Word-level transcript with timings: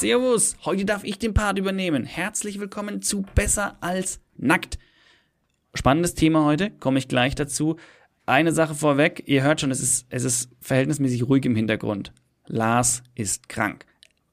Servus, 0.00 0.56
heute 0.64 0.86
darf 0.86 1.04
ich 1.04 1.18
den 1.18 1.34
Part 1.34 1.58
übernehmen. 1.58 2.04
Herzlich 2.06 2.58
willkommen 2.58 3.02
zu 3.02 3.20
Besser 3.34 3.76
als 3.82 4.18
Nackt. 4.38 4.78
Spannendes 5.74 6.14
Thema 6.14 6.46
heute, 6.46 6.70
komme 6.70 6.98
ich 6.98 7.06
gleich 7.06 7.34
dazu. 7.34 7.76
Eine 8.24 8.52
Sache 8.52 8.74
vorweg, 8.74 9.24
ihr 9.26 9.42
hört 9.42 9.60
schon, 9.60 9.70
es 9.70 9.82
ist, 9.82 10.06
es 10.08 10.24
ist 10.24 10.52
verhältnismäßig 10.62 11.24
ruhig 11.24 11.44
im 11.44 11.54
Hintergrund. 11.54 12.14
Lars 12.46 13.02
ist 13.14 13.50
krank. 13.50 13.84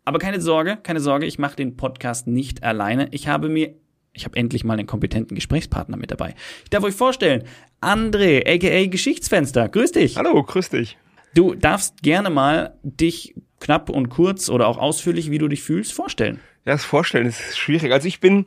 Aber 0.06 0.20
keine 0.20 0.40
Sorge, 0.40 0.78
keine 0.82 1.02
Sorge, 1.02 1.26
ich 1.26 1.38
mache 1.38 1.58
den 1.58 1.76
Podcast 1.76 2.28
nicht 2.28 2.64
alleine. 2.64 3.10
Ich 3.12 3.28
habe 3.28 3.50
mir, 3.50 3.76
ich 4.14 4.24
habe 4.24 4.38
endlich 4.38 4.64
mal 4.64 4.76
einen 4.76 4.88
kompetenten 4.88 5.36
Gesprächspartner 5.36 5.98
mit 5.98 6.12
dabei. 6.12 6.34
Ich 6.64 6.70
darf 6.70 6.86
euch 6.86 6.96
vorstellen, 6.96 7.44
André, 7.82 8.48
aka 8.48 8.90
Geschichtsfenster. 8.90 9.68
Grüß 9.68 9.92
dich. 9.92 10.16
Hallo, 10.16 10.42
grüß 10.42 10.70
dich. 10.70 10.98
Du 11.34 11.56
darfst 11.56 12.04
gerne 12.04 12.30
mal 12.30 12.80
dich 12.84 13.36
knapp 13.68 13.90
und 13.90 14.08
kurz 14.08 14.50
oder 14.50 14.66
auch 14.66 14.78
ausführlich, 14.78 15.30
wie 15.30 15.40
du 15.40 15.50
dich 15.50 15.62
fühlst, 15.62 15.92
vorstellen. 15.92 16.40
Ja, 16.64 16.72
das 16.72 16.86
Vorstellen 16.86 17.28
ist 17.28 17.58
schwierig. 17.58 17.92
Also 17.92 18.08
ich 18.08 18.22
bin, 18.22 18.46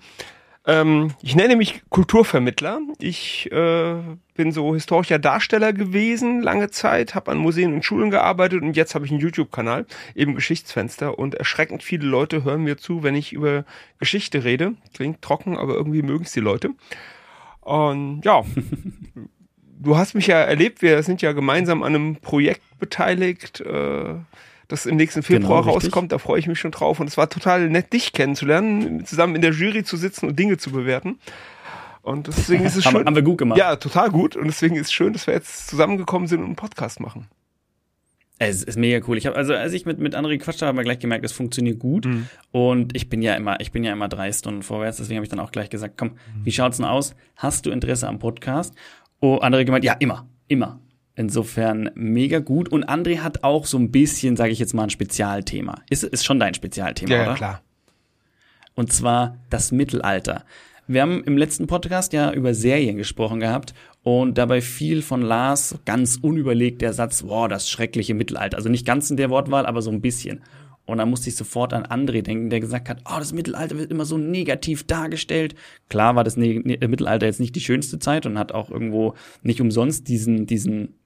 ähm, 0.66 1.12
ich 1.20 1.36
nenne 1.36 1.56
mich 1.56 1.82
Kulturvermittler. 1.90 2.80
Ich 2.98 3.52
äh, 3.52 3.96
bin 4.34 4.50
so 4.50 4.72
historischer 4.72 5.18
Darsteller 5.18 5.74
gewesen 5.74 6.40
lange 6.40 6.70
Zeit, 6.70 7.14
habe 7.14 7.32
an 7.32 7.36
Museen 7.36 7.74
und 7.74 7.84
Schulen 7.84 8.10
gearbeitet 8.10 8.62
und 8.62 8.78
jetzt 8.78 8.94
habe 8.94 9.04
ich 9.04 9.10
einen 9.10 9.20
YouTube-Kanal, 9.20 9.84
eben 10.14 10.34
Geschichtsfenster. 10.34 11.18
Und 11.18 11.34
erschreckend 11.34 11.82
viele 11.82 12.06
Leute 12.06 12.42
hören 12.42 12.64
mir 12.64 12.78
zu, 12.78 13.02
wenn 13.02 13.14
ich 13.14 13.34
über 13.34 13.66
Geschichte 13.98 14.42
rede. 14.44 14.72
Klingt 14.94 15.20
trocken, 15.20 15.58
aber 15.58 15.74
irgendwie 15.74 16.00
mögen 16.00 16.24
es 16.24 16.32
die 16.32 16.40
Leute. 16.40 16.70
Und 17.60 18.22
ja, 18.24 18.42
du 19.80 19.98
hast 19.98 20.14
mich 20.14 20.28
ja 20.28 20.38
erlebt, 20.38 20.80
wir 20.80 21.02
sind 21.02 21.20
ja 21.20 21.32
gemeinsam 21.32 21.82
an 21.82 21.94
einem 21.94 22.16
Projekt 22.16 22.62
beteiligt. 22.78 23.60
Äh, 23.60 24.14
das 24.70 24.86
im 24.86 24.96
nächsten 24.96 25.22
Februar 25.22 25.62
genau, 25.62 25.74
rauskommt. 25.74 26.12
Da 26.12 26.18
freue 26.18 26.38
ich 26.38 26.46
mich 26.46 26.58
schon 26.58 26.70
drauf. 26.70 27.00
Und 27.00 27.08
es 27.08 27.16
war 27.16 27.28
total 27.28 27.68
nett, 27.68 27.92
dich 27.92 28.12
kennenzulernen, 28.12 29.04
zusammen 29.04 29.34
in 29.34 29.42
der 29.42 29.52
Jury 29.52 29.84
zu 29.84 29.96
sitzen 29.96 30.28
und 30.28 30.38
Dinge 30.38 30.58
zu 30.58 30.70
bewerten. 30.70 31.18
Und 32.02 32.28
deswegen 32.28 32.64
ist 32.64 32.76
es 32.76 32.84
schön. 32.90 33.04
Haben 33.04 33.14
wir 33.14 33.22
gut 33.22 33.38
gemacht. 33.38 33.58
Ja, 33.58 33.76
total 33.76 34.10
gut. 34.10 34.36
Und 34.36 34.46
deswegen 34.46 34.76
ist 34.76 34.86
es 34.86 34.92
schön, 34.92 35.12
dass 35.12 35.26
wir 35.26 35.34
jetzt 35.34 35.68
zusammengekommen 35.68 36.28
sind 36.28 36.40
und 36.40 36.46
einen 36.46 36.56
Podcast 36.56 37.00
machen. 37.00 37.28
Es 38.38 38.62
ist 38.62 38.78
mega 38.78 39.04
cool. 39.06 39.18
Ich 39.18 39.26
habe 39.26 39.36
also 39.36 39.52
als 39.52 39.74
ich 39.74 39.84
mit 39.84 39.98
mit 39.98 40.16
André 40.16 40.38
gequatscht 40.38 40.62
habe, 40.62 40.70
haben 40.70 40.78
wir 40.78 40.84
gleich 40.84 40.98
gemerkt, 40.98 41.26
es 41.26 41.32
funktioniert 41.32 41.78
gut. 41.78 42.06
Mhm. 42.06 42.26
Und 42.52 42.96
ich 42.96 43.10
bin 43.10 43.20
ja 43.20 43.34
immer 43.34 43.60
ich 43.60 43.70
bin 43.70 43.84
ja 43.84 43.92
immer 43.92 44.08
drei 44.08 44.32
Stunden 44.32 44.62
vorwärts. 44.62 44.96
Deswegen 44.96 45.16
habe 45.16 45.24
ich 45.24 45.30
dann 45.30 45.40
auch 45.40 45.52
gleich 45.52 45.68
gesagt, 45.68 45.98
komm, 45.98 46.08
mhm. 46.08 46.44
wie 46.44 46.52
schaut's 46.52 46.78
denn 46.78 46.86
aus? 46.86 47.14
Hast 47.36 47.66
du 47.66 47.70
Interesse 47.70 48.08
am 48.08 48.18
Podcast? 48.18 48.74
Oh, 49.20 49.40
André 49.42 49.66
gemeint, 49.66 49.84
ja 49.84 49.92
immer, 49.92 50.26
immer. 50.48 50.80
Insofern 51.20 51.90
mega 51.96 52.38
gut. 52.38 52.70
Und 52.70 52.88
André 52.88 53.18
hat 53.18 53.44
auch 53.44 53.66
so 53.66 53.76
ein 53.76 53.90
bisschen, 53.90 54.38
sage 54.38 54.52
ich 54.52 54.58
jetzt 54.58 54.72
mal, 54.72 54.84
ein 54.84 54.90
Spezialthema. 54.90 55.82
Ist, 55.90 56.02
ist 56.02 56.24
schon 56.24 56.40
dein 56.40 56.54
Spezialthema, 56.54 57.10
ja, 57.10 57.20
oder? 57.20 57.30
Ja, 57.32 57.36
klar. 57.36 57.62
Und 58.74 58.90
zwar 58.90 59.36
das 59.50 59.70
Mittelalter. 59.70 60.46
Wir 60.86 61.02
haben 61.02 61.22
im 61.24 61.36
letzten 61.36 61.66
Podcast 61.66 62.14
ja 62.14 62.32
über 62.32 62.54
Serien 62.54 62.96
gesprochen 62.96 63.38
gehabt 63.38 63.74
und 64.02 64.38
dabei 64.38 64.62
fiel 64.62 65.02
von 65.02 65.20
Lars 65.20 65.78
ganz 65.84 66.16
unüberlegt 66.16 66.80
der 66.80 66.94
Satz, 66.94 67.22
wow, 67.26 67.48
das 67.48 67.68
schreckliche 67.68 68.14
Mittelalter. 68.14 68.56
Also 68.56 68.70
nicht 68.70 68.86
ganz 68.86 69.10
in 69.10 69.18
der 69.18 69.28
Wortwahl, 69.28 69.66
aber 69.66 69.82
so 69.82 69.90
ein 69.90 70.00
bisschen. 70.00 70.40
Und 70.86 70.96
dann 70.96 71.10
musste 71.10 71.28
ich 71.28 71.36
sofort 71.36 71.74
an 71.74 71.84
André 71.84 72.22
denken, 72.22 72.48
der 72.48 72.60
gesagt 72.60 72.88
hat, 72.88 73.02
oh, 73.04 73.18
das 73.18 73.34
Mittelalter 73.34 73.76
wird 73.76 73.90
immer 73.90 74.06
so 74.06 74.16
negativ 74.16 74.86
dargestellt. 74.86 75.54
Klar 75.90 76.16
war 76.16 76.24
das 76.24 76.38
ne 76.38 76.60
ne 76.60 76.88
Mittelalter 76.88 77.26
jetzt 77.26 77.40
nicht 77.40 77.54
die 77.54 77.60
schönste 77.60 77.98
Zeit 77.98 78.24
und 78.24 78.38
hat 78.38 78.52
auch 78.52 78.70
irgendwo 78.70 79.12
nicht 79.42 79.60
umsonst 79.60 80.08
diesen, 80.08 80.46
diesen 80.46 80.99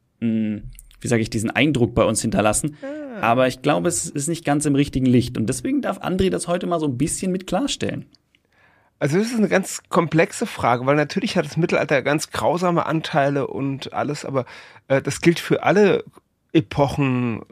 wie 1.01 1.09
sage 1.09 1.23
ich, 1.23 1.31
diesen 1.31 1.51
Eindruck 1.51 1.95
bei 1.95 2.05
uns 2.05 2.23
hinterlassen. 2.23 2.77
Ah. 2.83 3.21
Aber 3.21 3.47
ich 3.47 3.63
glaube, 3.63 3.89
es 3.89 4.09
ist 4.09 4.29
nicht 4.29 4.45
ganz 4.45 4.67
im 4.67 4.75
richtigen 4.75 5.07
Licht. 5.07 5.37
Und 5.37 5.47
deswegen 5.47 5.83
darf 5.83 5.99
André 5.99 6.31
das 6.31 6.49
heute 6.49 6.67
mal 6.67 6.81
so 6.81 6.87
ein 6.87 6.99
bisschen 6.99 7.31
mit 7.31 7.47
klarstellen. 7.47 8.07
Also 8.99 9.19
das 9.19 9.29
ist 9.29 9.37
eine 9.37 9.49
ganz 9.49 9.83
komplexe 9.89 10.47
Frage, 10.47 10.87
weil 10.87 10.97
natürlich 10.97 11.37
hat 11.37 11.45
das 11.45 11.57
Mittelalter 11.57 12.01
ganz 12.01 12.31
grausame 12.31 12.87
Anteile 12.87 13.47
und 13.49 13.93
alles, 13.93 14.25
aber 14.25 14.47
äh, 14.89 15.03
das 15.03 15.21
gilt 15.21 15.41
für 15.41 15.63
alle 15.63 16.05
Epochen 16.53 17.43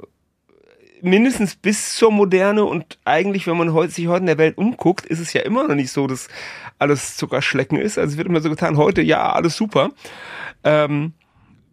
mindestens 1.02 1.56
bis 1.56 1.96
zur 1.96 2.12
Moderne 2.12 2.64
und 2.64 2.98
eigentlich, 3.04 3.46
wenn 3.48 3.56
man 3.56 3.72
heute, 3.72 3.92
sich 3.92 4.06
heute 4.06 4.20
in 4.20 4.26
der 4.26 4.38
Welt 4.38 4.56
umguckt, 4.56 5.04
ist 5.04 5.18
es 5.18 5.32
ja 5.32 5.42
immer 5.42 5.66
noch 5.66 5.74
nicht 5.74 5.90
so, 5.90 6.06
dass 6.06 6.28
alles 6.78 7.16
Zuckerschlecken 7.16 7.76
ist. 7.76 7.98
Also 7.98 8.12
es 8.12 8.16
wird 8.16 8.28
immer 8.28 8.40
so 8.40 8.48
getan, 8.48 8.76
heute 8.76 9.02
ja, 9.02 9.32
alles 9.32 9.56
super. 9.56 9.90
Ähm, 10.62 11.12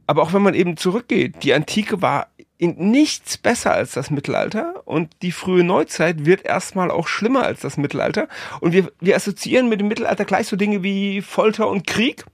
aber 0.09 0.23
auch 0.23 0.33
wenn 0.33 0.41
man 0.41 0.55
eben 0.55 0.75
zurückgeht, 0.75 1.43
die 1.43 1.53
Antike 1.53 2.01
war 2.01 2.29
in 2.57 2.89
nichts 2.89 3.37
besser 3.37 3.73
als 3.73 3.91
das 3.91 4.09
Mittelalter 4.09 4.81
und 4.85 5.11
die 5.21 5.31
frühe 5.31 5.63
Neuzeit 5.63 6.25
wird 6.25 6.43
erstmal 6.43 6.89
auch 6.89 7.07
schlimmer 7.07 7.43
als 7.43 7.59
das 7.59 7.77
Mittelalter. 7.77 8.27
Und 8.59 8.73
wir, 8.73 8.91
wir 8.99 9.15
assoziieren 9.15 9.69
mit 9.69 9.79
dem 9.79 9.87
Mittelalter 9.87 10.25
gleich 10.25 10.47
so 10.47 10.55
Dinge 10.55 10.81
wie 10.81 11.21
Folter 11.21 11.69
und 11.69 11.85
Krieg. 11.85 12.25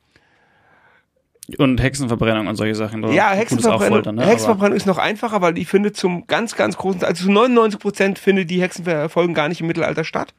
Und 1.57 1.83
Hexenverbrennung 1.83 2.47
und 2.47 2.55
solche 2.55 2.75
Sachen. 2.75 3.11
Ja, 3.11 3.31
Hexenverbrennung, 3.31 3.97
Foltern, 3.97 4.15
ne? 4.15 4.25
Hexenverbrennung 4.25 4.77
ist 4.77 4.85
noch 4.85 4.97
einfacher, 4.97 5.41
weil 5.41 5.57
ich 5.57 5.67
finde 5.67 5.91
zum 5.91 6.27
ganz, 6.27 6.55
ganz 6.55 6.77
großen, 6.77 7.03
also 7.03 7.25
zu 7.25 7.31
99 7.33 7.77
Prozent 7.77 8.19
finde 8.19 8.45
die 8.45 8.61
Hexenverfolgen 8.61 9.35
gar 9.35 9.49
nicht 9.49 9.59
im 9.59 9.67
Mittelalter 9.67 10.05
statt. 10.05 10.33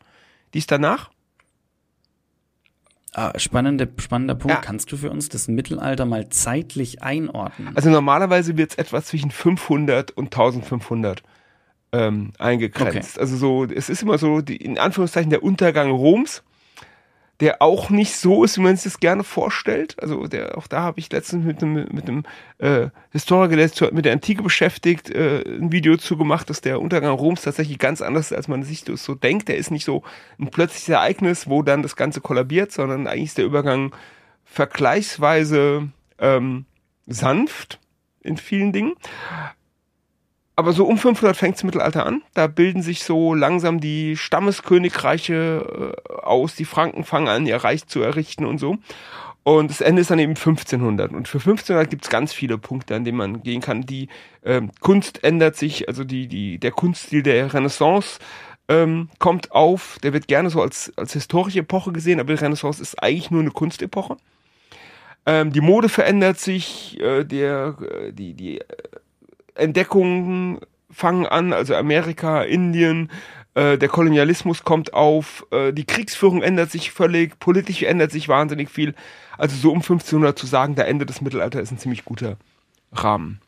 Die 0.55 0.59
ist 0.59 0.71
danach. 0.71 1.11
Ah, 3.19 3.33
spannende, 3.39 3.89
spannender 3.97 4.35
Punkt. 4.35 4.55
Ja. 4.55 4.61
Kannst 4.61 4.93
du 4.93 4.99
für 4.99 5.11
uns 5.11 5.31
das 5.31 5.49
Mittelalter 5.49 6.05
mal 6.05 6.29
zeitlich 6.29 7.03
einordnen? 7.03 7.75
Also 7.75 7.89
normalerweise 7.89 8.59
wird 8.59 8.73
es 8.73 8.77
etwa 8.77 9.03
zwischen 9.03 9.31
500 9.31 10.11
und 10.11 10.27
1500 10.27 11.23
ähm, 11.93 12.33
eingegrenzt. 12.39 13.15
Okay. 13.15 13.21
Also 13.21 13.37
so, 13.39 13.65
es 13.65 13.89
ist 13.89 14.03
immer 14.03 14.19
so, 14.19 14.43
die, 14.43 14.57
in 14.57 14.79
Anführungszeichen 14.79 15.31
der 15.31 15.43
Untergang 15.43 15.91
Roms 15.91 16.43
der 17.41 17.61
auch 17.61 17.91
nicht 17.91 18.17
so 18.17 18.45
ist, 18.45 18.57
wie 18.57 18.63
man 18.63 18.77
sich 18.77 18.85
das 18.85 19.01
gerne 19.01 19.23
vorstellt. 19.23 19.97
Also 20.01 20.27
der, 20.27 20.57
auch 20.57 20.67
da 20.67 20.81
habe 20.83 20.99
ich 20.99 21.13
letztens 21.13 21.45
mit 21.45 21.63
einem, 21.63 21.87
mit 21.93 22.09
einem 22.09 22.25
äh, 22.59 22.89
Historiker, 23.11 23.57
der 23.57 23.69
sich 23.69 23.93
mit 23.93 24.07
der 24.07 24.13
Antike 24.13 24.43
beschäftigt, 24.43 25.11
äh, 25.11 25.43
ein 25.43 25.71
Video 25.71 25.97
zu 25.99 26.17
gemacht, 26.17 26.49
dass 26.49 26.63
der 26.63 26.81
Untergang 26.81 27.13
Roms 27.13 27.43
tatsächlich 27.43 27.79
ganz 27.79 28.01
anders 28.01 28.31
ist, 28.31 28.37
als 28.37 28.49
man 28.49 28.63
sich 28.63 28.85
das 28.85 29.05
so 29.05 29.15
denkt. 29.15 29.49
Der 29.49 29.57
ist 29.57 29.71
nicht 29.71 29.85
so 29.85 30.03
ein 30.39 30.51
plötzliches 30.51 30.89
Ereignis, 30.89 31.49
wo 31.49 31.63
dann 31.63 31.83
das 31.83 31.97
Ganze 31.97 32.21
kollabiert, 32.21 32.73
sondern 32.73 33.07
eigentlich 33.07 33.27
ist 33.27 33.39
der 33.39 33.45
Übergang 33.45 33.95
vergleichsweise 34.45 35.89
ähm, 36.19 36.65
sanft 37.07 37.81
in 38.21 38.39
vielen 38.39 38.73
Dingen. 38.73 38.95
Aber 40.59 40.73
so 40.73 40.87
um 40.87 40.97
500 40.97 41.37
fängt 41.37 41.57
das 41.57 41.65
Mittelalter 41.65 42.07
an. 42.07 42.23
Da 42.33 42.47
bilden 42.47 42.81
sich 42.81 43.05
so 43.05 43.35
langsam 43.35 43.79
die 43.79 44.17
Stammeskönigreiche 44.17 45.95
äh, 46.09 46.13
aus. 46.15 46.55
Die 46.55 46.65
Franken 46.65 47.05
fangen 47.05 47.29
an, 47.29 47.47
ihr 47.47 47.57
Reich 47.57 47.87
zu 47.87 48.01
errichten 48.01 48.47
und 48.47 48.59
so. 48.59 48.79
Und 49.43 49.71
das 49.71 49.83
Ende 49.83 50.01
ist 50.01 50.11
dann 50.11 50.19
eben 50.19 50.35
1500. 50.35 51.13
Und 51.13 51.29
für 51.29 51.39
1500 51.39 51.89
gibt 51.91 52.05
es 52.05 52.11
ganz 52.11 52.33
viele 52.33 52.57
Punkte, 52.57 52.97
an 52.97 53.05
denen 53.05 53.19
man 53.19 53.43
gehen 53.43 53.61
kann. 53.61 53.83
Die 53.83 54.09
ähm, 54.45 54.71
Kunst 54.81 55.23
ändert 55.23 55.57
sich, 55.57 55.89
also 55.89 56.05
die, 56.05 56.27
die, 56.27 56.59
der 56.59 56.73
Kunststil 56.73 57.23
der 57.23 57.53
Renaissance 57.53 58.19
ähm, 58.69 59.11
kommt 59.19 59.53
auf. 59.53 59.99
Der 60.03 60.15
wird 60.15 60.27
gerne 60.27 60.49
so 60.49 60.63
als, 60.63 60.93
als 60.97 61.13
historische 61.13 61.61
Epoche 61.61 61.93
gesehen, 61.93 62.19
aber 62.19 62.35
die 62.35 62.43
Renaissance 62.43 62.83
ist 62.83 63.01
eigentlich 63.03 63.31
nur 63.31 63.43
eine 63.43 63.51
Kunstepoche. 63.51 64.17
Ähm, 65.27 65.53
die 65.53 65.61
Mode 65.61 65.89
verändert 65.89 66.39
sich, 66.39 66.99
äh, 67.01 67.25
der, 67.25 67.77
äh, 67.81 68.13
die, 68.13 68.35
die 68.35 68.61
Entdeckungen 69.57 70.61
fangen 70.91 71.27
an, 71.27 71.53
also 71.53 71.75
Amerika, 71.75 72.43
Indien, 72.43 73.11
äh, 73.55 73.79
der 73.79 73.89
Kolonialismus 73.89 74.65
kommt 74.65 74.95
auf, 74.95 75.47
äh, 75.51 75.73
die 75.73 75.85
Kriegsführung 75.85 76.43
ändert 76.43 76.71
sich 76.71 76.91
völlig, 76.91 77.39
politisch 77.39 77.83
ändert 77.83 78.13
sich 78.13 78.29
wahnsinnig 78.29 78.71
viel. 78.71 78.95
Also 79.39 79.57
so 79.57 79.71
um 79.71 79.79
1500 79.79 80.39
zu 80.39 80.47
sagen, 80.47 80.75
der 80.75 80.89
Ende 80.89 81.07
des 81.07 81.21
Mittelalters 81.21 81.63
ist 81.63 81.73
ein 81.73 81.79
ziemlich 81.79 82.05
guter 82.05 82.37
Rahmen. 82.93 83.41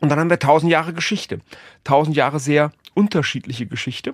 Und 0.00 0.10
dann 0.10 0.20
haben 0.20 0.30
wir 0.30 0.38
tausend 0.38 0.70
Jahre 0.70 0.92
Geschichte. 0.92 1.40
Tausend 1.82 2.16
Jahre 2.16 2.38
sehr 2.38 2.72
unterschiedliche 2.94 3.66
Geschichte. 3.66 4.12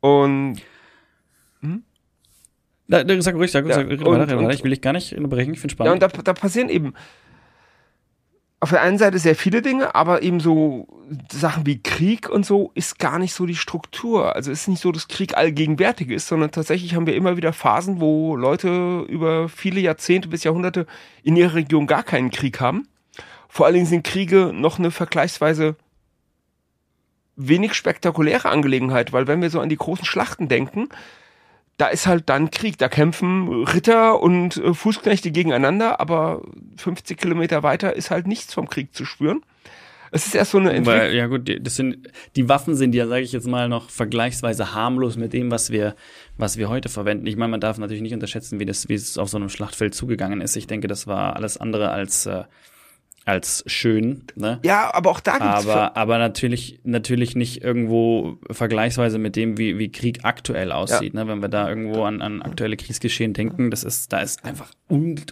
Und 0.00 0.62
hm? 1.60 1.82
Da, 2.88 3.04
sag 3.20 3.34
ruhig, 3.34 3.50
sag, 3.50 3.66
ja, 3.66 3.74
sag, 3.74 3.88
und, 3.90 4.04
weiter, 4.06 4.38
weiter. 4.38 4.50
ich 4.50 4.62
will 4.62 4.70
dich 4.70 4.80
gar 4.80 4.92
nicht 4.92 5.12
unterbrechen, 5.12 5.52
ich 5.52 5.60
finde 5.60 5.72
spannend. 5.72 6.00
Ja, 6.00 6.06
und 6.06 6.16
da, 6.16 6.22
da 6.22 6.32
passieren 6.32 6.68
eben 6.68 6.94
auf 8.60 8.70
der 8.70 8.80
einen 8.80 8.98
Seite 8.98 9.18
sehr 9.18 9.36
viele 9.36 9.60
Dinge, 9.60 9.94
aber 9.94 10.22
eben 10.22 10.40
so 10.40 10.88
Sachen 11.30 11.66
wie 11.66 11.82
Krieg 11.82 12.28
und 12.28 12.46
so 12.46 12.70
ist 12.74 12.98
gar 12.98 13.18
nicht 13.18 13.34
so 13.34 13.44
die 13.44 13.54
Struktur. 13.54 14.34
Also 14.34 14.50
ist 14.50 14.66
nicht 14.66 14.80
so, 14.80 14.92
dass 14.92 15.08
Krieg 15.08 15.36
allgegenwärtig 15.36 16.10
ist, 16.10 16.26
sondern 16.26 16.50
tatsächlich 16.50 16.94
haben 16.94 17.06
wir 17.06 17.14
immer 17.14 17.36
wieder 17.36 17.52
Phasen, 17.52 18.00
wo 18.00 18.34
Leute 18.34 19.04
über 19.08 19.48
viele 19.48 19.80
Jahrzehnte 19.80 20.28
bis 20.28 20.42
Jahrhunderte 20.44 20.86
in 21.22 21.36
ihrer 21.36 21.54
Region 21.54 21.86
gar 21.86 22.02
keinen 22.02 22.30
Krieg 22.30 22.60
haben. 22.60 22.88
Vor 23.48 23.66
allen 23.66 23.74
Dingen 23.74 23.86
sind 23.86 24.04
Kriege 24.04 24.52
noch 24.54 24.78
eine 24.78 24.90
vergleichsweise 24.90 25.76
wenig 27.36 27.74
spektakuläre 27.74 28.48
Angelegenheit, 28.48 29.12
weil 29.12 29.26
wenn 29.26 29.42
wir 29.42 29.50
so 29.50 29.60
an 29.60 29.68
die 29.68 29.76
großen 29.76 30.06
Schlachten 30.06 30.48
denken, 30.48 30.88
da 31.76 31.88
ist 31.88 32.06
halt 32.06 32.28
dann 32.28 32.50
Krieg. 32.50 32.78
Da 32.78 32.88
kämpfen 32.88 33.64
Ritter 33.64 34.20
und 34.20 34.56
äh, 34.56 34.74
Fußknechte 34.74 35.30
gegeneinander, 35.30 36.00
aber 36.00 36.42
50 36.76 37.18
Kilometer 37.18 37.62
weiter 37.62 37.94
ist 37.94 38.10
halt 38.10 38.26
nichts 38.26 38.54
vom 38.54 38.68
Krieg 38.68 38.94
zu 38.94 39.04
spüren. 39.04 39.42
Es 40.12 40.26
ist 40.26 40.34
erst 40.34 40.52
so 40.52 40.58
eine 40.58 40.70
Entwicklung. 40.70 41.00
Weil, 41.00 41.14
ja 41.14 41.26
gut, 41.26 41.50
das 41.60 41.76
sind, 41.76 42.08
die 42.36 42.48
Waffen 42.48 42.74
sind 42.74 42.94
ja, 42.94 43.06
sage 43.06 43.22
ich 43.22 43.32
jetzt 43.32 43.48
mal, 43.48 43.68
noch 43.68 43.90
vergleichsweise 43.90 44.72
harmlos 44.72 45.16
mit 45.16 45.32
dem, 45.32 45.50
was 45.50 45.70
wir, 45.70 45.96
was 46.38 46.56
wir 46.56 46.68
heute 46.68 46.88
verwenden. 46.88 47.26
Ich 47.26 47.36
meine, 47.36 47.50
man 47.50 47.60
darf 47.60 47.76
natürlich 47.76 48.02
nicht 48.02 48.14
unterschätzen, 48.14 48.60
wie 48.60 48.64
das, 48.64 48.88
wie 48.88 48.94
es 48.94 49.18
auf 49.18 49.28
so 49.28 49.36
einem 49.36 49.48
Schlachtfeld 49.48 49.94
zugegangen 49.94 50.40
ist. 50.40 50.56
Ich 50.56 50.66
denke, 50.68 50.86
das 50.86 51.06
war 51.06 51.36
alles 51.36 51.58
andere 51.58 51.90
als 51.90 52.26
äh, 52.26 52.44
als 53.26 53.64
schön. 53.66 54.22
Ne? 54.36 54.60
Ja, 54.64 54.94
aber 54.94 55.10
auch 55.10 55.20
da 55.20 55.32
gibt's 55.32 55.68
aber 55.68 55.96
aber 55.96 56.18
natürlich 56.18 56.80
natürlich 56.84 57.34
nicht 57.34 57.62
irgendwo 57.62 58.38
vergleichsweise 58.50 59.18
mit 59.18 59.34
dem, 59.34 59.58
wie, 59.58 59.78
wie 59.78 59.90
Krieg 59.90 60.20
aktuell 60.22 60.70
aussieht. 60.70 61.12
Ja. 61.12 61.24
Ne? 61.24 61.30
Wenn 61.30 61.42
wir 61.42 61.48
da 61.48 61.68
irgendwo 61.68 62.04
an, 62.04 62.22
an 62.22 62.40
aktuelle 62.40 62.76
Kriegsgeschehen 62.76 63.34
denken, 63.34 63.72
das 63.72 63.82
ist 63.82 64.12
da 64.12 64.20
ist 64.20 64.44
einfach 64.44 64.70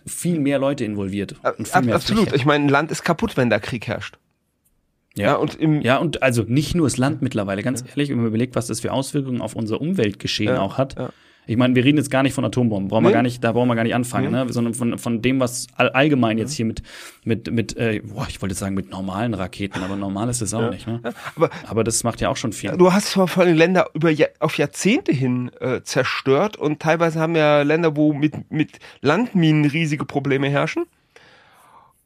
viel 0.06 0.40
mehr 0.40 0.58
Leute 0.58 0.84
involviert. 0.84 1.36
Und 1.56 1.68
viel 1.68 1.82
mehr 1.82 1.94
Absolut. 1.94 2.24
Fläche. 2.24 2.36
Ich 2.36 2.44
meine, 2.44 2.64
ein 2.64 2.68
Land 2.68 2.90
ist 2.90 3.04
kaputt, 3.04 3.36
wenn 3.36 3.48
da 3.48 3.60
Krieg 3.60 3.86
herrscht. 3.86 4.18
Ja, 5.16 5.26
ja, 5.26 5.34
und 5.36 5.54
im 5.54 5.80
ja, 5.80 5.98
und 5.98 6.24
also 6.24 6.42
nicht 6.42 6.74
nur 6.74 6.86
das 6.86 6.96
Land 6.96 7.22
mittlerweile, 7.22 7.62
ganz 7.62 7.82
ja. 7.82 7.86
ehrlich, 7.90 8.10
wenn 8.10 8.16
man 8.16 8.26
überlegt, 8.26 8.56
was 8.56 8.66
das 8.66 8.80
für 8.80 8.92
Auswirkungen 8.92 9.40
auf 9.40 9.54
unser 9.54 9.80
Umweltgeschehen 9.80 10.56
auch 10.56 10.78
hat. 10.78 10.96
Ich 11.46 11.56
meine, 11.56 11.74
wir 11.74 11.84
reden 11.84 11.98
jetzt 11.98 12.10
gar 12.10 12.22
nicht 12.22 12.34
von 12.34 12.44
Atombomben, 12.44 12.88
brauchen 12.88 13.02
nee. 13.02 13.10
wir 13.10 13.14
gar 13.14 13.22
nicht, 13.22 13.44
da 13.44 13.52
brauchen 13.52 13.68
wir 13.68 13.74
gar 13.74 13.84
nicht 13.84 13.94
anfangen, 13.94 14.32
nee. 14.32 14.44
ne? 14.44 14.52
sondern 14.52 14.74
von, 14.74 14.98
von 14.98 15.20
dem, 15.20 15.40
was 15.40 15.66
all, 15.76 15.90
allgemein 15.90 16.38
jetzt 16.38 16.54
hier 16.54 16.64
mit, 16.64 16.82
mit, 17.24 17.50
mit, 17.50 17.76
äh, 17.76 18.00
boah, 18.02 18.26
ich 18.28 18.40
wollte 18.40 18.52
jetzt 18.52 18.60
sagen 18.60 18.74
mit 18.74 18.90
normalen 18.90 19.34
Raketen, 19.34 19.82
aber 19.82 19.96
normal 19.96 20.28
ist 20.30 20.40
es 20.40 20.54
auch 20.54 20.62
ja. 20.62 20.70
nicht. 20.70 20.86
Ne? 20.86 21.00
Aber, 21.36 21.50
aber 21.66 21.84
das 21.84 22.02
macht 22.04 22.20
ja 22.20 22.28
auch 22.28 22.36
schon 22.36 22.52
viel. 22.52 22.70
Du 22.76 22.92
hast 22.92 23.10
vor 23.10 23.28
allem 23.38 23.56
Länder 23.56 23.88
über 23.94 24.12
auf 24.40 24.56
Jahrzehnte 24.56 25.12
hin 25.12 25.50
äh, 25.60 25.82
zerstört 25.82 26.56
und 26.56 26.80
teilweise 26.80 27.20
haben 27.20 27.36
ja 27.36 27.62
Länder, 27.62 27.96
wo 27.96 28.12
mit, 28.12 28.50
mit 28.50 28.78
Landminen 29.00 29.66
riesige 29.66 30.04
Probleme 30.04 30.48
herrschen. 30.48 30.84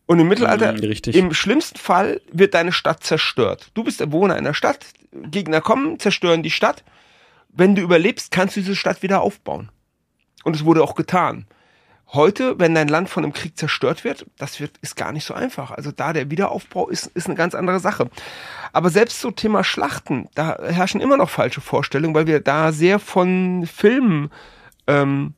Und 0.07 0.19
im 0.21 0.29
Mittelalter, 0.29 0.73
mhm, 0.73 1.13
im 1.13 1.35
schlimmsten 1.35 1.79
Fall, 1.79 2.23
wird 2.33 2.55
deine 2.55 2.73
Stadt 2.73 3.05
zerstört. 3.05 3.71
Du 3.75 3.85
bist 3.85 4.01
der 4.01 4.07
Bewohner 4.07 4.37
einer 4.37 4.55
Stadt, 4.55 4.87
Gegner 5.13 5.61
kommen, 5.61 5.99
zerstören 5.99 6.43
die 6.43 6.51
Stadt 6.51 6.83
wenn 7.59 7.75
du 7.75 7.83
überlebst, 7.83 8.31
kannst 8.31 8.57
du 8.57 8.61
diese 8.61 8.77
Stadt 8.77 9.03
wieder 9.03 9.21
aufbauen. 9.21 9.71
Und 10.45 10.55
es 10.55 10.65
wurde 10.65 10.83
auch 10.83 10.95
getan. 10.95 11.47
Heute, 12.13 12.59
wenn 12.59 12.75
dein 12.75 12.89
Land 12.89 13.11
von 13.11 13.25
einem 13.25 13.35
Krieg 13.35 13.59
zerstört 13.59 14.05
wird, 14.05 14.25
das 14.39 14.61
wird, 14.61 14.79
ist 14.79 14.97
gar 14.97 15.13
nicht 15.13 15.25
so 15.25 15.35
einfach. 15.35 15.73
Also 15.73 15.91
da 15.91 16.13
der 16.15 16.31
Wiederaufbau 16.31 16.89
ist, 16.89 17.09
ist 17.09 17.27
eine 17.27 17.35
ganz 17.35 17.55
andere 17.55 17.81
Sache. 17.81 18.09
Aber 18.73 18.89
selbst 18.89 19.21
so 19.21 19.31
Thema 19.31 19.63
Schlachten, 19.63 20.29
da 20.35 20.57
herrschen 20.63 21.03
immer 21.03 21.19
noch 21.19 21.29
falsche 21.29 21.61
Vorstellungen, 21.61 22.15
weil 22.15 22.27
wir 22.27 22.41
da 22.41 22.73
sehr 22.73 22.99
von 22.99 23.67
Filmen 23.67 24.31
ähm, 24.87 25.35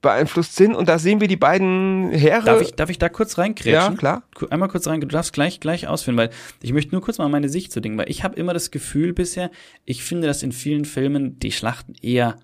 beeinflusst 0.00 0.56
sind. 0.56 0.74
Und 0.74 0.88
da 0.88 0.98
sehen 0.98 1.20
wir 1.20 1.28
die 1.28 1.36
beiden 1.36 2.10
Heere. 2.10 2.44
Darf 2.44 2.62
ich, 2.62 2.74
darf 2.74 2.90
ich 2.90 2.98
da 2.98 3.08
kurz 3.08 3.38
reinkrätschen? 3.38 3.72
Ja, 3.72 3.96
klar. 3.96 4.22
Einmal 4.50 4.68
kurz 4.68 4.86
rein. 4.86 5.00
Du 5.00 5.06
darfst 5.06 5.32
gleich, 5.32 5.60
gleich 5.60 5.88
ausführen, 5.88 6.16
weil 6.16 6.30
ich 6.62 6.72
möchte 6.72 6.92
nur 6.92 7.02
kurz 7.02 7.18
mal 7.18 7.28
meine 7.28 7.48
Sicht 7.48 7.72
zu 7.72 7.80
Dingen, 7.80 7.98
weil 7.98 8.10
ich 8.10 8.24
habe 8.24 8.36
immer 8.36 8.54
das 8.54 8.70
Gefühl 8.70 9.12
bisher, 9.12 9.50
ich 9.84 10.04
finde, 10.04 10.26
dass 10.26 10.42
in 10.42 10.52
vielen 10.52 10.84
Filmen 10.84 11.38
die 11.40 11.52
Schlachten 11.52 11.94
eher 12.00 12.36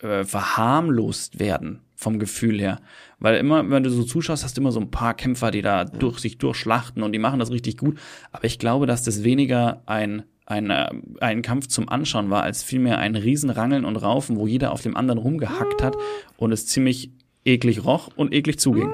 äh, 0.00 0.24
verharmlost 0.24 1.38
werden 1.38 1.80
vom 1.94 2.18
Gefühl 2.18 2.60
her. 2.60 2.80
Weil 3.18 3.36
immer, 3.36 3.70
wenn 3.70 3.82
du 3.82 3.90
so 3.90 4.02
zuschaust, 4.02 4.44
hast 4.44 4.56
du 4.56 4.60
immer 4.60 4.72
so 4.72 4.80
ein 4.80 4.90
paar 4.90 5.14
Kämpfer, 5.14 5.50
die 5.50 5.62
da 5.62 5.84
durch 5.84 6.18
sich 6.18 6.36
durchschlachten 6.36 7.02
und 7.02 7.12
die 7.12 7.18
machen 7.18 7.38
das 7.40 7.50
richtig 7.50 7.78
gut. 7.78 7.98
Aber 8.32 8.44
ich 8.44 8.58
glaube, 8.58 8.86
dass 8.86 9.02
das 9.02 9.24
weniger 9.24 9.82
ein 9.86 10.24
ein, 10.46 10.70
äh, 10.70 10.88
ein 11.20 11.42
Kampf 11.42 11.66
zum 11.66 11.88
Anschauen 11.88 12.30
war, 12.30 12.42
als 12.42 12.62
vielmehr 12.62 12.98
ein 12.98 13.16
Riesenrangeln 13.16 13.84
und 13.84 13.96
Raufen, 13.96 14.36
wo 14.36 14.46
jeder 14.46 14.72
auf 14.72 14.80
dem 14.80 14.96
anderen 14.96 15.18
rumgehackt 15.18 15.82
hat 15.82 15.96
und 16.36 16.52
es 16.52 16.66
ziemlich 16.66 17.10
eklig 17.44 17.84
roch 17.84 18.08
und 18.16 18.32
eklig 18.32 18.58
zuging. 18.58 18.92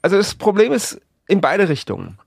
Also 0.00 0.16
das 0.16 0.34
Problem 0.34 0.72
ist 0.72 1.00
in 1.26 1.40
beide 1.40 1.68
Richtungen. 1.68 2.18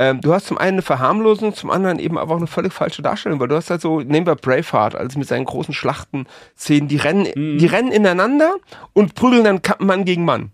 Ähm, 0.00 0.20
du 0.20 0.32
hast 0.32 0.46
zum 0.46 0.58
einen 0.58 0.74
eine 0.74 0.82
Verharmlosung, 0.82 1.54
zum 1.54 1.70
anderen 1.70 1.98
eben 1.98 2.18
aber 2.18 2.34
auch 2.34 2.38
eine 2.38 2.46
völlig 2.46 2.72
falsche 2.72 3.02
Darstellung, 3.02 3.40
weil 3.40 3.48
du 3.48 3.56
hast 3.56 3.70
halt 3.70 3.80
so, 3.80 4.00
nehmen 4.00 4.26
wir 4.26 4.36
Braveheart, 4.36 4.94
also 4.94 5.18
mit 5.18 5.26
seinen 5.26 5.44
großen 5.44 5.74
Schlachten-Szenen, 5.74 6.88
die 6.88 6.96
rennen, 6.98 7.26
mhm. 7.34 7.58
die 7.58 7.66
rennen 7.66 7.90
ineinander 7.90 8.54
und 8.92 9.14
prügeln 9.14 9.44
dann 9.44 9.60
Mann 9.80 10.04
gegen 10.04 10.24
Mann. 10.24 10.52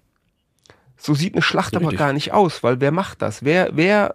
So 0.96 1.12
sieht 1.14 1.34
eine 1.34 1.42
Schlacht 1.42 1.74
Richtig. 1.74 1.88
aber 1.88 1.96
gar 1.96 2.12
nicht 2.14 2.32
aus, 2.32 2.62
weil 2.62 2.80
wer 2.80 2.90
macht 2.90 3.20
das? 3.20 3.44
Wer, 3.44 3.70
wer 3.72 4.14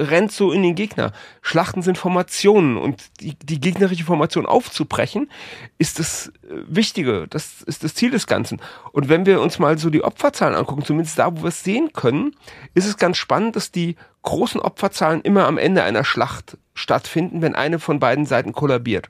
rennt 0.00 0.32
so 0.32 0.52
in 0.52 0.62
den 0.62 0.74
Gegner. 0.74 1.12
Schlachten 1.42 1.82
sind 1.82 1.98
Formationen 1.98 2.76
und 2.76 3.02
die, 3.20 3.34
die 3.34 3.60
gegnerische 3.60 4.04
Formation 4.04 4.46
aufzubrechen, 4.46 5.30
ist 5.78 5.98
das 5.98 6.28
äh, 6.28 6.54
Wichtige. 6.66 7.26
Das 7.28 7.62
ist 7.62 7.84
das 7.84 7.94
Ziel 7.94 8.10
des 8.10 8.26
Ganzen. 8.26 8.60
Und 8.92 9.08
wenn 9.08 9.26
wir 9.26 9.40
uns 9.40 9.58
mal 9.58 9.78
so 9.78 9.90
die 9.90 10.02
Opferzahlen 10.02 10.54
angucken, 10.54 10.84
zumindest 10.84 11.18
da, 11.18 11.36
wo 11.36 11.42
wir 11.42 11.48
es 11.48 11.62
sehen 11.62 11.92
können, 11.92 12.34
ist 12.74 12.86
es 12.86 12.96
ganz 12.96 13.16
spannend, 13.16 13.56
dass 13.56 13.70
die 13.70 13.96
großen 14.22 14.60
Opferzahlen 14.60 15.20
immer 15.22 15.46
am 15.46 15.58
Ende 15.58 15.82
einer 15.82 16.04
Schlacht 16.04 16.56
stattfinden, 16.74 17.42
wenn 17.42 17.54
eine 17.54 17.78
von 17.78 18.00
beiden 18.00 18.26
Seiten 18.26 18.52
kollabiert. 18.52 19.08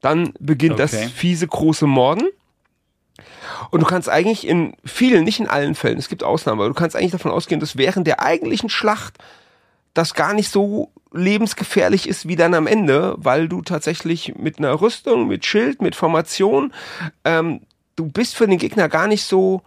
Dann 0.00 0.32
beginnt 0.38 0.74
okay. 0.74 0.82
das 0.82 0.94
fiese 1.12 1.46
große 1.46 1.86
Morden. 1.86 2.28
Und 3.70 3.80
du 3.80 3.86
kannst 3.86 4.08
eigentlich 4.08 4.46
in 4.46 4.74
vielen, 4.84 5.24
nicht 5.24 5.40
in 5.40 5.48
allen 5.48 5.74
Fällen, 5.74 5.98
es 5.98 6.08
gibt 6.08 6.22
Ausnahmen, 6.22 6.60
aber 6.60 6.68
du 6.68 6.74
kannst 6.74 6.96
eigentlich 6.96 7.12
davon 7.12 7.30
ausgehen, 7.30 7.60
dass 7.60 7.76
während 7.76 8.06
der 8.06 8.20
eigentlichen 8.20 8.70
Schlacht 8.70 9.18
das 9.94 10.14
gar 10.14 10.34
nicht 10.34 10.50
so 10.50 10.90
lebensgefährlich 11.12 12.08
ist 12.08 12.28
wie 12.28 12.36
dann 12.36 12.54
am 12.54 12.66
Ende, 12.66 13.14
weil 13.18 13.48
du 13.48 13.62
tatsächlich 13.62 14.36
mit 14.36 14.58
einer 14.58 14.80
Rüstung, 14.80 15.26
mit 15.26 15.44
Schild, 15.44 15.82
mit 15.82 15.96
Formation, 15.96 16.72
ähm, 17.24 17.62
du 17.96 18.06
bist 18.06 18.36
für 18.36 18.46
den 18.46 18.58
Gegner 18.58 18.88
gar 18.88 19.08
nicht 19.08 19.24
so 19.24 19.62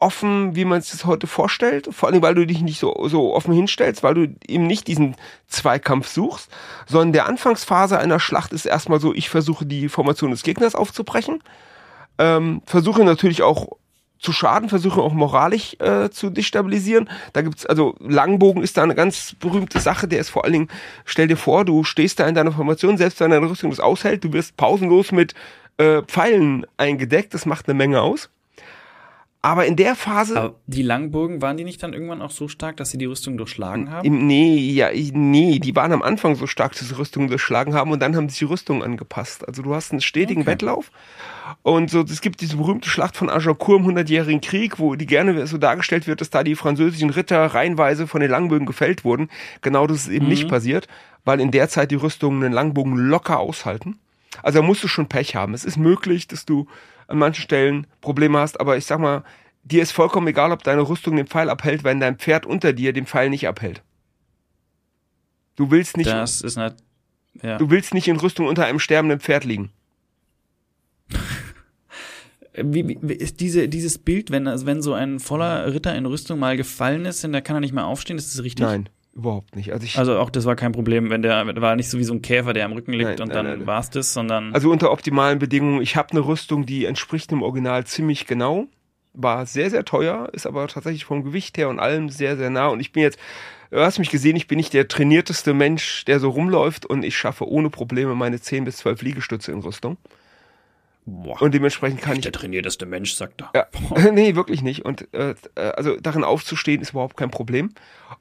offen, 0.00 0.54
wie 0.54 0.64
man 0.64 0.80
es 0.80 0.90
sich 0.90 1.06
heute 1.06 1.26
vorstellt. 1.26 1.88
Vor 1.90 2.08
allem, 2.08 2.20
weil 2.20 2.34
du 2.34 2.46
dich 2.46 2.60
nicht 2.60 2.78
so, 2.78 3.08
so 3.08 3.34
offen 3.34 3.54
hinstellst, 3.54 4.02
weil 4.02 4.14
du 4.14 4.34
eben 4.46 4.66
nicht 4.66 4.86
diesen 4.86 5.16
Zweikampf 5.46 6.08
suchst, 6.08 6.50
sondern 6.86 7.12
der 7.12 7.26
Anfangsphase 7.26 7.98
einer 7.98 8.20
Schlacht 8.20 8.52
ist 8.52 8.66
erstmal 8.66 9.00
so, 9.00 9.14
ich 9.14 9.30
versuche 9.30 9.64
die 9.64 9.88
Formation 9.88 10.30
des 10.30 10.42
Gegners 10.42 10.74
aufzubrechen, 10.74 11.42
ähm, 12.18 12.60
versuche 12.66 13.04
natürlich 13.04 13.42
auch 13.42 13.68
zu 14.24 14.32
schaden, 14.32 14.68
versuchen 14.68 15.02
auch 15.02 15.12
moralisch 15.12 15.76
äh, 15.78 16.08
zu 16.10 16.30
destabilisieren. 16.30 17.08
Da 17.34 17.42
gibt's 17.42 17.66
also 17.66 17.94
Langbogen 18.00 18.62
ist 18.62 18.76
da 18.76 18.82
eine 18.82 18.94
ganz 18.94 19.36
berühmte 19.38 19.78
Sache. 19.78 20.08
Der 20.08 20.20
ist 20.20 20.30
vor 20.30 20.44
allen 20.44 20.54
Dingen, 20.54 20.68
stell 21.04 21.28
dir 21.28 21.36
vor, 21.36 21.64
du 21.64 21.84
stehst 21.84 22.18
da 22.18 22.26
in 22.26 22.34
deiner 22.34 22.52
Formation, 22.52 22.96
selbst 22.96 23.20
wenn 23.20 23.30
deine 23.30 23.48
Rüstung 23.48 23.70
das 23.70 23.80
aushält, 23.80 24.24
du 24.24 24.32
wirst 24.32 24.56
pausenlos 24.56 25.12
mit 25.12 25.34
äh, 25.76 26.02
Pfeilen 26.02 26.66
eingedeckt. 26.78 27.34
Das 27.34 27.46
macht 27.46 27.68
eine 27.68 27.74
Menge 27.74 28.00
aus. 28.00 28.30
Aber 29.44 29.66
in 29.66 29.76
der 29.76 29.94
Phase. 29.94 30.40
Aber 30.40 30.54
die 30.66 30.80
Langbogen, 30.80 31.42
waren 31.42 31.58
die 31.58 31.64
nicht 31.64 31.82
dann 31.82 31.92
irgendwann 31.92 32.22
auch 32.22 32.30
so 32.30 32.48
stark, 32.48 32.78
dass 32.78 32.88
sie 32.88 32.96
die 32.96 33.04
Rüstung 33.04 33.36
durchschlagen 33.36 33.90
haben? 33.90 34.06
Im, 34.06 34.26
nee, 34.26 34.56
ja, 34.56 34.88
nee, 34.94 35.58
die 35.58 35.76
waren 35.76 35.92
am 35.92 36.00
Anfang 36.00 36.34
so 36.34 36.46
stark, 36.46 36.72
dass 36.72 36.88
sie 36.88 36.96
Rüstungen 36.96 37.28
durchschlagen 37.28 37.74
haben 37.74 37.90
und 37.90 38.00
dann 38.00 38.16
haben 38.16 38.30
sich 38.30 38.38
die 38.38 38.46
Rüstungen 38.46 38.82
angepasst. 38.82 39.46
Also 39.46 39.60
du 39.60 39.74
hast 39.74 39.92
einen 39.92 40.00
stetigen 40.00 40.42
okay. 40.42 40.52
Wettlauf 40.52 40.90
und 41.60 41.90
so, 41.90 42.00
es 42.00 42.22
gibt 42.22 42.40
diese 42.40 42.56
berühmte 42.56 42.88
Schlacht 42.88 43.18
von 43.18 43.28
Agincourt 43.28 43.80
im 43.80 43.84
Hundertjährigen 43.84 44.40
Krieg, 44.40 44.78
wo 44.78 44.94
die 44.94 45.04
gerne 45.04 45.46
so 45.46 45.58
dargestellt 45.58 46.06
wird, 46.06 46.22
dass 46.22 46.30
da 46.30 46.42
die 46.42 46.54
französischen 46.54 47.10
Ritter 47.10 47.44
reihenweise 47.44 48.06
von 48.06 48.22
den 48.22 48.30
Langbögen 48.30 48.66
gefällt 48.66 49.04
wurden. 49.04 49.28
Genau 49.60 49.86
das 49.86 50.06
ist 50.06 50.08
eben 50.08 50.24
mhm. 50.24 50.30
nicht 50.30 50.48
passiert, 50.48 50.88
weil 51.26 51.38
in 51.38 51.50
der 51.50 51.68
Zeit 51.68 51.90
die 51.90 51.96
Rüstungen 51.96 52.40
den 52.40 52.52
Langbogen 52.52 52.96
locker 52.96 53.40
aushalten. 53.40 53.98
Also 54.42 54.60
da 54.60 54.64
musst 54.64 54.82
du 54.82 54.88
schon 54.88 55.06
Pech 55.06 55.36
haben. 55.36 55.52
Es 55.52 55.66
ist 55.66 55.76
möglich, 55.76 56.28
dass 56.28 56.46
du 56.46 56.66
an 57.06 57.18
manchen 57.18 57.42
Stellen 57.42 57.86
Probleme 58.00 58.38
hast, 58.38 58.60
aber 58.60 58.76
ich 58.76 58.86
sag 58.86 59.00
mal, 59.00 59.24
dir 59.62 59.82
ist 59.82 59.92
vollkommen 59.92 60.26
egal, 60.26 60.52
ob 60.52 60.62
deine 60.62 60.82
Rüstung 60.82 61.16
den 61.16 61.26
Pfeil 61.26 61.50
abhält, 61.50 61.84
wenn 61.84 62.00
dein 62.00 62.16
Pferd 62.16 62.46
unter 62.46 62.72
dir 62.72 62.92
den 62.92 63.06
Pfeil 63.06 63.30
nicht 63.30 63.48
abhält. 63.48 63.82
Du 65.56 65.70
willst 65.70 65.96
nicht. 65.96 66.10
Das 66.10 66.40
ist 66.40 66.56
nicht, 66.56 66.76
ja. 67.42 67.58
Du 67.58 67.70
willst 67.70 67.94
nicht 67.94 68.08
in 68.08 68.16
Rüstung 68.16 68.46
unter 68.46 68.66
einem 68.66 68.78
sterbenden 68.78 69.20
Pferd 69.20 69.44
liegen. 69.44 69.70
Wie, 72.56 72.96
wie 73.02 73.14
ist 73.14 73.40
diese, 73.40 73.68
dieses 73.68 73.98
Bild, 73.98 74.30
wenn, 74.30 74.46
also 74.46 74.64
wenn 74.64 74.80
so 74.80 74.92
ein 74.94 75.18
voller 75.18 75.74
Ritter 75.74 75.92
in 75.96 76.06
Rüstung 76.06 76.38
mal 76.38 76.56
gefallen 76.56 77.04
ist, 77.04 77.24
dann 77.24 77.32
kann 77.42 77.56
er 77.56 77.60
nicht 77.60 77.74
mehr 77.74 77.84
aufstehen, 77.84 78.16
ist 78.16 78.32
das 78.32 78.44
richtig? 78.44 78.64
Nein, 78.64 78.88
überhaupt 79.14 79.56
nicht. 79.56 79.72
Also, 79.72 79.84
ich, 79.84 79.98
also 79.98 80.18
auch 80.18 80.30
das 80.30 80.44
war 80.44 80.56
kein 80.56 80.72
Problem, 80.72 81.10
wenn 81.10 81.22
der 81.22 81.46
war 81.60 81.76
nicht 81.76 81.88
so 81.88 81.98
wie 81.98 82.04
so 82.04 82.14
ein 82.14 82.22
Käfer, 82.22 82.52
der 82.52 82.64
am 82.64 82.72
Rücken 82.72 82.92
liegt 82.92 83.18
nein, 83.18 83.20
und 83.20 83.28
nein, 83.28 83.44
dann 83.44 83.66
war 83.66 83.80
es 83.80 83.90
das, 83.90 84.12
sondern. 84.12 84.52
Also 84.54 84.70
unter 84.70 84.90
optimalen 84.90 85.38
Bedingungen, 85.38 85.82
ich 85.82 85.96
habe 85.96 86.10
eine 86.10 86.20
Rüstung, 86.20 86.66
die 86.66 86.84
entspricht 86.84 87.30
dem 87.30 87.42
Original 87.42 87.84
ziemlich 87.84 88.26
genau. 88.26 88.66
War 89.12 89.46
sehr, 89.46 89.70
sehr 89.70 89.84
teuer, 89.84 90.28
ist 90.32 90.46
aber 90.46 90.66
tatsächlich 90.66 91.04
vom 91.04 91.22
Gewicht 91.22 91.56
her 91.56 91.68
und 91.68 91.78
allem 91.78 92.08
sehr, 92.08 92.36
sehr 92.36 92.50
nah. 92.50 92.66
Und 92.66 92.80
ich 92.80 92.90
bin 92.90 93.04
jetzt, 93.04 93.18
du 93.70 93.78
hast 93.78 94.00
mich 94.00 94.10
gesehen, 94.10 94.34
ich 94.34 94.48
bin 94.48 94.56
nicht 94.56 94.72
der 94.72 94.88
trainierteste 94.88 95.54
Mensch, 95.54 96.04
der 96.04 96.18
so 96.18 96.30
rumläuft 96.30 96.84
und 96.84 97.04
ich 97.04 97.16
schaffe 97.16 97.48
ohne 97.48 97.70
Probleme 97.70 98.16
meine 98.16 98.40
10 98.40 98.64
bis 98.64 98.78
12 98.78 99.02
Liegestütze 99.02 99.52
in 99.52 99.60
Rüstung. 99.60 99.98
Boah, 101.06 101.40
und 101.42 101.52
dementsprechend 101.52 102.00
kann 102.00 102.16
ich. 102.16 102.22
Der 102.22 102.32
trainierteste 102.32 102.86
Mensch, 102.86 103.12
sagt 103.12 103.42
er. 103.42 103.50
Ja. 103.54 104.10
nee, 104.12 104.34
wirklich 104.36 104.62
nicht. 104.62 104.84
Und 104.84 105.12
äh, 105.12 105.34
also 105.54 105.96
darin 106.00 106.24
aufzustehen 106.24 106.80
ist 106.80 106.90
überhaupt 106.90 107.16
kein 107.16 107.30
Problem. 107.30 107.70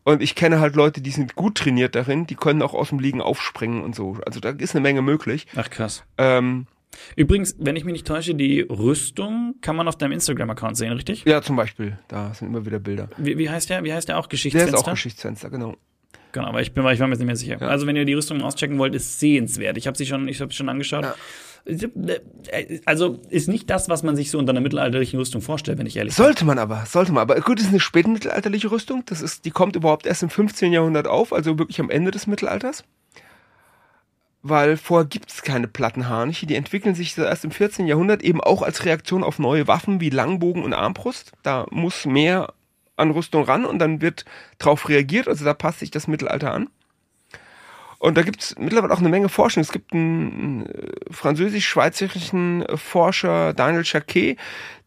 Und 0.04 0.22
ich 0.22 0.36
kenne 0.36 0.60
halt 0.60 0.75
Leute, 0.75 1.00
die 1.02 1.12
sind 1.12 1.36
gut 1.36 1.56
trainiert 1.56 1.96
darin, 1.96 2.28
die 2.28 2.36
können 2.36 2.62
auch 2.62 2.74
aus 2.74 2.90
dem 2.90 3.00
Liegen 3.00 3.22
aufspringen 3.22 3.84
und 3.84 3.96
so. 3.96 4.18
Also 4.25 4.42
da 4.42 4.50
ist 4.50 4.75
eine 4.75 4.82
Menge 4.82 5.02
möglich. 5.02 5.48
Ach 5.56 5.70
krass. 5.70 6.04
Ähm, 6.18 6.68
Übrigens, 7.16 7.56
wenn 7.58 7.75
ich 7.75 7.86
mich 7.86 7.94
nicht 7.94 8.08
täusche, 8.08 8.36
die 8.36 8.62
Rüstung 8.62 9.56
kann 9.62 9.75
man 9.75 9.88
auf 9.88 9.98
deinem 9.98 10.12
Instagram-Account 10.12 10.78
sehen, 10.78 10.92
richtig? 10.94 11.24
Ja, 11.25 11.42
zum 11.42 11.56
Beispiel. 11.56 11.98
Da 12.08 12.34
sind 12.34 12.50
immer 12.50 12.66
wieder 12.66 12.80
Bilder. 12.80 13.10
Wie, 13.18 13.38
wie 13.38 13.50
heißt 13.50 13.70
der? 13.70 13.84
Wie 13.84 13.94
heißt 13.94 14.10
der 14.10 14.20
auch? 14.20 14.30
Geschichtsfenster? 14.30 14.72
Der 14.72 14.80
ist 14.80 14.88
auch 14.88 14.92
Geschichtsfenster, 14.92 15.50
genau. 15.50 15.75
Genau, 16.34 16.48
aber 16.48 16.62
ich 16.62 16.74
bin, 16.74 16.86
ich 16.88 17.00
war 17.00 17.08
mir 17.08 17.13
jetzt 17.13 17.20
nicht 17.20 17.28
mehr 17.28 17.36
sicher. 17.36 17.58
Ja. 17.62 17.68
Also 17.68 17.86
wenn 17.86 17.96
ihr 17.96 18.06
die 18.06 18.13
Rüstung 18.13 18.42
auschecken 18.42 18.80
wollt, 18.80 18.96
ist 18.96 19.20
sehenswert. 19.20 19.78
Ich 19.78 19.88
habe 19.88 19.98
sie 19.98 20.06
schon, 20.06 20.28
ich 20.28 20.42
habe 20.42 20.52
schon 20.52 20.68
angeschaut. 20.68 21.04
Ja. 21.04 21.16
Also 22.86 23.22
ist 23.29 23.48
nicht 23.48 23.70
das, 23.70 23.88
was 23.88 24.03
man 24.03 24.17
sich 24.17 24.29
so 24.29 24.38
unter 24.38 24.51
einer 24.51 24.60
mittelalterlichen 24.60 25.17
Rüstung 25.17 25.41
vorstellt, 25.41 25.77
wenn 25.77 25.86
ich 25.86 25.96
ehrlich 25.96 26.15
bin. 26.15 26.25
Sollte 26.25 26.43
man 26.43 26.60
aber, 26.60 26.86
sollte 26.86 27.13
man. 27.13 27.22
Aber 27.22 27.39
gut, 27.39 27.58
das 27.58 27.67
ist 27.67 27.72
eine 27.72 27.79
spätmittelalterliche 27.79 28.70
Rüstung. 28.70 29.03
Das 29.05 29.22
ist, 29.22 29.46
die 29.46 29.51
kommt 29.51 29.77
überhaupt 29.77 30.05
erst 30.05 30.24
im 30.24 30.29
15. 30.29 30.74
Jahrhundert 30.74 31.08
auf, 31.08 31.32
also 31.32 31.58
wirklich 31.58 31.79
am 31.79 31.89
Ende 31.89 32.12
des 32.12 32.27
Mittelalters. 32.27 32.84
Weil 34.41 34.75
vorher 34.75 35.08
gibt 35.08 35.32
es 35.32 35.41
keine 35.41 35.70
Plattenharnische. 35.70 36.46
Die 36.46 36.55
entwickeln 36.55 36.96
sich 36.96 37.17
erst 37.17 37.46
im 37.46 37.51
14. 37.51 37.88
Jahrhundert 37.88 38.24
eben 38.24 38.41
auch 38.41 38.62
als 38.62 38.84
Reaktion 38.84 39.24
auf 39.24 39.39
neue 39.39 39.65
Waffen 39.65 40.01
wie 40.01 40.10
Langbogen 40.10 40.63
und 40.63 40.74
Armbrust. 40.74 41.32
Da 41.43 41.65
muss 41.72 42.05
mehr 42.05 42.53
an 42.98 43.12
Rüstung 43.12 43.46
ran 43.46 43.63
und 43.63 43.79
dann 43.79 44.01
wird 44.01 44.25
drauf 44.60 44.89
reagiert. 44.89 45.29
Also 45.29 45.46
da 45.46 45.53
passt 45.53 45.79
sich 45.79 45.91
das 45.91 46.08
Mittelalter 46.08 46.53
an. 46.53 46.67
Und 48.03 48.17
da 48.17 48.22
gibt 48.22 48.41
es 48.41 48.55
mittlerweile 48.60 48.93
auch 48.93 49.00
eine 49.00 49.07
Menge 49.07 49.29
Forschung. 49.29 49.62
Es 49.62 49.72
gibt 49.72 49.93
einen 49.93 50.65
äh, 50.65 50.89
französisch-schweizerischen 51.10 52.65
Forscher, 52.75 53.53
Daniel 53.53 53.83
Jacquet, 53.86 54.36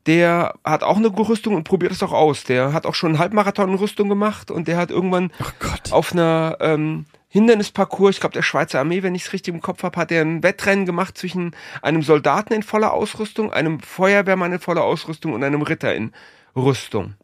der 0.05 0.53
hat 0.63 0.83
auch 0.83 0.99
eine 0.99 1.09
Rüstung 1.09 1.55
und 1.55 1.65
probiert 1.65 1.93
es 1.93 2.03
auch 2.03 2.13
aus. 2.13 2.45
Der 2.45 2.75
hat 2.75 2.85
auch 2.85 2.95
schon 2.95 3.13
einen 3.13 3.19
Halbmarathon-Rüstung 3.19 4.11
gemacht 4.11 4.51
und 4.51 4.69
der 4.69 4.77
hat 4.77 4.91
irgendwann 4.91 5.33
oh 5.41 5.95
auf 5.95 6.13
einer 6.13 6.59
ähm, 6.61 7.07
Hindernisparcours, 7.29 8.17
ich 8.17 8.21
glaube 8.21 8.35
der 8.35 8.43
Schweizer 8.43 8.81
Armee, 8.81 9.03
wenn 9.03 9.15
ich 9.15 9.25
es 9.25 9.33
richtig 9.33 9.55
im 9.55 9.63
Kopf 9.63 9.83
habe, 9.83 9.99
hat 9.99 10.13
er 10.13 10.21
ein 10.21 10.43
Wettrennen 10.43 10.85
gemacht 10.85 11.17
zwischen 11.17 11.57
einem 11.81 12.03
Soldaten 12.03 12.53
in 12.53 12.63
voller 12.63 12.93
Ausrüstung, 12.93 13.51
einem 13.51 13.81
Feuerwehrmann 13.81 14.53
in 14.53 14.61
voller 14.61 14.85
Ausrüstung 14.85 15.33
und 15.33 15.43
einem 15.43 15.63
Ritter 15.63 15.95
in 15.95 16.13
Rüstung. 16.55 17.15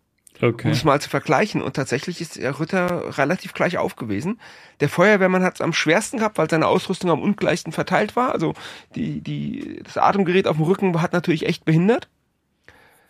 Okay. 0.43 0.67
Um 0.67 0.73
es 0.73 0.83
mal 0.83 1.01
zu 1.01 1.09
vergleichen. 1.09 1.63
Und 1.63 1.75
tatsächlich 1.75 2.21
ist 2.21 2.37
der 2.37 2.59
Ritter 2.59 3.17
relativ 3.17 3.55
gleich 3.55 3.79
aufgewesen. 3.79 4.41
Der 4.81 4.89
Feuerwehrmann 4.89 5.45
hat 5.45 5.55
es 5.55 5.61
am 5.61 5.73
schwersten 5.73 6.19
gehabt, 6.19 6.37
weil 6.37 6.51
seine 6.51 6.67
Ausrüstung 6.67 7.11
am 7.11 7.23
ungleichsten 7.23 7.73
verteilt 7.73 8.17
war. 8.17 8.33
Also 8.33 8.55
die, 8.97 9.21
die, 9.21 9.81
das 9.85 9.97
Atemgerät 9.97 10.49
auf 10.49 10.57
dem 10.57 10.65
Rücken 10.65 11.01
hat 11.01 11.13
natürlich 11.13 11.47
echt 11.47 11.65
behindert. 11.65 12.09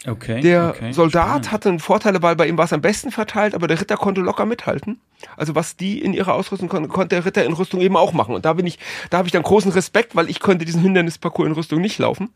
Okay. 0.07 0.41
Der 0.41 0.75
okay, 0.77 0.93
Soldat 0.93 1.25
spannend. 1.25 1.53
hatte 1.53 1.69
einen 1.71 1.79
Vorteil, 1.79 2.21
weil 2.23 2.37
bei 2.37 2.49
ihm 2.49 2.59
war 2.59 2.65
es 2.67 2.73
am 2.73 2.81
besten 2.81 3.13
verteilt, 3.13 3.55
aber 3.55 3.67
der 3.67 3.81
Ritter 3.81 3.97
konnte 3.97 4.21
locker 4.21 4.45
mithalten. 4.45 5.01
Also 5.37 5.55
was 5.55 5.77
die 5.77 6.03
in 6.03 6.13
ihrer 6.13 6.35
Ausrüstung 6.35 6.69
konnten, 6.69 6.89
konnte 6.89 7.15
der 7.15 7.25
Ritter 7.25 7.45
in 7.45 7.53
Rüstung 7.53 7.81
eben 7.81 7.97
auch 7.97 8.13
machen. 8.13 8.35
Und 8.35 8.45
da 8.45 8.53
bin 8.53 8.67
ich, 8.67 8.79
da 9.11 9.19
habe 9.19 9.29
ich 9.29 9.33
dann 9.33 9.43
großen 9.43 9.71
Respekt, 9.73 10.17
weil 10.17 10.29
ich 10.29 10.41
konnte 10.41 10.65
diesen 10.65 10.83
Hindernisparcours 10.83 11.47
in 11.47 11.55
Rüstung 11.55 11.81
nicht 11.81 11.99
laufen. 11.99 12.31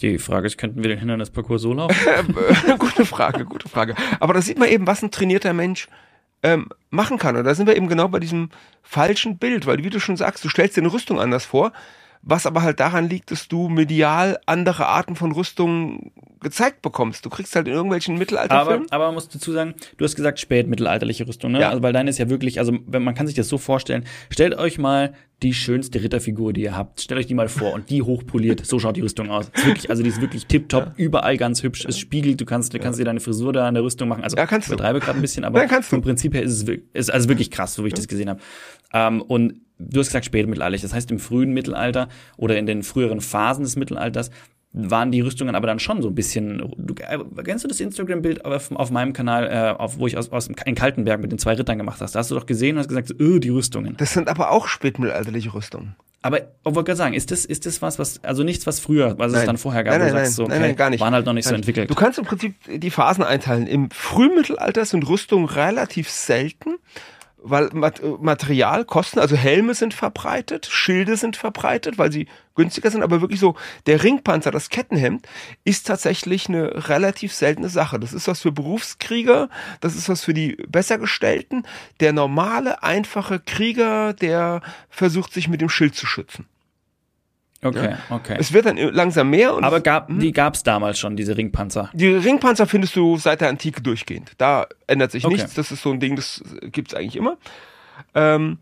Die 0.00 0.18
Frage 0.18 0.46
ist, 0.46 0.58
könnten 0.58 0.82
wir 0.82 0.88
den 0.88 0.98
Hindernisparcours 0.98 1.62
so 1.62 1.72
laufen? 1.72 1.96
gute 2.78 3.06
Frage, 3.06 3.44
gute 3.44 3.68
Frage. 3.68 3.94
Aber 4.20 4.34
da 4.34 4.42
sieht 4.42 4.58
man 4.58 4.68
eben, 4.68 4.86
was 4.86 5.02
ein 5.02 5.10
trainierter 5.10 5.52
Mensch 5.52 5.88
ähm, 6.42 6.68
machen 6.90 7.18
kann. 7.18 7.36
Und 7.36 7.44
da 7.44 7.54
sind 7.54 7.66
wir 7.66 7.76
eben 7.76 7.88
genau 7.88 8.08
bei 8.08 8.20
diesem 8.20 8.50
falschen 8.82 9.38
Bild, 9.38 9.66
weil 9.66 9.82
wie 9.82 9.90
du 9.90 10.00
schon 10.00 10.16
sagst, 10.16 10.44
du 10.44 10.48
stellst 10.48 10.76
dir 10.76 10.82
eine 10.82 10.92
Rüstung 10.92 11.20
anders 11.20 11.44
vor, 11.44 11.72
was 12.26 12.46
aber 12.46 12.62
halt 12.62 12.80
daran 12.80 13.08
liegt, 13.08 13.30
dass 13.30 13.48
du 13.48 13.68
medial 13.68 14.38
andere 14.46 14.86
Arten 14.86 15.14
von 15.14 15.32
Rüstungen 15.32 16.12
gezeigt 16.40 16.82
bekommst. 16.82 17.24
Du 17.24 17.30
kriegst 17.30 17.54
halt 17.54 17.68
in 17.68 17.74
irgendwelchen 17.74 18.16
Mittelalterfilmen. 18.16 18.86
Aber, 18.86 18.94
aber 18.94 19.06
man 19.06 19.14
muss 19.14 19.28
dazu 19.28 19.52
sagen, 19.52 19.74
du 19.96 20.04
hast 20.04 20.14
gesagt 20.14 20.38
spätmittelalterliche 20.38 21.26
Rüstung, 21.26 21.52
ne? 21.52 21.60
Ja. 21.60 21.70
Also 21.70 21.82
weil 21.82 21.92
deine 21.92 22.10
ist 22.10 22.18
ja 22.18 22.30
wirklich, 22.30 22.58
also 22.58 22.72
man 22.86 23.14
kann 23.14 23.26
sich 23.26 23.36
das 23.36 23.48
so 23.48 23.58
vorstellen, 23.58 24.04
stellt 24.30 24.56
euch 24.56 24.78
mal 24.78 25.14
die 25.42 25.52
schönste 25.52 26.02
Ritterfigur, 26.02 26.52
die 26.52 26.62
ihr 26.62 26.76
habt. 26.76 27.00
Stellt 27.00 27.20
euch 27.20 27.26
die 27.26 27.34
mal 27.34 27.48
vor 27.48 27.72
und 27.72 27.90
die 27.90 28.02
hochpoliert. 28.02 28.64
So 28.64 28.78
schaut 28.78 28.96
die 28.96 29.02
Rüstung 29.02 29.30
aus. 29.30 29.50
Ist 29.52 29.66
wirklich, 29.66 29.90
also 29.90 30.02
die 30.02 30.08
ist 30.08 30.20
wirklich 30.20 30.46
tipptopp, 30.46 30.86
ja. 30.86 30.92
überall 30.96 31.36
ganz 31.36 31.62
hübsch. 31.62 31.84
Es 31.84 31.98
spiegelt, 31.98 32.40
du 32.40 32.46
kannst, 32.46 32.72
du 32.72 32.78
kannst 32.78 32.98
dir 32.98 33.04
deine 33.04 33.20
Frisur 33.20 33.52
da 33.52 33.68
an 33.68 33.74
der 33.74 33.82
Rüstung 33.82 34.08
machen. 34.08 34.24
Also 34.24 34.36
ja, 34.36 34.46
kannst 34.46 34.68
ich 34.68 34.76
betreibe 34.76 35.00
gerade 35.00 35.18
ein 35.18 35.22
bisschen, 35.22 35.44
aber 35.44 35.64
ja, 35.66 35.82
vom 35.82 36.00
Prinzip 36.00 36.34
her 36.34 36.42
ist 36.42 36.52
es 36.52 36.66
wirklich, 36.66 36.88
ist 36.94 37.12
also 37.12 37.28
wirklich 37.28 37.50
krass, 37.50 37.74
so 37.74 37.84
wie 37.84 37.88
ich 37.88 37.94
das 37.94 38.08
gesehen 38.08 38.30
habe. 38.30 38.40
Ähm, 38.94 39.20
und 39.22 39.63
du 39.78 40.00
hast 40.00 40.08
gesagt 40.08 40.26
spätmittelalterlich. 40.26 40.82
Das 40.82 40.94
heißt 40.94 41.10
im 41.10 41.18
frühen 41.18 41.52
Mittelalter 41.52 42.08
oder 42.36 42.58
in 42.58 42.66
den 42.66 42.82
früheren 42.82 43.20
Phasen 43.20 43.64
des 43.64 43.76
Mittelalters 43.76 44.30
waren 44.74 45.12
die 45.12 45.20
Rüstungen 45.20 45.54
aber 45.54 45.68
dann 45.68 45.78
schon 45.78 46.02
so 46.02 46.08
ein 46.08 46.14
bisschen. 46.14 46.74
Du, 46.76 46.94
äh, 46.94 47.18
kennst 47.44 47.64
du 47.64 47.68
das 47.68 47.78
Instagram-Bild 47.78 48.44
auf, 48.44 48.72
auf, 48.72 48.90
meinem 48.90 49.12
Kanal, 49.12 49.46
äh, 49.46 49.80
auf, 49.80 49.98
wo 49.98 50.08
ich 50.08 50.18
aus, 50.18 50.32
aus 50.32 50.48
in 50.48 50.74
Kaltenberg 50.74 51.20
mit 51.20 51.30
den 51.30 51.38
zwei 51.38 51.54
Rittern 51.54 51.78
gemacht 51.78 52.00
hast? 52.00 52.16
Da 52.16 52.18
hast 52.18 52.32
du 52.32 52.34
doch 52.34 52.46
gesehen 52.46 52.76
und 52.76 52.80
hast 52.80 52.88
gesagt, 52.88 53.14
öh, 53.20 53.38
die 53.38 53.50
Rüstungen. 53.50 53.96
Das 53.96 54.12
sind 54.12 54.28
aber 54.28 54.50
auch 54.50 54.66
spätmittelalterliche 54.66 55.54
Rüstungen. 55.54 55.94
Aber 56.22 56.40
ich 56.40 56.46
wollte 56.64 56.84
gerade 56.84 56.96
sagen, 56.96 57.14
ist 57.14 57.30
das, 57.30 57.44
ist 57.44 57.66
das 57.66 57.82
was, 57.82 57.98
was, 57.98 58.24
also 58.24 58.42
nichts, 58.42 58.66
was 58.66 58.80
früher, 58.80 59.18
was 59.18 59.30
nein. 59.30 59.42
es 59.42 59.46
dann 59.46 59.58
vorher 59.58 59.84
gab, 59.84 59.92
nein, 59.92 60.00
nein, 60.00 60.10
wo 60.10 60.16
du 60.16 60.24
sagst, 60.24 60.36
so, 60.36 60.44
okay, 60.44 60.52
nein, 60.52 60.62
nein, 60.62 60.76
gar 60.76 60.90
nicht. 60.90 61.00
waren 61.00 61.14
halt 61.14 61.26
noch 61.26 61.34
nicht 61.34 61.46
so 61.46 61.54
entwickelt. 61.54 61.90
Du 61.90 61.94
kannst 61.94 62.18
im 62.18 62.24
Prinzip 62.24 62.54
die 62.66 62.90
Phasen 62.90 63.22
einteilen. 63.22 63.66
Im 63.66 63.90
Frühmittelalter 63.90 64.86
sind 64.86 65.06
Rüstungen 65.06 65.46
relativ 65.46 66.10
selten 66.10 66.76
weil 67.44 67.68
Material, 67.72 68.84
Kosten, 68.86 69.18
also 69.18 69.36
Helme 69.36 69.74
sind 69.74 69.92
verbreitet, 69.92 70.66
Schilde 70.66 71.16
sind 71.16 71.36
verbreitet, 71.36 71.98
weil 71.98 72.10
sie 72.10 72.26
günstiger 72.54 72.90
sind, 72.90 73.02
aber 73.02 73.20
wirklich 73.20 73.38
so, 73.38 73.54
der 73.86 74.02
Ringpanzer, 74.02 74.50
das 74.50 74.70
Kettenhemd, 74.70 75.28
ist 75.62 75.86
tatsächlich 75.86 76.48
eine 76.48 76.88
relativ 76.88 77.34
seltene 77.34 77.68
Sache. 77.68 78.00
Das 78.00 78.14
ist 78.14 78.28
was 78.28 78.40
für 78.40 78.52
Berufskrieger, 78.52 79.50
das 79.80 79.94
ist 79.94 80.08
was 80.08 80.24
für 80.24 80.32
die 80.32 80.56
Bessergestellten. 80.68 81.66
Der 82.00 82.14
normale, 82.14 82.82
einfache 82.82 83.40
Krieger, 83.40 84.14
der 84.14 84.62
versucht 84.88 85.32
sich 85.34 85.46
mit 85.46 85.60
dem 85.60 85.68
Schild 85.68 85.94
zu 85.94 86.06
schützen. 86.06 86.46
Okay, 87.64 87.90
ja. 87.92 88.14
okay. 88.14 88.36
Es 88.38 88.52
wird 88.52 88.66
dann 88.66 88.76
langsam 88.76 89.30
mehr. 89.30 89.54
Und 89.54 89.64
Aber 89.64 89.80
gab, 89.80 90.08
hm? 90.08 90.20
die 90.20 90.32
gab 90.32 90.54
es 90.54 90.62
damals 90.62 90.98
schon, 90.98 91.16
diese 91.16 91.36
Ringpanzer? 91.36 91.90
Die 91.94 92.08
Ringpanzer 92.08 92.66
findest 92.66 92.94
du 92.94 93.16
seit 93.16 93.40
der 93.40 93.48
Antike 93.48 93.80
durchgehend. 93.80 94.32
Da 94.38 94.66
ändert 94.86 95.12
sich 95.12 95.24
okay. 95.24 95.34
nichts. 95.34 95.54
Das 95.54 95.72
ist 95.72 95.82
so 95.82 95.90
ein 95.90 95.98
Ding, 95.98 96.14
das 96.14 96.42
gibt 96.60 96.92
es 96.92 96.94
eigentlich 96.94 97.16
immer. 97.16 97.38
Ähm, 98.14 98.58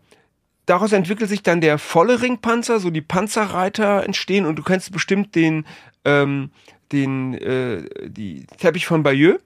daraus 0.65 0.93
entwickelt 0.93 1.29
sich 1.29 1.43
dann 1.43 1.59
der 1.59 1.77
volle 1.77 2.21
Ringpanzer, 2.21 2.79
so 2.79 2.89
die 2.89 3.01
Panzerreiter 3.01 4.03
entstehen 4.03 4.45
und 4.45 4.55
du 4.55 4.63
kennst 4.63 4.91
bestimmt 4.91 5.35
den, 5.35 5.65
ähm, 6.05 6.51
den, 6.91 7.33
äh, 7.33 7.83
die 8.07 8.45
Teppich 8.57 8.85
von 8.85 9.03
Bayeux. 9.03 9.39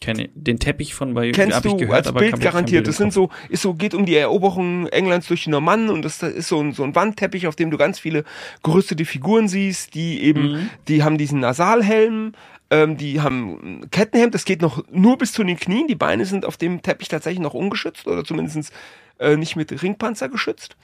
Kenne 0.00 0.28
den 0.34 0.58
Teppich 0.58 0.94
von 0.94 1.14
bei 1.14 1.30
Kennst 1.32 1.64
du 1.64 1.76
gehört, 1.76 2.06
als 2.06 2.14
Bild 2.14 2.40
garantiert. 2.40 2.86
Das 2.86 2.96
sind 2.96 3.12
so, 3.12 3.30
ist 3.48 3.62
so, 3.62 3.74
geht 3.74 3.94
um 3.94 4.06
die 4.06 4.16
Eroberung 4.16 4.86
Englands 4.88 5.28
durch 5.28 5.44
die 5.44 5.50
Normannen 5.50 5.90
und 5.90 6.02
das 6.02 6.22
ist 6.22 6.48
so 6.48 6.60
ein, 6.60 6.72
so 6.72 6.84
ein 6.84 6.94
Wandteppich, 6.94 7.46
auf 7.46 7.56
dem 7.56 7.70
du 7.70 7.76
ganz 7.76 7.98
viele 7.98 8.24
gerüstete 8.62 9.04
Figuren 9.04 9.48
siehst, 9.48 9.94
die 9.94 10.22
eben, 10.22 10.52
mhm. 10.52 10.70
die 10.88 11.02
haben 11.02 11.18
diesen 11.18 11.40
Nasalhelm, 11.40 12.32
ähm, 12.70 12.96
die 12.96 13.20
haben 13.20 13.80
ein 13.82 13.90
Kettenhemd, 13.90 14.34
das 14.34 14.44
geht 14.44 14.62
noch 14.62 14.84
nur 14.90 15.18
bis 15.18 15.32
zu 15.32 15.44
den 15.44 15.56
Knien, 15.56 15.86
die 15.86 15.94
Beine 15.94 16.26
sind 16.26 16.44
auf 16.44 16.56
dem 16.56 16.82
Teppich 16.82 17.08
tatsächlich 17.08 17.40
noch 17.40 17.54
ungeschützt 17.54 18.06
oder 18.06 18.24
zumindest 18.24 18.72
äh, 19.18 19.36
nicht 19.36 19.56
mit 19.56 19.82
Ringpanzer 19.82 20.28
geschützt. 20.28 20.76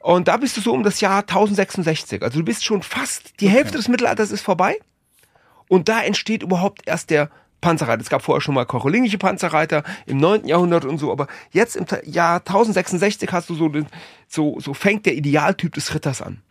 Und 0.00 0.28
da 0.28 0.36
bist 0.36 0.56
du 0.56 0.60
so 0.60 0.72
um 0.72 0.82
das 0.82 1.00
Jahr 1.00 1.20
1066. 1.20 2.22
Also 2.22 2.40
du 2.40 2.44
bist 2.44 2.64
schon 2.64 2.82
fast, 2.82 3.40
die 3.40 3.46
okay. 3.46 3.56
Hälfte 3.56 3.78
des 3.78 3.88
Mittelalters 3.88 4.30
ist 4.30 4.42
vorbei. 4.42 4.78
Und 5.68 5.88
da 5.88 6.02
entsteht 6.02 6.42
überhaupt 6.42 6.82
erst 6.86 7.08
der 7.08 7.30
Panzerreiter. 7.64 8.02
Es 8.02 8.10
gab 8.10 8.22
vorher 8.22 8.40
schon 8.40 8.54
mal 8.54 8.64
karolingische 8.66 9.18
Panzerreiter 9.18 9.82
im 10.06 10.18
9. 10.18 10.46
Jahrhundert 10.46 10.84
und 10.84 10.98
so, 10.98 11.10
aber 11.10 11.26
jetzt 11.50 11.76
im 11.76 11.86
Jahr 12.04 12.38
1066 12.40 13.32
hast 13.32 13.48
du 13.48 13.54
so, 13.54 13.68
den, 13.68 13.86
so, 14.28 14.60
so 14.60 14.74
fängt 14.74 15.06
der 15.06 15.14
Idealtyp 15.14 15.74
des 15.74 15.94
Ritters 15.94 16.22
an. 16.22 16.42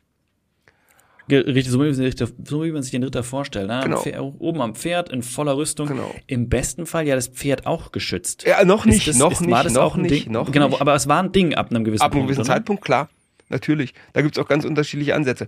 Richtig, 1.31 1.69
so 1.69 1.79
wie, 1.79 2.71
man 2.71 2.83
sich 2.83 2.91
den 2.91 3.03
Ritter 3.03 3.23
vorstellt. 3.23 3.67
Ne? 3.67 3.79
Genau. 3.83 4.01
Pferd, 4.01 4.19
oben 4.39 4.61
am 4.61 4.75
Pferd 4.75 5.09
in 5.09 5.23
voller 5.23 5.55
Rüstung. 5.55 5.87
Genau. 5.87 6.13
Im 6.27 6.49
besten 6.49 6.85
Fall 6.85 7.07
ja 7.07 7.15
das 7.15 7.27
Pferd 7.27 7.65
auch 7.65 7.93
geschützt. 7.93 8.43
Ja, 8.45 8.65
noch 8.65 8.85
nicht, 8.85 9.07
das, 9.07 9.17
noch 9.17 9.31
ist, 9.31 9.41
nicht, 9.41 9.71
noch 9.71 9.95
nicht, 9.95 10.25
Ding? 10.25 10.33
noch 10.33 10.51
Genau, 10.51 10.67
nicht. 10.67 10.81
aber 10.81 10.95
es 10.95 11.07
war 11.07 11.23
ein 11.23 11.31
Ding 11.31 11.53
ab 11.53 11.69
einem 11.69 11.85
gewissen 11.85 12.01
Punkt. 12.01 12.13
Ab 12.13 12.17
einem 12.17 12.27
gewissen 12.27 12.41
oder? 12.41 12.47
Zeitpunkt, 12.47 12.83
klar. 12.83 13.09
Natürlich. 13.49 13.93
Da 14.11 14.21
gibt's 14.21 14.37
auch 14.37 14.47
ganz 14.47 14.65
unterschiedliche 14.65 15.15
Ansätze. 15.15 15.47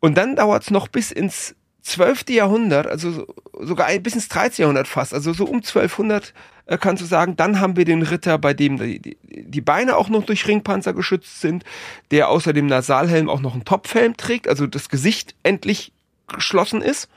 Und 0.00 0.18
dann 0.18 0.36
dauert's 0.36 0.70
noch 0.70 0.88
bis 0.88 1.10
ins 1.12 1.54
12. 1.82 2.30
Jahrhundert, 2.30 2.86
also 2.86 3.26
sogar 3.58 3.90
bis 3.98 4.14
ins 4.14 4.28
13. 4.28 4.62
Jahrhundert 4.62 4.88
fast, 4.88 5.14
also 5.14 5.32
so 5.32 5.44
um 5.44 5.56
1200 5.56 6.34
äh, 6.66 6.78
kannst 6.78 7.02
du 7.02 7.06
sagen, 7.06 7.36
dann 7.36 7.60
haben 7.60 7.76
wir 7.76 7.84
den 7.84 8.02
Ritter, 8.02 8.38
bei 8.38 8.54
dem 8.54 8.78
die, 8.78 9.00
die, 9.00 9.18
die 9.22 9.60
Beine 9.60 9.96
auch 9.96 10.08
noch 10.08 10.24
durch 10.24 10.46
Ringpanzer 10.46 10.92
geschützt 10.92 11.40
sind, 11.40 11.64
der 12.10 12.28
außer 12.28 12.52
dem 12.52 12.66
Nasalhelm 12.66 13.28
auch 13.28 13.40
noch 13.40 13.54
einen 13.54 13.64
Topfhelm 13.64 14.16
trägt, 14.16 14.48
also 14.48 14.66
das 14.66 14.88
Gesicht 14.88 15.34
endlich 15.42 15.92
geschlossen 16.28 16.80
ist. 16.80 17.08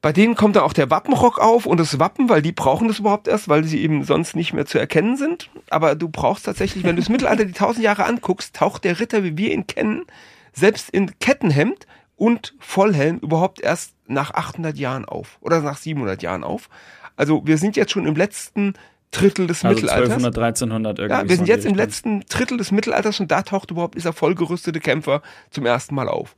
Bei 0.00 0.12
denen 0.12 0.36
kommt 0.36 0.54
dann 0.54 0.62
auch 0.62 0.72
der 0.72 0.90
Wappenrock 0.90 1.38
auf 1.40 1.66
und 1.66 1.80
das 1.80 1.98
Wappen, 1.98 2.28
weil 2.28 2.40
die 2.40 2.52
brauchen 2.52 2.86
das 2.86 3.00
überhaupt 3.00 3.26
erst, 3.26 3.48
weil 3.48 3.64
sie 3.64 3.82
eben 3.82 4.04
sonst 4.04 4.36
nicht 4.36 4.52
mehr 4.52 4.64
zu 4.64 4.78
erkennen 4.78 5.16
sind. 5.16 5.50
Aber 5.70 5.96
du 5.96 6.08
brauchst 6.08 6.46
tatsächlich, 6.46 6.84
wenn 6.84 6.94
du 6.94 7.02
das 7.02 7.08
Mittelalter 7.08 7.44
die 7.44 7.52
tausend 7.52 7.84
Jahre 7.84 8.04
anguckst, 8.04 8.54
taucht 8.54 8.84
der 8.84 9.00
Ritter, 9.00 9.24
wie 9.24 9.36
wir 9.36 9.52
ihn 9.52 9.66
kennen, 9.66 10.04
selbst 10.52 10.88
in 10.90 11.18
Kettenhemd 11.18 11.86
und 12.18 12.54
Vollhelm 12.58 13.18
überhaupt 13.18 13.60
erst 13.60 13.94
nach 14.06 14.32
800 14.32 14.76
Jahren 14.76 15.04
auf 15.04 15.38
oder 15.40 15.60
nach 15.60 15.78
700 15.78 16.22
Jahren 16.22 16.44
auf. 16.44 16.68
Also 17.16 17.46
wir 17.46 17.58
sind 17.58 17.76
jetzt 17.76 17.92
schon 17.92 18.06
im 18.06 18.16
letzten 18.16 18.74
Drittel 19.10 19.46
des 19.46 19.64
also 19.64 19.74
Mittelalters. 19.74 20.12
1200, 20.12 20.38
1300 20.38 20.98
irgendwie. 20.98 21.22
Ja, 21.22 21.28
wir 21.28 21.36
sind 21.36 21.48
jetzt 21.48 21.64
im 21.64 21.74
letzten 21.74 22.20
Drittel 22.28 22.58
des 22.58 22.72
Mittelalters 22.72 23.20
und 23.20 23.30
da 23.30 23.42
taucht 23.42 23.70
überhaupt 23.70 23.94
dieser 23.94 24.12
vollgerüstete 24.12 24.80
Kämpfer 24.80 25.22
zum 25.50 25.64
ersten 25.64 25.94
Mal 25.94 26.08
auf. 26.08 26.34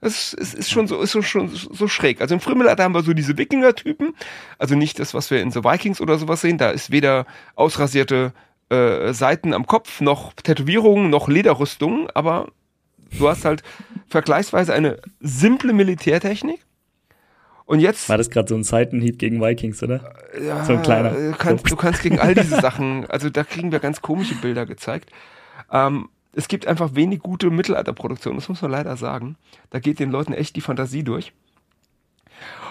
Es, 0.00 0.34
es 0.34 0.52
ist 0.52 0.70
schon 0.70 0.88
so, 0.88 1.00
ist 1.00 1.12
so, 1.12 1.22
schon 1.22 1.48
so 1.48 1.86
schräg. 1.86 2.20
Also 2.20 2.34
im 2.34 2.40
Frühmittelalter 2.40 2.82
haben 2.82 2.94
wir 2.94 3.02
so 3.02 3.12
diese 3.12 3.38
Wikinger-Typen. 3.38 4.14
Also 4.58 4.74
nicht 4.74 4.98
das, 4.98 5.14
was 5.14 5.30
wir 5.30 5.40
in 5.40 5.52
The 5.52 5.62
Vikings 5.62 6.00
oder 6.00 6.18
sowas 6.18 6.40
sehen. 6.40 6.58
Da 6.58 6.70
ist 6.70 6.90
weder 6.90 7.24
ausrasierte 7.54 8.32
äh, 8.68 9.12
Seiten 9.12 9.54
am 9.54 9.64
Kopf, 9.66 10.00
noch 10.00 10.32
Tätowierungen, 10.32 11.08
noch 11.08 11.28
Lederrüstungen. 11.28 12.08
Aber 12.14 12.48
du 13.16 13.28
hast 13.28 13.44
halt 13.44 13.62
vergleichsweise 14.12 14.72
eine 14.72 14.98
simple 15.20 15.72
Militärtechnik. 15.72 16.60
Und 17.64 17.80
jetzt. 17.80 18.08
War 18.08 18.18
das 18.18 18.30
gerade 18.30 18.48
so 18.48 18.54
ein 18.54 18.64
Seitenhieb 18.64 19.18
gegen 19.18 19.40
Vikings, 19.40 19.82
oder? 19.82 20.14
Ja, 20.40 20.64
so 20.64 20.74
ein 20.74 20.82
kleiner. 20.82 21.10
Du 21.10 21.32
kannst, 21.36 21.70
du 21.70 21.76
kannst 21.76 22.02
gegen 22.02 22.18
all 22.18 22.34
diese 22.34 22.60
Sachen, 22.60 23.06
also 23.08 23.30
da 23.30 23.44
kriegen 23.44 23.72
wir 23.72 23.80
ganz 23.80 24.02
komische 24.02 24.34
Bilder 24.36 24.66
gezeigt. 24.66 25.10
Ähm, 25.70 26.08
es 26.34 26.48
gibt 26.48 26.66
einfach 26.66 26.94
wenig 26.94 27.20
gute 27.20 27.50
Mittelalterproduktionen, 27.50 28.38
das 28.38 28.48
muss 28.48 28.62
man 28.62 28.70
leider 28.70 28.96
sagen. 28.96 29.36
Da 29.70 29.80
geht 29.80 29.98
den 29.98 30.10
Leuten 30.10 30.32
echt 30.32 30.56
die 30.56 30.60
Fantasie 30.60 31.02
durch. 31.02 31.32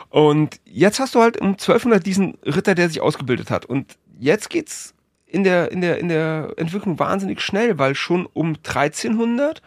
Und 0.10 0.60
jetzt 0.66 1.00
hast 1.00 1.16
du 1.16 1.22
halt 1.22 1.40
um 1.40 1.52
1200 1.52 2.06
diesen 2.06 2.38
Ritter, 2.44 2.76
der 2.76 2.90
sich 2.90 3.02
ausgebildet 3.02 3.50
hat. 3.50 3.66
Und 3.66 3.98
jetzt 4.20 4.50
geht's 4.50 4.94
in 5.26 5.44
der, 5.44 5.72
in 5.72 5.80
der, 5.80 6.00
in 6.00 6.10
der 6.10 6.54
Entwicklung 6.58 7.00
wahnsinnig 7.00 7.42
schnell, 7.42 7.80
weil 7.80 7.96
schon 7.96 8.26
um 8.26 8.56
1300 8.56 9.62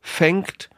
fängt 0.00 0.69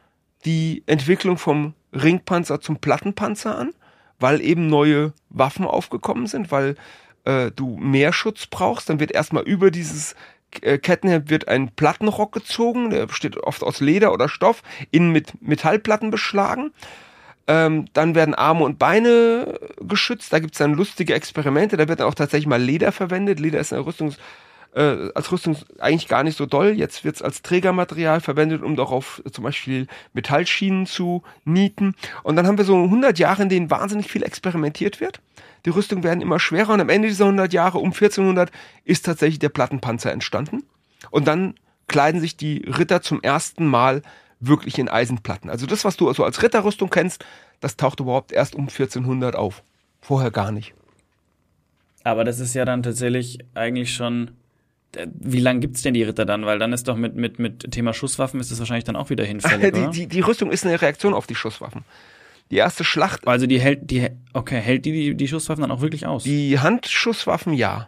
die 0.45 0.83
Entwicklung 0.87 1.39
vom 1.39 1.75
Ringpanzer 1.93 2.61
zum 2.61 2.79
Plattenpanzer 2.79 3.57
an, 3.57 3.73
weil 4.19 4.41
eben 4.41 4.67
neue 4.67 5.13
Waffen 5.31 5.67
aufgekommen 5.67 6.27
sind, 6.27 6.51
weil 6.51 6.77
äh, 7.25 7.51
du 7.51 7.77
mehr 7.77 8.13
Schutz 8.13 8.47
brauchst. 8.47 8.89
Dann 8.89 9.01
wird 9.01 9.13
erstmal 9.13 9.45
über 9.45 9.71
dieses 9.71 10.15
äh, 10.61 10.79
Kettenhemd 10.79 11.31
wird 11.31 11.49
ein 11.49 11.71
Plattenrock 11.71 12.33
gezogen, 12.33 12.91
der 12.91 13.07
besteht 13.07 13.37
oft 13.37 13.63
aus 13.63 13.81
Leder 13.81 14.13
oder 14.13 14.29
Stoff, 14.29 14.63
innen 14.91 15.13
mit 15.13 15.41
Metallplatten 15.43 16.11
beschlagen. 16.11 16.73
Ähm, 17.49 17.87
dann 17.93 18.15
werden 18.15 18.35
Arme 18.35 18.65
und 18.65 18.79
Beine 18.79 19.59
geschützt. 19.81 20.33
Da 20.33 20.39
gibt 20.39 20.55
es 20.55 20.59
dann 20.59 20.75
lustige 20.75 21.15
Experimente. 21.15 21.77
Da 21.77 21.89
wird 21.89 22.01
dann 22.01 22.07
auch 22.07 22.15
tatsächlich 22.15 22.47
mal 22.47 22.63
Leder 22.63 22.93
verwendet. 22.93 23.41
Leder 23.41 23.59
ist 23.59 23.73
eine 23.73 23.85
Rüstungs, 23.85 24.17
äh, 24.75 25.11
als 25.15 25.31
Rüstung 25.31 25.57
eigentlich 25.79 26.09
gar 26.09 26.23
nicht 26.23 26.37
so 26.37 26.47
doll. 26.47 26.71
Jetzt 26.71 27.05
wird 27.05 27.17
es 27.17 27.23
als 27.23 27.43
Trägermaterial 27.43 28.21
verwendet, 28.21 28.63
um 28.63 28.77
darauf 28.77 29.23
zum 29.31 29.45
Beispiel 29.45 29.87
Metallschienen 30.13 30.87
zu 30.87 31.23
nieten. 31.45 31.95
Und 32.23 32.37
dann 32.37 32.47
haben 32.47 32.59
wir 32.59 32.65
so 32.65 32.77
100 32.77 33.19
Jahre, 33.19 33.43
in 33.43 33.49
denen 33.49 33.71
wahnsinnig 33.71 34.11
viel 34.11 34.23
experimentiert 34.23 35.01
wird. 35.01 35.21
Die 35.65 35.71
Rüstungen 35.71 36.03
werden 36.03 36.21
immer 36.21 36.41
schwerer 36.41 36.73
und 36.73 36.81
am 36.81 36.89
Ende 36.89 37.09
dieser 37.09 37.25
100 37.25 37.53
Jahre, 37.53 37.79
um 37.79 37.93
1400, 37.93 38.51
ist 38.85 39.05
tatsächlich 39.07 39.39
der 39.39 39.51
Plattenpanzer 39.51 40.11
entstanden. 40.11 40.65
Und 41.11 41.29
dann 41.29 41.55
kleiden 41.89 42.21
sich 42.21 42.37
die 42.37 42.65
Ritter 42.67 43.03
zum 43.03 43.23
ersten 43.23 43.67
Mal 43.67 44.03
wirklich 44.41 44.79
in 44.79 44.89
Eisenplatten. 44.89 45.51
Also 45.51 45.67
das, 45.67 45.85
was 45.85 45.97
du 45.97 46.09
also 46.09 46.25
als 46.25 46.43
Ritterrüstung 46.43 46.91
kennst, 46.91 47.25
das 47.61 47.77
taucht 47.77 48.01
überhaupt 48.01 48.33
erst 48.33 48.57
um 48.57 48.69
1400 48.69 49.37
auf. 49.37 49.63
Vorher 50.01 50.33
gar 50.33 50.51
nicht. 50.51 50.75
Aber 52.03 52.25
das 52.25 52.41
ist 52.41 52.55
ja 52.55 52.65
dann 52.65 52.83
tatsächlich 52.83 53.39
eigentlich 53.55 53.95
schon. 53.95 54.33
Wie 55.15 55.41
lange 55.41 55.61
gibt's 55.61 55.83
denn 55.83 55.95
die 55.95 56.03
Ritter 56.03 56.25
dann? 56.25 56.45
Weil 56.45 56.59
dann 56.59 56.73
ist 56.73 56.89
doch 56.89 56.97
mit, 56.97 57.15
mit, 57.15 57.39
mit 57.39 57.71
Thema 57.71 57.95
Schusswaffen 57.95 58.41
ist 58.41 58.51
das 58.51 58.59
wahrscheinlich 58.59 58.85
dann 58.85 58.97
auch 58.97 59.11
wieder 59.11 59.25
hinfällig, 59.25 59.73
die, 59.75 59.91
die, 59.91 60.07
die 60.07 60.21
Rüstung 60.21 60.51
ist 60.51 60.67
eine 60.67 60.81
Reaktion 60.81 61.15
auf 61.15 61.27
die 61.27 61.35
Schusswaffen. 61.35 61.85
Die 62.51 62.57
erste 62.57 62.85
Schlacht. 62.85 63.27
Also 63.27 63.47
die 63.47 63.59
hält, 63.59 63.91
die, 63.91 64.11
okay, 64.35 64.61
hält 64.61 64.85
die, 64.85 64.93
die, 64.93 65.15
die 65.15 65.29
Schusswaffen 65.29 65.63
dann 65.63 65.71
auch 65.71 65.81
wirklich 65.81 66.07
aus? 66.07 66.25
Die 66.25 66.59
Handschusswaffen 66.59 67.55
ja. 67.55 67.87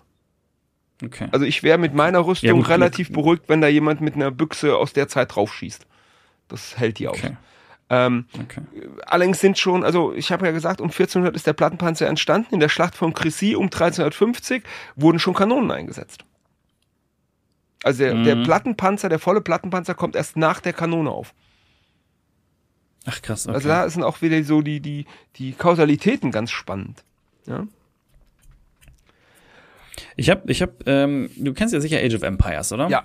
Okay. 1.04 1.28
Also 1.32 1.44
ich 1.44 1.62
wäre 1.62 1.76
mit 1.76 1.92
meiner 1.92 2.20
Rüstung 2.24 2.48
ja, 2.48 2.54
gut, 2.54 2.68
relativ 2.68 3.08
gut. 3.08 3.14
beruhigt, 3.16 3.42
wenn 3.48 3.60
da 3.60 3.68
jemand 3.68 4.00
mit 4.00 4.14
einer 4.14 4.30
Büchse 4.30 4.76
aus 4.76 4.92
der 4.92 5.08
Zeit 5.08 5.34
draufschießt. 5.34 5.86
Das 6.48 6.78
hält 6.78 6.98
die 6.98 7.08
aus. 7.08 7.18
Okay. 7.18 7.36
Ähm, 7.90 8.26
okay. 8.40 8.62
Allerdings 9.06 9.40
sind 9.40 9.58
schon, 9.58 9.84
also 9.84 10.14
ich 10.14 10.32
habe 10.32 10.46
ja 10.46 10.52
gesagt, 10.52 10.80
um 10.80 10.86
1400 10.86 11.36
ist 11.36 11.46
der 11.46 11.52
Plattenpanzer 11.52 12.06
entstanden. 12.06 12.54
In 12.54 12.60
der 12.60 12.68
Schlacht 12.68 12.94
von 12.94 13.12
Crécy 13.12 13.56
um 13.56 13.64
1350 13.64 14.62
wurden 14.96 15.18
schon 15.18 15.34
Kanonen 15.34 15.70
eingesetzt. 15.70 16.24
Also 17.84 18.02
der, 18.02 18.14
mhm. 18.14 18.24
der 18.24 18.36
Plattenpanzer, 18.36 19.10
der 19.10 19.18
volle 19.18 19.42
Plattenpanzer 19.42 19.94
kommt 19.94 20.16
erst 20.16 20.36
nach 20.36 20.60
der 20.60 20.72
Kanone 20.72 21.10
auf. 21.10 21.34
Ach 23.04 23.20
krass, 23.20 23.46
okay. 23.46 23.54
Also 23.54 23.68
da 23.68 23.88
sind 23.90 24.02
auch 24.02 24.22
wieder 24.22 24.42
so 24.42 24.62
die, 24.62 24.80
die, 24.80 25.04
die 25.36 25.52
Kausalitäten 25.52 26.30
ganz 26.30 26.50
spannend. 26.50 27.04
Ja. 27.46 27.66
Ich 30.16 30.30
hab, 30.30 30.48
ich 30.48 30.62
hab, 30.62 30.88
ähm, 30.88 31.28
du 31.36 31.52
kennst 31.52 31.74
ja 31.74 31.80
sicher 31.80 31.98
Age 31.98 32.14
of 32.14 32.22
Empires, 32.22 32.72
oder? 32.72 32.88
Ja. 32.88 33.04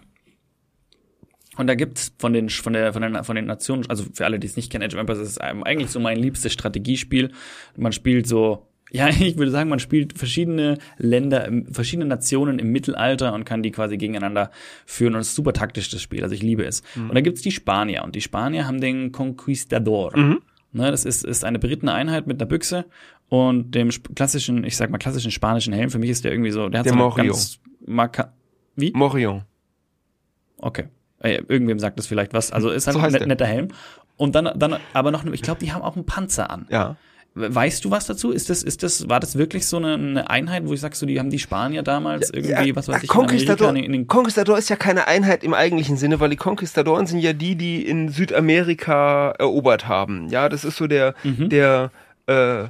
Und 1.58 1.68
da 1.68 1.76
gibt's 1.76 2.14
von 2.18 2.32
den, 2.32 2.50
von 2.50 2.72
der, 2.72 2.94
von 2.94 3.02
den, 3.02 3.22
von 3.26 3.36
den 3.36 3.46
Nationen, 3.46 3.86
also 3.90 4.06
für 4.14 4.24
alle, 4.24 4.40
die 4.40 4.48
es 4.48 4.56
nicht 4.56 4.72
kennen, 4.72 4.86
Age 4.86 4.94
of 4.94 5.02
Empires 5.02 5.20
ist 5.20 5.42
eigentlich 5.42 5.90
so 5.90 6.00
mein 6.00 6.18
liebstes 6.18 6.54
Strategiespiel. 6.54 7.34
Man 7.76 7.92
spielt 7.92 8.28
so 8.28 8.69
ja, 8.92 9.08
ich 9.20 9.38
würde 9.38 9.52
sagen, 9.52 9.70
man 9.70 9.80
spielt 9.80 10.18
verschiedene 10.18 10.78
Länder, 10.98 11.50
verschiedene 11.72 12.06
Nationen 12.06 12.60
im 12.60 12.72
Mittelalter 12.72 13.34
und 13.34 13.46
kann 13.46 13.64
die 13.64 13.72
quasi 13.72 13.98
gegeneinander 13.98 14.52
führen 14.86 15.16
und 15.16 15.22
es 15.22 15.30
ist 15.30 15.36
super 15.36 15.54
taktisch, 15.54 15.90
das 15.90 16.02
Spiel. 16.02 16.24
Also 16.24 16.36
ich 16.36 16.42
liebe 16.42 16.66
es. 16.66 16.84
Mhm. 16.96 17.10
Und 17.10 17.16
dann 17.16 17.24
gibt's 17.24 17.42
die 17.42 17.52
Spanier 17.52 18.04
und 18.04 18.16
die 18.16 18.22
Spanier 18.22 18.68
haben 18.68 18.82
den 18.82 19.12
Conquistador. 19.12 20.16
Mhm. 20.18 20.42
Ne, 20.72 20.92
das 20.92 21.04
ist, 21.04 21.26
ist 21.26 21.44
eine 21.44 21.58
berittene 21.58 21.94
Einheit 21.94 22.28
mit 22.28 22.40
einer 22.40 22.48
Büchse 22.48 22.86
und 23.28 23.74
dem 23.74 23.90
klassischen, 23.90 24.64
ich 24.64 24.78
sag 24.78 24.92
mal, 24.92 25.00
klassischen 25.00 25.32
spanischen 25.32 25.74
Helm. 25.74 25.90
Für 25.90 25.98
mich 25.98 26.12
ist 26.12 26.26
der 26.26 26.32
irgendwie 26.32 26.52
so, 26.52 26.70
der 26.70 26.80
hat 26.80 26.86
der 26.86 26.94
so 26.94 27.00
eine 27.00 27.04
Morio. 27.06 27.34
ganz 27.34 27.60
marka 27.86 28.34
Wie? 28.76 28.92
Morion. 28.94 29.44
Okay. 30.58 30.86
Äh, 31.22 31.42
irgendwem 31.48 31.80
sagt 31.80 31.98
das 31.98 32.08
vielleicht 32.08 32.34
was. 32.34 32.52
Also 32.52 32.70
ist 32.70 32.88
halt 32.88 32.98
so 32.98 33.02
ein 33.02 33.12
net, 33.12 33.28
netter 33.28 33.46
Helm. 33.46 33.70
Und 34.16 34.36
dann, 34.36 34.50
dann 34.56 34.78
aber 34.94 35.12
noch, 35.12 35.26
ich 35.26 35.42
glaube, 35.42 35.60
die 35.60 35.72
haben 35.72 35.82
auch 35.82 35.96
einen 35.96 36.06
Panzer 36.06 36.50
an. 36.50 36.68
Ja. 36.70 36.98
Weißt 37.40 37.86
du 37.86 37.92
was 37.92 38.08
dazu? 38.08 38.32
Ist 38.32 38.50
das, 38.50 38.64
ist 38.64 38.84
das, 38.84 39.10
war 39.10 39.20
das 39.20 39.38
wirklich 39.38 39.66
so 39.66 39.78
eine, 39.78 39.94
eine 39.94 40.30
Einheit, 40.30 40.68
wo 40.68 40.74
ich 40.74 40.82
sagst, 40.82 41.00
so, 41.00 41.06
die 41.06 41.20
haben 41.20 41.30
die 41.30 41.40
Spanier 41.40 41.84
damals 41.84 42.30
irgendwie, 42.30 42.70
ja, 42.70 42.76
was 42.76 42.88
weiß 42.88 43.04
ich, 43.04 43.10
Conquistador, 43.10 43.76
in, 43.76 43.94
in 43.94 44.08
Conquistador 44.08 44.58
ist 44.58 44.70
ja 44.70 44.76
keine 44.76 45.08
Einheit 45.08 45.44
im 45.44 45.54
eigentlichen 45.54 45.98
Sinne, 45.98 46.20
weil 46.20 46.30
die 46.30 46.36
Conquistadoren 46.36 47.08
sind 47.08 47.20
ja 47.20 47.34
die, 47.34 47.56
die 47.56 47.86
in 47.86 48.10
Südamerika 48.10 49.32
erobert 49.40 49.88
haben. 49.88 50.30
Ja, 50.30 50.50
das 50.50 50.66
ist 50.66 50.78
so 50.78 50.88
der, 50.88 51.16
mhm. 51.24 51.50
der, 51.50 51.92
äh, 52.28 52.68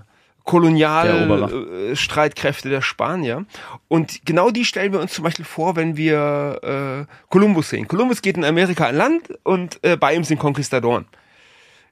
Kolonialstreitkräfte 0.49 2.69
der, 2.69 2.79
der 2.79 2.81
Spanier. 2.81 3.45
Und 3.87 4.25
genau 4.25 4.49
die 4.49 4.65
stellen 4.65 4.91
wir 4.93 4.99
uns 4.99 5.13
zum 5.13 5.23
Beispiel 5.23 5.45
vor, 5.45 5.75
wenn 5.75 5.95
wir 5.95 6.59
äh, 6.63 7.05
Kolumbus 7.29 7.69
sehen. 7.69 7.87
Kolumbus 7.87 8.23
geht 8.23 8.35
in 8.35 8.43
Amerika 8.43 8.87
an 8.87 8.95
Land 8.95 9.29
und 9.43 9.77
äh, 9.83 9.95
bei 9.95 10.15
ihm 10.15 10.23
sind 10.23 10.39
Konquistadoren. 10.39 11.05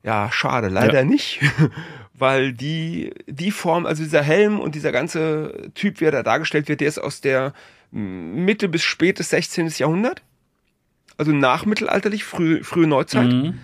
Ja, 0.02 0.32
schade, 0.32 0.70
leider 0.70 1.02
ja. 1.02 1.06
nicht. 1.06 1.40
weil 2.18 2.54
die, 2.54 3.14
die 3.28 3.52
Form, 3.52 3.86
also 3.86 4.04
dieser 4.04 4.24
Helm 4.24 4.60
und 4.60 4.76
dieser 4.76 4.92
ganze 4.92 5.70
Typ, 5.76 6.02
wie 6.02 6.06
er 6.06 6.12
da 6.12 6.24
dargestellt 6.24 6.68
wird, 6.68 6.82
der 6.82 6.88
ist 6.88 7.00
aus 7.00 7.22
der 7.22 7.54
Mitte 7.92 8.68
bis 8.68 8.84
spätes 8.84 9.30
16. 9.30 9.68
Jahrhundert. 9.78 10.24
Also 11.18 11.32
nachmittelalterlich, 11.32 12.24
früh, 12.24 12.64
frühe 12.64 12.88
Neuzeit. 12.88 13.28
Mhm. 13.28 13.60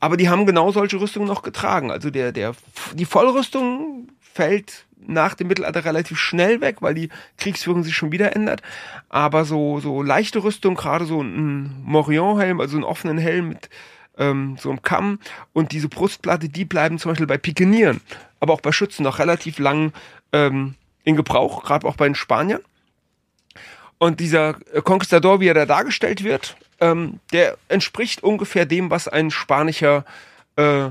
Aber 0.00 0.16
die 0.16 0.28
haben 0.28 0.46
genau 0.46 0.72
solche 0.72 1.00
Rüstungen 1.00 1.28
noch 1.28 1.42
getragen. 1.42 1.90
Also 1.90 2.10
der, 2.10 2.32
der, 2.32 2.54
die 2.94 3.04
Vollrüstung 3.04 4.08
fällt 4.20 4.84
nach 5.06 5.34
dem 5.34 5.48
Mittelalter 5.48 5.84
relativ 5.84 6.18
schnell 6.18 6.60
weg, 6.60 6.76
weil 6.80 6.94
die 6.94 7.08
Kriegsführung 7.36 7.82
sich 7.82 7.96
schon 7.96 8.12
wieder 8.12 8.34
ändert. 8.34 8.62
Aber 9.08 9.44
so, 9.44 9.80
so 9.80 10.02
leichte 10.02 10.42
Rüstung, 10.42 10.74
gerade 10.74 11.04
so 11.04 11.22
ein 11.22 11.82
Morion-Helm, 11.84 12.60
also 12.60 12.76
einen 12.76 12.84
offenen 12.84 13.18
Helm 13.18 13.48
mit 13.48 13.70
ähm, 14.18 14.56
so 14.60 14.70
einem 14.70 14.82
Kamm 14.82 15.18
und 15.52 15.72
diese 15.72 15.88
Brustplatte, 15.88 16.48
die 16.48 16.64
bleiben 16.64 16.98
zum 16.98 17.12
Beispiel 17.12 17.26
bei 17.26 17.38
Pikenieren, 17.38 18.00
aber 18.40 18.52
auch 18.52 18.60
bei 18.60 18.72
Schützen 18.72 19.02
noch 19.02 19.18
relativ 19.18 19.58
lang 19.58 19.92
ähm, 20.32 20.74
in 21.04 21.16
Gebrauch, 21.16 21.64
gerade 21.64 21.86
auch 21.86 21.96
bei 21.96 22.06
den 22.06 22.14
Spaniern. 22.14 22.60
Und 23.98 24.20
dieser 24.20 24.54
Conquistador, 24.84 25.40
wie 25.40 25.48
er 25.48 25.54
da 25.54 25.66
dargestellt 25.66 26.22
wird, 26.22 26.56
ähm, 26.80 27.20
der 27.32 27.56
entspricht 27.68 28.22
ungefähr 28.22 28.66
dem, 28.66 28.90
was 28.90 29.08
ein 29.08 29.30
spanischer 29.30 30.04
äh, 30.56 30.90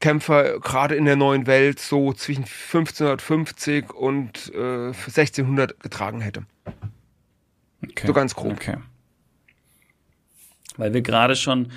Kämpfer 0.00 0.60
gerade 0.60 0.96
in 0.96 1.06
der 1.06 1.16
neuen 1.16 1.46
Welt 1.46 1.80
so 1.80 2.12
zwischen 2.12 2.44
1550 2.44 3.94
und 3.94 4.52
äh, 4.54 4.88
1600 4.88 5.80
getragen 5.80 6.20
hätte. 6.20 6.44
Okay. 7.82 8.06
So 8.06 8.12
ganz 8.12 8.34
grob. 8.34 8.52
Okay. 8.52 8.76
Weil 10.76 10.92
wir 10.92 11.00
gerade 11.00 11.36
schon 11.36 11.70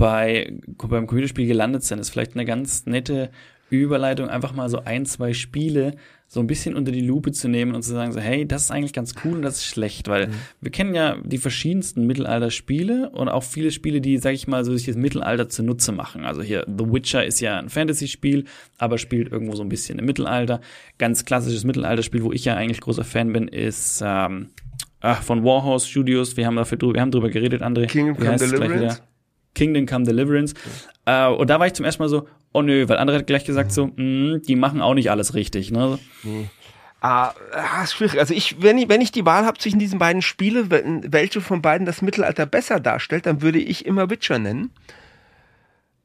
bei, 0.00 0.50
beim 0.78 1.06
Computerspiel 1.06 1.46
gelandet 1.46 1.84
sind, 1.84 1.98
ist 1.98 2.08
vielleicht 2.08 2.34
eine 2.34 2.46
ganz 2.46 2.86
nette 2.86 3.30
Überleitung, 3.68 4.28
einfach 4.28 4.54
mal 4.54 4.70
so 4.70 4.82
ein, 4.82 5.04
zwei 5.04 5.34
Spiele 5.34 5.94
so 6.26 6.40
ein 6.40 6.46
bisschen 6.46 6.74
unter 6.74 6.90
die 6.90 7.02
Lupe 7.02 7.32
zu 7.32 7.48
nehmen 7.48 7.74
und 7.74 7.82
zu 7.82 7.92
sagen, 7.92 8.12
so, 8.12 8.20
hey, 8.20 8.46
das 8.46 8.62
ist 8.62 8.70
eigentlich 8.70 8.92
ganz 8.92 9.14
cool 9.24 9.34
und 9.34 9.42
das 9.42 9.56
ist 9.56 9.66
schlecht, 9.66 10.08
weil 10.08 10.28
mhm. 10.28 10.32
wir 10.60 10.70
kennen 10.70 10.94
ja 10.94 11.16
die 11.22 11.38
verschiedensten 11.38 12.06
Mittelalter-Spiele 12.06 13.10
und 13.10 13.28
auch 13.28 13.42
viele 13.42 13.70
Spiele, 13.72 14.00
die, 14.00 14.16
sag 14.16 14.32
ich 14.32 14.46
mal, 14.48 14.64
so 14.64 14.74
sich 14.74 14.86
das 14.86 14.96
Mittelalter 14.96 15.48
zunutze 15.48 15.92
machen. 15.92 16.24
Also 16.24 16.40
hier, 16.40 16.64
The 16.66 16.90
Witcher 16.90 17.26
ist 17.26 17.40
ja 17.40 17.58
ein 17.58 17.68
Fantasy-Spiel, 17.68 18.44
aber 18.78 18.96
spielt 18.96 19.30
irgendwo 19.30 19.54
so 19.54 19.62
ein 19.62 19.68
bisschen 19.68 19.98
im 19.98 20.06
Mittelalter. 20.06 20.60
Ganz 20.98 21.24
klassisches 21.24 21.64
Mittelalter-Spiel, 21.64 22.22
wo 22.22 22.32
ich 22.32 22.44
ja 22.44 22.54
eigentlich 22.54 22.80
großer 22.80 23.04
Fan 23.04 23.32
bin, 23.32 23.48
ist 23.48 24.00
ähm, 24.02 24.50
ach, 25.00 25.22
von 25.22 25.44
Warhorse 25.44 25.88
Studios. 25.88 26.36
Wir 26.36 26.46
haben 26.46 26.56
dafür 26.56 26.78
drüber, 26.78 26.94
wir 26.94 27.02
haben 27.02 27.10
drüber 27.10 27.28
geredet, 27.28 27.60
André. 27.62 27.86
Kingdom 27.86 28.16
Come 28.16 28.36
Deliverance? 28.36 29.02
Kingdom 29.54 29.86
Come 29.86 30.04
Deliverance. 30.04 30.54
Äh, 31.06 31.28
und 31.28 31.50
da 31.50 31.58
war 31.58 31.66
ich 31.66 31.74
zum 31.74 31.84
ersten 31.84 32.02
Mal 32.02 32.08
so, 32.08 32.28
oh 32.52 32.62
nö, 32.62 32.88
weil 32.88 32.98
andere 32.98 33.18
hat 33.18 33.26
gleich 33.26 33.44
gesagt 33.44 33.72
so, 33.72 33.90
mh, 33.94 34.38
die 34.46 34.56
machen 34.56 34.80
auch 34.80 34.94
nicht 34.94 35.10
alles 35.10 35.34
richtig, 35.34 35.70
ne? 35.70 35.98
Nee. 36.22 36.48
Ah, 37.00 37.32
ah, 37.52 37.82
ist 37.82 37.94
schwierig. 37.94 38.18
Also 38.18 38.34
ich, 38.34 38.60
wenn 38.60 38.76
ich, 38.76 38.88
wenn 38.90 39.00
ich 39.00 39.10
die 39.10 39.24
Wahl 39.24 39.46
habe 39.46 39.58
zwischen 39.58 39.78
diesen 39.78 39.98
beiden 39.98 40.20
Spielen, 40.20 40.68
welche 41.10 41.40
von 41.40 41.62
beiden 41.62 41.86
das 41.86 42.02
Mittelalter 42.02 42.44
besser 42.44 42.78
darstellt, 42.78 43.24
dann 43.24 43.40
würde 43.40 43.58
ich 43.58 43.86
immer 43.86 44.10
Witcher 44.10 44.38
nennen. 44.38 44.70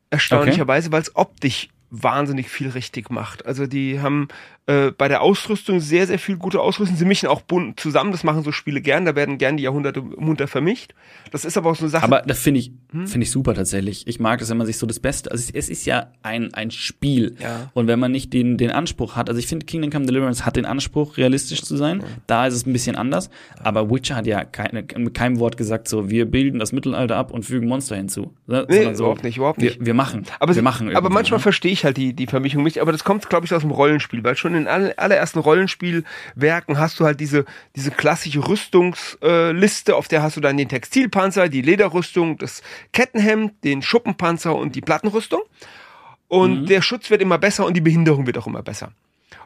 Erstaunlicherweise, 0.10 0.88
okay. 0.88 0.94
weil 0.94 1.02
es 1.02 1.16
optisch 1.16 1.68
wahnsinnig 1.90 2.50
viel 2.50 2.70
richtig 2.70 3.10
macht. 3.10 3.46
Also 3.46 3.68
die 3.68 4.00
haben 4.00 4.30
äh, 4.68 4.92
bei 4.92 5.08
der 5.08 5.22
Ausrüstung 5.22 5.80
sehr, 5.80 6.08
sehr 6.08 6.18
viel 6.18 6.38
gute 6.38 6.60
Ausrüstung. 6.60 6.98
Sie 6.98 7.06
mischen 7.06 7.28
auch 7.28 7.42
bunt 7.42 7.80
zusammen, 7.80 8.12
das 8.12 8.24
machen 8.24 8.44
so 8.44 8.52
Spiele 8.52 8.82
gern, 8.82 9.06
da 9.06 9.16
werden 9.16 9.38
gern 9.38 9.58
die 9.58 9.64
Jahrhunderte 9.64 10.02
munter 10.02 10.48
vermischt. 10.48 10.96
Das 11.32 11.46
ist 11.46 11.56
aber 11.56 11.70
auch 11.70 11.76
so 11.76 11.84
eine 11.84 11.90
Sache. 11.90 12.04
Aber 12.04 12.24
das 12.24 12.40
finde 12.40 12.62
ich, 12.62 12.72
hm? 12.92 13.06
finde 13.06 13.26
ich 13.26 13.32
super 13.32 13.54
tatsächlich. 13.54 14.08
Ich 14.08 14.20
mag 14.20 14.40
das, 14.40 14.50
wenn 14.50 14.58
man 14.58 14.66
sich 14.66 14.80
so 14.80 14.88
das 14.88 15.00
Beste, 15.00 15.30
also 15.32 15.52
es 15.54 15.70
ist 15.70 15.86
ja 15.86 16.08
ein, 16.24 16.52
ein 16.56 16.72
Spiel. 16.72 17.36
Ja. 17.40 17.70
Und 17.76 17.86
wenn 17.86 18.00
man 18.00 18.12
nicht 18.12 18.34
den, 18.34 18.58
den 18.58 18.72
Anspruch 18.72 19.16
hat, 19.16 19.30
also 19.30 19.38
ich 19.38 19.46
finde 19.46 19.68
Kingdom 19.68 19.92
Come 19.92 20.08
Deliverance 20.08 20.48
hat 20.48 20.56
den 20.56 20.66
Anspruch, 20.66 21.18
realistisch 21.18 21.62
zu 21.62 21.78
sein. 21.78 22.00
Ja. 22.00 22.08
Da 22.26 22.48
ist 22.48 22.56
es 22.56 22.66
ein 22.66 22.74
bisschen 22.74 22.96
anders. 22.96 23.30
Aber 23.62 23.92
Witcher 23.92 24.16
hat 24.16 24.26
ja 24.26 24.46
keine, 24.46 24.84
mit 24.98 25.14
keinem 25.14 25.38
Wort 25.38 25.58
gesagt, 25.58 25.88
so, 25.88 26.10
wir 26.10 26.26
bilden 26.26 26.58
das 26.58 26.72
Mittelalter 26.72 27.18
ab 27.18 27.32
und 27.32 27.44
fügen 27.44 27.68
Monster 27.68 27.98
hinzu. 27.98 28.34
Ne? 28.48 28.66
Nee, 28.68 28.96
so, 28.96 29.04
überhaupt 29.04 29.24
nicht, 29.24 29.38
überhaupt 29.38 29.60
nicht. 29.60 29.80
Wir, 29.80 29.86
wir 29.88 29.94
machen. 29.94 30.24
Aber, 30.40 30.56
wir 30.56 30.64
machen 30.64 30.96
aber 30.96 31.10
manchmal 31.12 31.38
ne? 31.38 31.44
verstehe 31.44 31.72
ich 31.72 31.86
halt 31.86 31.98
die, 31.98 32.14
die 32.14 32.26
Vermischung 32.26 32.64
nicht. 32.64 32.80
Aber 32.80 32.92
das 32.92 33.04
kommt, 33.04 33.30
glaube 33.30 33.46
ich, 33.46 33.54
aus 33.54 33.62
dem 33.62 33.70
Rollenspiel, 33.72 34.24
weil 34.24 34.36
schon 34.36 34.55
in 34.56 34.68
allerersten 34.68 35.40
Rollenspielwerken 35.40 36.78
hast 36.78 37.00
du 37.00 37.06
halt 37.06 37.20
diese, 37.20 37.46
diese 37.76 37.92
klassische 37.92 38.48
Rüstungsliste, 38.48 39.96
auf 39.96 40.08
der 40.08 40.24
hast 40.24 40.38
du 40.38 40.42
dann 40.42 40.58
den 40.58 40.70
Textilpanzer, 40.70 41.50
die 41.50 41.62
Lederrüstung, 41.62 42.38
das 42.38 42.62
Kettenhemd, 42.94 43.64
den 43.64 43.82
Schuppenpanzer 43.82 44.56
und 44.56 44.76
die 44.76 44.82
Plattenrüstung. 44.82 45.42
Und 46.28 46.62
mhm. 46.62 46.66
der 46.66 46.82
Schutz 46.82 47.10
wird 47.10 47.22
immer 47.22 47.38
besser 47.38 47.66
und 47.66 47.76
die 47.76 47.82
Behinderung 47.82 48.26
wird 48.26 48.38
auch 48.38 48.48
immer 48.48 48.64
besser. 48.64 48.92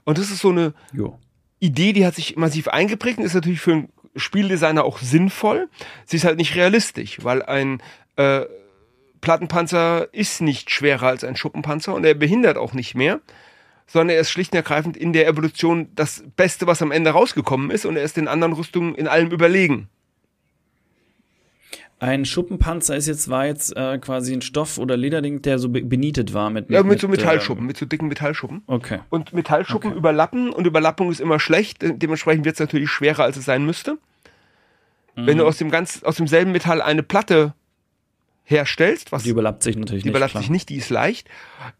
Und 0.05 0.17
das 0.17 0.31
ist 0.31 0.39
so 0.39 0.49
eine 0.49 0.73
jo. 0.93 1.19
Idee, 1.59 1.93
die 1.93 2.05
hat 2.05 2.15
sich 2.15 2.37
massiv 2.37 2.67
eingeprägt 2.69 3.17
und 3.17 3.25
ist 3.25 3.33
natürlich 3.33 3.61
für 3.61 3.73
einen 3.73 3.89
Spieldesigner 4.15 4.83
auch 4.83 4.99
sinnvoll. 4.99 5.69
Sie 6.05 6.17
ist 6.17 6.23
halt 6.23 6.37
nicht 6.37 6.55
realistisch, 6.55 7.19
weil 7.23 7.43
ein 7.43 7.81
äh, 8.15 8.45
Plattenpanzer 9.21 10.13
ist 10.13 10.41
nicht 10.41 10.71
schwerer 10.71 11.07
als 11.07 11.23
ein 11.23 11.35
Schuppenpanzer 11.35 11.93
und 11.93 12.05
er 12.05 12.13
behindert 12.13 12.57
auch 12.57 12.73
nicht 12.73 12.95
mehr 12.95 13.19
sondern 13.89 14.15
er 14.15 14.21
ist 14.21 14.29
schlicht 14.29 14.53
und 14.53 14.57
ergreifend 14.57 14.95
in 14.95 15.13
der 15.13 15.27
Evolution 15.27 15.87
das 15.95 16.23
Beste, 16.35 16.67
was 16.67 16.81
am 16.81 16.91
Ende 16.91 17.09
rausgekommen 17.09 17.71
ist 17.71 17.85
und 17.85 17.97
er 17.97 18.03
ist 18.03 18.17
den 18.17 18.27
anderen 18.27 18.53
Rüstungen 18.53 18.95
in 18.95 19.07
allem 19.07 19.31
überlegen. 19.31 19.89
Ein 22.01 22.23
Schuppenpanzer 22.23 22.95
ist 22.95 23.07
jetzt, 23.07 23.29
war 23.29 23.45
jetzt 23.45 23.75
äh, 23.75 23.97
quasi 23.97 24.31
ein 24.31 24.41
Stoff 24.41 24.77
oder 24.77 24.95
Lederding, 24.95 25.41
der 25.41 25.59
so 25.59 25.67
benietet 25.67 26.33
war 26.33 26.49
mit, 26.49 26.69
mit 26.69 26.75
Ja, 26.75 26.81
mit, 26.81 26.91
mit 26.91 27.01
so 27.01 27.09
Metallschuppen, 27.09 27.65
äh, 27.65 27.67
mit 27.67 27.77
so 27.77 27.85
dicken 27.85 28.07
Metallschuppen. 28.07 28.61
Okay. 28.67 28.99
Und 29.09 29.33
Metallschuppen 29.33 29.89
okay. 29.89 29.99
überlappen 29.99 30.51
und 30.51 30.65
Überlappung 30.65 31.11
ist 31.11 31.19
immer 31.19 31.41
schlecht, 31.41 31.79
dementsprechend 31.81 32.45
wird 32.45 32.53
es 32.53 32.59
natürlich 32.59 32.89
schwerer, 32.89 33.23
als 33.23 33.35
es 33.35 33.43
sein 33.43 33.65
müsste. 33.65 33.97
Mhm. 35.15 35.27
Wenn 35.27 35.37
du 35.39 35.45
aus 35.45 35.57
dem 35.57 35.71
ganz, 35.71 36.03
aus 36.03 36.15
demselben 36.15 36.53
Metall 36.53 36.81
eine 36.81 37.03
Platte 37.03 37.53
herstellst, 38.49 39.11
was 39.11 39.23
die 39.23 39.29
überlappt 39.29 39.61
sich 39.61 39.77
natürlich 39.77 40.03
die 40.03 40.07
nicht. 40.07 40.13
Die 40.13 40.17
überlappt 40.17 40.31
klar. 40.31 40.41
sich 40.41 40.49
nicht, 40.49 40.69
die 40.69 40.77
ist 40.77 40.89
leicht. 40.89 41.29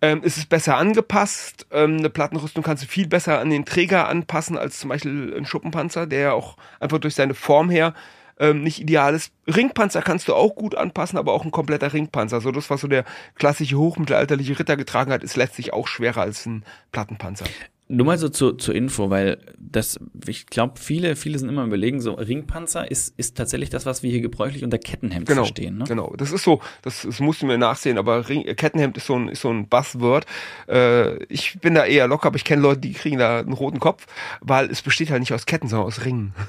Ähm, 0.02 0.22
es 0.24 0.38
ist 0.38 0.50
besser 0.50 0.78
angepasst. 0.78 1.66
Ähm, 1.72 1.98
eine 1.98 2.10
Plattenrüstung 2.10 2.64
kannst 2.64 2.84
du 2.84 2.88
viel 2.88 3.08
besser 3.08 3.40
an 3.40 3.50
den 3.50 3.66
Träger 3.66 4.08
anpassen 4.08 4.58
als 4.58 4.80
zum 4.80 4.90
Beispiel 4.90 5.34
ein 5.36 5.46
Schuppenpanzer, 5.46 6.06
der 6.06 6.20
ja 6.20 6.32
auch 6.34 6.58
einfach 6.80 7.00
durch 7.00 7.16
seine 7.16 7.34
Form 7.34 7.70
her 7.70 7.96
ähm, 8.40 8.64
nicht 8.64 8.80
ideal 8.80 9.16
ist. 9.16 9.34
Ringpanzer 9.48 10.02
kannst 10.02 10.28
du 10.28 10.36
auch 10.36 10.56
gut 10.56 10.76
anpassen, 10.76 11.18
aber 11.18 11.34
auch 11.34 11.44
ein 11.44 11.52
kompletter 11.52 11.92
Ringpanzer. 11.92 12.40
So 12.40 12.52
das, 12.52 12.70
was 12.70 12.82
so 12.82 12.88
der 12.88 13.04
klassische 13.36 13.78
hochmittelalterliche 13.78 14.60
Ritter 14.60 14.78
getragen 14.78 15.12
hat, 15.12 15.24
ist 15.24 15.38
letztlich 15.38 15.74
auch 15.74 15.88
schwerer 15.88 16.22
als 16.22 16.46
ein 16.46 16.64
Plattenpanzer. 16.92 17.46
Nur 17.92 18.06
mal 18.06 18.20
so 18.20 18.30
zur, 18.30 18.56
zur 18.60 18.76
Info, 18.76 19.10
weil 19.10 19.40
das, 19.58 20.00
ich 20.28 20.46
glaube, 20.46 20.80
viele, 20.80 21.16
viele 21.16 21.40
sind 21.40 21.50
immer 21.50 21.66
überlegen, 21.66 22.00
so 22.02 22.14
Ringpanzer 22.14 22.90
ist, 22.90 23.18
ist 23.18 23.36
tatsächlich 23.36 23.72
das, 23.72 23.88
was 23.88 24.04
wir 24.04 24.12
hier 24.12 24.22
gebräuchlich 24.22 24.64
unter 24.64 24.78
Kettenhemd 24.78 25.28
genau, 25.28 25.42
verstehen. 25.42 25.80
Ne? 25.80 25.86
Genau, 25.88 26.14
das 26.16 26.32
ist 26.32 26.44
so, 26.44 26.62
das, 26.84 27.02
das 27.02 27.20
mussten 27.20 27.50
wir 27.50 27.58
nachsehen, 27.58 27.98
aber 27.98 28.30
Ring, 28.30 28.44
Kettenhemd 28.56 28.96
ist 28.98 29.08
so 29.08 29.16
ein, 29.16 29.28
ist 29.28 29.42
so 29.42 29.50
ein 29.50 29.68
Buzzword. 29.68 30.28
Äh, 30.68 31.24
ich 31.34 31.60
bin 31.62 31.74
da 31.74 31.84
eher 31.84 32.08
locker, 32.08 32.28
aber 32.28 32.36
ich 32.36 32.46
kenne 32.46 32.62
Leute, 32.62 32.82
die 32.82 32.94
kriegen 32.94 33.18
da 33.18 33.40
einen 33.40 33.54
roten 33.54 33.80
Kopf, 33.80 34.06
weil 34.40 34.70
es 34.70 34.84
besteht 34.84 35.10
halt 35.10 35.22
nicht 35.22 35.34
aus 35.34 35.48
Ketten, 35.48 35.68
sondern 35.68 35.88
aus 35.88 36.06
Ringen. 36.06 36.34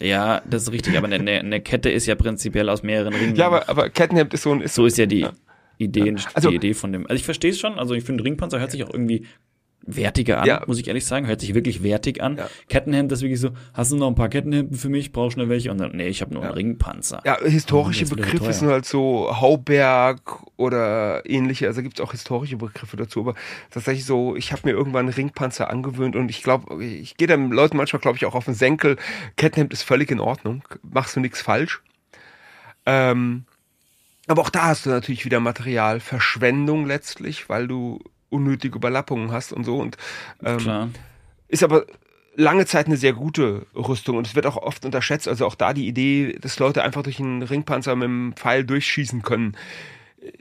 Ja, 0.00 0.42
das 0.44 0.64
ist 0.64 0.72
richtig, 0.72 0.98
aber 0.98 1.06
eine, 1.06 1.38
eine 1.38 1.60
Kette 1.60 1.88
ist 1.88 2.06
ja 2.06 2.16
prinzipiell 2.16 2.68
aus 2.68 2.82
mehreren 2.82 3.14
Ringen. 3.14 3.36
Ja, 3.36 3.46
aber, 3.46 3.68
aber 3.68 3.88
Kettenhemd 3.90 4.34
ist 4.34 4.42
so 4.42 4.50
ein. 4.50 4.60
Ist 4.60 4.74
so 4.74 4.86
ist 4.86 4.98
ja 4.98 5.06
die, 5.06 5.20
ja. 5.20 5.32
Ideen, 5.78 6.20
also, 6.34 6.50
die 6.50 6.56
Idee 6.56 6.74
von 6.74 6.92
dem. 6.92 7.06
Also 7.06 7.14
ich 7.14 7.24
verstehe 7.24 7.50
es 7.50 7.60
schon. 7.60 7.78
Also 7.78 7.94
ich 7.94 8.04
finde 8.04 8.24
Ringpanzer 8.24 8.58
hört 8.58 8.70
sich 8.70 8.82
auch 8.84 8.92
irgendwie 8.92 9.26
wertiger 9.86 10.40
an, 10.40 10.46
ja. 10.46 10.62
muss 10.66 10.78
ich 10.78 10.88
ehrlich 10.88 11.06
sagen. 11.06 11.26
Hört 11.26 11.40
sich 11.40 11.54
wirklich 11.54 11.82
wertig 11.82 12.22
an. 12.22 12.36
Ja. 12.36 12.48
Kettenhemd 12.68 13.12
ist 13.12 13.22
wirklich 13.22 13.40
so, 13.40 13.50
hast 13.72 13.92
du 13.92 13.96
noch 13.96 14.08
ein 14.08 14.14
paar 14.14 14.28
Kettenhemden 14.28 14.76
für 14.76 14.88
mich? 14.88 15.12
Brauchst 15.12 15.36
du 15.36 15.42
noch 15.42 15.48
welche? 15.48 15.70
Und 15.70 15.78
dann, 15.78 15.92
nee, 15.96 16.08
ich 16.08 16.20
habe 16.20 16.32
nur 16.32 16.42
ja. 16.42 16.48
einen 16.48 16.56
Ringpanzer. 16.56 17.22
Ja, 17.24 17.38
historische 17.40 18.06
Begriffe 18.06 18.52
sind 18.52 18.68
halt 18.68 18.86
so 18.86 19.40
Hauberg 19.40 20.42
oder 20.56 21.28
ähnliche. 21.28 21.66
Also 21.66 21.82
gibt 21.82 21.98
es 21.98 22.04
auch 22.04 22.12
historische 22.12 22.56
Begriffe 22.56 22.96
dazu. 22.96 23.20
Aber 23.20 23.34
tatsächlich 23.70 24.04
so, 24.04 24.36
ich 24.36 24.52
habe 24.52 24.62
mir 24.64 24.72
irgendwann 24.72 25.06
einen 25.06 25.14
Ringpanzer 25.14 25.70
angewöhnt 25.70 26.16
und 26.16 26.30
ich 26.30 26.42
glaube, 26.42 26.84
ich 26.84 27.16
gehe 27.16 27.28
den 27.28 27.50
Leuten 27.50 27.76
manchmal, 27.76 28.00
glaube 28.00 28.16
ich, 28.16 28.26
auch 28.26 28.34
auf 28.34 28.46
den 28.46 28.54
Senkel. 28.54 28.96
Kettenhemd 29.36 29.72
ist 29.72 29.82
völlig 29.82 30.10
in 30.10 30.20
Ordnung. 30.20 30.62
Machst 30.82 31.16
du 31.16 31.20
nichts 31.20 31.40
falsch. 31.40 31.82
Ähm, 32.86 33.44
aber 34.26 34.42
auch 34.42 34.50
da 34.50 34.66
hast 34.66 34.86
du 34.86 34.90
natürlich 34.90 35.24
wieder 35.24 35.40
Materialverschwendung 35.40 36.86
letztlich, 36.86 37.48
weil 37.48 37.68
du 37.68 38.00
unnötige 38.34 38.76
Überlappungen 38.76 39.32
hast 39.32 39.52
und 39.52 39.64
so. 39.64 39.76
Und 39.76 39.96
ähm, 40.44 40.58
Klar. 40.58 40.88
ist 41.48 41.62
aber 41.62 41.86
lange 42.36 42.66
Zeit 42.66 42.86
eine 42.86 42.96
sehr 42.96 43.12
gute 43.12 43.66
Rüstung 43.74 44.16
und 44.16 44.26
es 44.26 44.34
wird 44.34 44.46
auch 44.46 44.56
oft 44.56 44.84
unterschätzt. 44.84 45.28
Also 45.28 45.46
auch 45.46 45.54
da 45.54 45.72
die 45.72 45.86
Idee, 45.86 46.36
dass 46.40 46.58
Leute 46.58 46.82
einfach 46.82 47.02
durch 47.02 47.20
einen 47.20 47.42
Ringpanzer 47.42 47.94
mit 47.96 48.04
einem 48.04 48.32
Pfeil 48.34 48.64
durchschießen 48.64 49.22
können. 49.22 49.56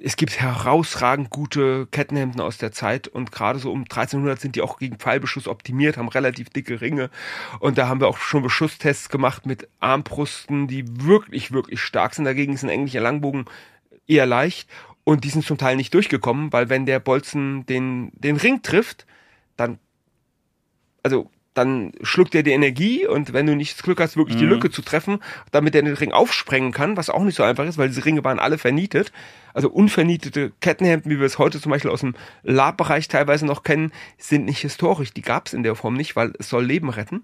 Es 0.01 0.15
gibt 0.15 0.39
herausragend 0.39 1.29
gute 1.29 1.87
Kettenhemden 1.87 2.39
aus 2.39 2.57
der 2.57 2.71
Zeit 2.71 3.09
und 3.09 3.33
gerade 3.33 3.59
so 3.59 3.69
um 3.69 3.81
1300 3.81 4.39
sind 4.39 4.55
die 4.55 4.61
auch 4.61 4.79
gegen 4.79 4.97
Pfeilbeschuss 4.97 5.47
optimiert, 5.47 5.97
haben 5.97 6.07
relativ 6.07 6.49
dicke 6.49 6.79
Ringe 6.79 7.09
und 7.59 7.77
da 7.77 7.89
haben 7.89 7.99
wir 7.99 8.07
auch 8.07 8.17
schon 8.17 8.43
Beschusstests 8.43 9.09
gemacht 9.09 9.45
mit 9.45 9.67
Armbrusten, 9.81 10.67
die 10.67 10.85
wirklich, 11.03 11.51
wirklich 11.51 11.81
stark 11.81 12.15
sind. 12.15 12.23
Dagegen 12.23 12.53
ist 12.53 12.63
ein 12.63 12.69
englischer 12.69 13.01
Langbogen 13.01 13.45
eher 14.07 14.25
leicht 14.25 14.69
und 15.03 15.23
die 15.23 15.29
sind 15.29 15.45
zum 15.45 15.57
Teil 15.57 15.75
nicht 15.75 15.93
durchgekommen, 15.93 16.53
weil 16.53 16.69
wenn 16.69 16.85
der 16.85 16.99
Bolzen 16.99 17.65
den, 17.65 18.11
den 18.13 18.37
Ring 18.37 18.61
trifft, 18.61 19.05
dann, 19.57 19.79
also, 21.03 21.29
dann 21.53 21.91
schluckt 22.01 22.33
er 22.33 22.41
die 22.41 22.51
Energie 22.51 23.05
und 23.05 23.31
wenn 23.33 23.45
du 23.45 23.55
nicht 23.55 23.75
das 23.75 23.83
Glück 23.83 23.99
hast, 23.99 24.17
wirklich 24.17 24.37
mhm. 24.37 24.41
die 24.41 24.47
Lücke 24.47 24.71
zu 24.71 24.81
treffen, 24.81 25.19
damit 25.51 25.75
er 25.75 25.83
den 25.83 25.93
Ring 25.93 26.11
aufsprengen 26.11 26.71
kann, 26.71 26.97
was 26.97 27.09
auch 27.09 27.23
nicht 27.23 27.35
so 27.35 27.43
einfach 27.43 27.65
ist, 27.65 27.77
weil 27.77 27.89
diese 27.89 28.05
Ringe 28.05 28.23
waren 28.23 28.39
alle 28.39 28.57
vernietet. 28.57 29.11
Also 29.53 29.69
unvernietete 29.69 30.51
Kettenhemden, 30.61 31.11
wie 31.11 31.19
wir 31.19 31.27
es 31.27 31.37
heute 31.37 31.61
zum 31.61 31.71
Beispiel 31.71 31.91
aus 31.91 31.99
dem 31.99 32.15
Lab-Bereich 32.41 33.07
teilweise 33.07 33.45
noch 33.45 33.61
kennen, 33.61 33.91
sind 34.17 34.45
nicht 34.45 34.59
historisch. 34.59 35.13
Die 35.13 35.21
gab 35.21 35.47
es 35.47 35.53
in 35.53 35.61
der 35.61 35.75
Form 35.75 35.93
nicht, 35.93 36.15
weil 36.15 36.33
es 36.39 36.49
soll 36.49 36.65
Leben 36.65 36.89
retten. 36.89 37.23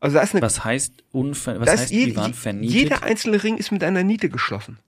Also 0.00 0.16
da 0.16 0.22
ist 0.22 0.34
eine, 0.34 0.42
was 0.42 0.64
heißt 0.64 0.92
unver 1.12 1.60
was 1.60 1.70
heißt, 1.70 1.90
die 1.90 2.16
waren 2.16 2.32
vernietet? 2.32 2.74
Jeder 2.74 3.02
einzelne 3.02 3.42
Ring 3.42 3.56
ist 3.56 3.72
mit 3.72 3.82
einer 3.82 4.02
Niete 4.02 4.28
geschlossen. 4.28 4.78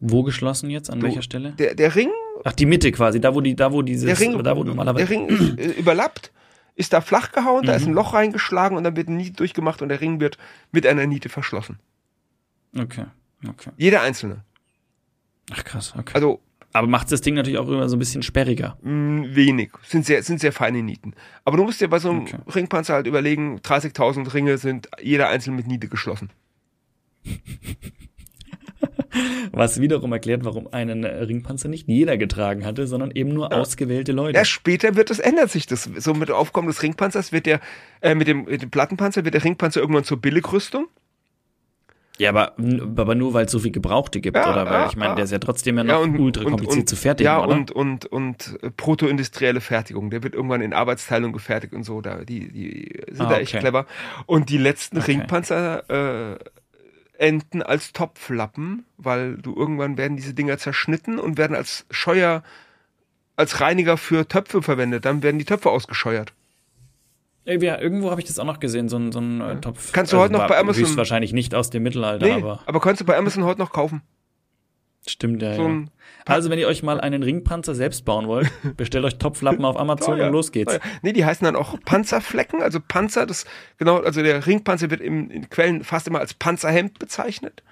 Wo 0.00 0.22
geschlossen 0.22 0.70
jetzt? 0.70 0.90
An 0.90 1.00
du, 1.00 1.06
welcher 1.06 1.22
Stelle? 1.22 1.52
Der, 1.52 1.74
der 1.74 1.94
Ring. 1.94 2.10
Ach, 2.44 2.52
die 2.52 2.66
Mitte 2.66 2.92
quasi, 2.92 3.20
da 3.20 3.34
wo 3.34 3.40
die, 3.40 3.56
da 3.56 3.72
wo 3.72 3.82
dieses, 3.82 4.06
der 4.06 4.18
Ring, 4.20 4.42
da 4.42 4.56
wo 4.56 4.64
normalerweise. 4.64 5.06
Der 5.06 5.10
Ring 5.10 5.28
ist, 5.28 5.58
äh, 5.58 5.70
überlappt, 5.72 6.32
ist 6.74 6.92
da 6.92 7.00
flach 7.00 7.32
gehauen, 7.32 7.62
mhm. 7.62 7.66
da 7.66 7.74
ist 7.74 7.84
ein 7.84 7.90
mhm. 7.90 7.96
Loch 7.96 8.14
reingeschlagen 8.14 8.76
und 8.76 8.84
dann 8.84 8.96
wird 8.96 9.08
eine 9.08 9.16
Niete 9.16 9.32
durchgemacht 9.32 9.82
und 9.82 9.88
der 9.88 10.00
Ring 10.00 10.20
wird 10.20 10.38
mit 10.70 10.86
einer 10.86 11.06
Niete 11.06 11.28
verschlossen. 11.28 11.78
Okay, 12.76 13.06
okay. 13.48 13.70
Jeder 13.76 14.02
einzelne. 14.02 14.44
Ach 15.50 15.64
krass, 15.64 15.94
okay. 15.96 16.12
Also. 16.14 16.40
Aber 16.72 16.88
macht 16.88 17.10
das 17.10 17.22
Ding 17.22 17.34
natürlich 17.34 17.58
auch 17.58 17.68
immer 17.68 17.88
so 17.88 17.96
ein 17.96 17.98
bisschen 17.98 18.22
sperriger. 18.22 18.76
Mm, 18.82 19.34
wenig. 19.34 19.70
Sind 19.82 20.04
sehr, 20.04 20.22
sind 20.22 20.40
sehr 20.40 20.52
feine 20.52 20.82
Nieten. 20.82 21.14
Aber 21.46 21.56
du 21.56 21.64
musst 21.64 21.80
dir 21.80 21.88
bei 21.88 21.98
so 21.98 22.10
einem 22.10 22.22
okay. 22.22 22.36
Ringpanzer 22.54 22.92
halt 22.92 23.06
überlegen, 23.06 23.60
30.000 23.60 24.34
Ringe 24.34 24.58
sind 24.58 24.88
jeder 25.00 25.30
einzeln 25.30 25.56
mit 25.56 25.66
Niete 25.66 25.88
geschlossen. 25.88 26.28
Was 29.52 29.80
wiederum 29.80 30.12
erklärt, 30.12 30.44
warum 30.44 30.72
einen 30.72 31.04
Ringpanzer 31.04 31.68
nicht 31.68 31.88
jeder 31.88 32.16
getragen 32.16 32.64
hatte, 32.64 32.86
sondern 32.86 33.10
eben 33.10 33.30
nur 33.30 33.50
ja. 33.50 33.58
ausgewählte 33.58 34.12
Leute. 34.12 34.36
Ja, 34.36 34.44
später 34.44 34.96
wird 34.96 35.10
das, 35.10 35.18
ändert 35.18 35.50
sich 35.50 35.66
das. 35.66 35.84
So 35.84 36.14
mit 36.14 36.30
Aufkommen 36.30 36.68
des 36.68 36.82
Ringpanzers 36.82 37.32
wird 37.32 37.46
der, 37.46 37.60
äh, 38.00 38.14
mit, 38.14 38.28
dem, 38.28 38.44
mit 38.44 38.62
dem 38.62 38.70
Plattenpanzer 38.70 39.24
wird 39.24 39.34
der 39.34 39.44
Ringpanzer 39.44 39.80
irgendwann 39.80 40.04
zur 40.04 40.20
Billigrüstung. 40.20 40.88
Ja, 42.18 42.30
aber, 42.30 42.54
aber 42.96 43.14
nur 43.14 43.34
weil 43.34 43.44
es 43.44 43.52
so 43.52 43.58
viel 43.58 43.72
Gebrauchte 43.72 44.20
gibt, 44.20 44.36
ja, 44.36 44.50
oder? 44.50 44.64
Weil 44.64 44.80
ja, 44.80 44.86
ich 44.86 44.96
meine, 44.96 45.16
der 45.16 45.24
ist 45.24 45.32
ja 45.32 45.38
trotzdem 45.38 45.76
ja 45.76 45.84
noch 45.84 45.94
ja, 45.94 45.98
und, 45.98 46.18
ultra 46.18 46.44
kompliziert 46.44 46.80
und, 46.80 46.88
zu 46.88 46.96
fertigen. 46.96 47.26
Ja, 47.26 47.44
oder? 47.44 47.54
und, 47.54 47.72
und, 47.72 48.06
und 48.06 48.58
protoindustrielle 48.76 49.60
Fertigung. 49.60 50.08
Der 50.08 50.22
wird 50.22 50.34
irgendwann 50.34 50.62
in 50.62 50.72
Arbeitsteilung 50.72 51.32
gefertigt 51.32 51.74
und 51.74 51.82
so. 51.82 52.00
Da, 52.00 52.24
die, 52.24 52.50
die 52.50 53.02
sind 53.10 53.26
ah, 53.26 53.30
da 53.30 53.38
echt 53.38 53.58
clever. 53.58 53.86
Und 54.24 54.48
die 54.48 54.56
letzten 54.56 54.98
okay. 54.98 55.12
Ringpanzer 55.12 56.32
äh, 56.32 56.38
enden 57.18 57.62
als 57.62 57.92
Topflappen, 57.92 58.84
weil 58.96 59.36
du 59.36 59.54
irgendwann 59.54 59.96
werden 59.96 60.16
diese 60.16 60.34
Dinger 60.34 60.58
zerschnitten 60.58 61.18
und 61.18 61.38
werden 61.38 61.56
als 61.56 61.86
Scheuer, 61.90 62.42
als 63.36 63.60
Reiniger 63.60 63.96
für 63.96 64.26
Töpfe 64.28 64.62
verwendet. 64.62 65.04
Dann 65.04 65.22
werden 65.22 65.38
die 65.38 65.44
Töpfe 65.44 65.70
ausgescheuert. 65.70 66.32
Ja, 67.44 67.78
irgendwo 67.80 68.10
habe 68.10 68.20
ich 68.20 68.26
das 68.26 68.38
auch 68.40 68.44
noch 68.44 68.58
gesehen, 68.58 68.88
so 68.88 68.96
ein, 68.96 69.12
so 69.12 69.20
ein 69.20 69.40
äh, 69.40 69.60
Topf. 69.60 69.92
Kannst 69.92 70.12
du 70.12 70.18
heute 70.18 70.32
noch 70.32 70.48
bei 70.48 70.58
Amazon- 70.58 70.96
wahrscheinlich 70.96 71.32
nicht 71.32 71.54
aus 71.54 71.70
dem 71.70 71.84
Mittelalter, 71.84 72.26
Nee, 72.26 72.32
aber 72.32 72.60
aber 72.66 72.80
kannst 72.80 73.00
du 73.00 73.04
bei 73.04 73.16
Amazon 73.16 73.44
heute 73.44 73.60
noch 73.60 73.70
kaufen. 73.72 74.02
stimmt 75.06 75.42
ja. 75.42 75.54
So 75.54 75.62
ja. 75.62 75.68
ein 75.68 75.90
Also, 76.26 76.50
wenn 76.50 76.58
ihr 76.58 76.66
euch 76.68 76.82
mal 76.82 77.00
einen 77.00 77.22
Ringpanzer 77.22 77.74
selbst 77.74 78.04
bauen 78.04 78.26
wollt, 78.26 78.50
bestellt 78.76 79.04
euch 79.04 79.16
Topflappen 79.18 79.64
auf 79.64 79.76
Amazon 79.78 80.16
Teuer, 80.16 80.26
und 80.26 80.32
los 80.32 80.52
geht's. 80.52 80.72
teuer. 80.72 80.80
Nee, 81.02 81.12
die 81.12 81.24
heißen 81.24 81.44
dann 81.44 81.56
auch 81.56 81.78
Panzerflecken, 81.84 82.62
also 82.62 82.80
Panzer, 82.80 83.26
das, 83.26 83.46
genau, 83.78 83.98
also 84.00 84.22
der 84.22 84.46
Ringpanzer 84.46 84.90
wird 84.90 85.00
im, 85.00 85.30
in 85.30 85.48
Quellen 85.48 85.84
fast 85.84 86.06
immer 86.08 86.18
als 86.20 86.34
Panzerhemd 86.34 86.98
bezeichnet. 86.98 87.62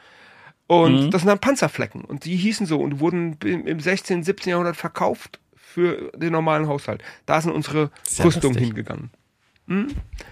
Und 0.67 1.07
Mhm. 1.07 1.11
das 1.11 1.23
sind 1.23 1.29
dann 1.29 1.41
Panzerflecken. 1.41 2.03
Und 2.05 2.25
die 2.25 2.37
hießen 2.37 2.65
so 2.67 2.81
und 2.81 3.01
wurden 3.01 3.37
im, 3.45 3.67
im 3.67 3.81
16., 3.81 4.23
17. 4.23 4.51
Jahrhundert 4.51 4.77
verkauft 4.77 5.39
für 5.57 6.11
den 6.17 6.33
normalen 6.33 6.69
Haushalt. 6.69 7.03
Da 7.27 7.41
sind 7.41 7.53
unsere 7.53 7.91
ja 8.17 8.25
Rüstungen 8.25 8.57
hingegangen. 8.57 9.11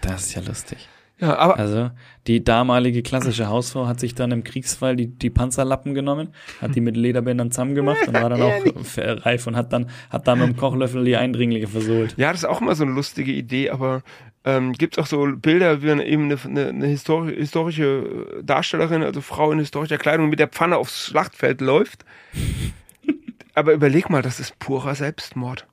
Das 0.00 0.26
ist 0.26 0.34
ja 0.34 0.42
lustig. 0.42 0.88
Ja, 1.22 1.38
aber 1.38 1.56
Also, 1.56 1.90
die 2.26 2.42
damalige 2.42 3.02
klassische 3.02 3.46
Hausfrau 3.46 3.86
hat 3.86 4.00
sich 4.00 4.16
dann 4.16 4.32
im 4.32 4.42
Kriegsfall 4.42 4.96
die, 4.96 5.06
die 5.06 5.30
Panzerlappen 5.30 5.94
genommen, 5.94 6.34
hat 6.60 6.74
die 6.74 6.80
mit 6.80 6.96
Lederbändern 6.96 7.52
zusammengemacht 7.52 8.08
und 8.08 8.14
war 8.14 8.28
dann 8.28 8.42
auch 8.42 8.52
reif 9.24 9.46
und 9.46 9.54
hat 9.54 9.72
dann, 9.72 9.88
hat 10.10 10.26
dann 10.26 10.40
mit 10.40 10.48
dem 10.48 10.56
Kochlöffel 10.56 11.04
die 11.04 11.16
Eindringlinge 11.16 11.68
versohlt. 11.68 12.14
Ja, 12.16 12.32
das 12.32 12.42
ist 12.42 12.48
auch 12.48 12.60
immer 12.60 12.74
so 12.74 12.82
eine 12.82 12.92
lustige 12.92 13.30
Idee, 13.30 13.70
aber 13.70 14.02
ähm, 14.44 14.72
gibt 14.72 14.98
auch 14.98 15.06
so 15.06 15.24
Bilder, 15.36 15.80
wie 15.80 15.92
eine, 15.92 16.04
eben 16.04 16.24
eine, 16.24 16.38
eine, 16.44 16.68
eine 16.70 16.86
histori 16.88 17.36
historische 17.36 18.42
Darstellerin, 18.42 19.04
also 19.04 19.20
Frau 19.20 19.52
in 19.52 19.60
historischer 19.60 19.98
Kleidung 19.98 20.28
mit 20.28 20.40
der 20.40 20.48
Pfanne 20.48 20.76
aufs 20.76 21.06
Schlachtfeld 21.06 21.60
läuft. 21.60 22.04
aber 23.54 23.74
überleg 23.74 24.10
mal, 24.10 24.22
das 24.22 24.40
ist 24.40 24.58
purer 24.58 24.96
Selbstmord. 24.96 25.68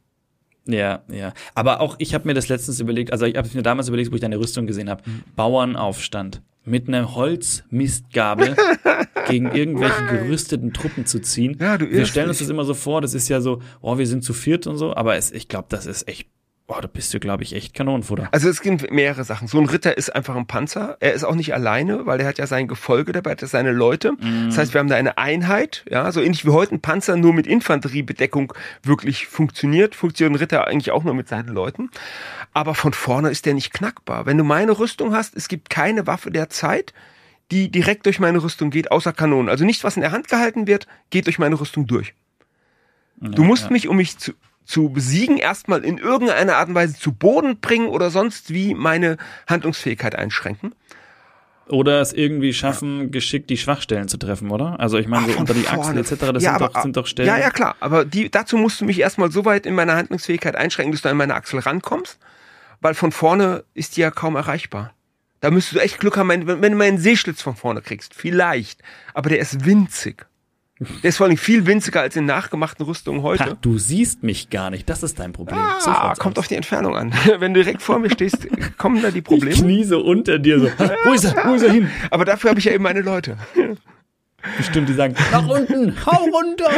Ja, 0.72 1.04
ja. 1.12 1.34
Aber 1.56 1.82
auch 1.82 1.96
ich 2.00 2.14
habe 2.14 2.28
mir 2.28 2.34
das 2.34 2.48
letztens 2.48 2.80
überlegt, 2.80 3.12
also 3.12 3.26
ich 3.26 3.36
habe 3.36 3.50
mir 3.54 3.64
damals 3.64 3.88
überlegt, 3.88 4.12
wo 4.12 4.16
ich 4.16 4.22
deine 4.22 4.40
Rüstung 4.40 4.68
gesehen 4.68 4.90
habe. 4.90 5.04
Bauernaufstand. 5.36 6.42
Mit 6.66 6.88
einer 6.88 7.16
Holzmistgabel 7.16 8.56
gegen 9.28 9.52
irgendwelche 9.52 10.06
gerüsteten 10.06 10.74
Truppen 10.74 11.06
zu 11.06 11.20
ziehen. 11.20 11.58
Ja, 11.60 11.78
du 11.78 11.90
wir 11.90 12.06
stellen 12.06 12.30
uns 12.30 12.40
das 12.40 12.50
immer 12.50 12.66
so 12.66 12.74
vor, 12.74 13.02
das 13.02 13.14
ist 13.14 13.30
ja 13.30 13.42
so, 13.42 13.62
oh, 13.82 13.98
wir 13.98 14.06
sind 14.06 14.24
zu 14.24 14.34
viert 14.34 14.68
und 14.68 14.78
so, 14.78 14.96
aber 14.96 15.16
es, 15.16 15.32
ich 15.32 15.48
glaube, 15.48 15.68
das 15.70 15.86
ist 15.86 16.08
echt, 16.08 16.28
boah, 16.70 16.82
da 16.82 16.88
bist 16.88 17.12
du, 17.16 17.20
glaube 17.20 17.42
ich, 17.42 17.56
echt 17.56 17.74
Kanonenfutter. 17.74 18.30
Also 18.32 18.48
es 18.48 18.62
gibt 18.62 18.92
mehrere 18.92 19.24
Sachen. 19.24 19.48
So 19.48 19.58
ein 19.58 19.66
Ritter 19.66 19.98
ist 19.98 20.16
einfach 20.16 20.36
ein 20.36 20.46
Panzer. 20.46 20.98
Er 21.00 21.14
ist 21.14 21.24
auch 21.24 21.34
nicht 21.34 21.52
alleine, 21.52 22.06
weil 22.06 22.22
er 22.22 22.28
hat 22.28 22.38
ja 22.38 22.46
sein 22.46 22.68
Gefolge 22.68 23.12
dabei, 23.12 23.32
hat 23.32 23.42
ja 23.42 23.48
seine 23.48 23.72
Leute. 23.72 24.14
Das 24.46 24.60
heißt, 24.60 24.76
wir 24.76 24.80
haben 24.80 24.88
da 24.88 24.96
eine 24.96 25.18
Einheit, 25.18 25.84
ja, 25.90 26.12
so 26.12 26.22
ähnlich 26.22 26.46
wie 26.46 26.52
heute 26.52 26.76
ein 26.76 26.80
Panzer 26.80 27.18
nur 27.18 27.34
mit 27.34 27.48
Infanteriebedeckung 27.48 28.54
wirklich 28.84 29.26
funktioniert, 29.26 29.96
funktioniert 29.96 30.36
ein 30.36 30.40
Ritter 30.40 30.68
eigentlich 30.68 30.92
auch 30.92 31.04
nur 31.04 31.16
mit 31.16 31.28
seinen 31.28 31.50
Leuten. 31.50 31.90
Aber 32.54 32.76
von 32.76 32.94
vorne 32.94 33.32
ist 33.32 33.48
der 33.48 33.56
nicht 33.56 33.74
knackbar. 33.74 34.28
Wenn 34.28 34.38
du 34.38 34.44
meine 34.44 34.78
Rüstung 34.78 35.16
hast, 35.16 35.36
es 35.36 35.48
gibt 35.48 35.72
keine 35.72 36.06
Waffe 36.06 36.30
der 36.30 36.50
Zeit, 36.50 36.94
die 37.50 37.72
direkt 37.72 38.06
durch 38.06 38.20
meine 38.20 38.44
Rüstung 38.44 38.70
geht, 38.70 38.92
außer 38.92 39.12
Kanonen. 39.12 39.50
Also 39.50 39.66
nichts, 39.66 39.84
was 39.84 39.96
in 39.96 40.02
der 40.02 40.12
Hand 40.12 40.28
gehalten 40.28 40.68
wird, 40.68 40.86
geht 41.10 41.26
durch 41.26 41.40
meine 41.40 41.60
Rüstung 41.60 41.88
durch. 41.88 42.14
Du 43.22 43.44
musst 43.44 43.66
ja. 43.66 43.72
mich, 43.72 43.88
um 43.88 43.98
mich 43.98 44.18
zu, 44.18 44.34
zu 44.70 44.90
besiegen, 44.90 45.38
erstmal 45.38 45.84
in 45.84 45.98
irgendeiner 45.98 46.58
Art 46.58 46.70
und 46.70 46.76
Weise 46.76 46.94
zu 46.98 47.12
Boden 47.12 47.60
bringen 47.60 47.88
oder 47.88 48.12
sonst 48.12 48.54
wie 48.54 48.76
meine 48.76 49.18
Handlungsfähigkeit 49.48 50.14
einschränken. 50.16 50.76
Oder 51.68 52.02
es 52.02 52.14
irgendwie 52.14 52.54
schaffen, 52.54 53.10
geschickt 53.12 53.50
die 53.50 53.58
Schwachstellen 53.58 54.08
zu 54.08 54.18
treffen, 54.18 54.52
oder? 54.52 54.80
Also 54.80 54.98
ich 54.98 55.08
meine, 55.08 55.26
so 55.28 55.32
Von 55.34 55.42
unter 55.42 55.54
die 55.56 55.62
vorne. 55.62 55.82
Achsel 55.82 55.98
etc., 55.98 56.34
das 56.34 56.44
Ja, 56.44 56.54
sind, 56.54 56.62
aber- 56.62 56.68
doch, 56.74 56.82
sind 56.84 56.98
doch 56.98 57.08
Stellen. 57.08 57.28
Ja, 57.28 57.38
ja, 57.40 57.50
klar. 57.50 57.76
Aber 57.80 58.06
die, 58.06 58.30
dazu 58.30 58.58
musst 58.58 58.80
du 58.82 58.86
mich 58.86 59.00
erstmal 59.00 59.32
so 59.32 59.44
weit 59.46 59.66
in 59.66 59.74
meiner 59.74 59.96
Handlungsfähigkeit 59.96 60.56
einschränken, 60.56 60.92
dass 60.92 61.02
du 61.02 61.10
an 61.10 61.18
meine 61.18 61.34
Achsel 61.36 61.60
rankommst, 61.60 62.20
weil 62.82 62.94
von 62.94 63.12
vorne 63.12 63.64
ist 63.74 63.98
die 63.98 64.02
ja 64.02 64.12
kaum 64.12 64.36
erreichbar. 64.36 64.94
Da 65.42 65.50
müsstest 65.52 65.78
du 65.78 65.80
echt 65.84 66.00
Glück 66.00 66.18
haben, 66.18 66.30
wenn, 66.30 66.48
wenn 66.48 66.62
du 66.72 66.78
mal 66.78 66.88
einen 66.88 66.98
Seeschlitz 66.98 67.42
von 67.42 67.56
vorne 67.56 67.82
kriegst. 67.82 68.14
Vielleicht. 68.14 68.82
Aber 69.14 69.30
der 69.30 69.40
ist 69.40 69.66
winzig. 69.66 70.26
Der 70.80 71.10
ist 71.10 71.18
vor 71.18 71.28
allem 71.28 71.36
viel 71.36 71.66
winziger 71.66 72.00
als 72.00 72.16
in 72.16 72.26
nachgemachten 72.26 72.86
Rüstungen 72.86 73.22
heute. 73.22 73.44
Ha, 73.44 73.58
du 73.60 73.78
siehst 73.78 74.24
mich 74.24 74.50
gar 74.50 74.70
nicht, 74.70 74.90
das 74.90 75.04
ist 75.04 75.20
dein 75.20 75.34
Problem. 75.34 75.60
Ah, 75.60 76.14
kommt 76.18 76.40
auf 76.40 76.48
die 76.48 76.56
Entfernung 76.56 76.96
an. 76.96 77.14
Wenn 77.40 77.54
du 77.54 77.62
direkt 77.62 77.82
vor 77.82 78.00
mir 78.00 78.10
stehst, 78.10 78.48
kommen 78.78 79.02
da 79.02 79.12
die 79.12 79.18
Ich 79.20 79.24
Probleme. 79.26 79.56
knie 79.56 79.84
so 79.84 80.00
unter 80.00 80.40
dir 80.40 80.60
so. 80.60 80.72
Wo 81.04 81.12
ist 81.12 81.26
er? 81.26 81.36
Wo 81.46 81.54
ist 81.56 81.64
er 81.64 81.74
hin? 81.74 81.90
Aber 82.12 82.24
dafür 82.24 82.52
habe 82.52 82.60
ich 82.60 82.66
ja 82.66 82.72
eben 82.72 82.84
meine 82.84 83.02
Leute. 83.02 83.38
Bestimmt, 84.56 84.88
die 84.88 84.94
sagen, 84.94 85.16
nach 85.32 85.48
unten, 85.48 85.94
hau 86.06 86.24
runter. 86.24 86.70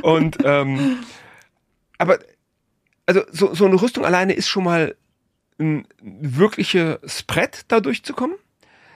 Und 0.00 0.38
ähm, 0.42 0.96
aber 1.98 2.18
also 3.04 3.20
so, 3.30 3.54
so 3.54 3.66
eine 3.66 3.80
Rüstung 3.80 4.06
alleine 4.06 4.32
ist 4.32 4.48
schon 4.48 4.64
mal 4.64 4.96
ein 5.58 5.86
wirkliches 6.00 7.24
Brett, 7.24 7.66
da 7.68 7.80
durchzukommen. 7.80 8.36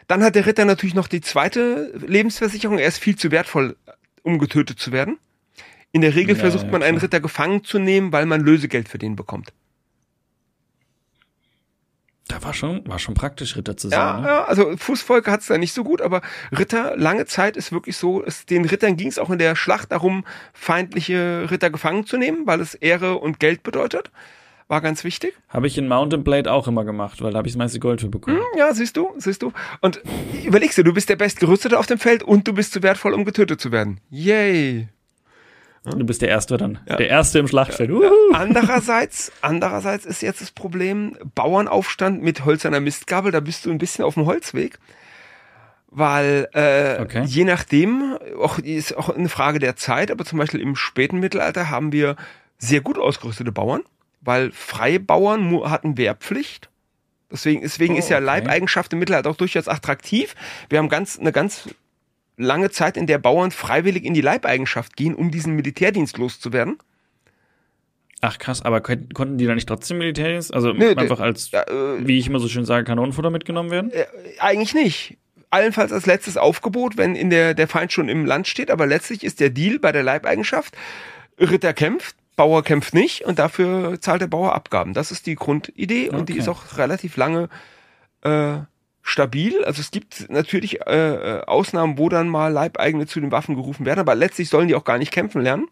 Dann 0.07 0.22
hat 0.22 0.35
der 0.37 0.46
Ritter 0.46 0.64
natürlich 0.64 0.94
noch 0.94 1.09
die 1.09 1.20
zweite 1.20 1.92
Lebensversicherung. 2.07 2.79
Er 2.79 2.88
ist 2.88 2.98
viel 2.98 3.16
zu 3.16 3.31
wertvoll, 3.31 3.77
um 4.24 4.40
getötet 4.40 4.80
zu 4.80 4.90
werden. 4.90 5.18
In 5.92 6.00
der 6.00 6.16
Regel 6.16 6.34
Ja, 6.34 6.40
versucht 6.40 6.72
man 6.72 6.82
einen. 6.82 6.98
Ritter 6.98 7.20
gefangen 7.20 7.62
zu 7.62 7.78
nehmen, 7.78 8.10
weil 8.10 8.26
man 8.26 8.40
Lösegeld 8.40 8.88
für 8.88 8.98
den 8.98 9.14
bekommt. 9.14 9.52
Da 12.26 12.42
war 12.42 12.54
schon, 12.54 12.87
war 12.88 12.98
schon 12.98 13.14
praktisch, 13.14 13.54
Ritter 13.54 13.76
zu 13.76 13.90
sein. 13.90 13.98
Ja, 13.98 14.20
ne? 14.20 14.26
ja, 14.26 14.44
also 14.44 14.76
Fußvolk 14.76 15.28
hat's 15.28 15.46
da 15.46 15.58
nicht 15.58 15.74
so 15.74 15.84
gut, 15.84 16.00
aber 16.00 16.22
Ritter, 16.50 16.96
lange 16.96 17.26
Zeit 17.26 17.56
ist 17.56 17.70
wirklich 17.70 17.98
so, 17.98 18.24
es, 18.24 18.46
den 18.46 18.64
Rittern 18.64 18.96
ging 18.96 19.08
es 19.08 19.18
auch 19.18 19.28
in 19.28 19.38
der 19.38 19.54
Schlacht 19.54 19.92
darum, 19.92 20.24
feindliche 20.54 21.48
Ritter 21.50 21.68
gefangen 21.68 22.06
zu 22.06 22.16
nehmen, 22.16 22.46
weil 22.46 22.60
es 22.60 22.74
Ehre 22.74 23.18
und 23.18 23.40
Geld 23.40 23.62
bedeutet. 23.62 24.10
War 24.68 24.81
ganz 24.81 25.05
wichtig. 25.05 25.35
Habe 25.48 25.66
ich 25.66 25.77
in 25.77 25.88
Mountain 25.88 26.24
Blade 26.24 26.50
auch 26.50 26.66
immer 26.66 26.85
gemacht, 26.85 27.20
weil 27.22 27.33
da 27.33 27.38
habe 27.38 27.48
ich 27.48 27.53
das 27.55 27.59
meiste 27.59 27.81
Gold 27.81 28.00
für 28.00 28.09
bekommen. 28.09 28.40
Ja, 28.57 28.72
siehst 28.72 28.96
du, 28.96 29.11
siehst 29.18 29.42
du. 29.42 29.53
Und 29.83 30.00
überlegst 30.44 30.79
du, 30.79 30.83
du 30.83 30.94
bist 30.94 31.09
der 31.11 31.16
Bestgerüstete 31.16 31.79
auf 31.79 31.87
dem 31.87 31.98
Feld 31.98 32.22
und 32.22 32.48
du 32.48 32.55
bist 32.55 32.72
zu 32.72 32.83
wertvoll, 32.83 33.12
um 33.12 33.24
getötet 33.24 33.61
zu 33.61 33.72
werden. 33.72 34.00
Yay. 34.11 34.88
Du 35.85 36.07
bist 36.07 36.22
der 36.22 36.31
Erste 36.31 36.57
dann. 36.57 36.79
Ja. 36.88 36.96
Der 36.96 37.09
Erste 37.11 37.38
im 37.38 37.46
Schlachtfeld. 37.46 37.90
Uhu. 37.90 38.03
Andererseits, 38.33 39.31
andererseits 39.42 40.07
ist 40.07 40.22
jetzt 40.22 40.40
das 40.40 40.50
Problem, 40.50 41.14
Bauernaufstand 41.35 42.22
mit 42.22 42.46
hölzerner 42.46 42.81
Mistgabel, 42.81 43.33
da 43.33 43.40
bist 43.40 43.66
du 43.66 43.70
ein 43.70 43.77
bisschen 43.77 44.03
auf 44.03 44.14
dem 44.14 44.24
Holzweg. 44.24 44.79
Weil 45.90 46.48
äh, 46.55 47.03
Okay. 47.03 47.24
je 47.27 47.44
nachdem, 47.44 48.16
auch 48.40 48.59
ist 48.59 48.96
auch 48.96 49.11
eine 49.11 49.29
Frage 49.29 49.59
der 49.59 49.77
Zeit, 49.77 50.11
aber 50.11 50.24
zum 50.24 50.38
Beispiel 50.38 50.61
im 50.61 50.74
späten 50.74 51.20
Mittelalter 51.20 51.68
haben 51.68 51.92
wir 51.92 52.16
sehr 52.57 52.81
gut 52.81 52.98
ausgerüstete 52.98 53.53
Bauern, 53.53 53.83
weil 54.24 54.50
freie 54.52 55.00
Bauern 55.00 55.42
mu- 55.42 55.68
hatten 55.68 55.96
Wehrpflicht. 55.96 56.68
Deswegen, 57.30 57.62
deswegen 57.62 57.94
Oh, 57.94 57.98
ist 57.98 58.10
ja 58.10 58.18
okay. 58.18 58.26
Leibeigenschaft 58.26 58.92
im 58.92 58.98
Mittelalter 59.00 59.30
auch 59.30 59.37
durchaus 59.37 59.66
attraktiv. 59.68 60.34
Wir 60.68 60.78
haben 60.78 60.88
ganz, 60.88 61.18
eine 61.18 61.32
ganz 61.32 61.68
lange 62.37 62.70
Zeit, 62.70 62.96
in 62.96 63.06
der 63.06 63.18
Bauern 63.18 63.50
freiwillig 63.50 64.04
in 64.04 64.14
die 64.14 64.20
Leibeigenschaft 64.20 64.96
gehen, 64.96 65.14
um 65.14 65.30
diesen 65.30 65.54
Militärdienst 65.54 66.18
loszuwerden. 66.18 66.78
Ach 68.20 68.38
krass, 68.38 68.62
aber 68.62 68.80
kon 68.80 69.08
konnten 69.12 69.37
die 69.38 69.46
da 69.46 69.54
nicht 69.54 69.68
trotzdem 69.68 69.98
Militärdienst? 69.98 70.54
Also 70.54 70.72
Nee, 70.72 70.94
einfach 70.96 71.20
als, 71.20 71.52
äh, 71.52 71.64
wie 72.00 72.18
ich 72.18 72.26
immer 72.26 72.38
so 72.38 72.48
schön 72.48 72.64
sage, 72.64 72.84
Kanonenfutter 72.84 73.30
mitgenommen 73.30 73.70
werden? 73.70 73.90
Äh, 73.92 74.06
eigentlich 74.38 74.74
nicht. 74.74 75.16
Allenfalls 75.50 75.92
als 75.92 76.06
letztes 76.06 76.37
Aufgebot, 76.37 76.96
wenn 76.96 77.14
in 77.14 77.30
der, 77.30 77.54
der 77.54 77.68
Feind 77.68 77.92
schon 77.92 78.08
im 78.08 78.24
Land 78.24 78.48
steht, 78.48 78.70
aber 78.70 78.87
letztlich 78.87 79.22
ist 79.24 79.40
der 79.40 79.50
Deal 79.50 79.78
bei 79.78 79.92
der 79.92 80.02
Leibeigenschaft, 80.02 80.74
Ritter 81.38 81.72
kämpft, 81.74 82.16
Bauer 82.37 82.62
kämpft 82.64 82.94
nicht 82.94 83.25
und 83.25 83.38
dafür 83.38 84.01
zahlt 84.01 84.20
der 84.20 84.27
Bauer 84.27 84.55
Abgaben. 84.55 84.94
Das 84.94 85.11
ist 85.11 85.27
die 85.27 85.35
Grundidee 85.37 86.09
und 86.11 86.29
die 86.29 86.35
Okay. 86.35 86.40
ist 86.40 86.49
auch 86.49 86.79
relativ 86.79 87.16
lange 87.16 87.49
äh, 88.23 88.57
stabil. 89.03 89.64
Also 89.64 89.81
es 89.81 89.90
gibt 89.90 90.29
natürlich 90.31 90.81
äh, 90.87 91.38
äh, 91.38 91.44
Ausnahmen, 91.44 91.99
wo 91.99 92.09
dann 92.09 92.29
mal 92.29 92.53
Leibeigene 92.53 93.07
zu 93.07 93.20
den 93.20 93.31
Waffen 93.31 93.55
gerufen 93.55 93.87
werden, 93.87 94.01
aber 94.01 94.14
letztlich 94.14 94.49
sollen 94.49 94.68
die 94.68 94.75
auch 94.75 94.85
gar 94.85 94.99
nicht 94.99 95.12
kämpfen 95.12 95.42
lernen. 95.42 95.66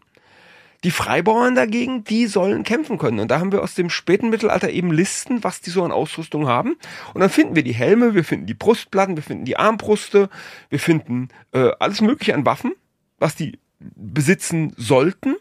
Die 0.83 0.91
Freibauern 0.91 1.55
dagegen, 1.55 2.03
die 2.03 2.27
sollen 2.27 2.63
kämpfen 2.63 2.97
können. 2.97 3.19
Und 3.19 3.31
da 3.31 3.39
haben 3.39 3.53
wir 3.53 3.63
aus 3.63 3.73
dem 3.73 3.89
späten 3.89 4.29
Mittelalter 4.29 4.69
eben 4.69 4.91
Listen, 4.91 5.41
was 5.41 5.61
die 5.61 5.69
so 5.69 5.83
an 5.83 5.93
Ausrüstung 5.93 6.45
haben. 6.47 6.75
Und 7.13 7.21
dann 7.21 7.29
finden 7.29 7.55
wir 7.55 7.63
die 7.63 7.73
Helme, 7.73 8.15
wir 8.15 8.25
finden 8.25 8.47
die 8.47 8.53
Brustplatten, 8.53 9.15
wir 9.15 9.23
finden 9.23 9.45
die 9.45 9.55
Armbruste, 9.55 10.29
wir 10.69 10.79
finden 10.79 11.29
äh, 11.53 11.71
alles 11.79 12.01
Mögliche 12.01 12.35
an 12.35 12.45
Waffen, 12.45 12.73
was 13.17 13.35
die 13.35 13.59
besitzen 13.79 14.73
sollten. 14.77 15.35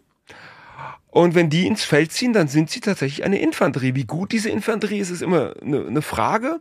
Und 1.13 1.35
wenn 1.35 1.51
die 1.51 1.67
ins 1.67 1.85
Feld 1.85 2.11
ziehen, 2.11 2.33
dann 2.33 2.49
sind 2.49 2.71
sie 2.71 2.81
tatsächlich 2.81 3.23
eine 3.23 3.39
Infanterie. 3.39 3.95
Wie 3.95 4.07
gut 4.07 4.33
diese 4.33 4.49
Infanterie 4.49 4.99
ist, 4.99 5.11
ist 5.11 5.21
immer 5.21 5.53
eine, 5.61 5.87
eine 5.87 6.01
Frage. 6.01 6.61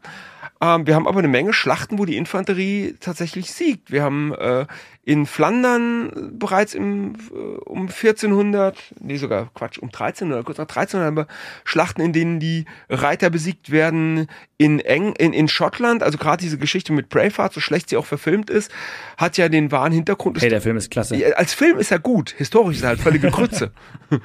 Ähm, 0.59 0.85
wir 0.85 0.93
haben 0.93 1.07
aber 1.07 1.19
eine 1.19 1.29
Menge 1.29 1.53
Schlachten, 1.53 1.97
wo 1.97 2.03
die 2.03 2.17
Infanterie 2.17 2.97
tatsächlich 2.99 3.53
siegt. 3.53 3.91
Wir 3.91 4.03
haben 4.03 4.33
äh, 4.33 4.65
in 5.03 5.25
Flandern 5.25 6.37
bereits 6.37 6.75
im, 6.75 7.15
äh, 7.31 7.35
um 7.65 7.87
1400, 7.87 8.77
nee 8.99 9.17
sogar 9.17 9.49
Quatsch, 9.55 9.79
um 9.79 9.87
1300, 9.87 10.45
kurz 10.45 10.59
nach 10.59 10.67
1300 10.67 11.07
haben 11.07 11.17
wir 11.17 11.27
Schlachten, 11.63 12.01
in 12.01 12.13
denen 12.13 12.39
die 12.39 12.65
Reiter 12.87 13.29
besiegt 13.31 13.71
werden. 13.71 14.27
In, 14.57 14.79
Eng, 14.79 15.13
in, 15.17 15.33
in 15.33 15.47
Schottland, 15.47 16.03
also 16.03 16.19
gerade 16.19 16.39
diese 16.39 16.59
Geschichte 16.59 16.93
mit 16.93 17.09
Braveheart, 17.09 17.51
so 17.51 17.59
schlecht 17.59 17.89
sie 17.89 17.97
auch 17.97 18.05
verfilmt 18.05 18.51
ist, 18.51 18.71
hat 19.17 19.35
ja 19.37 19.49
den 19.49 19.71
wahren 19.71 19.91
Hintergrund. 19.91 20.39
Hey, 20.39 20.49
der 20.49 20.61
Film 20.61 20.77
ist 20.77 20.91
klasse. 20.91 21.35
Als 21.35 21.55
Film 21.55 21.79
ist 21.79 21.91
er 21.91 21.97
gut, 21.97 22.35
historisch 22.37 22.77
ist 22.77 22.83
er 22.83 22.89
halt 22.89 22.99
völlige 22.99 23.31
Grütze. 23.31 23.71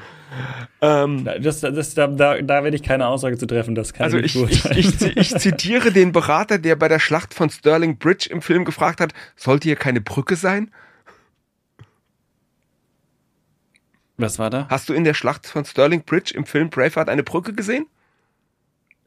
ähm, 0.83 1.27
das, 1.41 1.61
das, 1.61 1.95
da, 1.95 2.07
da, 2.09 2.43
da 2.43 2.65
werde 2.65 2.77
ich 2.77 2.83
keine 2.83 3.07
Aussage 3.07 3.39
zu 3.39 3.47
treffen, 3.47 3.75
das 3.75 3.95
kann 3.95 4.05
also 4.05 4.19
ich, 4.19 4.37
ich, 4.37 4.77
ich, 4.77 5.17
ich 5.17 5.35
zitiere 5.39 5.91
den 5.91 6.13
Berater, 6.13 6.59
der 6.59 6.77
bei 6.77 6.89
der 6.89 6.99
Schlacht 6.99 7.33
von 7.33 7.49
Stirling 7.49 7.97
Bridge 7.97 8.29
im 8.31 8.43
Film 8.43 8.67
gefragt 8.67 9.01
hat, 9.01 9.15
sollte 9.37 9.69
hier 9.69 9.77
keine 9.77 10.03
Brücke 10.03 10.37
sein? 10.37 10.66
Was 14.17 14.39
war 14.39 14.51
da? 14.51 14.67
Hast 14.71 14.89
du 14.89 14.95
in 14.95 15.05
der 15.05 15.15
Schlacht 15.15 15.47
von 15.47 15.65
Stirling 15.65 16.03
Bridge 16.03 16.33
im 16.35 16.47
Film 16.47 16.71
Braveheart 16.71 17.09
eine 17.09 17.23
Brücke 17.23 17.53
gesehen? 17.53 17.87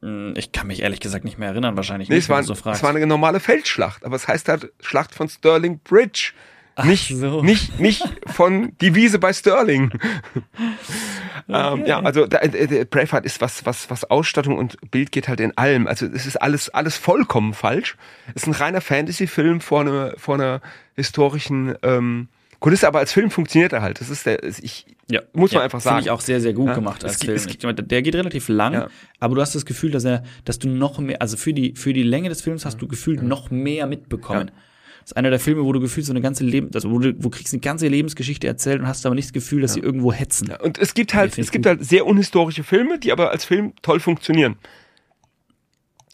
Hm, 0.01 0.33
ich 0.37 0.51
kann 0.51 0.67
mich 0.67 0.81
ehrlich 0.81 0.99
gesagt 0.99 1.25
nicht 1.25 1.37
mehr 1.37 1.49
erinnern, 1.49 1.75
wahrscheinlich 1.75 2.09
nee, 2.09 2.15
nicht, 2.15 2.25
es 2.25 2.29
war, 2.29 2.43
so 2.43 2.53
es 2.53 2.83
war 2.83 2.89
eine 2.89 3.05
normale 3.05 3.39
Feldschlacht, 3.39 4.05
aber 4.05 4.15
es 4.15 4.27
heißt 4.27 4.47
halt 4.47 4.71
Schlacht 4.79 5.13
von 5.13 5.27
Stirling 5.27 5.79
Bridge. 5.79 6.33
Ach 6.75 6.85
nicht, 6.85 7.09
so. 7.09 7.41
nicht, 7.43 7.77
nicht 7.79 8.03
von 8.27 8.71
die 8.79 8.95
Wiese 8.95 9.19
bei 9.19 9.33
Sterling. 9.33 9.91
Okay. 9.91 10.43
ähm, 11.49 11.85
ja, 11.85 11.99
also 11.99 12.25
der, 12.25 12.47
der 12.47 12.85
Braveheart 12.85 13.25
ist 13.25 13.41
was, 13.41 13.65
was, 13.65 13.89
was 13.89 14.05
Ausstattung 14.05 14.57
und 14.57 14.77
Bild 14.89 15.11
geht 15.11 15.27
halt 15.27 15.41
in 15.41 15.57
allem. 15.57 15.87
Also 15.87 16.05
es 16.05 16.25
ist 16.25 16.37
alles, 16.37 16.69
alles 16.69 16.95
vollkommen 16.95 17.53
falsch. 17.53 17.97
Es 18.33 18.43
ist 18.43 18.47
ein 18.47 18.53
reiner 18.53 18.81
Fantasy-Film 18.81 19.59
vor 19.59 19.81
einer, 19.81 20.13
vor 20.17 20.35
einer 20.35 20.61
historischen 20.95 21.75
ähm, 21.83 22.29
Kulisse, 22.59 22.87
aber 22.87 22.99
als 22.99 23.11
Film 23.11 23.31
funktioniert 23.31 23.73
er 23.73 23.81
halt. 23.81 23.99
Das 23.99 24.09
ist 24.09 24.25
der, 24.25 24.43
ich, 24.43 24.85
ja, 25.09 25.21
muss 25.33 25.51
man 25.51 25.59
ja, 25.59 25.63
einfach 25.63 25.81
sagen. 25.81 25.97
Finde 25.97 26.07
ich 26.07 26.11
auch 26.11 26.21
sehr, 26.21 26.39
sehr 26.39 26.53
gut 26.53 26.67
ja, 26.67 26.75
gemacht 26.75 27.03
als 27.03 27.17
Film. 27.17 27.39
der 27.75 28.01
geht 28.01 28.15
relativ 28.15 28.47
lang, 28.47 28.73
ja. 28.73 28.87
aber 29.19 29.35
du 29.35 29.41
hast 29.41 29.55
das 29.55 29.65
Gefühl, 29.65 29.91
dass 29.91 30.05
er, 30.05 30.23
dass 30.45 30.59
du 30.59 30.69
noch 30.69 30.99
mehr, 30.99 31.21
also 31.21 31.35
für 31.35 31.53
die, 31.53 31.73
für 31.75 31.93
die 31.93 32.03
Länge 32.03 32.29
des 32.29 32.41
Films 32.41 32.65
hast 32.65 32.81
du 32.81 32.87
gefühlt 32.87 33.23
noch 33.23 33.49
mehr 33.49 33.87
mitbekommen. 33.87 34.51
Das 35.01 35.13
ist 35.13 35.17
einer 35.17 35.31
der 35.31 35.39
Filme, 35.39 35.63
wo 35.63 35.73
du 35.73 35.79
gefühlt 35.79 36.05
so 36.05 36.13
eine 36.13 36.21
ganze 36.21 36.43
Leben, 36.43 36.69
also 36.73 36.91
wo 36.91 36.99
du, 36.99 37.15
wo 37.17 37.29
kriegst 37.29 37.53
eine 37.53 37.61
ganze 37.61 37.87
Lebensgeschichte 37.87 38.45
erzählt 38.45 38.81
und 38.81 38.87
hast 38.87 39.05
aber 39.05 39.15
nicht 39.15 39.29
das 39.29 39.33
Gefühl, 39.33 39.61
dass 39.61 39.73
sie 39.73 39.79
irgendwo 39.79 40.13
hetzen. 40.13 40.53
und 40.61 40.77
es 40.77 40.93
gibt 40.93 41.15
halt, 41.15 41.37
es 41.39 41.51
gibt 41.51 41.65
gut. 41.65 41.77
halt 41.77 41.85
sehr 41.85 42.05
unhistorische 42.05 42.63
Filme, 42.63 42.99
die 42.99 43.11
aber 43.11 43.31
als 43.31 43.45
Film 43.45 43.73
toll 43.81 43.99
funktionieren. 43.99 44.57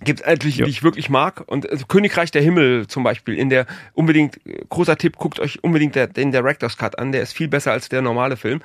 Gibt 0.02 0.20
es 0.20 0.26
etliche, 0.26 0.60
ja. 0.60 0.66
die 0.66 0.72
ich 0.72 0.84
wirklich 0.84 1.10
mag. 1.10 1.44
Und 1.48 1.70
also 1.70 1.86
Königreich 1.86 2.30
der 2.30 2.42
Himmel 2.42 2.86
zum 2.88 3.04
Beispiel, 3.04 3.36
in 3.36 3.50
der 3.50 3.66
unbedingt, 3.94 4.40
großer 4.70 4.98
Tipp, 4.98 5.16
guckt 5.16 5.40
euch 5.40 5.64
unbedingt 5.64 5.96
der, 5.96 6.08
den 6.08 6.32
Director's 6.32 6.78
Cut 6.78 7.00
an, 7.00 7.14
der 7.14 7.22
ist 7.22 7.34
viel 7.34 7.48
besser 7.48 7.72
als 7.72 7.88
der 7.88 8.02
normale 8.02 8.36
Film. 8.36 8.62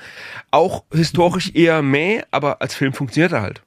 Auch 0.50 0.84
historisch 0.92 1.54
eher 1.54 1.82
mäh, 1.82 2.22
aber 2.32 2.60
als 2.60 2.74
Film 2.74 2.92
funktioniert 2.92 3.32
er 3.32 3.42
halt. 3.42 3.62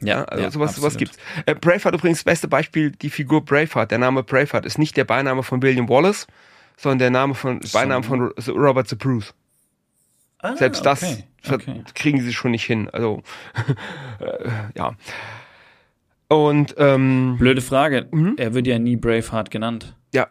Ja, 0.00 0.24
also 0.24 0.44
ja, 0.44 0.50
sowas, 0.50 0.76
sowas 0.76 0.96
gibt's. 0.96 1.16
Äh, 1.46 1.54
Braveheart 1.54 1.94
übrigens, 1.94 2.18
das 2.18 2.24
beste 2.24 2.48
Beispiel, 2.48 2.90
die 2.90 3.10
Figur 3.10 3.44
Braveheart, 3.44 3.90
der 3.90 3.98
Name 3.98 4.22
Braveheart 4.22 4.64
ist 4.64 4.78
nicht 4.78 4.96
der 4.96 5.04
Beiname 5.04 5.42
von 5.42 5.62
William 5.62 5.88
Wallace, 5.88 6.26
sondern 6.76 6.98
der 6.98 7.10
Name 7.10 7.34
von, 7.34 7.60
so. 7.62 7.78
Beiname 7.78 8.04
von 8.04 8.32
Robert 8.48 8.88
the 8.88 8.96
Bruce. 8.96 9.34
Ah, 10.38 10.56
Selbst 10.56 10.84
das 10.84 11.22
okay. 11.48 11.84
kriegen 11.94 12.20
sie 12.20 12.32
schon 12.32 12.50
nicht 12.50 12.64
hin. 12.64 12.88
Also, 12.90 13.22
äh, 14.20 14.48
ja. 14.76 14.96
Und 16.32 16.74
ähm, 16.78 17.36
blöde 17.38 17.60
Frage. 17.60 18.06
Mhm. 18.10 18.34
Er 18.36 18.54
wird 18.54 18.66
ja 18.66 18.78
nie 18.78 18.96
Braveheart 18.96 19.50
genannt. 19.50 19.96
Ja. 20.14 20.28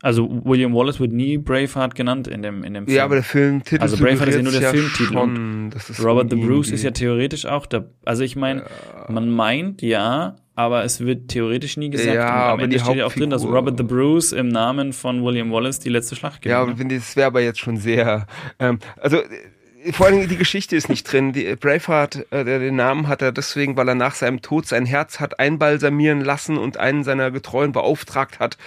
Also 0.00 0.28
William 0.44 0.74
Wallace 0.74 1.00
wird 1.00 1.12
nie 1.12 1.38
Braveheart 1.38 1.94
genannt 1.94 2.28
in 2.28 2.42
dem 2.42 2.62
in 2.62 2.74
dem 2.74 2.86
Film. 2.86 2.96
Ja, 2.96 3.04
aber 3.04 3.16
der 3.16 3.24
Filmtitel 3.24 3.82
Also 3.82 3.96
Braveheart 3.96 4.28
ist 4.28 4.36
ja 4.36 4.42
nur 4.42 4.52
der 4.52 4.60
ja 4.60 4.70
Filmtitel. 4.70 5.12
Schon, 5.12 5.72
Robert 6.02 6.30
the 6.30 6.36
Bruce 6.36 6.70
ist 6.70 6.84
ja 6.84 6.92
theoretisch 6.92 7.46
auch 7.46 7.66
da. 7.66 7.86
Also 8.04 8.22
ich 8.22 8.36
meine, 8.36 8.60
ja. 8.60 8.66
man 9.08 9.30
meint 9.30 9.82
ja, 9.82 10.36
aber 10.54 10.84
es 10.84 11.00
wird 11.00 11.28
theoretisch 11.28 11.76
nie 11.76 11.90
gesagt. 11.90 12.14
Ja, 12.14 12.22
und 12.22 12.30
am 12.30 12.50
aber 12.50 12.62
Ende 12.62 12.78
steht 12.78 12.96
ja 12.96 13.06
auch 13.06 13.12
drin, 13.12 13.30
dass 13.30 13.44
Robert 13.44 13.76
the 13.76 13.84
Bruce 13.84 14.32
im 14.32 14.48
Namen 14.48 14.92
von 14.92 15.24
William 15.24 15.50
Wallace 15.50 15.80
die 15.80 15.88
letzte 15.88 16.14
Schlacht 16.14 16.42
gewinnt. 16.42 16.52
Ja, 16.52 16.62
aber 16.62 16.84
das 16.84 17.16
wäre 17.16 17.26
aber 17.28 17.40
jetzt 17.40 17.58
schon 17.58 17.76
sehr. 17.76 18.26
Ähm, 18.58 18.78
also 18.96 19.18
vor 19.92 20.10
Dingen 20.10 20.28
die 20.28 20.36
Geschichte 20.36 20.76
ist 20.76 20.88
nicht 20.88 21.10
drin. 21.10 21.32
Die 21.32 21.56
Braveheart, 21.56 22.32
äh, 22.32 22.44
den 22.44 22.76
Namen 22.76 23.08
hat 23.08 23.22
er 23.22 23.32
deswegen, 23.32 23.76
weil 23.76 23.88
er 23.88 23.94
nach 23.94 24.14
seinem 24.14 24.42
Tod 24.42 24.66
sein 24.66 24.86
Herz 24.86 25.20
hat 25.20 25.38
einbalsamieren 25.38 26.20
lassen 26.20 26.58
und 26.58 26.76
einen 26.76 27.04
seiner 27.04 27.30
Getreuen 27.30 27.72
beauftragt 27.72 28.38
hat, 28.38 28.58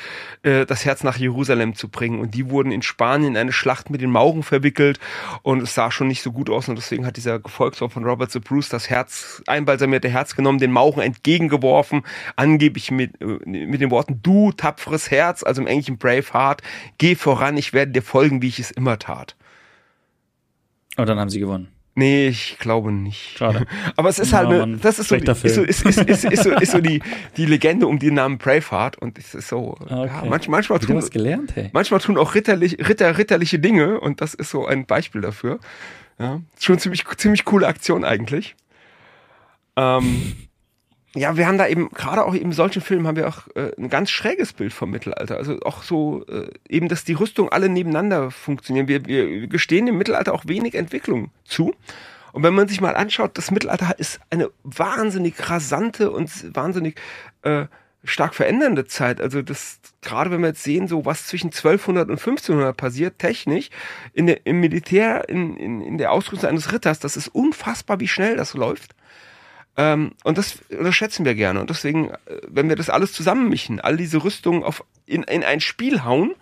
äh, 0.43 0.65
das 0.65 0.85
Herz 0.85 1.03
nach 1.03 1.17
Jerusalem 1.17 1.75
zu 1.75 1.89
bringen. 1.89 2.19
Und 2.19 2.33
die 2.33 2.49
wurden 2.49 2.71
in 2.71 2.81
Spanien 2.81 3.33
in 3.33 3.37
eine 3.37 3.51
Schlacht 3.51 3.89
mit 3.89 4.01
den 4.01 4.09
Mauren 4.09 4.43
verwickelt 4.43 4.99
und 5.41 5.61
es 5.61 5.73
sah 5.73 5.91
schon 5.91 6.07
nicht 6.07 6.21
so 6.21 6.31
gut 6.31 6.49
aus 6.49 6.69
und 6.69 6.75
deswegen 6.75 7.05
hat 7.05 7.17
dieser 7.17 7.39
Gefolgsmann 7.39 7.89
von 7.89 8.05
Robert 8.05 8.31
the 8.31 8.39
Bruce 8.39 8.69
das 8.69 8.89
Herz, 8.89 9.41
einbalsamierte 9.47 10.09
Herz 10.09 10.35
genommen, 10.35 10.59
den 10.59 10.71
Mauren 10.71 11.01
entgegengeworfen, 11.01 12.03
angeblich 12.35 12.91
mit, 12.91 13.19
äh, 13.21 13.25
mit 13.45 13.81
den 13.81 13.91
Worten, 13.91 14.19
du 14.23 14.51
tapferes 14.51 15.11
Herz, 15.11 15.43
also 15.43 15.61
im 15.61 15.67
englischen 15.67 15.97
Braveheart, 15.97 16.61
geh 16.97 17.15
voran, 17.15 17.57
ich 17.57 17.73
werde 17.73 17.91
dir 17.91 18.01
folgen, 18.01 18.41
wie 18.41 18.47
ich 18.47 18.59
es 18.59 18.71
immer 18.71 18.97
tat. 18.99 19.35
Und 20.97 21.07
dann 21.07 21.19
haben 21.19 21.29
sie 21.29 21.39
gewonnen. 21.39 21.69
Nee, 21.93 22.29
ich 22.29 22.57
glaube 22.57 22.91
nicht. 22.91 23.37
Schade. 23.37 23.65
Aber 23.97 24.09
es 24.09 24.17
ist 24.17 24.31
halt 24.31 24.49
ja, 24.49 24.63
eine, 24.63 24.77
das 24.77 24.97
ist 24.97 25.09
so, 25.09 25.15
ist 25.15 25.25
so, 25.25 25.61
ist, 25.63 25.85
ist, 25.85 25.85
ist, 25.85 26.23
ist, 26.23 26.43
so, 26.43 26.51
ist 26.51 26.71
so 26.71 26.79
die, 26.81 27.01
die 27.35 27.45
Legende 27.45 27.85
um 27.85 27.99
den 27.99 28.13
Namen 28.13 28.37
Braveheart 28.37 28.97
und 28.97 29.17
es 29.17 29.35
ist 29.35 29.49
so, 29.49 29.75
okay. 29.79 30.05
ja, 30.05 30.23
manch, 30.25 30.47
manchmal 30.47 30.79
tun, 30.79 30.95
was 30.95 31.11
gelernt, 31.11 31.53
hey. 31.55 31.69
manchmal 31.73 31.99
tun 31.99 32.17
auch 32.17 32.33
ritterlich, 32.33 32.77
Ritter, 32.87 33.17
ritterliche 33.17 33.59
Dinge 33.59 33.99
und 33.99 34.21
das 34.21 34.33
ist 34.33 34.51
so 34.51 34.65
ein 34.65 34.85
Beispiel 34.85 35.21
dafür. 35.21 35.59
Ja, 36.17 36.39
schon 36.59 36.79
ziemlich, 36.79 37.03
ziemlich 37.17 37.43
coole 37.43 37.67
Aktion 37.67 38.05
eigentlich. 38.05 38.55
Ähm, 39.75 40.33
ja, 41.13 41.35
wir 41.35 41.45
haben 41.45 41.57
da 41.57 41.67
eben, 41.67 41.89
gerade 41.89 42.23
auch 42.23 42.33
in 42.33 42.53
solchen 42.53 42.81
Filmen 42.81 43.05
haben 43.05 43.17
wir 43.17 43.27
auch 43.27 43.47
äh, 43.55 43.71
ein 43.77 43.89
ganz 43.89 44.09
schräges 44.09 44.53
Bild 44.53 44.71
vom 44.71 44.91
Mittelalter. 44.91 45.37
Also 45.37 45.59
auch 45.61 45.83
so, 45.83 46.25
äh, 46.27 46.49
eben, 46.69 46.87
dass 46.87 47.03
die 47.03 47.13
Rüstungen 47.13 47.51
alle 47.51 47.67
nebeneinander 47.67 48.31
funktionieren. 48.31 48.87
Wir, 48.87 49.05
wir 49.05 49.47
gestehen 49.47 49.85
dem 49.85 49.97
Mittelalter 49.97 50.33
auch 50.33 50.45
wenig 50.45 50.73
Entwicklung 50.73 51.31
zu. 51.43 51.73
Und 52.31 52.43
wenn 52.43 52.53
man 52.53 52.69
sich 52.69 52.79
mal 52.79 52.95
anschaut, 52.95 53.37
das 53.37 53.51
Mittelalter 53.51 53.99
ist 53.99 54.21
eine 54.29 54.49
wahnsinnig 54.63 55.49
rasante 55.49 56.11
und 56.11 56.55
wahnsinnig 56.55 56.97
äh, 57.41 57.65
stark 58.05 58.33
verändernde 58.33 58.85
Zeit. 58.85 59.19
Also 59.19 59.41
das, 59.41 59.79
gerade 60.01 60.31
wenn 60.31 60.39
wir 60.39 60.47
jetzt 60.47 60.63
sehen, 60.63 60.87
so 60.87 61.05
was 61.05 61.27
zwischen 61.27 61.47
1200 61.47 62.09
und 62.09 62.19
1500 62.19 62.75
passiert, 62.75 63.19
technisch, 63.19 63.69
in 64.13 64.27
der, 64.27 64.45
im 64.45 64.61
Militär, 64.61 65.27
in, 65.27 65.57
in, 65.57 65.81
in 65.81 65.97
der 65.97 66.11
Ausrüstung 66.13 66.49
eines 66.49 66.71
Ritters, 66.71 66.99
das 66.99 67.17
ist 67.17 67.27
unfassbar, 67.27 67.99
wie 67.99 68.07
schnell 68.07 68.37
das 68.37 68.53
läuft. 68.53 68.95
Ähm, 69.81 70.11
und 70.23 70.37
das 70.37 70.59
unterschätzen 70.69 71.25
wir 71.25 71.33
gerne. 71.33 71.59
Und 71.59 71.71
deswegen, 71.71 72.11
äh, 72.11 72.15
wenn 72.47 72.69
wir 72.69 72.75
das 72.75 72.91
alles 72.91 73.13
zusammenmischen, 73.13 73.79
all 73.79 73.97
diese 73.97 74.23
Rüstungen 74.23 74.63
auf, 74.63 74.83
in, 75.07 75.23
in 75.23 75.43
ein 75.43 75.59
Spiel 75.59 76.03
hauen, 76.03 76.35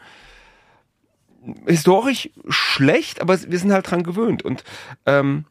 historisch 1.65 2.31
schlecht, 2.49 3.21
aber 3.21 3.39
wir 3.41 3.57
sind 3.57 3.71
halt 3.71 3.89
dran 3.89 4.03
gewöhnt. 4.03 4.43
Und 4.43 4.65
ähm, 5.05 5.45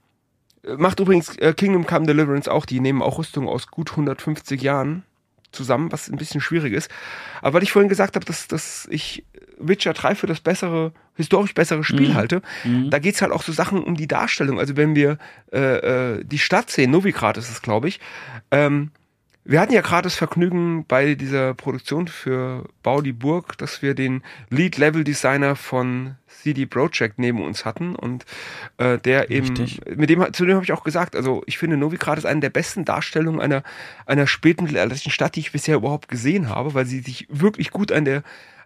macht 0.77 1.01
übrigens 1.01 1.35
äh, 1.39 1.55
Kingdom 1.55 1.87
Come 1.87 2.05
Deliverance 2.05 2.53
auch, 2.53 2.67
die 2.67 2.81
nehmen 2.81 3.01
auch 3.01 3.19
Rüstungen 3.19 3.49
aus 3.49 3.69
gut 3.69 3.93
150 3.93 4.61
Jahren 4.61 5.05
zusammen, 5.53 5.93
was 5.93 6.09
ein 6.09 6.17
bisschen 6.17 6.41
schwierig 6.41 6.73
ist. 6.73 6.91
Aber 7.41 7.55
weil 7.55 7.63
ich 7.63 7.73
vorhin 7.73 7.89
gesagt 7.89 8.17
habe, 8.17 8.25
dass, 8.25 8.49
dass 8.49 8.87
ich 8.91 9.25
Witcher 9.59 9.93
3 9.93 10.15
für 10.15 10.27
das 10.27 10.41
bessere, 10.41 10.93
historisch 11.15 11.55
bessere 11.55 11.85
Spiel 11.85 12.11
mhm. 12.11 12.15
halte, 12.15 12.43
mhm. 12.65 12.91
da 12.91 12.99
geht's 12.99 13.23
halt 13.23 13.33
auch 13.33 13.43
so 13.43 13.53
Sachen 13.53 13.83
um 13.83 13.97
die 13.97 14.09
Darstellung. 14.09 14.59
Also 14.59 14.77
wenn 14.77 14.95
wir 14.95 15.19
äh, 15.53 15.59
äh, 16.17 16.25
die 16.25 16.39
Stadt 16.39 16.71
sehen, 16.71 16.91
Novigrad 16.91 17.37
ist 17.37 17.51
es, 17.51 17.63
glaube 17.63 17.89
ich, 17.89 18.01
ähm, 18.51 18.91
wir 19.49 19.61
hatten 19.63 19.73
ja 19.73 19.81
gerade 19.81 20.03
das 20.03 20.15
Vergnügen 20.15 20.85
bei 20.87 21.15
dieser 21.15 21.55
Produktion 21.55 22.07
für 22.07 22.69
Bau 22.83 23.01
die 23.01 23.15
Burg, 23.15 23.57
dass 23.57 23.81
wir 23.81 23.95
den 23.95 24.23
Lead-Level-Designer 24.51 25.57
von 25.57 26.17
CD 26.27 26.67
Projekt 26.67 27.19
neben 27.19 27.43
uns 27.43 27.65
hatten 27.65 27.97
und 27.97 28.27
äh, 28.77 28.99
der 28.99 29.31
Richtig. 29.31 29.81
eben 29.87 29.99
mit 29.99 30.11
dem 30.11 30.33
zu 30.35 30.45
dem 30.45 30.57
habe 30.57 30.65
ich 30.65 30.73
auch 30.73 30.85
gesagt, 30.85 31.17
also 31.17 31.43
ich 31.47 31.57
finde 31.57 31.79
Novigrad 31.79 32.19
ist 32.19 32.27
eine 32.27 32.41
der 32.41 32.51
besten 32.51 32.85
Darstellungen 32.85 33.41
einer 33.41 33.63
einer 34.05 34.27
spätmittelalterlichen 34.27 35.11
Stadt, 35.11 35.35
die 35.35 35.41
ich 35.41 35.53
bisher 35.53 35.77
überhaupt 35.77 36.09
gesehen 36.09 36.51
habe, 36.51 36.75
weil 36.75 36.85
sie 36.85 37.01
sich 37.01 37.27
wirklich 37.31 37.71
gut 37.71 37.91
an 37.91 38.05
der 38.05 38.25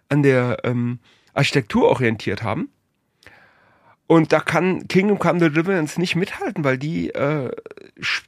an 0.09 0.21
der 0.21 0.57
ähm, 0.65 0.99
Architektur 1.33 1.87
orientiert 1.87 2.43
haben. 2.43 2.67
Und 4.05 4.33
da 4.33 4.41
kann 4.41 4.87
Kingdom 4.87 5.17
Come 5.17 5.39
Deliverance 5.39 5.99
nicht 5.99 6.15
mithalten, 6.15 6.63
weil 6.63 6.77
die 6.77 7.09
äh, 7.15 7.51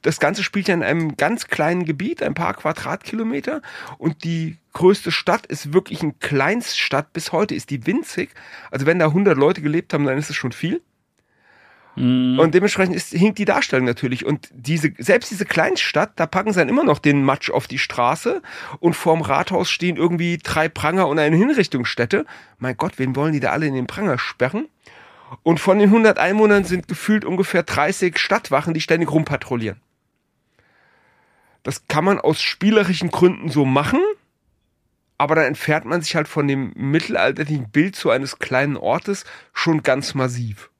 das 0.02 0.20
Ganze 0.20 0.42
spielt 0.42 0.68
ja 0.68 0.74
in 0.74 0.82
einem 0.82 1.16
ganz 1.16 1.48
kleinen 1.48 1.84
Gebiet, 1.84 2.22
ein 2.22 2.34
paar 2.34 2.54
Quadratkilometer, 2.54 3.60
und 3.98 4.24
die 4.24 4.56
größte 4.72 5.12
Stadt 5.12 5.46
ist 5.46 5.72
wirklich 5.72 6.02
eine 6.02 6.14
Kleinststadt. 6.18 7.12
Bis 7.12 7.32
heute 7.32 7.54
ist 7.54 7.70
die 7.70 7.86
winzig. 7.86 8.30
Also 8.70 8.86
wenn 8.86 8.98
da 8.98 9.06
100 9.06 9.36
Leute 9.36 9.60
gelebt 9.60 9.92
haben, 9.92 10.04
dann 10.04 10.18
ist 10.18 10.30
es 10.30 10.36
schon 10.36 10.52
viel. 10.52 10.80
Mhm. 11.96 12.38
Und 12.38 12.54
dementsprechend 12.54 12.94
ist, 12.94 13.12
hinkt 13.12 13.38
die 13.38 13.44
Darstellung 13.44 13.86
natürlich. 13.86 14.24
Und 14.24 14.48
diese, 14.52 14.92
selbst 14.98 15.30
diese 15.30 15.44
Kleinstadt, 15.44 16.12
da 16.16 16.26
packen 16.26 16.52
sie 16.52 16.60
dann 16.60 16.68
immer 16.68 16.84
noch 16.84 16.98
den 16.98 17.22
Matsch 17.22 17.50
auf 17.50 17.66
die 17.66 17.78
Straße 17.78 18.42
und 18.80 18.94
vorm 18.94 19.22
Rathaus 19.22 19.70
stehen 19.70 19.96
irgendwie 19.96 20.38
drei 20.38 20.68
Pranger 20.68 21.08
und 21.08 21.18
eine 21.18 21.36
Hinrichtungsstätte. 21.36 22.26
Mein 22.58 22.76
Gott, 22.76 22.98
wen 22.98 23.16
wollen 23.16 23.32
die 23.32 23.40
da 23.40 23.50
alle 23.50 23.66
in 23.66 23.74
den 23.74 23.86
Pranger 23.86 24.18
sperren? 24.18 24.68
Und 25.42 25.60
von 25.60 25.78
den 25.78 25.88
100 25.88 26.18
Einwohnern 26.18 26.64
sind 26.64 26.88
gefühlt 26.88 27.24
ungefähr 27.24 27.62
30 27.62 28.18
Stadtwachen, 28.18 28.74
die 28.74 28.80
ständig 28.80 29.10
rumpatrouillieren. 29.10 29.80
Das 31.62 31.88
kann 31.88 32.04
man 32.04 32.20
aus 32.20 32.40
spielerischen 32.40 33.10
Gründen 33.10 33.48
so 33.48 33.64
machen, 33.64 34.00
aber 35.18 35.34
dann 35.34 35.46
entfernt 35.46 35.84
man 35.84 36.00
sich 36.00 36.14
halt 36.14 36.28
von 36.28 36.46
dem 36.46 36.72
mittelalterlichen 36.76 37.70
Bild 37.70 37.96
zu 37.96 38.10
eines 38.10 38.38
kleinen 38.38 38.76
Ortes 38.76 39.24
schon 39.52 39.82
ganz 39.82 40.14
massiv. 40.14 40.70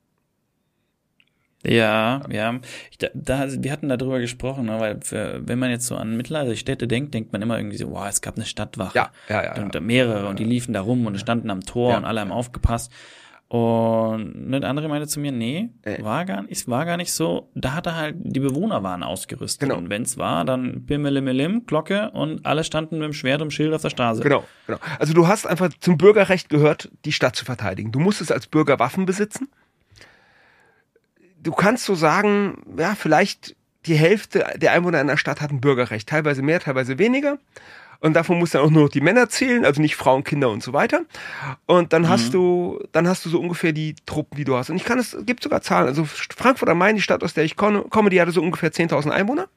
Ja, 1.65 2.23
ja. 2.31 2.61
Ich, 2.93 2.99
da, 2.99 3.09
da, 3.15 3.49
wir 3.51 3.73
hatten 3.73 3.89
darüber 3.89 4.21
gesprochen, 4.21 4.67
ne, 4.67 4.79
weil 4.79 5.01
für, 5.03 5.41
wenn 5.45 5.59
man 5.59 5.71
jetzt 5.71 5.87
so 5.87 5.97
an 5.97 6.17
mittelalterliche 6.17 6.61
Städte 6.61 6.87
denkt, 6.87 7.13
denkt 7.15 7.33
man 7.33 7.43
immer 7.43 7.59
irgendwie 7.59 7.79
so, 7.79 7.91
wow, 7.91 8.07
es 8.09 8.21
gab 8.21 8.37
eine 8.37 8.45
Stadtwache. 8.45 8.97
Ja, 8.97 9.11
ja, 9.29 9.45
ja. 9.45 9.63
Und 9.63 9.81
mehrere 9.81 10.29
und 10.29 10.39
die 10.39 10.45
liefen 10.45 10.73
da 10.73 10.83
rum 10.83 11.07
und 11.07 11.19
standen 11.19 11.51
am 11.51 11.63
Tor 11.63 11.91
ja. 11.91 11.97
und 11.97 12.05
alle 12.05 12.21
haben 12.21 12.31
aufgepasst. 12.31 12.93
Und 13.49 14.55
eine 14.55 14.67
andere 14.67 14.89
meinte 14.89 15.07
zu 15.07 15.21
mir, 15.21 15.31
nee, 15.31 15.71
äh. 15.83 16.03
war 16.03 16.25
gar 16.25 16.43
nicht, 16.43 16.67
war 16.67 16.85
gar 16.85 16.97
nicht 16.97 17.13
so. 17.13 17.49
Da 17.55 17.75
hatte 17.75 17.95
halt, 17.95 18.17
die 18.19 18.41
Bewohner 18.41 18.83
waren 18.83 19.05
ausgerüstet. 19.05 19.69
Genau. 19.69 19.79
Und 19.79 19.89
wenn's 19.89 20.19
war, 20.19 20.45
dann 20.45 20.85
Bimmelimmelim, 20.85 21.65
Glocke 21.65 22.11
und 22.11 22.45
alle 22.45 22.65
standen 22.65 22.99
mit 22.99 23.05
dem 23.05 23.13
Schwert 23.13 23.43
und 23.43 23.53
Schild 23.53 23.73
auf 23.73 23.83
der 23.83 23.91
Straße. 23.91 24.21
Genau, 24.21 24.45
genau. 24.67 24.79
Also 24.99 25.15
du 25.15 25.29
hast 25.29 25.47
einfach 25.47 25.71
zum 25.79 25.97
Bürgerrecht 25.97 26.49
gehört, 26.49 26.91
die 27.05 27.13
Stadt 27.13 27.37
zu 27.37 27.45
verteidigen. 27.45 27.93
Du 27.93 28.01
musstest 28.01 28.33
als 28.33 28.49
Bürger 28.49 28.81
Waffen 28.81 29.07
besitzen. 29.07 29.49
Du 31.41 31.53
kannst 31.53 31.85
so 31.85 31.95
sagen, 31.95 32.65
ja, 32.77 32.97
vielleicht 32.97 33.55
die 33.87 33.95
Hälfte 33.95 34.45
der 34.57 34.73
Einwohner 34.73 34.99
einer 34.99 35.17
Stadt 35.17 35.41
hat 35.41 35.53
ein 35.53 35.61
Bürgerrecht. 35.61 36.09
Teilweise 36.09 36.43
mehr, 36.43 36.59
teilweise 36.59 36.99
weniger. 36.99 37.39
Und 38.01 38.15
davon 38.15 38.39
musst 38.39 38.55
dann 38.55 38.63
auch 38.63 38.71
nur 38.71 38.85
noch 38.85 38.91
die 38.91 39.01
Männer 39.01 39.29
zählen, 39.29 39.65
also 39.65 39.81
nicht 39.81 39.97
Frauen, 39.97 40.25
Kinder 40.25 40.51
und 40.51 40.63
so 40.63 40.73
weiter. 40.73 41.03
Und 41.67 41.93
dann 41.93 42.03
mhm. 42.03 42.09
hast 42.09 42.35
du, 42.35 42.81
dann 42.93 43.09
hast 43.09 43.25
du 43.25 43.31
so 43.31 43.41
ungefähr 43.41 43.73
die 43.73 43.95
Truppen, 44.07 44.37
die 44.37 44.45
du 44.45 44.57
hast. 44.57 44.71
Und 44.71 44.77
ich 44.77 44.85
kann 44.85 44.99
es, 44.99 45.17
gibt 45.25 45.43
sogar 45.43 45.63
Zahlen. 45.63 45.89
Also 45.89 46.05
Frankfurt 46.05 46.69
am 46.69 46.79
Main, 46.79 46.97
die 46.97 47.03
Stadt, 47.03 47.25
aus 47.25 47.35
der 47.35 47.45
ich 47.45 47.57
komme, 47.57 48.11
die 48.11 48.21
hatte 48.21 48.33
so 48.33 48.43
ungefähr 48.43 48.73
10.000 48.73 49.11
Einwohner. 49.11 49.49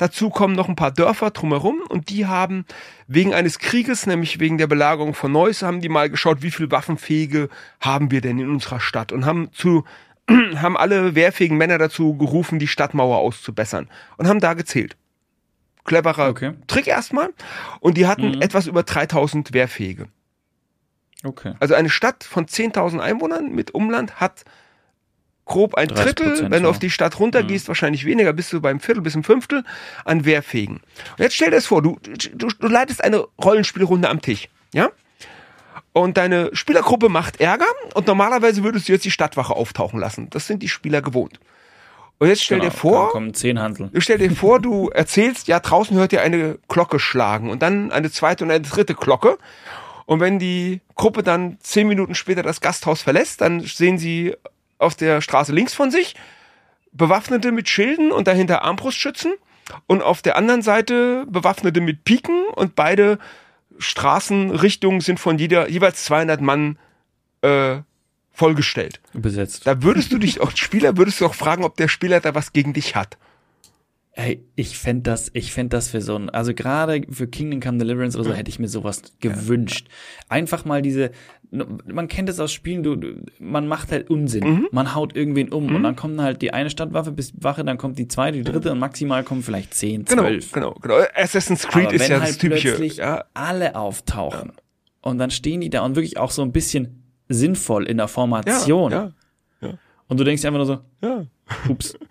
Dazu 0.00 0.30
kommen 0.30 0.54
noch 0.54 0.66
ein 0.66 0.76
paar 0.76 0.92
Dörfer 0.92 1.30
drumherum 1.30 1.82
und 1.86 2.08
die 2.08 2.24
haben 2.24 2.64
wegen 3.06 3.34
eines 3.34 3.58
Krieges, 3.58 4.06
nämlich 4.06 4.40
wegen 4.40 4.56
der 4.56 4.66
Belagerung 4.66 5.12
von 5.12 5.30
Neuss, 5.30 5.60
haben 5.60 5.82
die 5.82 5.90
mal 5.90 6.08
geschaut, 6.08 6.40
wie 6.40 6.50
viel 6.50 6.70
Waffenfähige 6.70 7.50
haben 7.80 8.10
wir 8.10 8.22
denn 8.22 8.38
in 8.38 8.48
unserer 8.48 8.80
Stadt 8.80 9.12
und 9.12 9.26
haben 9.26 9.52
zu 9.52 9.84
haben 10.56 10.78
alle 10.78 11.14
wehrfähigen 11.14 11.58
Männer 11.58 11.76
dazu 11.76 12.16
gerufen, 12.16 12.58
die 12.58 12.66
Stadtmauer 12.66 13.18
auszubessern 13.18 13.90
und 14.16 14.26
haben 14.26 14.40
da 14.40 14.54
gezählt 14.54 14.96
cleverer 15.84 16.28
okay. 16.28 16.54
Trick 16.66 16.86
erstmal. 16.86 17.30
Und 17.80 17.96
die 17.96 18.06
hatten 18.06 18.36
mhm. 18.36 18.42
etwas 18.42 18.66
über 18.66 18.82
3000 18.82 19.52
Wehrfähige. 19.52 20.08
Okay. 21.22 21.54
Also 21.60 21.74
eine 21.74 21.90
Stadt 21.90 22.24
von 22.24 22.46
10.000 22.46 22.98
Einwohnern 22.98 23.52
mit 23.52 23.74
Umland 23.74 24.20
hat 24.20 24.44
grob 25.44 25.74
ein 25.74 25.88
Drittel, 25.88 26.50
wenn 26.50 26.62
du 26.62 26.68
auf 26.68 26.78
die 26.78 26.90
Stadt 26.90 27.18
runtergehst, 27.18 27.66
mhm. 27.66 27.68
wahrscheinlich 27.68 28.04
weniger, 28.04 28.32
bist 28.32 28.52
du 28.52 28.60
beim 28.60 28.78
Viertel 28.78 29.02
bis 29.02 29.16
ein 29.16 29.24
Fünftel 29.24 29.64
an 30.04 30.24
Wehrfähigen. 30.24 30.76
Und 30.76 31.18
jetzt 31.18 31.34
stell 31.34 31.50
dir 31.50 31.56
das 31.56 31.66
vor, 31.66 31.82
du, 31.82 31.98
du, 32.34 32.48
du 32.48 32.68
leitest 32.68 33.02
eine 33.02 33.26
Rollenspielrunde 33.42 34.08
am 34.08 34.22
Tisch, 34.22 34.48
ja? 34.72 34.90
Und 35.92 36.16
deine 36.16 36.50
Spielergruppe 36.52 37.08
macht 37.08 37.40
Ärger 37.40 37.66
und 37.94 38.06
normalerweise 38.06 38.62
würdest 38.62 38.88
du 38.88 38.92
jetzt 38.92 39.04
die 39.04 39.10
Stadtwache 39.10 39.54
auftauchen 39.54 39.98
lassen. 39.98 40.30
Das 40.30 40.46
sind 40.46 40.62
die 40.62 40.68
Spieler 40.68 41.02
gewohnt. 41.02 41.40
Und 42.20 42.28
jetzt 42.28 42.44
stell 42.44 42.58
genau, 42.58 42.70
dir 42.70 42.76
vor, 42.76 43.08
kommen 43.12 43.32
zehn 43.32 43.58
Hansel. 43.58 43.90
Stell 43.96 44.18
dir 44.18 44.30
vor, 44.30 44.60
du 44.60 44.90
erzählst, 44.90 45.48
ja, 45.48 45.58
draußen 45.58 45.96
hört 45.96 46.12
ihr 46.12 46.20
eine 46.20 46.58
Glocke 46.68 47.00
schlagen 47.00 47.48
und 47.48 47.62
dann 47.62 47.90
eine 47.90 48.10
zweite 48.10 48.44
und 48.44 48.50
eine 48.50 48.60
dritte 48.60 48.94
Glocke. 48.94 49.38
Und 50.04 50.20
wenn 50.20 50.38
die 50.38 50.82
Gruppe 50.96 51.22
dann 51.22 51.56
zehn 51.60 51.88
Minuten 51.88 52.14
später 52.14 52.42
das 52.42 52.60
Gasthaus 52.60 53.00
verlässt, 53.00 53.40
dann 53.40 53.60
sehen 53.60 53.96
sie 53.96 54.36
auf 54.78 54.94
der 54.94 55.22
Straße 55.22 55.52
links 55.52 55.72
von 55.72 55.90
sich 55.90 56.14
Bewaffnete 56.92 57.52
mit 57.52 57.70
Schilden 57.70 58.12
und 58.12 58.26
dahinter 58.26 58.62
Armbrustschützen 58.62 59.32
und 59.86 60.02
auf 60.02 60.20
der 60.20 60.36
anderen 60.36 60.60
Seite 60.60 61.24
Bewaffnete 61.26 61.80
mit 61.80 62.04
Piken 62.04 62.44
und 62.54 62.74
beide 62.74 63.18
Straßenrichtungen 63.78 65.00
sind 65.00 65.20
von 65.20 65.38
jeder 65.38 65.70
jeweils 65.70 66.04
200 66.04 66.42
Mann 66.42 66.78
äh, 67.40 67.78
vollgestellt. 68.40 69.02
Besetzt. 69.12 69.66
Da 69.66 69.82
würdest 69.82 70.12
du 70.12 70.18
dich 70.18 70.40
auch, 70.40 70.50
Spieler, 70.56 70.96
würdest 70.96 71.20
du 71.20 71.26
auch 71.26 71.34
fragen, 71.34 71.62
ob 71.62 71.76
der 71.76 71.88
Spieler 71.88 72.20
da 72.20 72.34
was 72.34 72.54
gegen 72.54 72.72
dich 72.72 72.96
hat. 72.96 73.18
Ey, 74.12 74.42
ich 74.56 74.78
fände 74.78 75.02
das, 75.02 75.30
ich 75.34 75.52
fände 75.52 75.76
das 75.76 75.88
für 75.88 76.00
so 76.00 76.16
ein, 76.16 76.30
also 76.30 76.54
gerade 76.54 77.02
für 77.10 77.28
Kingdom 77.28 77.60
Come 77.60 77.76
Deliverance 77.76 78.18
oder 78.18 78.30
so 78.30 78.34
hätte 78.34 78.48
ich 78.48 78.58
mir 78.58 78.68
sowas 78.68 79.02
gewünscht. 79.20 79.88
Einfach 80.30 80.64
mal 80.64 80.80
diese, 80.80 81.10
man 81.50 82.08
kennt 82.08 82.30
es 82.30 82.40
aus 82.40 82.50
Spielen, 82.50 82.82
du, 82.82 82.96
man 83.38 83.68
macht 83.68 83.92
halt 83.92 84.08
Unsinn. 84.08 84.44
Mhm. 84.44 84.68
Man 84.72 84.94
haut 84.94 85.14
irgendwen 85.14 85.52
um 85.52 85.66
mhm. 85.66 85.76
und 85.76 85.82
dann 85.82 85.94
kommt 85.94 86.18
halt 86.18 86.40
die 86.40 86.54
eine 86.54 86.70
Stadtwaffe 86.70 87.12
bis 87.12 87.34
Wache, 87.42 87.62
dann 87.62 87.76
kommt 87.76 87.98
die 87.98 88.08
zweite, 88.08 88.38
die 88.38 88.44
dritte 88.44 88.72
und 88.72 88.78
maximal 88.78 89.22
kommen 89.22 89.42
vielleicht 89.42 89.74
zehn, 89.74 90.06
genau, 90.06 90.22
zwölf. 90.22 90.50
Genau, 90.52 90.72
genau, 90.80 90.96
genau. 90.96 91.10
Assassin's 91.14 91.68
Creed 91.68 91.88
Aber 91.88 91.94
ist 91.94 92.08
ja 92.08 92.20
halt 92.20 92.30
das 92.30 92.38
typische. 92.38 92.68
plötzlich 92.68 92.96
ja. 92.96 93.26
alle 93.34 93.76
auftauchen 93.76 94.52
und 95.02 95.18
dann 95.18 95.30
stehen 95.30 95.60
die 95.60 95.70
da 95.70 95.84
und 95.84 95.94
wirklich 95.94 96.18
auch 96.18 96.30
so 96.30 96.42
ein 96.42 96.52
bisschen 96.52 96.99
sinnvoll 97.30 97.86
in 97.86 97.96
der 97.96 98.08
Formation. 98.08 98.92
Ja, 98.92 99.12
ja, 99.62 99.68
ja. 99.68 99.74
Und 100.08 100.20
du 100.20 100.24
denkst 100.24 100.44
einfach 100.44 100.58
nur 100.58 100.66
so, 100.66 100.78
ja. 101.00 101.24
ups. 101.68 101.94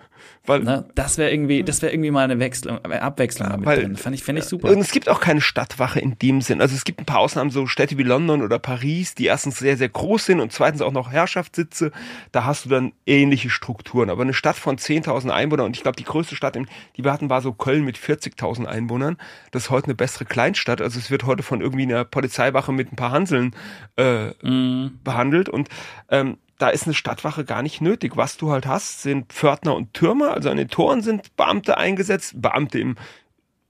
Weil, 0.49 0.61
Na, 0.63 0.83
das 0.95 1.19
wäre 1.19 1.29
irgendwie, 1.29 1.61
das 1.61 1.83
wäre 1.83 1.93
irgendwie 1.93 2.09
mal 2.09 2.23
eine 2.23 2.39
Wechsel, 2.39 2.79
eine 2.81 3.03
Abwechslung 3.03 3.49
damit 3.49 3.67
weil, 3.67 3.81
drin. 3.81 3.95
Fand 3.95 4.15
ich, 4.15 4.23
fände 4.23 4.41
ich 4.41 4.47
super. 4.47 4.69
Und 4.69 4.79
es 4.79 4.89
gibt 4.89 5.07
auch 5.07 5.19
keine 5.19 5.41
Stadtwache 5.41 5.99
in 5.99 6.17
dem 6.17 6.41
Sinn. 6.41 6.59
Also 6.59 6.73
es 6.75 6.85
gibt 6.85 6.99
ein 6.99 7.05
paar 7.05 7.19
Ausnahmen, 7.19 7.51
so 7.51 7.67
Städte 7.67 7.99
wie 7.99 8.03
London 8.03 8.41
oder 8.41 8.57
Paris, 8.57 9.13
die 9.13 9.27
erstens 9.27 9.59
sehr, 9.59 9.77
sehr 9.77 9.89
groß 9.89 10.25
sind 10.25 10.39
und 10.39 10.51
zweitens 10.51 10.81
auch 10.81 10.91
noch 10.91 11.11
Herrschaftssitze. 11.11 11.91
Da 12.31 12.45
hast 12.45 12.65
du 12.65 12.69
dann 12.69 12.93
ähnliche 13.05 13.51
Strukturen. 13.51 14.09
Aber 14.09 14.23
eine 14.23 14.33
Stadt 14.33 14.55
von 14.55 14.77
10.000 14.77 15.29
Einwohnern 15.29 15.67
und 15.67 15.77
ich 15.77 15.83
glaube, 15.83 15.97
die 15.97 16.03
größte 16.03 16.35
Stadt, 16.35 16.57
die 16.97 17.03
wir 17.03 17.13
hatten, 17.13 17.29
war 17.29 17.43
so 17.43 17.53
Köln 17.53 17.85
mit 17.85 17.99
40.000 17.99 18.65
Einwohnern. 18.65 19.17
Das 19.51 19.65
ist 19.65 19.69
heute 19.69 19.85
eine 19.85 19.95
bessere 19.95 20.25
Kleinstadt. 20.25 20.81
Also 20.81 20.97
es 20.97 21.11
wird 21.11 21.27
heute 21.27 21.43
von 21.43 21.61
irgendwie 21.61 21.83
einer 21.83 22.05
Polizeiwache 22.05 22.71
mit 22.71 22.91
ein 22.91 22.95
paar 22.95 23.11
Hanseln 23.11 23.55
äh, 23.97 24.29
mm. 24.43 24.99
behandelt 25.03 25.47
und 25.47 25.69
ähm, 26.09 26.37
da 26.59 26.69
ist 26.69 26.85
eine 26.85 26.93
Stadtwache 26.93 27.45
gar 27.45 27.63
nicht 27.63 27.81
nötig. 27.81 28.15
Was 28.15 28.37
du 28.37 28.51
halt 28.51 28.67
hast, 28.67 29.01
sind 29.01 29.33
Pförtner 29.33 29.75
und 29.75 29.93
Türmer. 29.93 30.33
Also 30.33 30.49
an 30.49 30.57
den 30.57 30.67
Toren 30.67 31.01
sind 31.01 31.35
Beamte 31.35 31.77
eingesetzt. 31.77 32.33
Beamte 32.39 32.79
im 32.79 32.95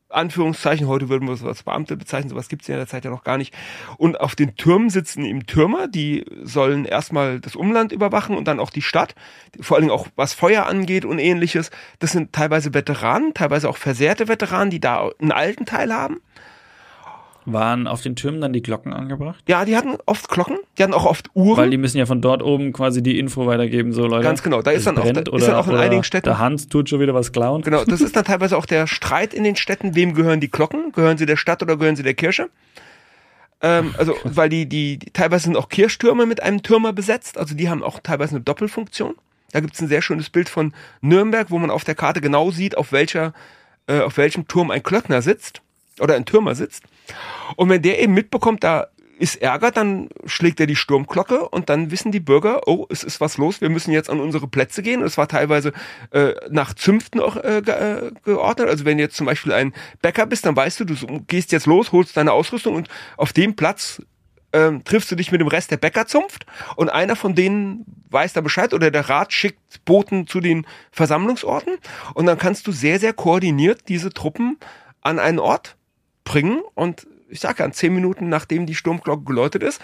Anführungszeichen, 0.10 0.88
heute 0.88 1.08
würden 1.08 1.28
wir 1.28 1.34
es 1.36 1.44
als 1.44 1.62
Beamte 1.62 1.96
bezeichnen, 1.96 2.30
sowas 2.30 2.50
gibt 2.50 2.64
es 2.64 2.68
ja 2.68 2.74
in 2.74 2.80
der 2.80 2.88
Zeit 2.88 3.06
ja 3.06 3.12
noch 3.12 3.24
gar 3.24 3.38
nicht. 3.38 3.54
Und 3.98 4.20
auf 4.20 4.36
den 4.36 4.56
Türmen 4.56 4.90
sitzen 4.90 5.24
eben 5.24 5.46
Türmer, 5.46 5.88
die 5.88 6.26
sollen 6.42 6.86
erstmal 6.86 7.40
das 7.40 7.56
Umland 7.56 7.92
überwachen 7.92 8.36
und 8.36 8.48
dann 8.48 8.60
auch 8.60 8.72
die 8.72 8.82
Stadt, 8.82 9.14
vor 9.62 9.78
allen 9.78 9.84
Dingen 9.84 9.94
auch 9.94 10.08
was 10.16 10.34
Feuer 10.34 10.66
angeht 10.66 11.06
und 11.06 11.20
ähnliches. 11.20 11.70
Das 12.00 12.12
sind 12.12 12.34
teilweise 12.34 12.74
Veteranen, 12.74 13.36
teilweise 13.36 13.70
auch 13.70 13.78
versehrte 13.78 14.28
Veteranen, 14.28 14.72
die 14.72 14.80
da 14.80 15.10
einen 15.20 15.32
alten 15.32 15.68
Teil 15.68 15.94
haben. 15.94 16.22
Waren 17.46 17.88
auf 17.88 18.02
den 18.02 18.16
Türmen 18.16 18.42
dann 18.42 18.54
die 18.54 18.62
Glocken 18.62 18.94
angebracht? 18.94 19.44
Ja, 19.48 19.66
die 19.66 19.76
hatten 19.76 19.98
oft 20.06 20.30
Glocken, 20.30 20.58
die 20.78 20.84
hatten 20.84 20.94
auch 20.94 21.06
oft 21.06 21.30
Uhren. 21.34 21.58
Weil 21.58 21.70
die 21.70 21.78
müssen 21.78 21.98
ja 21.98 22.06
von 22.06 22.22
dort 22.22 22.44
oben 22.44 22.74
quasi 22.74 23.02
die 23.02 23.18
Info 23.18 23.46
weitergeben, 23.48 23.94
so 23.94 24.06
Leute. 24.06 24.24
Ganz 24.24 24.44
genau, 24.44 24.62
da 24.62 24.72
ist 24.72 24.86
dann, 24.86 24.98
auch, 24.98 25.04
da, 25.04 25.22
ist 25.22 25.48
dann 25.48 25.56
auch 25.56 25.68
in 25.68 25.76
einigen 25.76 26.04
Städten. 26.04 26.26
Der 26.26 26.40
Hans 26.40 26.68
tut 26.68 26.90
schon 26.90 27.00
wieder 27.00 27.14
was 27.14 27.32
klauen. 27.32 27.62
Genau, 27.62 27.84
das 27.86 28.02
ist 28.02 28.16
dann 28.16 28.26
teilweise 28.26 28.58
auch 28.58 28.66
der 28.66 28.88
Streit 28.88 29.34
in 29.34 29.44
den 29.44 29.56
Städten, 29.56 29.96
wem 29.96 30.14
gehören 30.14 30.40
die 30.40 30.52
Glocken? 30.52 30.92
Gehören 30.92 31.18
sie 31.18 31.26
der 31.26 31.38
Stadt 31.38 31.64
oder 31.64 31.78
gehören 31.78 31.96
sie 31.96 32.04
der 32.04 32.14
Kirche? 32.14 32.50
Ähm, 33.62 33.96
also, 33.98 34.16
weil 34.24 34.50
die, 34.50 34.68
die, 34.68 35.00
die, 35.00 35.12
teilweise 35.12 35.46
sind 35.46 35.58
auch 35.58 35.70
Kirchtürme 35.70 36.26
mit 36.26 36.44
einem 36.44 36.62
Türmer 36.62 36.94
besetzt, 36.94 37.38
also 37.38 37.56
die 37.56 37.70
haben 37.70 37.84
auch 37.84 38.00
teilweise 38.00 38.36
eine 38.36 38.42
Doppelfunktion. 38.42 39.16
Da 39.52 39.62
gibt's 39.62 39.82
ein 39.82 39.88
sehr 39.88 40.04
schönes 40.04 40.30
Bild 40.30 40.50
von 40.50 40.74
Nürnberg, 41.02 41.50
wo 41.50 41.58
man 41.58 41.72
auf 41.72 41.84
der 41.84 41.96
Karte 41.96 42.22
genau 42.22 42.52
sieht, 42.52 42.78
auf 42.78 42.92
welcher, 42.92 43.34
äh, 43.88 44.02
auf 44.02 44.18
welchem 44.18 44.48
Turm 44.48 44.70
ein 44.70 44.84
Klöckner 44.84 45.24
sitzt 45.24 45.64
oder 46.02 46.16
ein 46.16 46.26
Türmer 46.26 46.56
sitzt. 46.56 46.84
Und 47.56 47.70
wenn 47.70 47.82
der 47.82 48.02
eben 48.02 48.14
mitbekommt, 48.14 48.64
da 48.64 48.88
ist 49.20 49.42
Ärger, 49.42 49.72
dann 49.72 50.10
schlägt 50.26 50.60
er 50.60 50.66
die 50.66 50.78
Sturmglocke 50.78 51.50
und 51.50 51.70
dann 51.70 51.92
wissen 51.92 52.12
die 52.12 52.22
Bürger, 52.22 52.68
oh, 52.68 52.88
es 52.90 53.04
ist 53.04 53.20
was 53.20 53.38
los, 53.38 53.60
wir 53.60 53.70
müssen 53.70 53.92
jetzt 53.92 54.10
an 54.10 54.20
unsere 54.22 54.48
Plätze 54.48 54.82
gehen. 54.82 55.02
Es 55.02 55.18
war 55.18 55.28
teilweise 55.28 55.74
äh, 56.12 56.34
nach 56.50 56.74
Zünften 56.74 57.20
auch 57.20 57.36
äh, 57.36 57.62
ge 57.64 57.74
äh, 57.74 58.12
geordnet. 58.24 58.70
Also 58.70 58.86
wenn 58.86 58.98
jetzt 58.98 59.18
zum 59.18 59.26
Beispiel 59.26 59.52
ein 59.52 59.74
Bäcker 60.02 60.26
bist, 60.26 60.46
dann 60.46 60.56
weißt 60.56 60.80
du, 60.80 60.86
du 60.86 60.96
gehst 61.28 61.52
jetzt 61.52 61.66
los, 61.66 61.92
holst 61.92 62.16
deine 62.16 62.32
Ausrüstung 62.32 62.76
und 62.76 62.88
auf 63.18 63.34
dem 63.34 63.56
Platz 63.56 64.02
ähm, 64.54 64.84
triffst 64.84 65.12
du 65.12 65.16
dich 65.16 65.32
mit 65.32 65.42
dem 65.42 65.48
Rest 65.48 65.70
der 65.70 65.78
Bäckerzunft 65.78 66.46
und 66.76 66.90
einer 66.90 67.16
von 67.16 67.36
denen 67.36 67.86
weiß 68.10 68.34
da 68.34 68.42
Bescheid 68.42 68.74
oder 68.74 68.90
der 68.90 69.10
Rat 69.10 69.34
schickt 69.34 69.86
Boten 69.86 70.28
zu 70.28 70.40
den 70.40 70.66
Versammlungsorten 70.92 71.78
und 72.14 72.26
dann 72.26 72.38
kannst 72.40 72.66
du 72.66 72.72
sehr, 72.72 73.00
sehr 73.00 73.14
koordiniert 73.14 73.82
diese 73.90 74.12
Truppen 74.12 74.58
an 75.02 75.20
einen 75.20 75.40
Ort 75.40 75.76
bringen 76.30 76.62
und 76.76 77.08
ich 77.28 77.40
sage 77.40 77.64
ja, 77.64 77.72
zehn 77.72 77.94
Minuten 77.94 78.30
nachdem 78.30 78.68
die 78.68 78.76
Sturmglocke 78.76 79.24
geläutet 79.24 79.64
ist, 79.64 79.82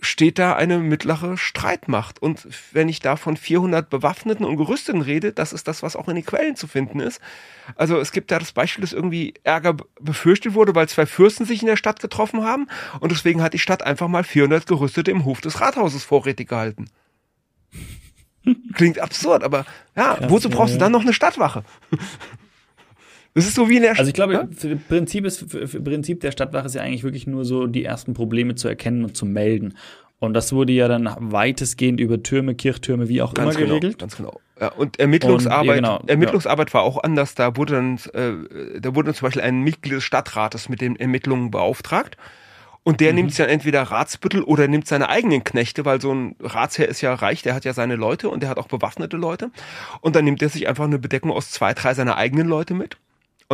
steht 0.00 0.38
da 0.38 0.54
eine 0.54 0.78
mittlere 0.78 1.38
Streitmacht. 1.38 2.20
Und 2.20 2.46
wenn 2.72 2.90
ich 2.90 3.00
da 3.00 3.16
von 3.16 3.38
400 3.38 3.88
Bewaffneten 3.88 4.44
und 4.44 4.58
Gerüsteten 4.58 5.00
rede, 5.00 5.32
das 5.32 5.54
ist 5.54 5.66
das, 5.66 5.82
was 5.82 5.96
auch 5.96 6.08
in 6.08 6.16
den 6.16 6.26
Quellen 6.26 6.54
zu 6.54 6.66
finden 6.66 7.00
ist. 7.00 7.18
Also 7.76 7.98
es 7.98 8.12
gibt 8.12 8.30
da 8.30 8.38
das 8.38 8.52
Beispiel, 8.52 8.82
dass 8.82 8.92
irgendwie 8.92 9.32
Ärger 9.42 9.74
befürchtet 9.98 10.52
wurde, 10.52 10.74
weil 10.74 10.88
zwei 10.88 11.06
Fürsten 11.06 11.46
sich 11.46 11.62
in 11.62 11.68
der 11.68 11.78
Stadt 11.78 12.00
getroffen 12.00 12.44
haben 12.44 12.68
und 13.00 13.10
deswegen 13.10 13.42
hat 13.42 13.54
die 13.54 13.58
Stadt 13.58 13.82
einfach 13.82 14.08
mal 14.08 14.24
400 14.24 14.66
Gerüstete 14.66 15.10
im 15.10 15.24
Hof 15.24 15.40
des 15.40 15.62
Rathauses 15.62 16.04
vorrätig 16.04 16.48
gehalten. 16.48 16.90
Klingt 18.74 18.98
absurd, 18.98 19.42
aber 19.42 19.64
ja, 19.96 20.16
Krass, 20.16 20.30
wozu 20.30 20.50
brauchst 20.50 20.74
ja, 20.74 20.78
du 20.78 20.84
dann 20.84 20.92
noch 20.92 21.02
eine 21.02 21.14
Stadtwache? 21.14 21.64
Das 23.34 23.46
ist 23.46 23.56
so 23.56 23.68
wie 23.68 23.76
in 23.76 23.82
der 23.82 23.98
Also 23.98 24.08
ich 24.08 24.14
glaube, 24.14 24.32
ja? 24.32 24.48
Prinzip, 24.88 25.24
ist, 25.24 25.48
Prinzip 25.48 26.20
der 26.20 26.30
Stadtwache 26.30 26.66
ist 26.66 26.74
ja 26.74 26.82
eigentlich 26.82 27.02
wirklich 27.02 27.26
nur 27.26 27.44
so, 27.44 27.66
die 27.66 27.84
ersten 27.84 28.14
Probleme 28.14 28.54
zu 28.54 28.68
erkennen 28.68 29.04
und 29.04 29.16
zu 29.16 29.26
melden. 29.26 29.74
Und 30.20 30.34
das 30.34 30.52
wurde 30.52 30.72
ja 30.72 30.88
dann 30.88 31.12
weitestgehend 31.18 32.00
über 32.00 32.22
Türme, 32.22 32.54
Kirchtürme, 32.54 33.08
wie 33.08 33.20
auch 33.20 33.34
ganz 33.34 33.56
immer 33.56 33.64
genau, 33.64 33.74
geregelt. 33.74 33.98
Ganz 33.98 34.16
genau. 34.16 34.40
Ja, 34.60 34.68
und 34.68 35.00
Ermittlungsarbeit, 35.00 35.78
und, 35.78 35.84
ja, 35.84 35.96
genau, 35.96 36.04
Ermittlungsarbeit 36.06 36.70
ja. 36.70 36.74
war 36.74 36.82
auch 36.82 37.02
anders. 37.02 37.34
Da 37.34 37.56
wurde 37.56 37.74
dann, 37.74 37.98
äh, 38.14 38.80
da 38.80 38.94
wurde 38.94 39.06
dann 39.06 39.14
zum 39.14 39.26
Beispiel 39.26 39.42
ein 39.42 39.60
Mitglied 39.60 39.94
des 39.94 40.04
Stadtrates 40.04 40.68
mit 40.68 40.80
den 40.80 40.94
Ermittlungen 40.96 41.50
beauftragt. 41.50 42.16
Und 42.84 43.00
der 43.00 43.10
mhm. 43.10 43.16
nimmt 43.16 43.38
dann 43.38 43.48
entweder 43.48 43.82
Ratsbüttel 43.82 44.42
oder 44.42 44.68
nimmt 44.68 44.86
seine 44.86 45.08
eigenen 45.08 45.42
Knechte, 45.42 45.84
weil 45.84 46.00
so 46.00 46.14
ein 46.14 46.36
Ratsherr 46.40 46.88
ist 46.88 47.00
ja 47.00 47.14
reich, 47.14 47.42
der 47.42 47.54
hat 47.54 47.64
ja 47.64 47.72
seine 47.72 47.96
Leute 47.96 48.28
und 48.28 48.42
der 48.42 48.50
hat 48.50 48.58
auch 48.58 48.68
bewaffnete 48.68 49.16
Leute. 49.16 49.50
Und 50.02 50.14
dann 50.14 50.24
nimmt 50.24 50.42
er 50.42 50.50
sich 50.50 50.68
einfach 50.68 50.84
eine 50.84 50.98
Bedeckung 50.98 51.32
aus 51.32 51.50
zwei, 51.50 51.72
drei 51.72 51.94
seiner 51.94 52.16
eigenen 52.16 52.46
Leute 52.46 52.74
mit. 52.74 52.98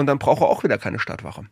Und 0.00 0.06
dann 0.06 0.18
braucht 0.18 0.42
er 0.42 0.48
auch 0.48 0.64
wieder 0.64 0.78
keine 0.78 0.98
Stadtwache. 0.98 1.46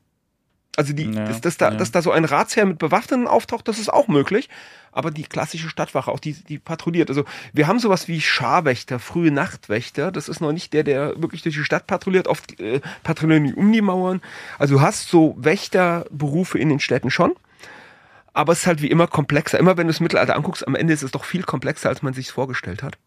Also 0.78 0.92
die, 0.92 1.10
ja, 1.10 1.24
dass, 1.24 1.40
dass, 1.40 1.56
da, 1.56 1.72
ja. 1.72 1.76
dass 1.76 1.90
da 1.90 2.02
so 2.02 2.12
ein 2.12 2.24
Ratsherr 2.24 2.64
mit 2.64 2.78
Bewaffneten 2.78 3.26
auftaucht, 3.26 3.66
das 3.66 3.80
ist 3.80 3.92
auch 3.92 4.06
möglich. 4.06 4.48
Aber 4.92 5.10
die 5.10 5.24
klassische 5.24 5.68
Stadtwache, 5.68 6.08
auch 6.08 6.20
die, 6.20 6.34
die 6.34 6.60
patrouilliert. 6.60 7.08
Also 7.08 7.24
wir 7.52 7.66
haben 7.66 7.80
sowas 7.80 8.06
wie 8.06 8.20
Scharwächter, 8.20 9.00
frühe 9.00 9.32
Nachtwächter. 9.32 10.12
Das 10.12 10.28
ist 10.28 10.40
noch 10.40 10.52
nicht 10.52 10.72
der, 10.72 10.84
der 10.84 11.20
wirklich 11.20 11.42
durch 11.42 11.56
die 11.56 11.64
Stadt 11.64 11.88
patrouilliert. 11.88 12.28
Oft 12.28 12.60
äh, 12.60 12.80
patrouillieren 13.02 13.44
die 13.44 13.54
um 13.54 13.72
die 13.72 13.80
Mauern. 13.80 14.20
Also 14.56 14.76
du 14.76 14.80
hast 14.80 15.08
so 15.08 15.34
Wächterberufe 15.36 16.58
in 16.58 16.68
den 16.68 16.78
Städten 16.78 17.10
schon. 17.10 17.34
Aber 18.32 18.52
es 18.52 18.60
ist 18.60 18.66
halt 18.68 18.80
wie 18.80 18.90
immer 18.90 19.08
komplexer. 19.08 19.58
Immer 19.58 19.76
wenn 19.76 19.88
du 19.88 19.92
das 19.92 20.00
Mittelalter 20.00 20.36
anguckst, 20.36 20.64
am 20.64 20.76
Ende 20.76 20.92
ist 20.92 21.02
es 21.02 21.10
doch 21.10 21.24
viel 21.24 21.42
komplexer, 21.42 21.88
als 21.88 22.02
man 22.02 22.14
sich 22.14 22.30
vorgestellt 22.30 22.84
hat. 22.84 22.98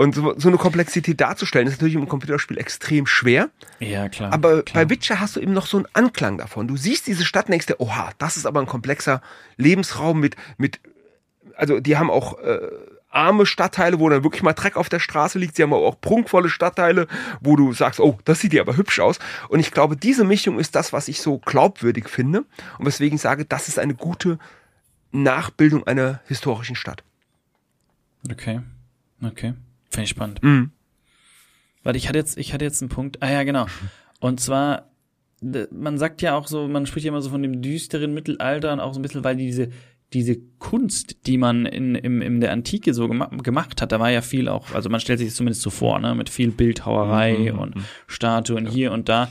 Und 0.00 0.14
so, 0.14 0.32
so 0.38 0.48
eine 0.48 0.56
Komplexität 0.56 1.20
darzustellen, 1.20 1.68
ist 1.68 1.74
natürlich 1.74 1.94
im 1.94 2.08
Computerspiel 2.08 2.56
extrem 2.56 3.06
schwer. 3.06 3.50
Ja, 3.80 4.08
klar. 4.08 4.32
Aber 4.32 4.62
klar. 4.62 4.84
bei 4.86 4.88
Witcher 4.88 5.20
hast 5.20 5.36
du 5.36 5.40
eben 5.40 5.52
noch 5.52 5.66
so 5.66 5.76
einen 5.76 5.86
Anklang 5.92 6.38
davon. 6.38 6.66
Du 6.68 6.78
siehst 6.78 7.06
diese 7.06 7.26
Stadt 7.26 7.48
und 7.48 7.50
denkst 7.50 7.66
dir, 7.66 7.80
oha, 7.80 8.08
das 8.16 8.38
ist 8.38 8.46
aber 8.46 8.60
ein 8.60 8.66
komplexer 8.66 9.20
Lebensraum 9.58 10.18
mit, 10.18 10.36
mit, 10.56 10.80
also 11.54 11.80
die 11.80 11.98
haben 11.98 12.08
auch 12.08 12.38
äh, 12.38 12.60
arme 13.10 13.44
Stadtteile, 13.44 14.00
wo 14.00 14.08
dann 14.08 14.24
wirklich 14.24 14.42
mal 14.42 14.54
Dreck 14.54 14.78
auf 14.78 14.88
der 14.88 15.00
Straße 15.00 15.38
liegt. 15.38 15.56
Sie 15.56 15.62
haben 15.62 15.74
aber 15.74 15.86
auch 15.86 16.00
prunkvolle 16.00 16.48
Stadtteile, 16.48 17.06
wo 17.42 17.56
du 17.56 17.74
sagst, 17.74 18.00
oh, 18.00 18.18
das 18.24 18.40
sieht 18.40 18.54
dir 18.54 18.62
aber 18.62 18.78
hübsch 18.78 19.00
aus. 19.00 19.18
Und 19.50 19.60
ich 19.60 19.70
glaube, 19.70 19.98
diese 19.98 20.24
Mischung 20.24 20.58
ist 20.58 20.76
das, 20.76 20.94
was 20.94 21.08
ich 21.08 21.20
so 21.20 21.36
glaubwürdig 21.40 22.08
finde 22.08 22.46
und 22.78 22.86
weswegen 22.86 23.16
ich 23.16 23.20
sage, 23.22 23.44
das 23.44 23.68
ist 23.68 23.78
eine 23.78 23.94
gute 23.94 24.38
Nachbildung 25.12 25.86
einer 25.86 26.20
historischen 26.24 26.74
Stadt. 26.74 27.04
Okay, 28.30 28.62
okay. 29.22 29.52
Finde 29.90 30.04
ich 30.04 30.10
spannend. 30.10 30.42
Mhm. 30.42 30.70
Warte, 31.82 31.98
ich 31.98 32.08
hatte 32.08 32.18
jetzt, 32.18 32.38
ich 32.38 32.52
hatte 32.52 32.64
jetzt 32.64 32.82
einen 32.82 32.90
Punkt. 32.90 33.22
Ah 33.22 33.30
ja, 33.30 33.42
genau. 33.42 33.66
Und 34.20 34.40
zwar, 34.40 34.90
man 35.70 35.98
sagt 35.98 36.22
ja 36.22 36.36
auch 36.36 36.46
so, 36.46 36.68
man 36.68 36.86
spricht 36.86 37.04
ja 37.04 37.10
immer 37.10 37.22
so 37.22 37.30
von 37.30 37.42
dem 37.42 37.62
düsteren 37.62 38.12
Mittelalter 38.12 38.72
und 38.72 38.80
auch 38.80 38.92
so 38.92 39.00
ein 39.00 39.02
bisschen, 39.02 39.24
weil 39.24 39.36
diese, 39.36 39.70
diese 40.12 40.36
Kunst, 40.58 41.26
die 41.26 41.38
man 41.38 41.66
in, 41.66 41.94
im, 41.94 42.20
in 42.20 42.40
der 42.40 42.52
Antike 42.52 42.92
so 42.92 43.08
gema 43.08 43.26
gemacht 43.26 43.80
hat, 43.80 43.92
da 43.92 44.00
war 44.00 44.10
ja 44.10 44.20
viel 44.20 44.48
auch, 44.48 44.74
also 44.74 44.90
man 44.90 45.00
stellt 45.00 45.20
sich 45.20 45.28
das 45.28 45.36
zumindest 45.36 45.62
so 45.62 45.70
vor, 45.70 45.98
ne, 45.98 46.14
mit 46.14 46.28
viel 46.28 46.50
Bildhauerei 46.50 47.52
mhm. 47.52 47.58
und 47.58 47.74
Statuen 48.06 48.66
ja. 48.66 48.70
hier 48.70 48.92
und 48.92 49.08
da. 49.08 49.30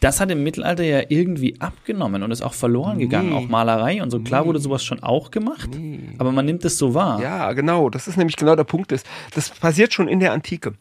Das 0.00 0.20
hat 0.20 0.30
im 0.30 0.42
Mittelalter 0.42 0.82
ja 0.82 1.02
irgendwie 1.08 1.60
abgenommen 1.60 2.22
und 2.22 2.30
ist 2.30 2.42
auch 2.42 2.54
verloren 2.54 2.98
gegangen, 2.98 3.30
nee. 3.30 3.36
auch 3.36 3.48
Malerei 3.48 4.02
und 4.02 4.10
so. 4.10 4.20
Klar 4.20 4.42
nee. 4.42 4.48
wurde 4.48 4.58
sowas 4.58 4.84
schon 4.84 5.02
auch 5.02 5.30
gemacht, 5.30 5.70
nee. 5.74 6.00
aber 6.18 6.32
man 6.32 6.44
nimmt 6.44 6.64
es 6.64 6.76
so 6.76 6.94
wahr. 6.94 7.22
Ja, 7.22 7.52
genau. 7.52 7.88
Das 7.88 8.06
ist 8.06 8.16
nämlich 8.16 8.36
genau 8.36 8.54
der 8.56 8.64
Punkt. 8.64 8.92
Ist. 8.92 9.06
Das 9.34 9.50
passiert 9.50 9.94
schon 9.94 10.08
in 10.08 10.20
der 10.20 10.32
Antike. 10.32 10.74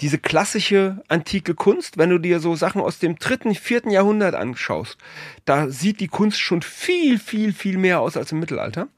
Diese 0.00 0.18
klassische 0.18 1.02
antike 1.08 1.54
Kunst, 1.54 1.96
wenn 1.96 2.10
du 2.10 2.18
dir 2.18 2.38
so 2.38 2.54
Sachen 2.54 2.82
aus 2.82 2.98
dem 2.98 3.16
dritten, 3.16 3.54
vierten 3.54 3.90
Jahrhundert 3.90 4.34
anschaust, 4.34 4.98
da 5.46 5.68
sieht 5.70 6.00
die 6.00 6.08
Kunst 6.08 6.38
schon 6.38 6.60
viel, 6.60 7.18
viel, 7.18 7.54
viel 7.54 7.78
mehr 7.78 8.00
aus 8.00 8.16
als 8.16 8.30
im 8.32 8.38
Mittelalter. 8.38 8.88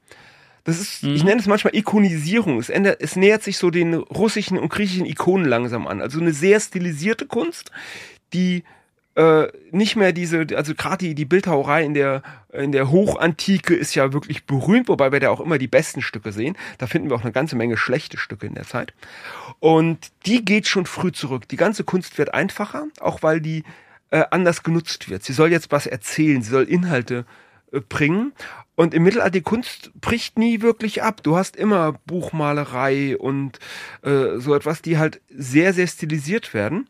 Das 0.65 0.79
ist, 0.79 1.03
mhm. 1.03 1.15
ich 1.15 1.23
nenne 1.23 1.39
es 1.39 1.47
manchmal 1.47 1.75
Ikonisierung. 1.75 2.59
Es, 2.59 2.69
ändert, 2.69 3.01
es 3.01 3.15
nähert 3.15 3.43
sich 3.43 3.57
so 3.57 3.69
den 3.69 3.93
russischen 3.93 4.57
und 4.57 4.69
griechischen 4.69 5.05
Ikonen 5.05 5.47
langsam 5.47 5.87
an. 5.87 6.01
Also 6.01 6.19
eine 6.19 6.33
sehr 6.33 6.59
stilisierte 6.59 7.25
Kunst, 7.25 7.71
die 8.33 8.63
äh, 9.15 9.47
nicht 9.71 9.95
mehr 9.95 10.13
diese, 10.13 10.45
also 10.55 10.75
gerade 10.75 11.05
die, 11.05 11.15
die 11.15 11.25
Bildhauerei 11.25 11.83
in 11.83 11.93
der, 11.93 12.21
in 12.53 12.71
der 12.71 12.89
Hochantike 12.89 13.75
ist 13.75 13.95
ja 13.95 14.13
wirklich 14.13 14.45
berühmt, 14.45 14.87
wobei 14.87 15.11
wir 15.11 15.19
da 15.19 15.29
auch 15.29 15.41
immer 15.41 15.57
die 15.57 15.67
besten 15.67 16.01
Stücke 16.01 16.31
sehen. 16.31 16.55
Da 16.77 16.87
finden 16.87 17.09
wir 17.09 17.15
auch 17.15 17.23
eine 17.23 17.31
ganze 17.31 17.55
Menge 17.55 17.77
schlechte 17.77 18.17
Stücke 18.17 18.47
in 18.47 18.55
der 18.55 18.65
Zeit. 18.65 18.93
Und 19.59 19.99
die 20.25 20.45
geht 20.45 20.67
schon 20.67 20.85
früh 20.85 21.11
zurück. 21.11 21.47
Die 21.49 21.57
ganze 21.57 21.83
Kunst 21.83 22.17
wird 22.17 22.33
einfacher, 22.33 22.87
auch 22.99 23.23
weil 23.23 23.41
die 23.41 23.63
äh, 24.11 24.23
anders 24.31 24.63
genutzt 24.63 25.09
wird. 25.09 25.23
Sie 25.23 25.33
soll 25.33 25.51
jetzt 25.51 25.71
was 25.71 25.85
erzählen, 25.85 26.41
sie 26.41 26.51
soll 26.51 26.63
Inhalte 26.63 27.25
äh, 27.71 27.81
bringen. 27.81 28.33
Und 28.75 28.93
im 28.93 29.03
Mittelalter 29.03 29.31
die 29.31 29.41
Kunst 29.41 29.91
bricht 29.99 30.39
nie 30.39 30.61
wirklich 30.61 31.03
ab. 31.03 31.21
Du 31.23 31.35
hast 31.35 31.57
immer 31.57 31.99
Buchmalerei 32.05 33.17
und 33.17 33.59
äh, 34.03 34.37
so 34.37 34.55
etwas, 34.55 34.81
die 34.81 34.97
halt 34.97 35.19
sehr, 35.29 35.73
sehr 35.73 35.87
stilisiert 35.87 36.53
werden. 36.53 36.87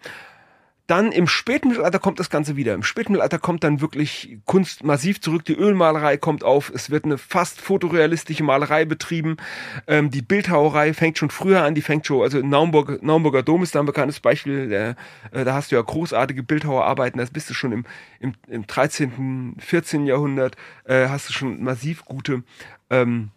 Dann 0.89 1.11
im 1.11 1.27
Spätmittelalter 1.27 1.99
kommt 1.99 2.19
das 2.19 2.31
Ganze 2.31 2.55
wieder. 2.55 2.73
Im 2.73 2.81
Spätmittelalter 2.81 3.37
kommt 3.37 3.63
dann 3.63 3.79
wirklich 3.79 4.39
Kunst 4.45 4.83
massiv 4.83 5.21
zurück. 5.21 5.45
Die 5.45 5.53
Ölmalerei 5.53 6.17
kommt 6.17 6.43
auf. 6.43 6.71
Es 6.73 6.89
wird 6.89 7.05
eine 7.05 7.19
fast 7.19 7.61
fotorealistische 7.61 8.43
Malerei 8.43 8.85
betrieben. 8.85 9.37
Ähm, 9.85 10.09
die 10.09 10.23
Bildhauerei 10.23 10.95
fängt 10.95 11.19
schon 11.19 11.29
früher 11.29 11.61
an. 11.61 11.75
Die 11.75 11.83
fängt 11.83 12.07
schon, 12.07 12.23
also 12.23 12.39
Naumburg, 12.39 13.03
Naumburger 13.03 13.43
Dom 13.43 13.61
ist 13.61 13.75
da 13.75 13.81
ein 13.81 13.85
bekanntes 13.85 14.19
Beispiel. 14.19 14.67
Der, 14.67 14.95
äh, 15.29 15.45
da 15.45 15.53
hast 15.53 15.71
du 15.71 15.75
ja 15.75 15.81
großartige 15.83 16.41
Bildhauerarbeiten. 16.41 17.19
Das 17.19 17.29
bist 17.29 17.51
du 17.51 17.53
schon 17.53 17.71
im, 17.71 17.85
im, 18.19 18.33
im 18.47 18.65
13., 18.65 19.57
14. 19.59 20.07
Jahrhundert. 20.07 20.55
Äh, 20.85 21.09
hast 21.09 21.29
du 21.29 21.33
schon 21.33 21.63
massiv 21.63 22.03
gute 22.03 22.41
ähm, 22.89 23.29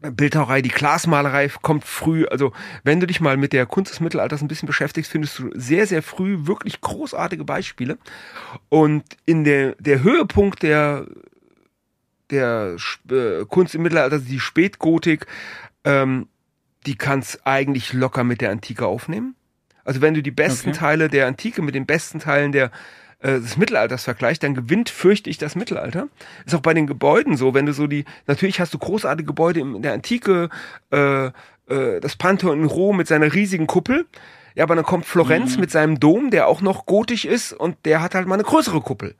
Bildhauerei, 0.00 0.62
die 0.62 0.70
Glasmalerei 0.70 1.48
kommt 1.60 1.84
früh. 1.84 2.24
Also 2.26 2.52
wenn 2.84 3.00
du 3.00 3.06
dich 3.06 3.20
mal 3.20 3.36
mit 3.36 3.52
der 3.52 3.66
Kunst 3.66 3.92
des 3.92 4.00
Mittelalters 4.00 4.40
ein 4.40 4.48
bisschen 4.48 4.66
beschäftigst, 4.66 5.10
findest 5.10 5.38
du 5.38 5.50
sehr, 5.54 5.86
sehr 5.86 6.02
früh 6.02 6.46
wirklich 6.46 6.80
großartige 6.80 7.44
Beispiele. 7.44 7.98
Und 8.70 9.04
in 9.26 9.44
der, 9.44 9.74
der 9.78 10.02
Höhepunkt 10.02 10.62
der, 10.62 11.06
der 12.30 12.76
äh, 13.10 13.44
Kunst 13.46 13.74
im 13.74 13.82
Mittelalter, 13.82 14.20
die 14.20 14.40
Spätgotik, 14.40 15.26
ähm, 15.84 16.28
die 16.86 16.96
kannst 16.96 17.46
eigentlich 17.46 17.92
locker 17.92 18.24
mit 18.24 18.40
der 18.40 18.50
Antike 18.50 18.86
aufnehmen. 18.86 19.34
Also 19.84 20.00
wenn 20.00 20.14
du 20.14 20.22
die 20.22 20.30
besten 20.30 20.70
okay. 20.70 20.78
Teile 20.78 21.08
der 21.08 21.26
Antike 21.26 21.60
mit 21.60 21.74
den 21.74 21.84
besten 21.84 22.20
Teilen 22.20 22.52
der 22.52 22.70
äh, 23.20 23.40
des 23.40 23.56
Mittelalters 23.56 24.04
vergleicht, 24.04 24.42
dann 24.42 24.54
gewinnt, 24.54 24.88
fürchte 24.88 25.30
ich, 25.30 25.38
das 25.38 25.54
Mittelalter. 25.54 26.08
Ist 26.46 26.54
auch 26.54 26.60
bei 26.60 26.74
den 26.74 26.86
Gebäuden 26.86 27.36
so, 27.36 27.54
wenn 27.54 27.66
du 27.66 27.72
so 27.72 27.86
die, 27.86 28.04
natürlich 28.26 28.60
hast 28.60 28.74
du 28.74 28.78
großartige 28.78 29.26
Gebäude 29.26 29.60
in 29.60 29.82
der 29.82 29.92
Antike, 29.92 30.48
äh, 30.90 31.26
äh, 31.26 32.00
das 32.00 32.16
Pantheon 32.16 32.60
in 32.62 32.66
Rom 32.66 32.96
mit 32.96 33.08
seiner 33.08 33.32
riesigen 33.32 33.66
Kuppel. 33.66 34.06
Ja, 34.54 34.64
aber 34.64 34.74
dann 34.74 34.84
kommt 34.84 35.06
Florenz 35.06 35.54
mhm. 35.54 35.60
mit 35.60 35.70
seinem 35.70 36.00
Dom, 36.00 36.30
der 36.30 36.48
auch 36.48 36.60
noch 36.60 36.86
gotisch 36.86 37.24
ist 37.24 37.52
und 37.52 37.76
der 37.84 38.02
hat 38.02 38.14
halt 38.14 38.26
mal 38.26 38.34
eine 38.34 38.42
größere 38.42 38.80
Kuppel. 38.80 39.14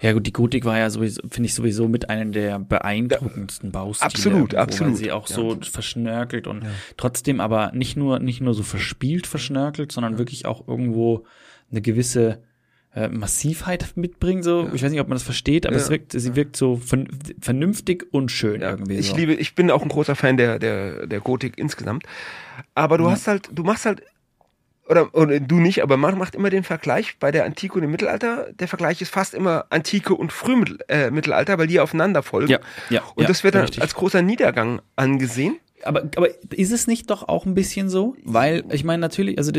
Ja 0.00 0.12
gut, 0.12 0.26
die 0.26 0.32
Gotik 0.32 0.64
war 0.64 0.78
ja 0.78 0.90
sowieso, 0.90 1.20
finde 1.28 1.48
ich 1.48 1.54
sowieso 1.54 1.88
mit 1.88 2.10
einem 2.10 2.32
der 2.32 2.58
beeindruckendsten 2.58 3.72
Baustile. 3.72 4.06
Absolut, 4.06 4.54
absolut. 4.54 4.92
Weil 4.92 4.98
sie 4.98 5.12
auch 5.12 5.28
ja. 5.28 5.34
so 5.34 5.58
verschnörkelt 5.62 6.46
und 6.46 6.62
ja. 6.62 6.70
trotzdem 6.96 7.40
aber 7.40 7.72
nicht 7.72 7.96
nur, 7.96 8.18
nicht 8.18 8.40
nur 8.40 8.54
so 8.54 8.62
verspielt 8.62 9.26
verschnörkelt, 9.26 9.92
sondern 9.92 10.12
ja. 10.12 10.18
wirklich 10.18 10.46
auch 10.46 10.68
irgendwo 10.68 11.24
eine 11.70 11.82
gewisse 11.82 12.42
äh, 12.94 13.08
Massivheit 13.08 13.96
mitbringen. 13.96 14.42
So, 14.42 14.62
ja. 14.62 14.72
ich 14.72 14.82
weiß 14.82 14.90
nicht, 14.90 15.00
ob 15.00 15.08
man 15.08 15.16
das 15.16 15.24
versteht, 15.24 15.66
aber 15.66 15.76
ja. 15.76 15.82
es 15.82 15.90
wirkt, 15.90 16.12
sie 16.12 16.36
wirkt 16.36 16.56
so 16.56 16.80
vernünftig 17.40 18.06
und 18.12 18.30
schön 18.30 18.60
ja. 18.60 18.70
irgendwie. 18.70 18.94
Ich 18.94 19.14
liebe, 19.16 19.34
ich 19.34 19.54
bin 19.54 19.70
auch 19.70 19.82
ein 19.82 19.88
großer 19.88 20.14
Fan 20.14 20.36
der 20.36 20.58
der 20.58 21.06
der 21.06 21.20
Gotik 21.20 21.58
insgesamt. 21.58 22.04
Aber 22.74 22.98
du 22.98 23.10
hast 23.10 23.26
halt, 23.26 23.48
du 23.52 23.64
machst 23.64 23.84
halt 23.84 24.02
oder, 24.88 25.14
oder 25.14 25.40
du 25.40 25.56
nicht, 25.56 25.82
aber 25.82 25.96
man 25.96 26.18
macht 26.18 26.34
immer 26.34 26.50
den 26.50 26.62
Vergleich 26.62 27.18
bei 27.18 27.30
der 27.30 27.44
Antike 27.44 27.74
und 27.74 27.82
dem 27.82 27.90
Mittelalter. 27.90 28.52
Der 28.52 28.68
Vergleich 28.68 29.00
ist 29.00 29.12
fast 29.12 29.34
immer 29.34 29.66
Antike 29.70 30.14
und 30.14 30.32
Frühmittelalter, 30.32 31.54
äh, 31.54 31.58
weil 31.58 31.66
die 31.66 31.80
aufeinander 31.80 32.22
folgen. 32.22 32.50
Ja, 32.50 32.58
ja, 32.90 33.02
und 33.14 33.28
das 33.28 33.44
wird 33.44 33.54
dann 33.54 33.62
richtig. 33.62 33.82
als 33.82 33.94
großer 33.94 34.22
Niedergang 34.22 34.82
angesehen. 34.96 35.56
Aber, 35.84 36.02
aber 36.16 36.28
ist 36.52 36.72
es 36.72 36.86
nicht 36.86 37.10
doch 37.10 37.28
auch 37.28 37.46
ein 37.46 37.54
bisschen 37.54 37.88
so? 37.88 38.16
Weil, 38.24 38.64
ich 38.70 38.84
meine, 38.84 39.00
natürlich, 39.00 39.38
also 39.38 39.52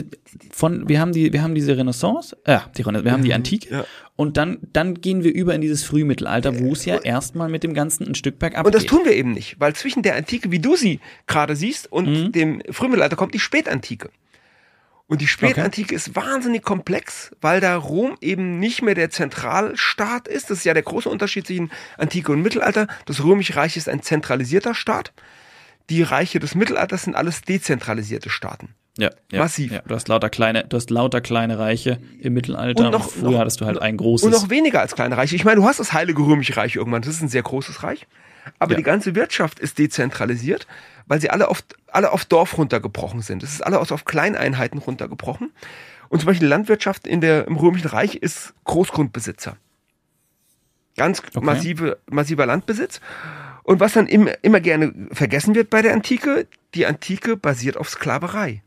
von, 0.52 0.88
wir 0.90 1.00
haben 1.00 1.12
die, 1.12 1.34
wir 1.34 1.42
haben 1.42 1.56
diese 1.56 1.78
Renaissance, 1.78 2.38
äh, 2.46 2.60
die 2.78 2.82
Renaissance, 2.82 3.06
wir 3.06 3.12
haben 3.12 3.24
die 3.24 3.30
mhm, 3.30 3.36
Antike 3.36 3.70
ja. 3.70 3.86
und 4.16 4.38
dann, 4.38 4.60
dann 4.74 4.96
gehen 4.96 5.24
wir 5.24 5.34
über 5.34 5.54
in 5.54 5.62
dieses 5.62 5.84
Frühmittelalter, 5.84 6.60
wo 6.60 6.74
es 6.74 6.86
ja 6.86 6.98
erstmal 6.98 7.50
mit 7.50 7.64
dem 7.64 7.74
Ganzen 7.74 8.08
ein 8.08 8.16
Stück 8.16 8.40
bergab 8.40 8.66
Und 8.66 8.76
das 8.76 8.86
tun 8.86 9.02
wir 9.06 9.14
eben 9.14 9.32
nicht, 9.32 9.60
weil 9.60 9.74
zwischen 9.74 10.04
der 10.04 10.16
Antike, 10.16 10.52
wie 10.52 10.60
du 10.60 10.76
sie 10.76 11.00
gerade 11.28 11.56
siehst, 11.56 11.92
und 11.92 12.08
mhm. 12.08 12.32
dem 12.32 12.62
Frühmittelalter 12.70 13.16
kommt 13.16 13.34
die 13.34 13.40
Spätantike. 13.40 14.10
Und 15.08 15.22
die 15.22 15.28
Spätantike 15.28 15.90
okay. 15.90 15.96
ist 15.96 16.16
wahnsinnig 16.16 16.64
komplex, 16.64 17.32
weil 17.40 17.62
da 17.62 17.78
Rom 17.78 18.18
eben 18.22 18.60
nicht 18.60 18.82
mehr 18.82 18.96
der 18.96 19.12
Zentralstaat 19.12 20.28
ist. 20.28 20.50
Das 20.50 20.60
ist 20.60 20.64
ja 20.64 20.74
der 20.74 20.82
große 20.82 21.08
Unterschied 21.08 21.46
zwischen 21.46 21.72
Antike 21.98 22.32
und 22.32 22.42
Mittelalter. 22.42 22.88
Das 23.06 23.24
Römische 23.24 23.56
Reich 23.56 23.78
ist 23.78 23.88
ein 23.88 24.02
zentralisierter 24.02 24.74
Staat. 24.74 25.14
Die 25.90 26.02
Reiche 26.02 26.40
des 26.40 26.56
Mittelalters 26.56 27.04
sind 27.04 27.16
alles 27.16 27.42
dezentralisierte 27.42 28.30
Staaten. 28.30 28.70
Ja, 28.98 29.10
ja, 29.32 29.40
massiv. 29.40 29.72
Ja, 29.74 29.82
du 29.86 29.94
hast 29.94 30.08
lauter 30.08 30.30
kleine, 30.30 30.64
du 30.64 30.78
hast 30.78 30.90
lauter 30.90 31.20
kleine 31.20 31.60
Reiche 31.60 32.00
im 32.20 32.34
Mittelalter. 32.34 32.86
Und, 32.86 32.92
noch, 32.92 33.10
früher 33.10 33.32
noch, 33.32 33.40
hattest 33.40 33.60
du 33.60 33.66
halt 33.66 33.82
ein 33.82 33.98
großes. 33.98 34.26
Und 34.26 34.32
noch 34.32 34.50
weniger 34.50 34.80
als 34.80 34.96
kleine 34.96 35.18
Reiche. 35.18 35.36
Ich 35.36 35.44
meine, 35.44 35.58
du 35.60 35.68
hast 35.68 35.80
das 35.80 35.92
Heilige 35.92 36.22
Römische 36.22 36.56
Reich 36.56 36.76
irgendwann. 36.76 37.02
Das 37.02 37.14
ist 37.14 37.22
ein 37.22 37.30
sehr 37.30 37.44
großes 37.44 37.84
Reich. 37.84 38.08
Aber 38.60 38.74
ja. 38.74 38.78
die 38.78 38.84
ganze 38.84 39.16
Wirtschaft 39.16 39.60
ist 39.60 39.80
dezentralisiert 39.80 40.66
weil 41.08 41.22
sie 41.22 41.30
alle 41.30 41.48
auf, 41.48 41.64
alle 41.88 42.12
auf 42.12 42.26
Dorf 42.26 42.58
runtergebrochen 42.58 43.22
sind. 43.22 43.44
Es 43.44 43.54
ist 43.54 43.62
alle 43.62 43.80
auf 43.80 44.06
Kleineinheiten 44.06 44.80
runtergebrochen. 44.80 45.52
Und 46.10 46.20
zum 46.20 46.28
Beispiel 46.28 46.48
Landwirtschaft 46.48 47.08
in 47.08 47.22
der, 47.22 47.48
im 47.48 47.58
Römischen 47.58 47.88
Reich 47.88 48.16
ist 48.16 48.54
Großgrundbesitzer. 48.66 49.58
Ganz 50.98 51.20
okay. 51.20 51.40
massive, 51.42 51.98
massiver 52.10 52.46
Landbesitz. 52.46 53.02
Und 53.66 53.80
was 53.80 53.94
dann 53.94 54.06
immer, 54.06 54.32
immer 54.44 54.60
gerne 54.60 54.94
vergessen 55.12 55.56
wird 55.56 55.72
bei 55.72 55.82
der 55.82 55.94
Antike, 55.94 56.48
die 56.76 56.86
Antike 56.86 57.36
basiert 57.36 57.78
auf 57.78 57.90
Sklaverei. 57.90 58.62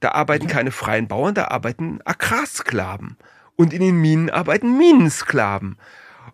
Da 0.00 0.10
arbeiten 0.10 0.48
keine 0.48 0.72
freien 0.72 1.06
Bauern, 1.06 1.36
da 1.36 1.44
arbeiten 1.46 2.00
Agrarsklaven. 2.04 3.16
Und 3.54 3.72
in 3.72 3.80
den 3.80 4.00
Minen 4.00 4.28
arbeiten 4.28 4.76
Minensklaven. 4.76 5.78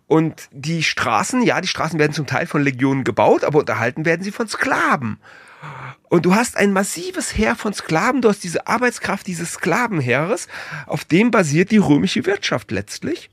Und 0.07 0.49
die 0.51 0.81
Straßen, 0.81 1.43
ja, 1.43 1.61
die 1.61 1.67
Straßen 1.67 1.99
werden 1.99 2.13
zum 2.13 2.25
Teil 2.25 2.47
von 2.47 2.63
Legionen 2.63 3.03
gebaut, 3.03 3.43
aber 3.43 3.59
unterhalten 3.59 4.03
werden 4.03 4.23
sie 4.23 4.31
von 4.31 4.47
Sklaven. 4.47 5.19
Und 6.09 6.25
du 6.25 6.33
hast 6.33 6.57
ein 6.57 6.73
massives 6.73 7.37
Heer 7.37 7.55
von 7.55 7.73
Sklaven, 7.73 8.23
du 8.23 8.29
hast 8.29 8.43
diese 8.43 8.65
Arbeitskraft 8.65 9.27
dieses 9.27 9.53
Sklavenheeres, 9.53 10.47
auf 10.87 11.05
dem 11.05 11.29
basiert 11.29 11.69
die 11.69 11.77
römische 11.77 12.25
Wirtschaft 12.25 12.71
letztlich. 12.71 13.29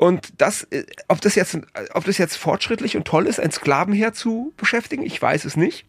Und 0.00 0.40
das, 0.40 0.62
äh, 0.70 0.86
ob 1.08 1.20
das 1.20 1.34
jetzt, 1.34 1.58
ob 1.92 2.06
das 2.06 2.16
jetzt 2.16 2.36
fortschrittlich 2.36 2.96
und 2.96 3.04
toll 3.04 3.26
ist, 3.26 3.38
ein 3.38 3.50
Sklavenheer 3.50 4.14
zu 4.14 4.54
beschäftigen, 4.56 5.02
ich 5.02 5.20
weiß 5.20 5.44
es 5.44 5.58
nicht. 5.58 5.84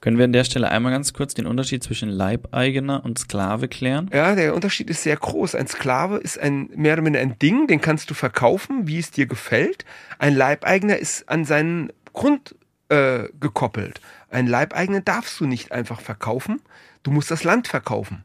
Können 0.00 0.16
wir 0.16 0.24
an 0.24 0.32
der 0.32 0.44
Stelle 0.44 0.70
einmal 0.70 0.90
ganz 0.90 1.12
kurz 1.12 1.34
den 1.34 1.46
Unterschied 1.46 1.84
zwischen 1.84 2.08
Leibeigener 2.08 3.04
und 3.04 3.18
Sklave 3.18 3.68
klären? 3.68 4.08
Ja, 4.10 4.34
der 4.34 4.54
Unterschied 4.54 4.88
ist 4.88 5.02
sehr 5.02 5.18
groß. 5.18 5.54
Ein 5.54 5.66
Sklave 5.66 6.16
ist 6.16 6.38
ein 6.38 6.70
mehr 6.74 6.94
oder 6.94 7.02
minder 7.02 7.20
ein 7.20 7.38
Ding, 7.38 7.66
den 7.66 7.82
kannst 7.82 8.08
du 8.08 8.14
verkaufen, 8.14 8.86
wie 8.86 8.98
es 8.98 9.10
dir 9.10 9.26
gefällt. 9.26 9.84
Ein 10.18 10.34
Leibeigener 10.34 10.96
ist 10.96 11.28
an 11.28 11.44
seinen 11.44 11.92
Grund 12.14 12.54
äh, 12.88 13.24
gekoppelt. 13.38 14.00
Ein 14.30 14.46
Leibeigener 14.46 15.02
darfst 15.02 15.38
du 15.40 15.44
nicht 15.44 15.72
einfach 15.72 16.00
verkaufen. 16.00 16.62
Du 17.02 17.10
musst 17.10 17.30
das 17.30 17.44
Land 17.44 17.68
verkaufen. 17.68 18.24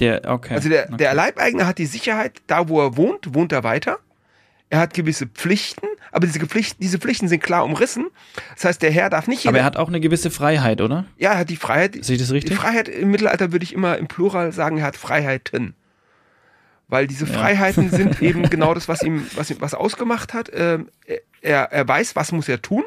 Der, 0.00 0.22
okay. 0.26 0.54
Also 0.54 0.68
der, 0.68 0.86
okay. 0.86 0.96
der 0.96 1.14
Leibeigner 1.14 1.66
hat 1.66 1.78
die 1.78 1.86
Sicherheit, 1.86 2.40
da 2.46 2.68
wo 2.68 2.80
er 2.80 2.96
wohnt, 2.96 3.34
wohnt 3.34 3.52
er 3.52 3.64
weiter. 3.64 3.98
Er 4.70 4.80
hat 4.80 4.92
gewisse 4.92 5.26
Pflichten, 5.26 5.86
aber 6.12 6.26
diese 6.26 6.40
Pflichten, 6.40 6.82
diese 6.82 6.98
Pflichten 6.98 7.26
sind 7.28 7.42
klar 7.42 7.64
umrissen. 7.64 8.08
Das 8.54 8.66
heißt, 8.66 8.82
der 8.82 8.90
Herr 8.90 9.08
darf 9.08 9.26
nicht. 9.26 9.46
Aber 9.46 9.58
er 9.58 9.64
hat 9.64 9.78
auch 9.78 9.88
eine 9.88 9.98
gewisse 9.98 10.30
Freiheit, 10.30 10.82
oder? 10.82 11.06
Ja, 11.16 11.32
er 11.32 11.38
hat 11.38 11.50
die 11.50 11.56
Freiheit. 11.56 12.04
Sehe 12.04 12.16
ich 12.16 12.22
das 12.22 12.30
richtig? 12.32 12.50
Die 12.50 12.56
Freiheit 12.56 12.88
im 12.88 13.10
Mittelalter 13.10 13.50
würde 13.52 13.64
ich 13.64 13.72
immer 13.72 13.96
im 13.96 14.08
Plural 14.08 14.52
sagen, 14.52 14.78
er 14.78 14.84
hat 14.84 14.96
Freiheiten. 14.96 15.74
Weil 16.86 17.06
diese 17.06 17.24
ja. 17.24 17.32
Freiheiten 17.32 17.90
sind 17.90 18.20
eben 18.20 18.50
genau 18.50 18.74
das, 18.74 18.88
was 18.88 19.02
ihm, 19.02 19.26
was 19.36 19.50
ihm 19.50 19.60
was 19.60 19.72
ausgemacht 19.72 20.34
hat. 20.34 20.50
Ähm, 20.52 20.90
er, 21.40 21.72
er 21.72 21.88
weiß, 21.88 22.14
was 22.14 22.32
muss 22.32 22.48
er 22.48 22.60
tun. 22.60 22.84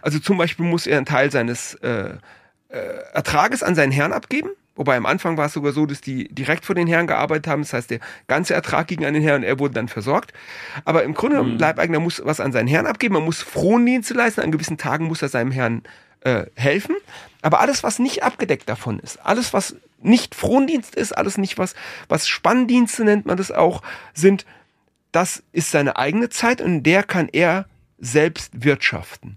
Also 0.00 0.18
zum 0.20 0.38
Beispiel 0.38 0.64
muss 0.64 0.86
er 0.86 0.96
einen 0.96 1.06
Teil 1.06 1.30
seines 1.30 1.74
äh, 1.74 2.14
äh, 2.68 2.78
Ertrages 3.12 3.62
an 3.62 3.74
seinen 3.74 3.92
Herrn 3.92 4.12
abgeben. 4.12 4.50
Wobei 4.80 4.96
am 4.96 5.04
Anfang 5.04 5.36
war 5.36 5.44
es 5.44 5.52
sogar 5.52 5.72
so, 5.72 5.84
dass 5.84 6.00
die 6.00 6.26
direkt 6.28 6.64
vor 6.64 6.74
den 6.74 6.86
Herren 6.86 7.06
gearbeitet 7.06 7.48
haben. 7.48 7.60
Das 7.60 7.74
heißt, 7.74 7.90
der 7.90 8.00
ganze 8.28 8.54
Ertrag 8.54 8.88
ging 8.88 9.04
an 9.04 9.12
den 9.12 9.22
Herrn 9.22 9.42
und 9.42 9.46
er 9.46 9.58
wurde 9.58 9.74
dann 9.74 9.88
versorgt. 9.88 10.32
Aber 10.86 11.04
im 11.04 11.12
Grunde 11.12 11.36
genommen, 11.36 11.52
mhm. 11.52 11.60
Leibeigner 11.60 12.00
muss 12.00 12.22
was 12.24 12.40
an 12.40 12.50
seinen 12.50 12.66
Herrn 12.66 12.86
abgeben. 12.86 13.12
Man 13.12 13.26
muss 13.26 13.42
Frondienste 13.42 14.14
leisten. 14.14 14.40
An 14.40 14.50
gewissen 14.50 14.78
Tagen 14.78 15.04
muss 15.04 15.20
er 15.20 15.28
seinem 15.28 15.50
Herrn 15.50 15.82
äh, 16.20 16.46
helfen. 16.54 16.96
Aber 17.42 17.60
alles, 17.60 17.82
was 17.82 17.98
nicht 17.98 18.22
abgedeckt 18.22 18.70
davon 18.70 19.00
ist, 19.00 19.18
alles, 19.22 19.52
was 19.52 19.76
nicht 20.00 20.34
Frondienst 20.34 20.94
ist, 20.94 21.12
alles 21.12 21.36
nicht 21.36 21.58
was, 21.58 21.74
was 22.08 22.26
Spanndienste 22.26 23.04
nennt 23.04 23.26
man 23.26 23.36
das 23.36 23.52
auch, 23.52 23.82
sind, 24.14 24.46
das 25.12 25.42
ist 25.52 25.72
seine 25.72 25.98
eigene 25.98 26.30
Zeit 26.30 26.62
und 26.62 26.76
in 26.76 26.82
der 26.84 27.02
kann 27.02 27.28
er 27.30 27.66
selbst 27.98 28.64
wirtschaften. 28.64 29.36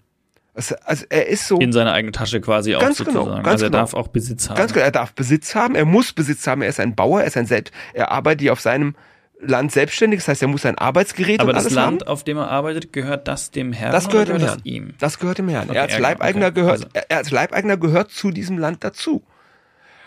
Also, 0.55 0.75
also 0.85 1.05
er 1.09 1.27
ist 1.27 1.47
so. 1.47 1.59
In 1.59 1.73
seiner 1.73 1.93
eigenen 1.93 2.13
Tasche 2.13 2.39
quasi 2.39 2.71
ganz 2.71 3.01
auch 3.01 3.05
genau, 3.05 3.21
sozusagen. 3.21 3.25
Genau, 3.25 3.35
ganz 3.37 3.47
also 3.47 3.65
er 3.65 3.69
genau. 3.69 3.81
darf 3.81 3.93
auch 3.95 4.07
Besitz 4.09 4.49
haben. 4.49 4.57
Ganz 4.57 4.73
genau, 4.73 4.85
er 4.85 4.91
darf 4.91 5.13
Besitz 5.13 5.55
haben, 5.55 5.75
er 5.75 5.85
muss 5.85 6.13
Besitz 6.13 6.45
haben, 6.45 6.61
er 6.61 6.69
ist 6.69 6.79
ein 6.79 6.95
Bauer, 6.95 7.21
er 7.21 7.27
ist 7.27 7.37
ein 7.37 7.47
Selbst, 7.47 7.73
er 7.93 8.11
arbeitet 8.11 8.49
auf 8.49 8.61
seinem 8.61 8.95
Land 9.41 9.71
selbstständig, 9.71 10.19
das 10.19 10.27
heißt, 10.29 10.41
er 10.41 10.47
muss 10.47 10.61
sein 10.61 10.77
Arbeitsgerät 10.77 11.39
Aber 11.39 11.49
und 11.49 11.55
das 11.55 11.65
alles 11.65 11.75
Land, 11.75 12.01
haben. 12.01 12.07
auf 12.07 12.23
dem 12.23 12.37
er 12.37 12.49
arbeitet, 12.49 12.93
gehört 12.93 13.27
das 13.27 13.51
dem 13.51 13.73
Herrn? 13.73 13.91
Das 13.91 14.09
gehört 14.09 14.29
dem 14.29 14.37
Herrn. 14.37 14.57
Das 14.57 14.65
ihm? 14.65 14.93
Das 14.99 15.19
gehört 15.19 15.39
dem 15.39 15.49
Herrn. 15.49 15.69
Okay, 15.69 15.77
er 15.77 15.83
als 15.83 15.99
Leibeigner 15.99 16.47
okay. 16.47 16.55
gehört, 16.55 16.71
also. 16.71 16.87
er 16.93 17.17
als 17.17 17.31
Leibeigner 17.31 17.77
gehört 17.77 18.11
zu 18.11 18.31
diesem 18.31 18.57
Land 18.57 18.83
dazu. 18.83 19.23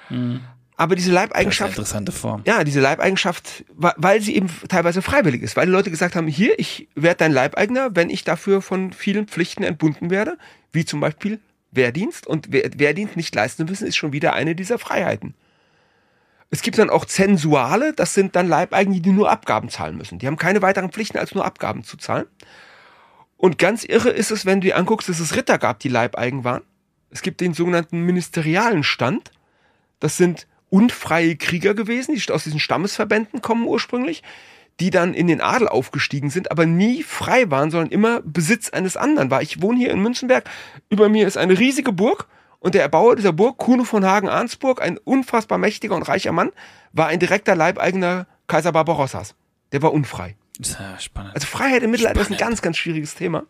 Hm. 0.09 0.41
Aber 0.79 0.95
diese 0.95 1.11
Leibeigenschaft. 1.11 1.79
Das 1.79 1.89
ist 1.89 1.93
eine 1.95 2.01
interessante 2.01 2.12
Form. 2.12 2.43
Ja, 2.45 2.62
diese 2.62 2.81
Leibeigenschaft, 2.81 3.64
weil 3.77 4.20
sie 4.20 4.37
eben 4.37 4.51
teilweise 4.68 5.01
freiwillig 5.01 5.43
ist, 5.43 5.57
weil 5.57 5.66
die 5.66 5.72
Leute 5.72 5.91
gesagt 5.91 6.14
haben, 6.14 6.27
hier, 6.27 6.59
ich 6.59 6.89
werde 6.95 7.18
dein 7.18 7.33
Leibeigner, 7.33 7.97
wenn 7.97 8.11
ich 8.11 8.24
dafür 8.24 8.61
von 8.61 8.93
vielen 8.93 9.27
Pflichten 9.27 9.62
entbunden 9.62 10.11
werde, 10.11 10.37
wie 10.72 10.85
zum 10.85 11.01
Beispiel 11.01 11.41
Wehrdienst. 11.70 12.27
Und 12.27 12.53
Wehrdienst 12.53 13.16
nicht 13.16 13.35
leisten 13.35 13.64
müssen, 13.64 13.87
ist 13.87 13.97
schon 13.97 14.12
wieder 14.12 14.35
eine 14.35 14.55
dieser 14.55 14.79
Freiheiten. 14.79 15.35
Es 16.51 16.62
gibt 16.62 16.79
dann 16.79 16.91
auch 16.91 17.07
Zensuale, 17.07 17.93
das 17.93 18.14
sind 18.14 18.37
dann 18.37 18.47
Leibeigene, 18.47 19.01
die 19.01 19.11
nur 19.11 19.31
Abgaben 19.31 19.68
zahlen 19.68 19.97
müssen. 19.97 20.18
Die 20.18 20.27
haben 20.27 20.37
keine 20.37 20.62
weiteren 20.62 20.91
Pflichten, 20.91 21.18
als 21.18 21.35
nur 21.35 21.45
Abgaben 21.45 21.85
zu 21.85 21.97
zahlen. 21.97 22.27
Und 23.37 23.59
ganz 23.59 23.85
irre 23.85 24.11
ist 24.11 24.31
es, 24.31 24.47
wenn 24.47 24.61
du 24.61 24.68
dir 24.68 24.77
anguckst, 24.77 25.09
dass 25.09 25.20
es 25.20 25.35
Ritter 25.35 25.59
gab, 25.59 25.81
die 25.81 25.89
Leibeigen 25.89 26.45
waren. 26.45 26.62
Es 27.11 27.22
gibt 27.22 27.41
den 27.41 27.55
sogenannten 27.55 28.03
ministerialen 28.03 28.83
Stand. 28.83 29.31
Das 30.01 30.16
sind 30.16 30.47
unfreie 30.77 31.37
Krieger 31.37 31.72
gewesen, 31.72 32.14
die 32.14 32.31
aus 32.31 32.45
diesen 32.45 32.61
Stammesverbänden 32.61 33.41
kommen 33.41 33.66
ursprünglich, 33.66 34.22
die 34.79 34.91
dann 34.91 35.14
in 35.14 35.27
den 35.27 35.41
Adel 35.41 35.68
aufgestiegen 35.68 36.29
sind, 36.29 36.51
aber 36.51 36.66
nie 36.66 37.03
frei 37.03 37.51
waren, 37.51 37.70
sondern 37.70 37.91
immer 37.91 38.20
Besitz 38.20 38.68
eines 38.68 38.99
anderen 38.99 39.31
war. 39.31 39.41
Ich 39.41 39.62
wohne 39.62 39.79
hier 39.79 39.91
in 39.91 40.01
Münzenberg, 40.01 40.45
über 40.91 41.09
mir 41.09 41.27
ist 41.27 41.39
eine 41.39 41.59
riesige 41.59 41.93
Burg 41.93 42.29
und 42.59 42.74
der 42.74 42.83
Erbauer 42.83 43.16
dieser 43.16 43.33
Burg, 43.33 43.57
Kuno 43.57 43.85
von 43.85 44.05
Hagen-Arnsburg, 44.05 44.83
ein 44.83 44.99
unfassbar 44.99 45.57
mächtiger 45.57 45.97
und 45.97 46.03
reicher 46.03 46.33
Mann, 46.33 46.51
war 46.93 47.07
ein 47.07 47.20
direkter 47.20 47.57
Leibeigener 47.57 48.27
Kaiser 48.47 48.72
Barbarossas. 48.72 49.35
Der 49.72 49.81
war 49.81 49.95
unfrei. 49.95 50.37
Sehr 50.61 50.99
spannend. 50.99 51.35
Also 51.35 51.47
Freiheit 51.47 51.83
im 51.83 51.91
Mittelalter 51.91 52.20
spannend. 52.20 52.39
ist 52.39 52.45
ein 52.45 52.49
ganz, 52.49 52.62
ganz 52.62 52.77
schwieriges 52.77 53.14
Thema. 53.14 53.45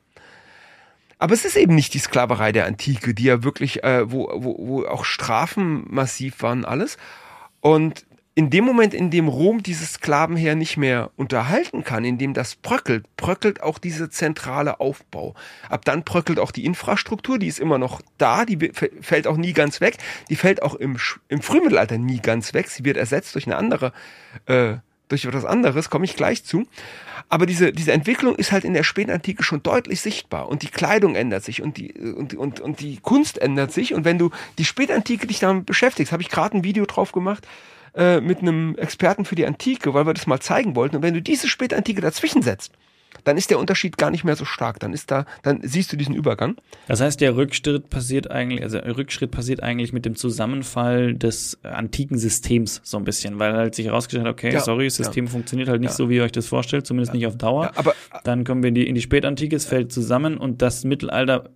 Aber 1.19 1.35
es 1.35 1.45
ist 1.45 1.57
eben 1.57 1.75
nicht 1.75 1.95
die 1.95 1.99
Sklaverei 1.99 2.53
der 2.53 2.67
Antike, 2.67 3.15
die 3.15 3.25
ja 3.25 3.43
wirklich, 3.43 3.83
äh, 3.85 4.11
wo, 4.11 4.31
wo, 4.35 4.57
wo 4.59 4.87
auch 4.87 5.05
Strafen 5.05 5.85
massiv 5.89 6.43
waren, 6.43 6.65
alles. 6.65 6.99
Und 7.61 8.07
in 8.39 8.51
dem 8.51 8.67
Moment, 8.67 8.93
in 8.93 9.11
dem 9.11 9.29
Rom 9.29 9.63
dieses 9.63 9.95
Sklavenheer 9.95 10.57
nicht 10.57 10.77
mehr 10.77 11.11
unterhalten 11.17 11.85
kann, 11.85 12.05
in 12.05 12.19
dem 12.19 12.35
das 12.35 12.55
bröckelt, 12.55 13.07
bröckelt 13.17 13.63
auch 13.63 13.79
dieser 13.79 14.11
zentrale 14.11 14.79
Aufbau. 14.79 15.35
Ab 15.71 15.87
dann 15.87 16.05
bröckelt 16.05 16.39
auch 16.39 16.51
die 16.51 16.67
Infrastruktur, 16.67 17.39
die 17.39 17.47
ist 17.47 17.59
immer 17.59 17.79
noch 17.79 18.03
da, 18.19 18.45
die 18.45 18.71
fällt 19.01 19.27
auch 19.27 19.39
nie 19.39 19.55
ganz 19.55 19.81
weg. 19.81 19.97
Die 20.29 20.37
fällt 20.37 20.63
auch 20.63 20.75
im, 20.75 20.99
im 21.29 21.41
Frühmittelalter 21.41 21.97
nie 21.97 22.21
ganz 22.21 22.53
weg. 22.53 22.69
Sie 22.69 22.85
wird 22.85 22.99
ersetzt 22.99 23.35
durch 23.35 23.47
eine 23.47 23.57
andere 23.57 23.95
äh, 24.45 24.75
durch 25.09 25.25
etwas 25.25 25.45
anderes, 25.45 25.91
komme 25.91 26.05
ich 26.05 26.17
gleich 26.17 26.45
zu. 26.45 26.67
Aber 27.29 27.47
diese, 27.47 27.73
diese 27.73 27.93
Entwicklung 27.93 28.37
ist 28.37 28.53
halt 28.53 28.65
in 28.65 28.75
der 28.75 28.85
Spätantike 28.85 29.43
schon 29.43 29.63
deutlich 29.63 30.01
sichtbar 30.01 30.49
und 30.49 30.63
die 30.63 30.69
Kleidung 30.69 31.17
ändert 31.17 31.43
sich 31.45 31.61
und 31.61 31.77
die, 31.77 31.93
und, 31.93 32.35
und, 32.35 32.61
und 32.61 32.81
die 32.81 32.99
Kunst 32.99 33.39
ändert 33.39 33.73
sich. 33.73 33.95
Und 33.95 34.05
wenn 34.05 34.19
du 34.19 34.31
die 34.59 34.65
Spätantike 34.65 35.27
dich 35.27 35.41
damit 35.41 35.67
beschäftigst, 35.67 36.13
habe 36.13 36.23
ich 36.23 36.29
gerade 36.29 36.57
ein 36.57 36.65
Video 36.65 36.87
drauf 36.87 37.11
gemacht 37.13 37.47
äh, 37.97 38.21
mit 38.21 38.41
einem 38.41 38.77
Experten 38.77 39.25
für 39.25 39.35
die 39.35 39.47
Antike, 39.47 39.93
weil 39.93 40.07
wir 40.07 40.15
das 40.15 40.29
mal 40.29 40.41
zeigen 40.41 40.77
wollten. 40.77 40.97
Und 40.97 41.03
wenn 41.03 41.15
du 41.15 41.23
diese 41.23 41.49
Spätantike 41.49 42.01
dazwischen 42.01 42.43
setzt, 42.43 42.73
dann 43.27 43.37
ist 43.37 43.51
der 43.51 43.59
Unterschied 43.59 43.99
gar 43.99 44.13
nicht 44.13 44.23
mehr 44.23 44.37
so 44.37 44.45
stark. 44.45 44.79
Dann 44.79 44.93
ist 44.93 45.11
da, 45.11 45.27
dann 45.43 45.59
siehst 45.63 45.93
du 45.93 45.97
diesen 45.97 46.15
Übergang. 46.15 46.57
Das 46.87 47.01
heißt, 47.01 47.21
der 47.21 47.37
Rückschritt 47.37 47.91
passiert 47.91 48.31
eigentlich, 48.31 48.63
also 48.63 48.79
Rückschritt 48.79 49.33
passiert 49.33 49.65
eigentlich 49.65 49.93
mit 49.93 50.05
dem 50.05 50.15
Zusammenfall 50.15 51.13
des 51.15 51.59
antiken 51.65 52.19
Systems 52.19 52.81
so 52.85 52.97
ein 52.97 53.05
bisschen, 53.05 53.41
weil 53.41 53.55
halt 53.55 53.75
sich 53.75 53.87
herausgestellt 53.87 54.27
hat, 54.27 54.33
okay, 54.33 54.53
ja, 54.53 54.61
sorry, 54.61 54.85
das 54.85 54.95
System 54.95 55.25
ja. 55.25 55.31
funktioniert 55.33 55.69
halt 55.69 55.81
nicht 55.81 55.91
ja. 55.91 55.97
so, 55.97 56.09
wie 56.09 56.17
ihr 56.17 56.23
euch 56.23 56.31
das 56.31 56.47
vorstellt, 56.47 56.87
zumindest 56.87 57.15
nicht 57.15 57.27
auf 57.27 57.37
Dauer. 57.37 57.73
aber 57.75 57.97
dann 58.23 58.45
kommen 58.45 58.63
wir 58.63 58.69
in 58.69 58.77
die, 58.77 58.87
in 58.87 58.95
die 58.95 59.03
Spätantike, 59.03 59.57
es 59.57 59.67
fällt 59.67 59.91
zusammen 59.93 60.39
und 60.39 60.63
das 60.63 60.85
Mittelalter 60.85 61.51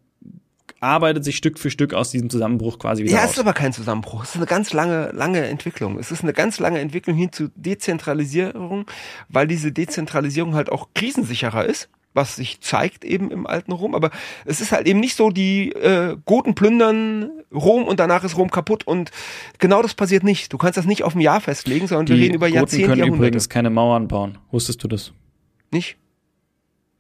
arbeitet 0.81 1.25
sich 1.25 1.37
Stück 1.37 1.59
für 1.59 1.71
Stück 1.71 1.95
aus 1.95 2.11
diesem 2.11 2.31
Zusammenbruch 2.31 2.79
quasi 2.79 3.03
wieder 3.05 3.13
Ja, 3.13 3.19
raus. 3.21 3.27
es 3.27 3.33
ist 3.35 3.39
aber 3.41 3.53
kein 3.53 3.73
Zusammenbruch. 3.73 4.23
Es 4.25 4.31
ist 4.31 4.37
eine 4.37 4.47
ganz 4.47 4.73
lange, 4.73 5.11
lange 5.13 5.45
Entwicklung. 5.47 5.99
Es 5.99 6.11
ist 6.11 6.23
eine 6.23 6.33
ganz 6.33 6.59
lange 6.59 6.79
Entwicklung 6.81 7.17
hin 7.17 7.31
zu 7.33 7.51
Dezentralisierung, 7.57 8.87
weil 9.29 9.47
diese 9.47 9.73
Dezentralisierung 9.73 10.55
halt 10.55 10.71
auch 10.73 10.89
krisensicherer 10.95 11.65
ist 11.67 11.89
was 12.13 12.35
sich 12.35 12.61
zeigt 12.61 13.05
eben 13.05 13.31
im 13.31 13.47
alten 13.47 13.71
Rom. 13.71 13.95
Aber 13.95 14.11
es 14.45 14.61
ist 14.61 14.73
halt 14.73 14.89
eben 14.89 14.99
nicht 14.99 15.15
so, 15.15 15.31
die 15.31 15.71
äh, 15.71 16.17
Goten 16.25 16.57
plündern 16.57 17.31
Rom 17.55 17.85
und 17.85 18.01
danach 18.01 18.25
ist 18.25 18.37
Rom 18.37 18.51
kaputt 18.51 18.85
und 18.85 19.13
genau 19.61 19.81
das 19.81 19.95
passiert 19.95 20.25
nicht. 20.25 20.53
Du 20.53 20.59
kannst 20.59 20.77
das 20.77 20.87
nicht 20.87 21.05
auf 21.05 21.15
ein 21.15 21.21
Jahr 21.21 21.41
festlegen, 21.41 21.87
sondern 21.87 22.07
die 22.07 22.15
wir 22.15 22.21
reden 22.23 22.35
über 22.35 22.47
Goten 22.47 22.57
Jahrzehnte, 22.57 22.87
können 22.87 22.99
Jahrhunderte. 22.99 23.27
übrigens 23.29 23.49
keine 23.49 23.71
Mauern 23.71 24.09
bauen. 24.09 24.39
Wusstest 24.51 24.83
du 24.83 24.89
das? 24.89 25.13
Nicht? 25.71 25.99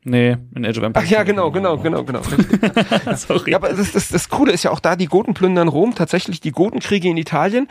Nee, 0.02 0.38
in 0.54 0.64
Age 0.64 0.78
of 0.78 0.84
Empires. 0.84 1.06
Ach 1.06 1.10
ja, 1.10 1.22
genau, 1.24 1.50
genau, 1.50 1.76
genau, 1.76 2.04
genau. 2.04 2.22
Sorry. 3.16 3.50
Ja, 3.50 3.58
aber 3.58 3.72
das, 3.72 3.92
das, 3.92 4.08
das 4.08 4.28
Coole 4.30 4.52
ist 4.52 4.62
ja 4.62 4.70
auch 4.70 4.80
da, 4.80 4.96
die 4.96 5.06
Goten 5.06 5.34
plündern 5.34 5.68
Rom, 5.68 5.94
tatsächlich 5.94 6.40
die 6.40 6.52
Gotenkriege 6.52 7.08
in 7.08 7.18
Italien. 7.18 7.68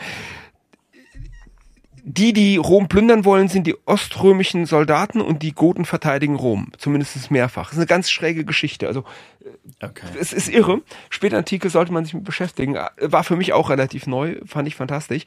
Die, 2.03 2.33
die 2.33 2.57
Rom 2.57 2.87
plündern 2.87 3.25
wollen, 3.25 3.49
sind 3.49 3.67
die 3.67 3.75
oströmischen 3.85 4.65
Soldaten 4.65 5.21
und 5.21 5.43
die 5.43 5.53
Goten 5.53 5.85
verteidigen 5.85 6.35
Rom. 6.35 6.71
Zumindest 6.77 7.29
mehrfach. 7.31 7.65
Das 7.65 7.73
ist 7.73 7.79
eine 7.79 7.87
ganz 7.87 8.09
schräge 8.09 8.45
Geschichte. 8.45 8.87
Also 8.87 9.03
okay. 9.81 10.05
es 10.19 10.31
ist 10.31 10.49
irre. 10.49 10.81
Spätantike 11.09 11.69
sollte 11.69 11.91
man 11.91 12.05
sich 12.05 12.13
mit 12.13 12.23
beschäftigen. 12.23 12.77
War 12.99 13.23
für 13.23 13.35
mich 13.35 13.53
auch 13.53 13.69
relativ 13.69 14.07
neu, 14.07 14.37
fand 14.45 14.67
ich 14.67 14.75
fantastisch. 14.75 15.23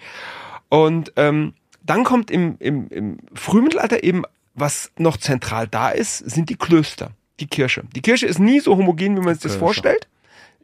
Und 0.68 1.12
ähm, 1.16 1.54
dann 1.84 2.04
kommt 2.04 2.30
im, 2.30 2.56
im, 2.58 2.88
im 2.88 3.18
Frühmittelalter 3.34 4.04
eben, 4.04 4.24
was 4.54 4.92
noch 4.98 5.16
zentral 5.16 5.66
da 5.66 5.90
ist, 5.90 6.18
sind 6.18 6.50
die 6.50 6.56
Klöster, 6.56 7.12
die 7.40 7.46
Kirche. 7.46 7.84
Die 7.94 8.02
Kirche 8.02 8.26
ist 8.26 8.38
nie 8.38 8.60
so 8.60 8.76
homogen, 8.76 9.16
wie 9.16 9.20
man 9.20 9.34
sich 9.34 9.42
das 9.42 9.56
vorstellt. 9.56 10.08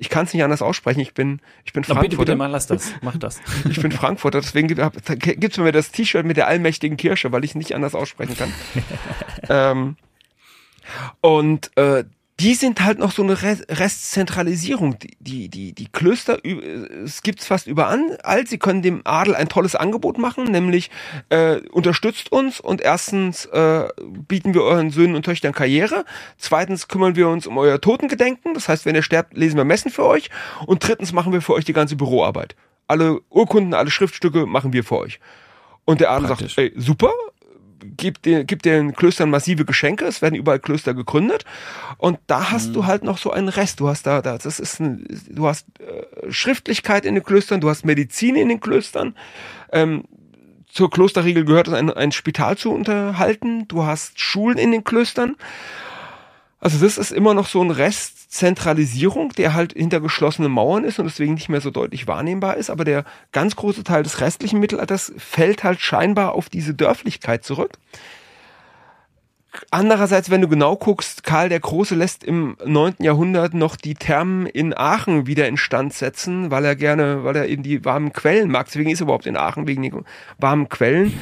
Ich 0.00 0.10
kann 0.10 0.26
es 0.26 0.32
nicht 0.32 0.44
anders 0.44 0.62
aussprechen. 0.62 1.00
Ich 1.00 1.12
bin, 1.12 1.40
ich 1.64 1.72
bin 1.72 1.82
Frankfurter. 1.82 2.08
bitte, 2.08 2.16
bitte, 2.18 2.36
mach, 2.36 2.48
lass 2.48 2.68
das. 2.68 2.92
Mach 3.02 3.16
das. 3.16 3.40
Ich 3.68 3.80
bin 3.80 3.90
Frankfurter, 3.90 4.40
deswegen 4.40 4.68
gibt 4.68 5.52
es 5.52 5.58
mir 5.58 5.72
das 5.72 5.90
T-Shirt 5.90 6.24
mit 6.24 6.36
der 6.36 6.46
allmächtigen 6.46 6.96
Kirche, 6.96 7.32
weil 7.32 7.44
ich 7.44 7.54
nicht 7.54 7.74
anders 7.74 7.94
aussprechen 7.94 8.36
kann. 8.36 8.52
ähm, 9.48 9.96
und 11.20 11.76
äh, 11.76 12.04
die 12.40 12.54
sind 12.54 12.84
halt 12.84 12.98
noch 13.00 13.10
so 13.10 13.22
eine 13.22 13.42
Re- 13.42 13.64
Restzentralisierung. 13.68 14.98
Die, 15.00 15.16
die, 15.18 15.48
die, 15.48 15.72
die 15.72 15.86
Klöster, 15.88 16.38
es 16.44 17.22
gibt's 17.22 17.46
fast 17.46 17.66
überall. 17.66 18.18
Sie 18.46 18.58
können 18.58 18.82
dem 18.82 19.00
Adel 19.04 19.34
ein 19.34 19.48
tolles 19.48 19.74
Angebot 19.74 20.18
machen, 20.18 20.44
nämlich 20.44 20.90
äh, 21.30 21.56
unterstützt 21.70 22.30
uns 22.30 22.60
und 22.60 22.80
erstens 22.80 23.46
äh, 23.46 23.88
bieten 24.28 24.54
wir 24.54 24.62
euren 24.62 24.90
Söhnen 24.90 25.16
und 25.16 25.24
Töchtern 25.24 25.52
Karriere. 25.52 26.04
Zweitens 26.36 26.86
kümmern 26.86 27.16
wir 27.16 27.28
uns 27.28 27.46
um 27.46 27.58
euer 27.58 27.80
Totengedenken. 27.80 28.54
Das 28.54 28.68
heißt, 28.68 28.86
wenn 28.86 28.94
ihr 28.94 29.02
sterbt, 29.02 29.36
lesen 29.36 29.56
wir 29.56 29.64
Messen 29.64 29.90
für 29.90 30.06
euch. 30.06 30.30
Und 30.66 30.86
drittens 30.86 31.12
machen 31.12 31.32
wir 31.32 31.42
für 31.42 31.54
euch 31.54 31.64
die 31.64 31.72
ganze 31.72 31.96
Büroarbeit. 31.96 32.54
Alle 32.86 33.20
Urkunden, 33.30 33.74
alle 33.74 33.90
Schriftstücke 33.90 34.46
machen 34.46 34.72
wir 34.72 34.84
für 34.84 34.98
euch. 34.98 35.18
Und 35.84 36.00
der 36.00 36.10
Adel 36.10 36.28
Praktisch. 36.28 36.54
sagt, 36.54 36.58
ey, 36.58 36.80
super, 36.80 37.12
gibt 37.98 38.24
den, 38.24 38.46
gibt 38.46 38.64
den 38.64 38.94
Klöstern 38.94 39.28
massive 39.28 39.66
Geschenke, 39.66 40.06
es 40.06 40.22
werden 40.22 40.34
überall 40.34 40.60
Klöster 40.60 40.94
gegründet 40.94 41.44
und 41.98 42.18
da 42.26 42.50
hast 42.50 42.74
du 42.74 42.86
halt 42.86 43.04
noch 43.04 43.18
so 43.18 43.30
einen 43.30 43.48
Rest. 43.48 43.80
Du 43.80 43.88
hast 43.88 44.06
da, 44.06 44.22
da 44.22 44.38
das 44.38 44.58
ist 44.58 44.80
ein, 44.80 45.06
du 45.28 45.46
hast 45.46 45.66
äh, 45.80 46.32
Schriftlichkeit 46.32 47.04
in 47.04 47.14
den 47.14 47.24
Klöstern, 47.24 47.60
du 47.60 47.68
hast 47.68 47.84
Medizin 47.84 48.36
in 48.36 48.48
den 48.48 48.60
Klöstern. 48.60 49.14
Ähm, 49.70 50.04
zur 50.70 50.90
Klosterregel 50.90 51.44
gehört 51.44 51.68
es, 51.68 51.74
ein, 51.74 51.90
ein 51.90 52.12
Spital 52.12 52.56
zu 52.56 52.72
unterhalten. 52.72 53.66
Du 53.68 53.84
hast 53.84 54.20
Schulen 54.20 54.58
in 54.58 54.70
den 54.70 54.84
Klöstern. 54.84 55.36
Also 56.60 56.84
das 56.84 56.98
ist 56.98 57.12
immer 57.12 57.34
noch 57.34 57.46
so 57.46 57.62
ein 57.62 57.70
Rest 57.70 58.32
Zentralisierung, 58.32 59.30
der 59.30 59.54
halt 59.54 59.72
hinter 59.72 60.00
geschlossenen 60.00 60.52
Mauern 60.52 60.84
ist 60.84 60.98
und 60.98 61.06
deswegen 61.06 61.34
nicht 61.34 61.48
mehr 61.48 61.60
so 61.60 61.70
deutlich 61.70 62.06
wahrnehmbar 62.06 62.56
ist. 62.56 62.68
Aber 62.68 62.84
der 62.84 63.04
ganz 63.32 63.56
große 63.56 63.84
Teil 63.84 64.02
des 64.02 64.20
restlichen 64.20 64.60
Mittelalters 64.60 65.12
fällt 65.16 65.64
halt 65.64 65.80
scheinbar 65.80 66.32
auf 66.32 66.48
diese 66.48 66.74
Dörflichkeit 66.74 67.44
zurück. 67.44 67.78
Andererseits, 69.70 70.30
wenn 70.30 70.40
du 70.40 70.48
genau 70.48 70.76
guckst, 70.76 71.24
Karl 71.24 71.48
der 71.48 71.60
Große 71.60 71.94
lässt 71.94 72.24
im 72.24 72.56
9. 72.64 72.96
Jahrhundert 73.00 73.54
noch 73.54 73.76
die 73.76 73.94
Thermen 73.94 74.46
in 74.46 74.76
Aachen 74.76 75.26
wieder 75.26 75.48
instand 75.48 75.92
setzen, 75.92 76.50
weil 76.50 76.64
er 76.64 76.76
gerne, 76.76 77.24
weil 77.24 77.36
er 77.36 77.48
eben 77.48 77.62
die 77.62 77.84
warmen 77.84 78.12
Quellen 78.12 78.50
mag. 78.50 78.66
Deswegen 78.66 78.90
ist 78.90 79.00
er 79.00 79.04
überhaupt 79.04 79.26
in 79.26 79.36
Aachen, 79.36 79.66
wegen 79.66 79.82
den 79.82 80.04
warmen 80.38 80.68
Quellen. 80.68 81.12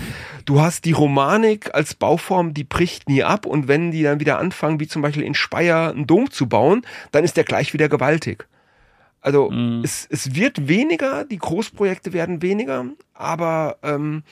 Du 0.45 0.61
hast 0.61 0.85
die 0.85 0.93
Romanik 0.93 1.75
als 1.75 1.95
Bauform, 1.95 2.55
die 2.55 2.65
bricht 2.65 3.09
nie 3.09 3.25
ab. 3.25 3.47
Und 3.47 3.69
wenn 3.69 3.91
die 3.91 4.03
dann 4.03 4.21
wieder 4.21 4.39
anfangen, 4.39 4.81
wie 4.81 4.87
zum 4.87 5.03
Beispiel 5.03 5.25
in 5.25 5.35
Speyer 5.35 5.91
einen 5.91 6.07
Dom 6.07 6.31
zu 6.31 6.49
bauen, 6.49 6.83
dann 7.13 7.25
ist 7.25 7.37
der 7.37 7.45
gleich 7.45 7.73
wieder 7.73 7.89
gewaltig. 7.89 8.47
Also 9.27 9.51
es, 9.83 10.07
es 10.09 10.37
wird 10.37 10.69
weniger, 10.69 11.25
die 11.25 11.39
Großprojekte 11.39 12.13
werden 12.13 12.43
weniger, 12.43 12.85
aber 13.13 13.77
ähm, 13.83 14.23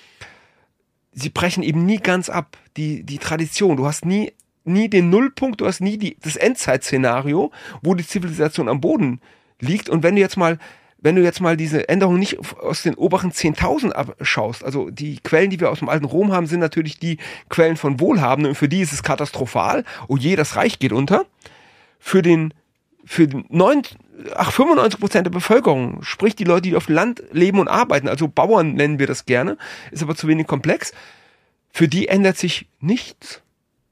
sie 1.15 1.31
brechen 1.31 1.63
eben 1.63 1.87
nie 1.87 1.99
ganz 1.99 2.29
ab. 2.29 2.57
Die, 2.77 3.05
die 3.05 3.19
Tradition, 3.19 3.77
du 3.77 3.87
hast 3.87 4.05
nie, 4.05 4.33
nie 4.65 4.89
den 4.89 5.11
Nullpunkt, 5.11 5.61
du 5.61 5.67
hast 5.67 5.81
nie 5.81 5.97
die, 5.97 6.17
das 6.21 6.37
Endzeitszenario, 6.37 7.53
wo 7.83 7.95
die 7.95 8.07
Zivilisation 8.07 8.69
am 8.69 8.81
Boden 8.81 9.21
liegt. 9.61 9.89
Und 9.89 10.03
wenn 10.03 10.17
du 10.17 10.21
jetzt 10.21 10.37
mal, 10.37 10.59
wenn 10.99 11.17
du 11.17 11.23
jetzt 11.23 11.41
mal 11.41 11.57
diese 11.57 11.89
Änderung 11.89 12.19
nicht 12.19 12.39
aus 12.57 12.83
den 12.83 12.95
oberen 12.95 13.31
10.000 13.31 13.93
abschaust, 13.93 14.65
also 14.65 14.91
die 14.91 15.21
Quellen, 15.21 15.51
die 15.51 15.61
wir 15.61 15.71
aus 15.71 15.81
dem 15.81 15.89
alten 15.89 16.07
Rom 16.07 16.33
haben, 16.33 16.47
sind 16.47 16.61
natürlich 16.61 16.99
die 16.99 17.19
Quellen 17.49 17.77
von 17.77 18.01
Wohlhabenden 18.01 18.51
und 18.51 18.57
für 18.57 18.69
die 18.69 18.81
ist 18.81 18.93
es 18.93 19.03
katastrophal. 19.03 19.85
Oh 20.09 20.17
je, 20.17 20.37
das 20.37 20.57
Reich 20.57 20.79
geht 20.79 20.93
unter. 20.93 21.27
Für 21.99 22.23
den, 22.23 22.55
für 23.05 23.29
den 23.29 23.45
9, 23.51 23.83
ach, 24.35 24.53
95 24.53 25.01
Prozent 25.01 25.27
der 25.27 25.33
Bevölkerung, 25.33 26.03
sprich 26.03 26.37
die 26.37 26.45
Leute, 26.45 26.63
die 26.63 26.77
auf 26.77 26.87
dem 26.87 26.95
Land 26.95 27.23
leben 27.33 27.59
und 27.59 27.69
arbeiten, 27.69 28.09
also 28.09 28.29
Bauern 28.29 28.75
nennen 28.75 28.99
wir 28.99 29.07
das 29.07 29.27
gerne, 29.27 29.57
ist 29.91 30.03
aber 30.03 30.15
zu 30.15 30.29
wenig 30.29 30.47
komplex. 30.47 30.93
Für 31.71 31.89
die 31.89 32.09
ändert 32.09 32.37
sich 32.37 32.69
nichts. 32.81 33.43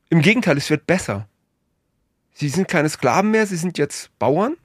Im 0.09 0.23
Gegenteil, 0.23 0.57
es 0.57 0.71
wird 0.71 0.87
besser. 0.87 1.27
Sie 2.33 2.49
sind 2.49 2.69
keine 2.69 2.89
Sklaven 2.89 3.31
mehr, 3.31 3.47
sie 3.47 3.57
sind 3.57 3.79
jetzt 3.79 4.17
Bauern. 4.19 4.57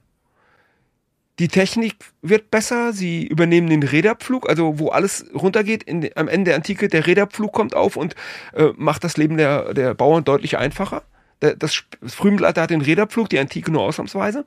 Die 1.38 1.48
Technik 1.48 1.96
wird 2.20 2.50
besser, 2.50 2.92
sie 2.92 3.24
übernehmen 3.24 3.68
den 3.68 3.84
Räderpflug, 3.84 4.48
also 4.48 4.78
wo 4.78 4.88
alles 4.88 5.26
runtergeht, 5.34 5.84
in, 5.84 6.08
am 6.16 6.26
Ende 6.26 6.50
der 6.50 6.56
Antike, 6.56 6.88
der 6.88 7.06
Räderpflug 7.06 7.52
kommt 7.52 7.76
auf 7.76 7.96
und 7.96 8.16
äh, 8.54 8.70
macht 8.76 9.04
das 9.04 9.16
Leben 9.16 9.36
der, 9.36 9.72
der 9.72 9.94
Bauern 9.94 10.24
deutlich 10.24 10.58
einfacher. 10.58 11.02
Das, 11.40 11.84
das 12.00 12.14
Frühmittelalter 12.14 12.62
hat 12.62 12.70
den 12.70 12.80
Räderpflug, 12.80 13.28
die 13.28 13.38
Antike 13.38 13.70
nur 13.70 13.82
ausnahmsweise. 13.82 14.44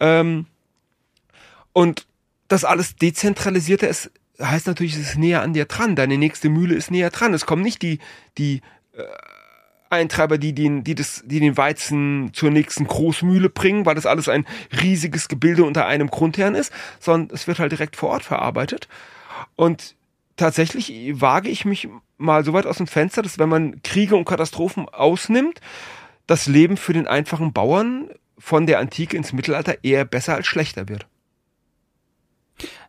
Ähm, 0.00 0.46
und 1.72 2.06
das 2.48 2.64
alles 2.64 2.96
dezentralisierte 2.96 3.86
ist, 3.86 4.10
heißt 4.40 4.66
natürlich, 4.66 4.94
es 4.94 5.10
ist 5.10 5.18
näher 5.18 5.42
an 5.42 5.52
dir 5.52 5.66
dran. 5.66 5.96
Deine 5.96 6.18
nächste 6.18 6.48
Mühle 6.48 6.74
ist 6.74 6.90
näher 6.90 7.10
dran. 7.10 7.34
Es 7.34 7.46
kommen 7.46 7.62
nicht 7.62 7.82
die, 7.82 7.98
die 8.38 8.60
äh, 8.92 9.02
Eintreiber, 9.90 10.38
die 10.38 10.52
den, 10.52 10.84
die, 10.84 10.94
das, 10.94 11.22
die 11.24 11.40
den 11.40 11.56
Weizen 11.56 12.30
zur 12.32 12.50
nächsten 12.50 12.86
Großmühle 12.86 13.48
bringen, 13.48 13.86
weil 13.86 13.94
das 13.94 14.06
alles 14.06 14.28
ein 14.28 14.46
riesiges 14.82 15.28
Gebilde 15.28 15.64
unter 15.64 15.86
einem 15.86 16.08
Grundherrn 16.08 16.54
ist, 16.54 16.72
sondern 16.98 17.34
es 17.34 17.46
wird 17.46 17.58
halt 17.58 17.72
direkt 17.72 17.96
vor 17.96 18.10
Ort 18.10 18.24
verarbeitet. 18.24 18.88
Und 19.54 19.94
tatsächlich 20.36 21.20
wage 21.20 21.48
ich 21.48 21.64
mich 21.64 21.88
mal 22.18 22.44
so 22.44 22.52
weit 22.52 22.66
aus 22.66 22.78
dem 22.78 22.86
Fenster, 22.86 23.22
dass 23.22 23.38
wenn 23.38 23.48
man 23.48 23.82
Kriege 23.82 24.16
und 24.16 24.24
Katastrophen 24.24 24.88
ausnimmt, 24.88 25.60
das 26.26 26.46
Leben 26.46 26.76
für 26.76 26.92
den 26.92 27.06
einfachen 27.06 27.52
Bauern 27.52 28.10
von 28.38 28.66
der 28.66 28.78
Antike 28.80 29.16
ins 29.16 29.32
Mittelalter 29.32 29.82
eher 29.82 30.04
besser 30.04 30.34
als 30.34 30.46
schlechter 30.46 30.88
wird. 30.88 31.06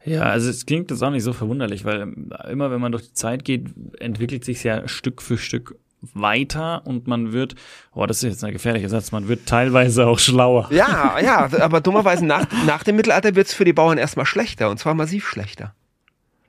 Ja, 0.05 0.21
also 0.23 0.49
es 0.49 0.65
klingt 0.65 0.89
jetzt 0.89 1.03
auch 1.03 1.09
nicht 1.09 1.23
so 1.23 1.33
verwunderlich, 1.33 1.83
weil 1.83 2.01
ähm, 2.01 2.29
immer 2.49 2.71
wenn 2.71 2.79
man 2.79 2.93
durch 2.93 3.07
die 3.09 3.13
Zeit 3.13 3.43
geht, 3.43 3.67
entwickelt 3.99 4.45
sich 4.45 4.63
ja 4.63 4.87
Stück 4.87 5.21
für 5.21 5.37
Stück 5.37 5.75
weiter 6.01 6.85
und 6.85 7.07
man 7.07 7.33
wird, 7.33 7.55
oh, 7.93 8.05
das 8.05 8.17
ist 8.17 8.29
jetzt 8.29 8.43
ein 8.43 8.53
gefährlicher 8.53 8.87
Satz, 8.87 9.11
man 9.11 9.27
wird 9.27 9.47
teilweise 9.47 10.07
auch 10.07 10.19
schlauer. 10.19 10.69
Ja, 10.71 11.19
ja, 11.19 11.49
aber 11.59 11.81
dummerweise 11.81 12.25
nach, 12.25 12.45
nach 12.65 12.83
dem 12.83 12.95
Mittelalter 12.95 13.35
wird 13.35 13.47
es 13.47 13.53
für 13.53 13.65
die 13.65 13.73
Bauern 13.73 13.97
erstmal 13.97 14.25
schlechter 14.25 14.69
und 14.69 14.77
zwar 14.77 14.93
massiv 14.93 15.27
schlechter. 15.27 15.73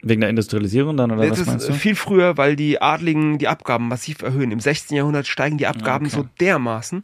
Wegen 0.00 0.20
der 0.20 0.30
Industrialisierung 0.30 0.96
dann 0.96 1.10
oder 1.10 1.26
Das 1.26 1.40
was 1.40 1.46
meinst 1.46 1.68
ist 1.68 1.74
du? 1.74 1.78
viel 1.80 1.96
früher, 1.96 2.36
weil 2.36 2.54
die 2.54 2.80
Adligen 2.80 3.38
die 3.38 3.48
Abgaben 3.48 3.88
massiv 3.88 4.22
erhöhen. 4.22 4.52
Im 4.52 4.60
16. 4.60 4.96
Jahrhundert 4.96 5.26
steigen 5.26 5.58
die 5.58 5.66
Abgaben 5.66 6.06
Okay. 6.06 6.14
so 6.16 6.28
dermaßen. 6.40 7.00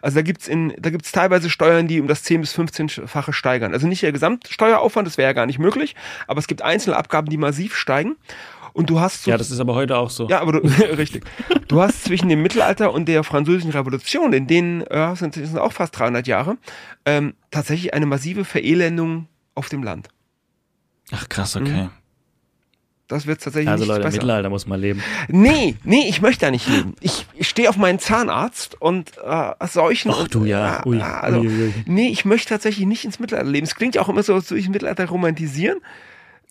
Also 0.00 0.14
da 0.14 0.22
gibt's 0.22 0.48
in, 0.48 0.72
da 0.78 0.88
gibt's 0.88 1.12
teilweise 1.12 1.50
Steuern, 1.50 1.88
die 1.88 2.00
um 2.00 2.06
das 2.08 2.22
10 2.22 2.40
bis 2.40 2.56
15-fache 2.58 3.34
steigern. 3.34 3.74
Also 3.74 3.86
nicht 3.86 4.02
der 4.02 4.12
Gesamtsteueraufwand, 4.12 5.06
das 5.06 5.18
wäre 5.18 5.28
ja 5.28 5.32
gar 5.34 5.44
nicht 5.44 5.58
möglich, 5.58 5.94
aber 6.26 6.38
es 6.38 6.46
gibt 6.46 6.62
einzelne 6.62 6.96
Abgaben, 6.96 7.28
die 7.28 7.36
massiv 7.36 7.74
steigen. 7.76 8.16
Und 8.72 8.88
du 8.88 8.98
hast 9.00 9.24
so 9.24 9.30
Ja, 9.30 9.36
das 9.36 9.50
ist 9.50 9.60
aber 9.60 9.74
heute 9.74 9.96
auch 9.98 10.08
so. 10.08 10.28
ja, 10.28 10.40
aber 10.40 10.52
du, 10.52 10.58
richtig. 10.96 11.24
Du 11.66 11.82
hast 11.82 12.04
zwischen 12.04 12.28
dem 12.30 12.40
Mittelalter 12.42 12.92
und 12.94 13.08
der 13.08 13.24
französischen 13.24 13.72
Revolution, 13.72 14.32
in 14.32 14.46
denen 14.46 14.84
ja, 14.90 15.14
sind, 15.16 15.34
sind 15.34 15.58
auch 15.58 15.72
fast 15.72 15.98
300 15.98 16.26
Jahre, 16.26 16.56
ähm, 17.04 17.34
tatsächlich 17.50 17.92
eine 17.92 18.06
massive 18.06 18.44
Verelendung 18.46 19.26
auf 19.54 19.68
dem 19.68 19.82
Land. 19.82 20.08
Ach 21.10 21.28
krass, 21.28 21.56
okay. 21.56 21.84
Mhm. 21.84 21.90
Das 23.08 23.26
wird 23.26 23.42
tatsächlich 23.42 23.70
Also 23.70 23.84
nicht 23.84 23.88
Leute, 23.88 24.02
besser. 24.02 24.16
Mittelalter 24.16 24.50
muss 24.50 24.66
man 24.66 24.80
leben. 24.80 25.02
Nee, 25.28 25.76
nee, 25.82 26.06
ich 26.08 26.20
möchte 26.20 26.44
da 26.44 26.50
nicht 26.50 26.68
leben. 26.68 26.94
Ich, 27.00 27.24
ich 27.34 27.48
stehe 27.48 27.70
auf 27.70 27.78
meinen 27.78 27.98
Zahnarzt 27.98 28.80
und 28.80 29.12
äh, 29.24 29.66
Seuchen. 29.66 30.12
Ach 30.14 30.28
du 30.28 30.44
ja, 30.44 30.82
äh, 30.84 30.88
ui, 30.88 31.00
also, 31.00 31.40
ui, 31.40 31.46
ui. 31.46 31.74
Nee, 31.86 32.08
ich 32.08 32.26
möchte 32.26 32.50
tatsächlich 32.50 32.86
nicht 32.86 33.06
ins 33.06 33.18
Mittelalter 33.18 33.50
leben. 33.50 33.66
Es 33.66 33.74
klingt 33.74 33.94
ja 33.94 34.02
auch 34.02 34.10
immer 34.10 34.22
so, 34.22 34.34
als 34.34 34.50
würde 34.50 34.60
ich 34.60 34.68
Mittelalter 34.68 35.06
romantisieren. 35.08 35.78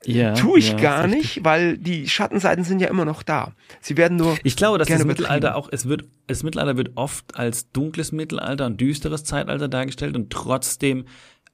Ja, 0.04 0.34
Tue 0.34 0.60
ich 0.60 0.72
ja, 0.72 0.78
gar 0.78 1.08
nicht, 1.08 1.44
weil 1.44 1.78
die 1.78 2.08
Schattenseiten 2.08 2.64
sind 2.64 2.80
ja 2.80 2.88
immer 2.88 3.06
noch 3.06 3.24
da. 3.24 3.54
Sie 3.82 3.98
werden 3.98 4.18
nur. 4.18 4.38
Ich 4.44 4.56
glaube, 4.56 4.78
dass 4.78 4.88
das 4.88 5.06
Mittelalter 5.06 5.56
auch, 5.56 5.70
es 5.72 5.88
wird, 5.88 6.06
das 6.28 6.44
Mittelalter 6.44 6.78
wird 6.78 6.92
oft 6.96 7.36
als 7.36 7.72
dunkles 7.72 8.12
Mittelalter 8.12 8.66
und 8.66 8.80
düsteres 8.80 9.24
Zeitalter 9.24 9.68
dargestellt 9.68 10.16
und 10.16 10.32
trotzdem 10.32 11.06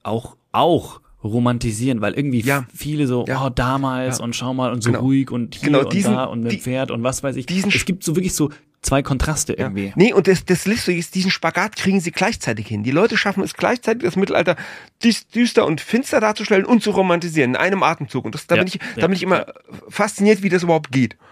auch, 0.02 0.36
auch 0.52 1.00
romantisieren, 1.24 2.00
weil 2.02 2.12
irgendwie 2.14 2.40
Ja. 2.42 2.66
viele 2.74 3.06
so, 3.06 3.24
Ja. 3.26 3.44
oh, 3.46 3.48
damals 3.50 4.18
Ja. 4.18 4.24
und 4.24 4.36
schau 4.36 4.54
mal 4.54 4.72
und 4.72 4.82
so 4.82 4.90
Genau. 4.90 5.02
ruhig 5.02 5.30
und 5.30 5.54
hier 5.54 5.66
Genau, 5.68 5.80
und 5.80 5.92
diesen- 5.92 6.12
da 6.14 6.24
und 6.24 6.42
mit 6.42 6.52
dem 6.52 6.60
Pferd 6.60 6.90
und 6.90 7.02
was 7.02 7.22
weiß 7.22 7.36
ich. 7.36 7.46
diesen- 7.46 7.70
es 7.72 7.84
gibt 7.86 8.04
so 8.04 8.14
wirklich 8.14 8.34
so 8.34 8.50
zwei 8.82 9.02
Kontraste 9.02 9.54
Ja. 9.54 9.60
irgendwie. 9.60 9.92
Nee, 9.96 10.12
und 10.12 10.28
das, 10.28 10.44
das 10.44 10.66
Lustige 10.66 10.98
ist, 10.98 11.14
diesen 11.14 11.30
Spagat 11.30 11.76
kriegen 11.76 12.00
sie 12.00 12.10
gleichzeitig 12.12 12.66
hin. 12.68 12.82
Die 12.82 12.90
Leute 12.90 13.16
schaffen 13.16 13.42
es 13.42 13.54
gleichzeitig, 13.54 14.02
das 14.02 14.16
Mittelalter 14.16 14.56
düs- 15.02 15.26
düster 15.34 15.64
und 15.64 15.80
finster 15.80 16.20
darzustellen 16.20 16.66
und 16.66 16.82
zu 16.82 16.90
romantisieren 16.90 17.52
in 17.52 17.56
einem 17.56 17.82
Atemzug. 17.82 18.26
Und 18.26 18.34
das, 18.34 18.46
da, 18.46 18.56
Ja, 18.56 18.62
bin 18.62 18.68
ich, 18.68 18.78
da 18.96 19.06
bin 19.06 19.16
ich 19.16 19.22
immer 19.22 19.46
fasziniert, 19.88 20.42
wie 20.42 20.50
das 20.50 20.62
überhaupt 20.62 20.92
geht. 20.92 21.16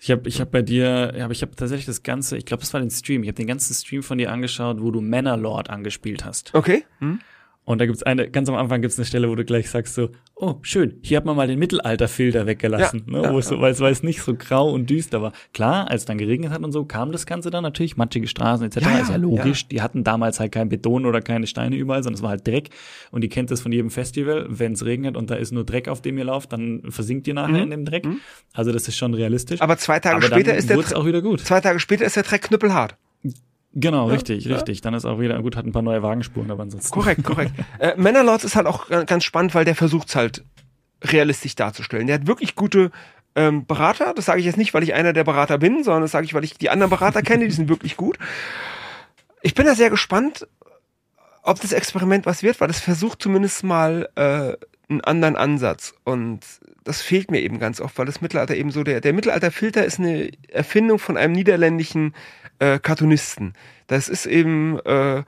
Ich 0.00 0.10
habe 0.10 0.28
ich 0.28 0.40
hab 0.40 0.50
bei 0.50 0.62
dir, 0.62 1.12
ja, 1.16 1.24
aber 1.26 1.32
ich 1.32 1.42
habe 1.42 1.54
tatsächlich 1.54 1.86
das 1.86 2.02
ganze, 2.02 2.36
ich 2.36 2.46
glaube, 2.46 2.62
das 2.62 2.72
war 2.74 2.80
den 2.80 2.90
Stream, 2.90 3.22
ich 3.22 3.28
habe 3.28 3.36
den 3.36 3.46
ganzen 3.46 3.72
Stream 3.74 4.02
von 4.02 4.18
dir 4.18 4.32
angeschaut, 4.32 4.78
wo 4.80 4.90
du 4.90 5.00
Manor 5.00 5.70
angespielt 5.70 6.24
hast. 6.24 6.52
Okay? 6.54 6.84
Hm? 6.98 7.20
Und 7.64 7.80
da 7.80 7.86
gibt's 7.86 8.02
eine, 8.02 8.28
ganz 8.28 8.48
am 8.48 8.56
Anfang 8.56 8.82
gibt's 8.82 8.98
eine 8.98 9.06
Stelle, 9.06 9.28
wo 9.28 9.36
du 9.36 9.44
gleich 9.44 9.70
sagst 9.70 9.94
so, 9.94 10.10
oh, 10.34 10.56
schön, 10.62 10.98
hier 11.02 11.16
hat 11.16 11.24
man 11.24 11.36
mal 11.36 11.46
den 11.46 11.60
Mittelalterfilter 11.60 12.44
weggelassen, 12.46 13.04
Ja, 13.06 13.12
ne, 13.12 13.22
ja, 13.22 13.32
wo 13.32 13.38
es 13.38 13.46
so, 13.46 13.60
weil 13.60 13.72
es, 13.72 14.02
nicht 14.02 14.22
so 14.22 14.34
grau 14.34 14.70
und 14.70 14.90
düster 14.90 15.22
war. 15.22 15.32
Klar, 15.54 15.88
als 15.88 16.04
dann 16.04 16.18
geregnet 16.18 16.50
hat 16.50 16.62
und 16.64 16.72
so, 16.72 16.84
kam 16.84 17.12
das 17.12 17.24
Ganze 17.24 17.50
dann 17.50 17.62
natürlich, 17.62 17.96
matschige 17.96 18.26
Straßen 18.26 18.66
etc. 18.66 18.80
Ja, 18.80 18.98
ist 18.98 19.10
ja 19.10 19.16
logisch. 19.16 19.68
Die 19.68 19.80
hatten 19.80 20.02
damals 20.02 20.40
halt 20.40 20.50
kein 20.50 20.68
Beton 20.68 21.06
oder 21.06 21.20
keine 21.20 21.46
Steine 21.46 21.76
überall, 21.76 22.02
sondern 22.02 22.18
es 22.18 22.22
war 22.22 22.30
halt 22.30 22.46
Dreck. 22.46 22.70
Und 23.12 23.22
ihr 23.22 23.30
kennt 23.30 23.52
das 23.52 23.60
von 23.60 23.70
jedem 23.70 23.90
Festival, 23.90 24.46
wenn 24.48 24.72
es 24.72 24.84
regnet 24.84 25.16
und 25.16 25.30
da 25.30 25.36
ist 25.36 25.52
nur 25.52 25.64
Dreck, 25.64 25.86
auf 25.86 26.02
dem 26.02 26.18
ihr 26.18 26.24
lauft, 26.24 26.52
dann 26.52 26.82
versinkt 26.88 27.28
ihr 27.28 27.34
nachher 27.34 27.62
in 27.62 27.70
dem 27.70 27.84
Dreck. 27.84 28.06
Also 28.52 28.72
das 28.72 28.88
ist 28.88 28.96
schon 28.96 29.14
realistisch. 29.14 29.60
Mhm. 29.60 29.64
Aber 29.64 29.76
zwei 29.76 30.00
Tage 30.00 30.16
Aber 30.16 30.26
später 30.26 30.56
ist 30.56 30.68
der 30.68 30.76
wurd's 30.76 30.92
auch 30.92 31.06
wieder 31.06 31.22
gut. 31.22 31.40
Zwei 31.40 31.60
Tage 31.60 31.78
später 31.78 32.04
ist 32.04 32.16
der 32.16 32.24
Dreck 32.24 32.42
knüppelhart. 32.42 32.96
Genau, 33.74 34.06
richtig, 34.06 34.48
richtig. 34.48 34.82
Dann 34.82 34.92
ist 34.94 35.04
auch 35.06 35.18
wieder, 35.18 35.40
gut, 35.40 35.56
hat 35.56 35.64
ein 35.64 35.72
paar 35.72 35.82
neue 35.82 36.02
Wagenspuren, 36.02 36.50
aber 36.50 36.62
ansonsten. 36.62 36.90
Korrekt, 36.92 37.24
korrekt. 37.24 37.52
äh, 37.78 37.94
Männerlords 37.96 38.44
ist 38.44 38.54
halt 38.56 38.66
auch 38.66 38.88
ga- 38.88 39.04
ganz 39.04 39.24
spannend, 39.24 39.54
weil 39.54 39.64
der 39.64 39.74
versucht 39.74 40.14
halt 40.14 40.44
realistisch 41.02 41.54
darzustellen. 41.54 42.06
Der 42.06 42.16
hat 42.16 42.26
wirklich 42.26 42.54
gute 42.54 42.90
ähm, 43.34 43.64
Berater. 43.66 44.12
Das 44.14 44.26
sage 44.26 44.40
ich 44.40 44.46
jetzt 44.46 44.58
nicht, 44.58 44.74
weil 44.74 44.82
ich 44.82 44.92
einer 44.94 45.12
der 45.14 45.24
Berater 45.24 45.56
bin, 45.58 45.82
sondern 45.84 46.02
das 46.02 46.10
sage 46.10 46.26
ich, 46.26 46.34
weil 46.34 46.44
ich 46.44 46.58
die 46.58 46.68
anderen 46.70 46.90
Berater 46.90 47.22
kenne. 47.22 47.46
Die 47.46 47.50
sind 47.50 47.68
wirklich 47.70 47.96
gut. 47.96 48.18
Ich 49.40 49.54
bin 49.54 49.64
da 49.66 49.74
sehr 49.74 49.90
gespannt, 49.90 50.46
ob 51.42 51.60
das 51.60 51.72
Experiment 51.72 52.26
was 52.26 52.42
wird, 52.42 52.60
weil 52.60 52.68
das 52.68 52.78
versucht 52.78 53.22
zumindest 53.22 53.64
mal 53.64 54.08
äh, 54.16 54.54
einen 54.90 55.00
anderen 55.00 55.36
Ansatz. 55.36 55.94
Und 56.04 56.40
das 56.84 57.00
fehlt 57.00 57.30
mir 57.30 57.40
eben 57.40 57.58
ganz 57.58 57.80
oft, 57.80 57.96
weil 57.98 58.06
das 58.06 58.20
Mittelalter 58.20 58.54
eben 58.54 58.70
so, 58.70 58.82
der, 58.84 59.00
der 59.00 59.12
Mittelalterfilter 59.12 59.84
ist 59.84 59.98
eine 59.98 60.30
Erfindung 60.48 60.98
von 60.98 61.16
einem 61.16 61.32
niederländischen 61.32 62.14
äh, 62.62 62.78
Cartoonisten. 62.78 63.54
Das 63.88 64.08
ist 64.08 64.26
eben 64.26 64.78
äh, 64.84 65.24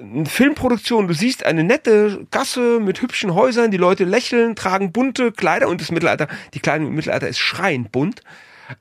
eine 0.00 0.26
Filmproduktion. 0.26 1.08
Du 1.08 1.14
siehst 1.14 1.44
eine 1.46 1.64
nette 1.64 2.26
Gasse 2.30 2.80
mit 2.80 3.00
hübschen 3.00 3.34
Häusern, 3.34 3.70
die 3.70 3.78
Leute 3.78 4.04
lächeln, 4.04 4.56
tragen 4.56 4.92
bunte 4.92 5.32
Kleider 5.32 5.68
und 5.68 5.80
das 5.80 5.90
Mittelalter, 5.90 6.28
die 6.54 6.60
Kleidung 6.60 6.88
im 6.88 6.94
Mittelalter 6.94 7.28
ist 7.28 7.38
schreiend 7.38 7.92
bunt. 7.92 8.22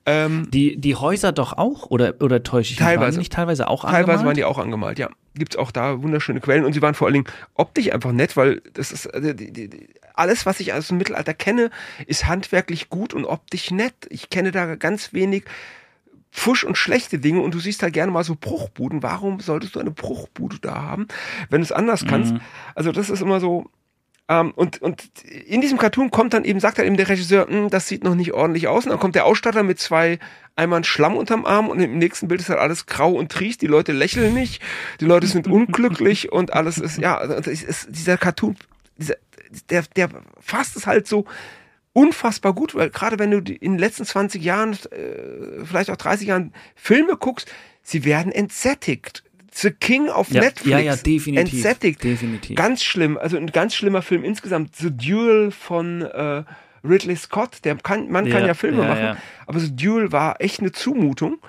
Ähm, 0.05 0.47
Die, 0.51 0.77
die 0.77 0.95
Häuser 0.95 1.31
doch 1.31 1.53
auch? 1.53 1.89
Oder, 1.89 2.15
oder 2.19 2.43
täusche 2.43 2.73
ich 2.73 2.79
mich? 2.79 2.85
Teilweise. 2.85 3.01
Waren 3.01 3.11
die 3.13 3.17
nicht 3.19 3.33
teilweise 3.33 3.67
auch 3.67 3.81
Teilweise 3.81 3.97
angemalt? 3.99 4.25
waren 4.25 4.35
die 4.35 4.43
auch 4.43 4.57
angemalt, 4.59 4.99
ja. 4.99 5.09
Gibt's 5.35 5.55
auch 5.55 5.71
da 5.71 6.03
wunderschöne 6.03 6.41
Quellen 6.41 6.65
und 6.65 6.73
sie 6.73 6.81
waren 6.81 6.93
vor 6.93 7.07
allen 7.07 7.13
Dingen 7.13 7.27
optisch 7.53 7.91
einfach 7.91 8.11
nett, 8.11 8.35
weil 8.35 8.61
das 8.73 8.91
ist 8.91 9.05
äh, 9.07 9.33
die, 9.33 9.51
die, 9.51 9.69
die, 9.69 9.87
alles, 10.13 10.45
was 10.45 10.59
ich 10.59 10.73
aus 10.73 10.89
dem 10.89 10.97
Mittelalter 10.97 11.33
kenne, 11.33 11.71
ist 12.05 12.27
handwerklich 12.27 12.89
gut 12.89 13.13
und 13.13 13.25
optisch 13.25 13.71
nett. 13.71 13.93
Ich 14.09 14.29
kenne 14.29 14.51
da 14.51 14.75
ganz 14.75 15.13
wenig 15.13 15.45
Pfusch 16.31 16.63
und 16.63 16.77
schlechte 16.77 17.19
Dinge 17.19 17.41
und 17.41 17.53
du 17.53 17.59
siehst 17.59 17.81
halt 17.81 17.93
gerne 17.93 18.11
mal 18.11 18.23
so 18.23 18.35
Bruchbuden. 18.39 19.01
Warum 19.03 19.39
solltest 19.39 19.75
du 19.75 19.79
eine 19.79 19.91
Bruchbude 19.91 20.57
da 20.61 20.75
haben, 20.75 21.07
wenn 21.49 21.61
du 21.61 21.65
es 21.65 21.71
anders 21.71 22.05
kannst? 22.05 22.33
Also 22.75 22.91
das 22.91 23.09
ist 23.09 23.21
immer 23.21 23.39
so. 23.39 23.69
Ähm, 24.27 24.51
und, 24.51 24.79
und 24.79 25.09
in 25.47 25.59
diesem 25.59 25.79
Cartoon 25.79 26.11
kommt 26.11 26.35
dann 26.35 26.45
eben, 26.45 26.59
sagt 26.59 26.77
dann 26.77 26.85
eben 26.85 26.97
der 26.97 27.09
Regisseur, 27.09 27.47
"Hm, 27.47 27.71
das 27.71 27.87
sieht 27.87 28.03
noch 28.03 28.13
nicht 28.13 28.31
ordentlich 28.33 28.67
aus. 28.67 28.85
Und 28.85 28.91
dann 28.91 28.99
kommt 28.99 29.15
der 29.15 29.25
Ausstatter 29.25 29.63
mit 29.63 29.79
zwei 29.79 30.19
Eimern 30.55 30.83
Schlamm 30.83 31.15
unterm 31.17 31.45
Arm 31.45 31.67
und 31.69 31.79
im 31.79 31.97
nächsten 31.97 32.27
Bild 32.27 32.41
ist 32.41 32.49
halt 32.49 32.59
alles 32.59 32.85
grau 32.85 33.13
und 33.13 33.31
triest. 33.31 33.61
Die 33.63 33.67
Leute 33.67 33.91
lächeln 33.91 34.33
nicht, 34.33 34.61
die 34.99 35.05
Leute 35.05 35.25
sind 35.25 35.47
unglücklich 35.51 36.31
und 36.31 36.53
alles 36.53 36.77
ist, 36.77 36.99
ja, 36.99 37.19
und 37.21 37.47
es 37.47 37.63
ist, 37.63 37.87
dieser 37.89 38.17
Cartoon, 38.17 38.55
dieser, 38.97 39.15
der, 39.69 39.83
der 39.95 40.09
fasst 40.39 40.75
es 40.75 40.85
halt 40.85 41.07
so 41.07 41.25
unfassbar 41.93 42.53
gut, 42.53 42.75
weil 42.75 42.89
gerade 42.89 43.19
wenn 43.19 43.31
du 43.31 43.37
in 43.37 43.73
den 43.73 43.79
letzten 43.79 44.05
20 44.05 44.43
Jahren, 44.43 44.73
äh, 44.91 45.65
vielleicht 45.65 45.89
auch 45.89 45.95
30 45.97 46.27
Jahren 46.27 46.53
Filme 46.75 47.17
guckst, 47.17 47.51
sie 47.81 48.05
werden 48.05 48.31
entsättigt. 48.31 49.23
The 49.51 49.71
King 49.71 50.09
auf 50.09 50.29
Ja, 50.31 50.41
Netflix. 50.41 50.69
ja, 50.69 50.79
ja, 50.79 50.95
definitiv, 50.95 51.53
Entsättigt. 51.53 52.03
definitiv. 52.03 52.55
Ganz 52.55 52.83
schlimm. 52.83 53.17
Also 53.17 53.35
ein 53.37 53.47
ganz 53.47 53.75
schlimmer 53.75 54.01
Film 54.01 54.23
insgesamt. 54.23 54.75
The 54.75 54.91
Duel 54.95 55.51
von 55.51 56.03
äh, 56.03 56.43
Ridley 56.83 57.15
Scott. 57.15 57.65
Der 57.65 57.75
kann, 57.75 58.09
man 58.09 58.29
kann 58.29 58.45
Ja, 58.45 58.53
Filme 58.53 58.83
ja, 58.83 58.87
machen. 58.87 59.17
Aber 59.47 59.59
The 59.59 59.75
Duel 59.75 60.11
war 60.11 60.39
echt 60.39 60.59
eine 60.59 60.71
Zumutung. 60.71 61.39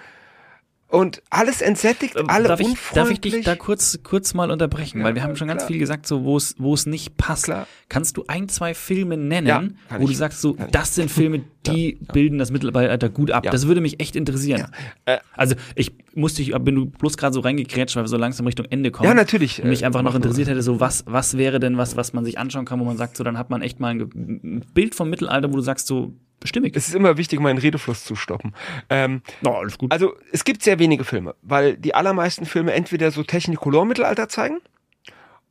Und 0.90 1.22
alles 1.30 1.62
entsättigt, 1.62 2.16
alle 2.16 2.44
Ähm, 2.44 2.48
darf, 2.48 2.60
ich, 2.60 2.76
darf 2.94 3.10
ich 3.10 3.20
dich 3.20 3.44
da 3.44 3.54
kurz, 3.54 4.00
kurz 4.02 4.34
mal 4.34 4.50
unterbrechen? 4.50 4.98
Ja, 4.98 5.04
Weil 5.04 5.14
wir 5.14 5.22
haben 5.22 5.36
schon 5.36 5.46
ganz 5.46 5.60
klar. 5.60 5.68
viel 5.68 5.78
gesagt, 5.78 6.04
so 6.04 6.24
wo 6.24 6.36
es 6.36 6.56
wo 6.58 6.74
es 6.74 6.86
nicht 6.86 7.16
passt. 7.16 7.44
Klar. 7.44 7.68
Kannst 7.88 8.16
du 8.16 8.24
ein, 8.26 8.48
zwei 8.48 8.74
Filme 8.74 9.16
nennen, 9.16 9.46
Ja, 9.46 9.62
wo 10.00 10.06
du 10.06 10.10
ich. 10.10 10.18
sagst, 10.18 10.40
so, 10.40 10.56
das 10.72 10.96
sind 10.96 11.08
Filme, 11.08 11.44
die 11.66 11.98
bilden 12.12 12.38
das 12.38 12.50
Mittelalter 12.50 13.08
gut 13.08 13.30
ab? 13.30 13.44
Ja. 13.44 13.52
Das 13.52 13.68
würde 13.68 13.80
mich 13.80 14.00
echt 14.00 14.16
interessieren. 14.16 14.66
Äh, 15.04 15.18
also 15.34 15.54
ich 15.76 15.92
musste, 16.14 16.42
ich 16.42 16.52
bin 16.58 16.74
du 16.74 16.86
bloß 16.86 17.16
gerade 17.16 17.34
so 17.34 17.40
reingekrätscht, 17.40 17.94
weil 17.94 18.02
wir 18.04 18.08
so 18.08 18.16
langsam 18.16 18.46
Richtung 18.46 18.66
Ende 18.68 18.90
kommen. 18.90 19.08
Ja, 19.08 19.14
natürlich. 19.14 19.62
Und 19.62 19.68
mich 19.70 19.82
Äh, 19.82 19.86
einfach 19.86 20.02
noch 20.02 20.16
interessiert 20.16 20.48
hätte, 20.48 20.62
so 20.62 20.80
was, 20.80 21.04
was 21.06 21.36
wäre 21.36 21.60
denn 21.60 21.76
was, 21.78 21.96
was 21.96 22.12
man 22.14 22.24
sich 22.24 22.36
anschauen 22.36 22.64
kann, 22.64 22.80
wo 22.80 22.84
man 22.84 22.96
sagt, 22.96 23.16
so 23.16 23.22
dann 23.22 23.38
hat 23.38 23.48
man 23.48 23.62
echt 23.62 23.78
mal 23.78 23.90
ein 23.94 24.64
Bild 24.74 24.96
vom 24.96 25.08
Mittelalter, 25.08 25.52
wo 25.52 25.56
du 25.56 25.62
sagst, 25.62 25.86
so 25.86 26.14
stimmig. 26.44 26.74
Es 26.76 26.88
ist 26.88 26.94
immer 26.94 27.16
wichtig, 27.16 27.40
meinen 27.40 27.58
Redefluss 27.58 28.04
zu 28.04 28.16
stoppen. 28.16 28.54
Ähm, 28.88 29.22
Ja, 29.42 29.52
alles 29.52 29.78
gut. 29.78 29.92
Also 29.92 30.14
es 30.32 30.44
gibt 30.44 30.62
sehr 30.62 30.78
wenige 30.78 31.04
Filme, 31.04 31.34
weil 31.42 31.76
die 31.76 31.94
allermeisten 31.94 32.46
Filme 32.46 32.72
entweder 32.72 33.10
so 33.10 33.22
Technicolor-Mittelalter 33.22 34.28
zeigen 34.28 34.58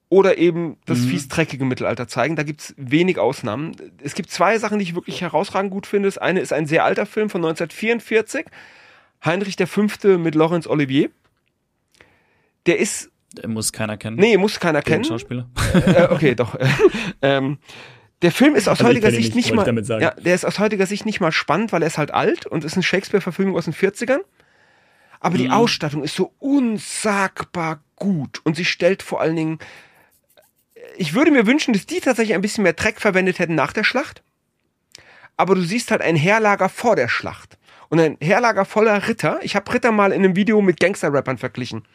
oder 0.10 0.38
eben 0.38 0.78
das 0.86 1.00
Mhm. 1.00 1.08
fies 1.10 1.28
dreckige 1.28 1.66
Mittelalter 1.66 2.08
zeigen. 2.08 2.36
Da 2.36 2.44
gibt's 2.44 2.74
wenig 2.78 3.20
Ausnahmen. 3.20 3.76
Es 4.02 4.16
gibt 4.16 4.32
zwei 4.32 4.58
Sachen, 4.58 4.80
die 4.80 4.84
ich 4.84 4.96
wirklich 4.96 5.22
herausragend 5.22 5.72
gut 5.72 5.86
finde. 5.86 6.08
Das 6.08 6.18
eine 6.18 6.40
ist 6.40 6.52
ein 6.54 6.66
sehr 6.66 6.84
alter 6.86 7.06
Film 7.06 7.30
von 7.30 7.42
1944, 7.42 8.46
Heinrich 9.24 9.56
V. 9.58 10.18
mit 10.18 10.34
Laurence 10.34 10.68
Olivier. 10.68 11.10
Der 12.66 12.80
ist, 12.80 13.10
Muss 13.48 13.72
keiner 13.72 13.98
kennen. 13.98 14.18
nee, 14.18 14.38
muss 14.38 14.60
keiner 14.60 14.82
den 14.82 14.92
kennen. 14.94 15.04
Schauspieler. 15.06 15.48
äh, 15.86 16.08
okay, 16.10 16.36
doch. 16.36 16.56
ähm, 17.22 17.60
der 18.22 18.32
Film 18.32 18.56
ist 18.56 18.68
aus 18.68 18.80
Also 18.80 18.90
heutiger 18.90 19.12
Sicht 19.12 19.36
nicht, 19.36 19.54
nicht 19.54 19.56
mal, 19.56 20.02
ja, 20.02 20.12
der 20.12 20.36
ist 20.36 20.46
aus 20.46 20.60
heutiger 20.60 20.86
Sicht 20.86 21.06
nicht 21.06 21.22
mal 21.22 21.32
spannend, 21.32 21.72
weil 21.72 21.82
er 21.84 21.88
ist 21.88 21.98
halt 21.98 22.12
alt 22.12 22.46
und 22.46 22.66
ist 22.66 22.74
eine 22.74 22.84
Shakespeare-Verfilmung 22.84 23.56
aus 23.56 23.66
den 23.66 23.74
40ern. 23.74 24.20
Aber 25.22 25.38
die 25.38 25.46
Mhm. 25.48 25.54
Ausstattung 25.54 26.04
ist 26.04 26.16
so 26.16 26.34
unsagbar 26.40 27.82
gut 27.96 28.42
und 28.44 28.56
sie 28.56 28.66
stellt 28.66 29.04
vor 29.04 29.22
allen 29.22 29.36
Dingen, 29.36 29.60
ich 30.98 31.14
würde 31.14 31.32
mir 31.32 31.46
wünschen, 31.46 31.74
dass 31.74 31.86
die 31.86 32.00
tatsächlich 32.00 32.36
ein 32.36 32.42
bisschen 32.42 32.64
mehr 32.64 32.74
Dreck 32.74 33.00
verwendet 33.00 33.40
hätten 33.40 33.56
nach 33.56 33.74
der 33.74 33.84
Schlacht. 33.84 34.22
Aber 35.38 35.56
du 35.56 35.62
siehst 35.62 35.92
halt 35.92 36.02
ein 36.02 36.16
Heerlager 36.16 36.68
vor 36.68 36.96
der 36.96 37.08
Schlacht. 37.08 37.58
Und 37.90 38.00
ein 38.00 38.18
Heerlager 38.22 38.66
voller 38.66 39.08
Ritter. 39.08 39.40
Ich 39.42 39.56
habe 39.56 39.74
Ritter 39.74 39.92
mal 39.92 40.12
in 40.12 40.24
einem 40.24 40.36
Video 40.36 40.62
mit 40.62 40.80
Gangster-Rappern 40.80 41.38
verglichen. 41.38 41.86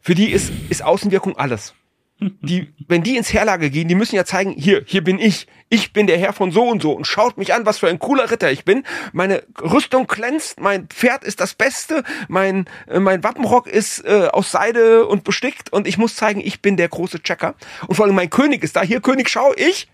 Für 0.00 0.14
die 0.14 0.30
ist, 0.30 0.52
ist 0.68 0.82
Außenwirkung 0.82 1.36
alles. 1.36 1.74
Die, 2.20 2.68
wenn 2.86 3.02
die 3.02 3.16
ins 3.16 3.32
Heerlager 3.32 3.70
gehen, 3.70 3.88
die 3.88 3.94
müssen 3.94 4.14
ja 4.14 4.24
zeigen, 4.24 4.52
hier, 4.52 4.82
hier 4.86 5.02
bin 5.02 5.18
ich. 5.18 5.46
Ich 5.70 5.92
bin 5.92 6.06
der 6.06 6.18
Herr 6.18 6.32
von 6.32 6.50
so 6.50 6.64
und 6.64 6.82
so 6.82 6.92
und 6.92 7.06
schaut 7.06 7.38
mich 7.38 7.54
an, 7.54 7.64
was 7.64 7.78
für 7.78 7.88
ein 7.88 7.98
cooler 7.98 8.30
Ritter 8.30 8.50
ich 8.50 8.64
bin. 8.64 8.84
Meine 9.12 9.42
Rüstung 9.62 10.06
glänzt, 10.06 10.60
mein 10.60 10.88
Pferd 10.88 11.24
ist 11.24 11.40
das 11.40 11.54
Beste, 11.54 12.02
mein, 12.28 12.66
äh, 12.88 12.98
mein 12.98 13.22
Wappenrock 13.22 13.66
ist 13.66 14.04
äh, 14.04 14.28
aus 14.32 14.50
Seide 14.50 15.06
und 15.06 15.24
bestickt 15.24 15.72
und 15.72 15.86
ich 15.86 15.96
muss 15.96 16.16
zeigen, 16.16 16.40
ich 16.40 16.60
bin 16.60 16.76
der 16.76 16.88
große 16.88 17.22
Checker. 17.22 17.54
Und 17.86 17.94
vor 17.94 18.04
allem 18.04 18.14
mein 18.14 18.30
König 18.30 18.62
ist 18.64 18.76
da. 18.76 18.82
Hier, 18.82 19.00
König, 19.00 19.28
schau, 19.28 19.52
ich. 19.56 19.88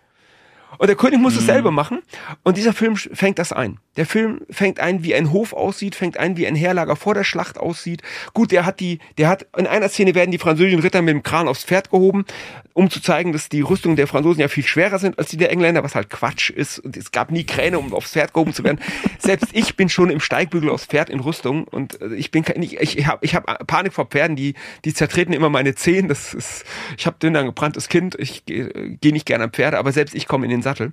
Und 0.79 0.89
der 0.89 0.97
König 0.97 1.21
muss 1.21 1.35
mhm. 1.35 1.41
es 1.41 1.47
selber 1.47 1.71
machen. 1.71 2.03
Und 2.43 2.57
dieser 2.57 2.73
Film 2.73 2.97
fängt 2.97 3.39
das 3.39 3.53
ein. 3.53 3.79
Der 3.97 4.07
Film 4.07 4.43
fängt 4.51 4.79
ein, 4.79 5.03
wie 5.03 5.15
ein 5.15 5.33
Hof 5.33 5.53
aussieht, 5.53 5.95
fängt 5.95 6.19
ein, 6.19 6.37
wie 6.37 6.47
ein 6.47 6.55
Heerlager 6.55 6.97
vor 6.97 7.15
der 7.15 7.25
Schlacht 7.25 7.59
aussieht. 7.59 8.03
Gut, 8.35 8.53
der 8.53 8.67
hat 8.67 8.81
die, 8.81 8.99
der 9.17 9.29
hat, 9.29 9.47
in 9.57 9.67
einer 9.67 9.89
Szene 9.89 10.15
werden 10.15 10.31
die 10.31 10.39
französischen 10.39 10.81
Ritter 10.81 11.01
mit 11.01 11.15
dem 11.15 11.23
Kran 11.23 11.49
aufs 11.49 11.65
Pferd 11.65 11.91
gehoben, 11.91 12.27
um 12.75 12.91
zu 12.91 13.01
zeigen, 13.01 13.33
dass 13.33 13.49
die 13.49 13.63
Rüstungen 13.63 13.97
der 13.97 14.07
Franzosen 14.07 14.41
ja 14.41 14.49
viel 14.49 14.67
schwerer 14.67 14.99
sind 14.99 15.19
als 15.19 15.31
die 15.31 15.39
der 15.39 15.51
Engländer, 15.51 15.83
was 15.83 15.95
halt 15.95 16.11
Quatsch 16.11 16.51
ist. 16.51 16.79
Und 16.79 16.97
es 16.97 17.11
gab 17.11 17.31
nie 17.31 17.45
Kräne, 17.45 17.79
um 17.79 17.95
aufs 17.95 18.13
Pferd 18.13 18.35
gehoben 18.35 18.53
zu 18.53 18.65
werden. 18.65 18.81
Selbst 19.19 19.49
ich 19.53 19.77
bin 19.77 19.89
schon 19.89 20.11
im 20.11 20.21
Steigbügel 20.21 20.69
aufs 20.69 20.85
Pferd 20.85 21.09
in 21.09 21.21
Rüstung 21.21 21.65
und 21.65 22.01
äh, 22.03 22.15
ich 22.15 22.31
bin 22.31 22.45
ich, 22.61 22.79
ich 22.79 23.07
habe 23.07 23.25
ich 23.25 23.35
hab 23.35 23.67
Panik 23.67 23.95
vor 23.95 24.07
Pferden, 24.07 24.37
die, 24.37 24.55
die 24.85 24.93
zertreten 24.93 25.33
immer 25.33 25.49
meine 25.49 25.75
Zehen. 25.75 26.09
Das 26.09 26.35
ist, 26.35 26.65
ich 26.99 27.07
habe 27.07 27.17
dünn 27.19 27.35
ein 27.35 27.47
gebranntes 27.47 27.89
Kind, 27.89 28.15
ich 28.19 28.45
gehe 28.45 28.97
geh 29.01 29.13
nicht 29.13 29.25
gerne 29.25 29.45
am 29.45 29.53
Pferde, 29.53 29.79
aber 29.79 29.93
selbst 29.93 30.15
ich 30.15 30.29
komme 30.29 30.45
in 30.45 30.51
den 30.51 30.56
Sattel. 30.63 30.93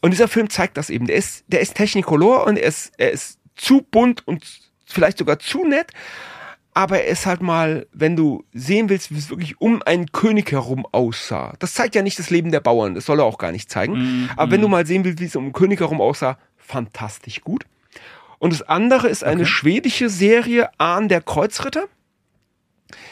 Und 0.00 0.10
dieser 0.10 0.28
Film 0.28 0.50
zeigt 0.50 0.76
das 0.76 0.90
eben. 0.90 1.06
Der 1.06 1.16
ist, 1.16 1.44
der 1.48 1.60
ist 1.60 1.74
Technicolor 1.74 2.46
und 2.46 2.56
er 2.56 2.66
ist, 2.68 2.92
er 2.98 3.10
ist 3.10 3.38
zu 3.54 3.82
bunt 3.82 4.26
und 4.26 4.44
vielleicht 4.86 5.18
sogar 5.18 5.38
zu 5.38 5.64
nett. 5.64 5.92
Aber 6.76 7.00
er 7.00 7.06
ist 7.06 7.24
halt 7.24 7.40
mal, 7.40 7.86
wenn 7.92 8.16
du 8.16 8.44
sehen 8.52 8.88
willst, 8.88 9.12
wie 9.12 9.18
es 9.18 9.30
wirklich 9.30 9.60
um 9.60 9.80
einen 9.82 10.10
König 10.10 10.50
herum 10.50 10.84
aussah. 10.90 11.54
Das 11.60 11.72
zeigt 11.74 11.94
ja 11.94 12.02
nicht 12.02 12.18
das 12.18 12.30
Leben 12.30 12.50
der 12.50 12.58
Bauern, 12.58 12.96
das 12.96 13.06
soll 13.06 13.20
er 13.20 13.24
auch 13.24 13.38
gar 13.38 13.52
nicht 13.52 13.70
zeigen. 13.70 14.24
Mm, 14.24 14.30
Aber 14.36 14.50
wenn 14.50 14.60
du 14.60 14.66
mal 14.66 14.84
sehen 14.84 15.04
willst, 15.04 15.20
wie 15.20 15.26
es 15.26 15.36
um 15.36 15.44
einen 15.44 15.52
König 15.52 15.78
herum 15.78 16.00
aussah, 16.00 16.36
fantastisch 16.56 17.42
gut. 17.42 17.64
Und 18.40 18.52
das 18.52 18.62
andere 18.62 19.08
ist 19.08 19.22
eine 19.22 19.42
okay. 19.42 19.50
schwedische 19.50 20.08
Serie, 20.08 20.68
Ahn 20.78 21.08
der 21.08 21.22
Kreuzritter. 21.22 21.84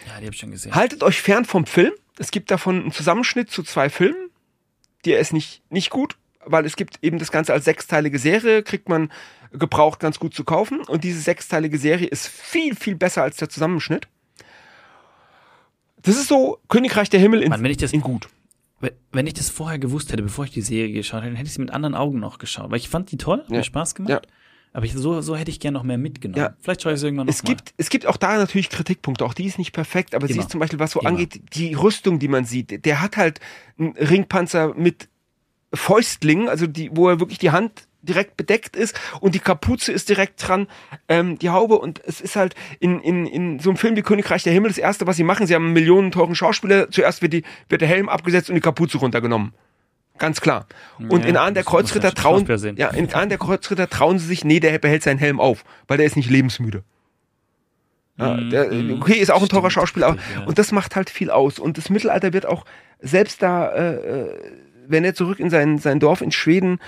Ja, 0.06 0.18
die 0.18 0.24
habe 0.24 0.34
ich 0.34 0.40
schon 0.40 0.50
gesehen. 0.50 0.74
Haltet 0.74 1.04
euch 1.04 1.22
fern 1.22 1.44
vom 1.44 1.64
Film. 1.64 1.92
Es 2.18 2.32
gibt 2.32 2.50
davon 2.50 2.82
einen 2.82 2.92
Zusammenschnitt 2.92 3.48
zu 3.48 3.62
zwei 3.62 3.88
Filmen. 3.88 4.28
Der 5.05 5.18
ist 5.18 5.32
nicht, 5.32 5.62
nicht 5.70 5.90
gut, 5.90 6.16
weil 6.44 6.64
es 6.64 6.76
gibt 6.76 6.98
eben 7.03 7.18
das 7.18 7.32
Ganze 7.32 7.53
als 7.53 7.64
sechsteilige 7.64 8.18
Serie, 8.18 8.62
kriegt 8.62 8.88
man 8.88 9.11
gebraucht 9.53 10.00
ganz 10.00 10.18
gut 10.18 10.34
zu 10.34 10.44
kaufen. 10.44 10.80
Und 10.80 11.05
diese 11.05 11.20
sechsteilige 11.20 11.78
Serie 11.78 12.07
ist 12.07 12.28
viel, 12.28 12.74
viel 12.74 12.94
besser 12.94 13.22
als 13.22 13.36
der 13.36 13.48
Zusammenschnitt. 13.48 14.09
Das 16.03 16.16
ist 16.16 16.28
so 16.28 16.59
Königreich 16.68 17.11
der 17.11 17.20
Himmel 17.20 17.42
in, 17.42 17.50
Mann, 17.50 17.62
wenn 17.62 17.70
ich 17.70 17.76
das, 17.76 17.92
in 17.92 18.00
gut. 18.00 18.28
Wenn 19.12 19.26
ich 19.26 19.34
das 19.34 19.50
vorher 19.50 19.78
gewusst 19.78 20.12
hätte, 20.12 20.22
bevor 20.22 20.44
ich 20.44 20.50
die 20.50 20.62
Serie 20.62 20.92
geschaut 20.92 21.20
hätte, 21.20 21.30
dann 21.30 21.36
hätte 21.36 21.46
ich 21.46 21.55
sie 21.55 21.61
mit 21.61 21.70
anderen 21.70 21.94
Augen 21.94 22.18
noch 22.18 22.38
geschaut. 22.38 22.70
Weil 22.70 22.78
ich 22.78 22.88
fand 22.88 23.12
die 23.12 23.18
toll, 23.18 23.38
hat 23.38 23.50
ja. 23.50 23.59
mir 23.59 23.64
Spaß 23.64 23.94
gemacht. 23.94 24.11
Ja. 24.11 24.20
Aber 24.74 24.86
ich, 24.86 24.94
so, 24.94 25.20
so 25.20 25.36
hätte 25.36 25.50
ich 25.50 25.60
gern 25.60 25.74
noch 25.74 25.82
mehr 25.82 25.98
mitgenommen. 25.98 26.42
Ja. 26.42 26.56
Vielleicht 26.60 26.82
schaue 26.82 26.92
ich 26.92 26.96
es 26.96 27.02
irgendwann 27.02 27.26
noch 27.26 27.34
es 27.34 27.42
mal. 27.42 27.48
Gibt, 27.48 27.74
es 27.76 27.90
gibt 27.90 28.06
auch 28.06 28.16
da 28.16 28.38
natürlich 28.38 28.70
Kritikpunkte. 28.70 29.24
Auch 29.24 29.34
die 29.34 29.44
ist 29.44 29.58
nicht 29.58 29.72
perfekt, 29.72 30.14
aber 30.14 30.26
Immer. 30.26 30.34
sie 30.34 30.40
ist 30.40 30.50
zum 30.50 30.60
Beispiel, 30.60 30.78
was 30.78 30.92
so 30.92 31.00
Immer. 31.00 31.10
angeht, 31.10 31.42
die 31.54 31.74
Rüstung, 31.74 32.18
die 32.18 32.28
man 32.28 32.44
sieht. 32.44 32.84
Der 32.86 33.02
hat 33.02 33.16
halt 33.16 33.40
einen 33.78 33.92
Ringpanzer 33.96 34.74
mit 34.74 35.08
Fäustlingen, 35.74 36.48
also 36.48 36.66
die, 36.66 36.90
wo 36.94 37.08
er 37.08 37.20
wirklich 37.20 37.38
die 37.38 37.50
Hand 37.50 37.86
direkt 38.02 38.36
bedeckt 38.36 38.76
ist 38.76 38.98
und 39.20 39.34
die 39.34 39.38
Kapuze 39.38 39.92
ist 39.92 40.08
direkt 40.08 40.46
dran, 40.46 40.66
ähm, 41.08 41.38
die 41.38 41.50
Haube 41.50 41.78
und 41.78 42.02
es 42.04 42.20
ist 42.20 42.36
halt 42.36 42.54
in, 42.80 43.00
in, 43.00 43.26
in 43.26 43.58
so 43.60 43.70
einem 43.70 43.76
Film 43.76 43.96
wie 43.96 44.02
Königreich 44.02 44.42
der 44.42 44.52
Himmel 44.52 44.70
das 44.70 44.78
erste, 44.78 45.06
was 45.06 45.16
sie 45.16 45.24
machen, 45.24 45.46
sie 45.46 45.54
haben 45.54 45.66
einen 45.66 45.72
millionenteuren 45.72 46.34
Schauspieler, 46.34 46.90
zuerst 46.90 47.22
wird, 47.22 47.32
die, 47.32 47.44
wird 47.68 47.80
der 47.80 47.88
Helm 47.88 48.08
abgesetzt 48.08 48.48
und 48.48 48.56
die 48.56 48.60
Kapuze 48.60 48.98
runtergenommen. 48.98 49.52
Ganz 50.22 50.40
klar. 50.40 50.66
Und 51.08 51.24
ja, 51.24 51.30
in 51.30 51.36
Ahn 51.36 51.54
der 51.54 51.64
Kreuzritter 51.64 52.14
trauen, 52.14 52.46
ja, 52.76 52.90
in 52.90 53.12
Ahn 53.12 53.28
der 53.28 53.38
Kreuzritter 53.38 53.90
trauen 53.90 54.20
sie 54.20 54.26
sich, 54.26 54.44
nee, 54.44 54.60
der 54.60 54.78
behält 54.78 55.02
seinen 55.02 55.18
Helm 55.18 55.40
auf, 55.40 55.64
weil 55.88 55.96
der 55.96 56.06
ist 56.06 56.14
nicht 56.14 56.30
lebensmüde. 56.30 56.84
Ja, 58.18 58.36
mhm, 58.36 58.50
der, 58.50 58.72
mhm. 58.72 59.02
okay, 59.02 59.14
ist 59.14 59.32
auch 59.32 59.42
ein 59.42 59.48
teurer 59.48 59.72
Schauspieler, 59.72 60.06
aber, 60.06 60.18
ja. 60.32 60.44
und 60.44 60.60
das 60.60 60.70
macht 60.70 60.94
halt 60.94 61.10
viel 61.10 61.28
aus. 61.28 61.58
Und 61.58 61.76
das 61.76 61.90
Mittelalter 61.90 62.32
wird 62.32 62.46
auch, 62.46 62.64
selbst 63.00 63.42
da, 63.42 63.68
äh, 63.72 63.94
äh 63.94 64.40
wenn 64.86 65.04
er 65.04 65.16
zurück 65.16 65.40
in 65.40 65.50
sein, 65.50 65.78
sein 65.78 65.98
Dorf 65.98 66.20
in 66.20 66.30
Schweden, 66.30 66.78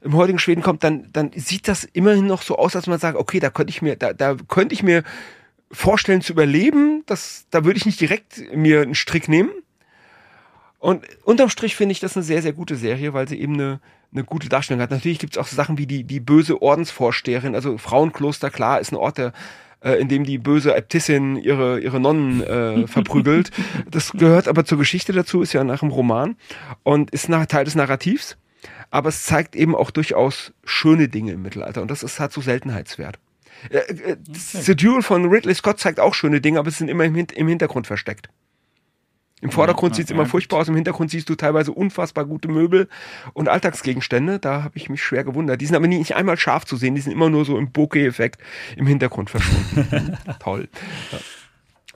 im 0.00 0.14
heutigen 0.14 0.38
Schweden 0.38 0.62
kommt, 0.62 0.84
dann, 0.84 1.08
dann 1.12 1.32
sieht 1.34 1.66
das 1.66 1.82
immerhin 1.82 2.28
noch 2.28 2.42
so 2.42 2.56
aus, 2.56 2.76
als 2.76 2.86
man 2.86 3.00
sagt, 3.00 3.18
okay, 3.18 3.40
da 3.40 3.50
könnte 3.50 3.70
ich 3.70 3.82
mir, 3.82 3.96
da, 3.96 4.12
da 4.12 4.36
könnte 4.46 4.74
ich 4.76 4.84
mir 4.84 5.02
vorstellen 5.72 6.20
zu 6.20 6.32
überleben, 6.32 7.02
das, 7.06 7.46
da 7.50 7.64
würde 7.64 7.78
ich 7.78 7.86
nicht 7.86 8.00
direkt 8.00 8.54
mir 8.54 8.82
einen 8.82 8.94
Strick 8.94 9.28
nehmen. 9.28 9.50
Und 10.86 11.04
unterm 11.24 11.48
Strich 11.48 11.74
finde 11.74 11.94
ich 11.94 11.98
das 11.98 12.16
eine 12.16 12.22
sehr, 12.22 12.42
sehr 12.42 12.52
gute 12.52 12.76
Serie, 12.76 13.12
weil 13.12 13.26
sie 13.26 13.40
eben 13.40 13.54
eine, 13.54 13.80
eine 14.12 14.22
gute 14.22 14.48
Darstellung 14.48 14.80
hat. 14.80 14.92
Natürlich 14.92 15.18
gibt 15.18 15.34
es 15.34 15.38
auch 15.38 15.48
so 15.48 15.56
Sachen 15.56 15.78
wie 15.78 15.86
die, 15.88 16.04
die 16.04 16.20
böse 16.20 16.62
Ordensvorsteherin, 16.62 17.56
also 17.56 17.76
Frauenkloster, 17.76 18.50
klar, 18.50 18.78
ist 18.78 18.92
ein 18.92 18.96
Ort, 18.96 19.18
der 19.18 19.32
äh, 19.80 19.94
in 19.94 20.06
dem 20.06 20.22
die 20.22 20.38
böse 20.38 20.76
Äbtissin 20.76 21.38
ihre, 21.38 21.80
ihre 21.80 21.98
Nonnen 21.98 22.40
äh, 22.40 22.86
verprügelt. 22.86 23.50
Das 23.90 24.12
gehört 24.12 24.46
aber 24.46 24.64
zur 24.64 24.78
Geschichte 24.78 25.12
dazu, 25.12 25.42
ist 25.42 25.54
ja 25.54 25.64
nach 25.64 25.80
dem 25.80 25.90
Roman 25.90 26.36
und 26.84 27.10
ist 27.10 27.28
nach, 27.28 27.46
Teil 27.46 27.64
des 27.64 27.74
Narrativs. 27.74 28.36
Aber 28.92 29.08
es 29.08 29.24
zeigt 29.24 29.56
eben 29.56 29.74
auch 29.74 29.90
durchaus 29.90 30.52
schöne 30.64 31.08
Dinge 31.08 31.32
im 31.32 31.42
Mittelalter 31.42 31.82
und 31.82 31.90
das 31.90 32.04
ist, 32.04 32.20
hat 32.20 32.32
so 32.32 32.40
Seltenheitswert. 32.40 33.18
Äh, 33.70 33.78
äh, 33.78 34.12
okay. 34.12 34.16
The 34.30 34.76
Duel 34.76 35.02
von 35.02 35.24
Ridley 35.24 35.56
Scott 35.56 35.80
zeigt 35.80 35.98
auch 35.98 36.14
schöne 36.14 36.40
Dinge, 36.40 36.60
aber 36.60 36.68
es 36.68 36.78
sind 36.78 36.86
immer 36.86 37.02
im, 37.02 37.16
im 37.16 37.48
Hintergrund 37.48 37.88
versteckt. 37.88 38.28
Im 39.42 39.50
Vordergrund 39.50 39.92
ja, 39.92 39.96
sieht 39.96 40.06
es 40.06 40.10
immer 40.10 40.24
furchtbar 40.24 40.60
aus, 40.60 40.68
im 40.68 40.74
Hintergrund 40.76 41.10
siehst 41.10 41.28
du 41.28 41.34
teilweise 41.34 41.70
unfassbar 41.72 42.24
gute 42.24 42.48
Möbel 42.48 42.88
und 43.34 43.50
Alltagsgegenstände. 43.50 44.38
Da 44.38 44.62
habe 44.62 44.76
ich 44.78 44.88
mich 44.88 45.02
schwer 45.02 45.24
gewundert. 45.24 45.60
Die 45.60 45.66
sind 45.66 45.76
aber 45.76 45.86
nicht 45.86 46.16
einmal 46.16 46.38
scharf 46.38 46.64
zu 46.64 46.76
sehen, 46.76 46.94
die 46.94 47.02
sind 47.02 47.12
immer 47.12 47.28
nur 47.28 47.44
so 47.44 47.58
im 47.58 47.70
Bokeh-Effekt 47.70 48.40
im 48.76 48.86
Hintergrund 48.86 49.28
verschwunden. 49.28 50.16
Toll. 50.40 50.68
Ja. 51.12 51.18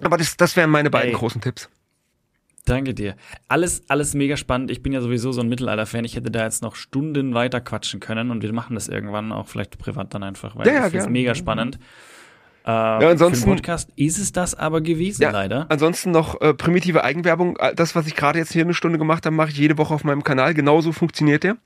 Aber 0.03 0.18
das, 0.18 0.36
das 0.36 0.55
wären 0.57 0.70
meine 0.70 0.91
beiden 0.91 1.11
Ey. 1.11 1.16
großen 1.16 1.41
Tipps. 1.41 1.70
Danke 2.66 2.93
dir. 2.93 3.16
Alles, 3.49 3.84
alles 3.88 4.14
mega 4.14 4.36
spannend. 4.36 4.70
Ich 4.70 4.82
bin 4.82 4.93
ja 4.93 5.01
sowieso 5.01 5.32
so 5.32 5.41
ein 5.41 5.49
Mittelalter-Fan. 5.49 6.05
Ich 6.05 6.16
hätte 6.16 6.30
da 6.30 6.45
jetzt 6.45 6.62
noch 6.62 6.76
Stunden 6.76 7.32
weiter 7.32 7.61
quatschen 7.61 8.01
können 8.01 8.30
und 8.30 8.43
wir 8.43 8.53
machen 8.53 8.74
das 8.74 8.88
irgendwann 8.88 9.32
auch 9.32 9.49
vielleicht 9.49 9.78
privat 9.78 10.12
dann 10.12 10.22
einfach, 10.22 10.57
weil 10.57 10.66
ja, 10.66 10.88
das 10.88 11.05
ist 11.05 11.11
mega 11.11 11.34
spannend. 11.34 11.78
Äh, 12.67 12.71
ja, 12.71 12.99
ansonsten, 12.99 13.41
für 13.41 13.47
den 13.47 13.57
Podcast 13.57 13.91
ist 13.97 14.19
es 14.19 14.33
das 14.33 14.55
aber 14.55 14.81
gewesen, 14.81 15.23
ja, 15.23 15.31
leider. 15.31 15.67
Ansonsten 15.69 16.11
noch 16.11 16.41
äh, 16.41 16.53
primitive 16.55 17.05
Eigenwerbung. 17.05 17.59
Das, 17.77 17.95
was 17.95 18.07
ich 18.07 18.15
gerade 18.15 18.39
jetzt 18.39 18.53
hier 18.53 18.65
eine 18.65 18.75
Stunde 18.75 18.99
gemacht 18.99 19.25
habe, 19.27 19.35
mache 19.35 19.51
ich 19.51 19.57
jede 19.57 19.79
Woche 19.79 19.95
auf 19.95 20.05
meinem 20.05 20.25
Kanal. 20.25 20.55
Genauso 20.55 20.93
funktioniert 20.93 21.45
der. 21.45 21.57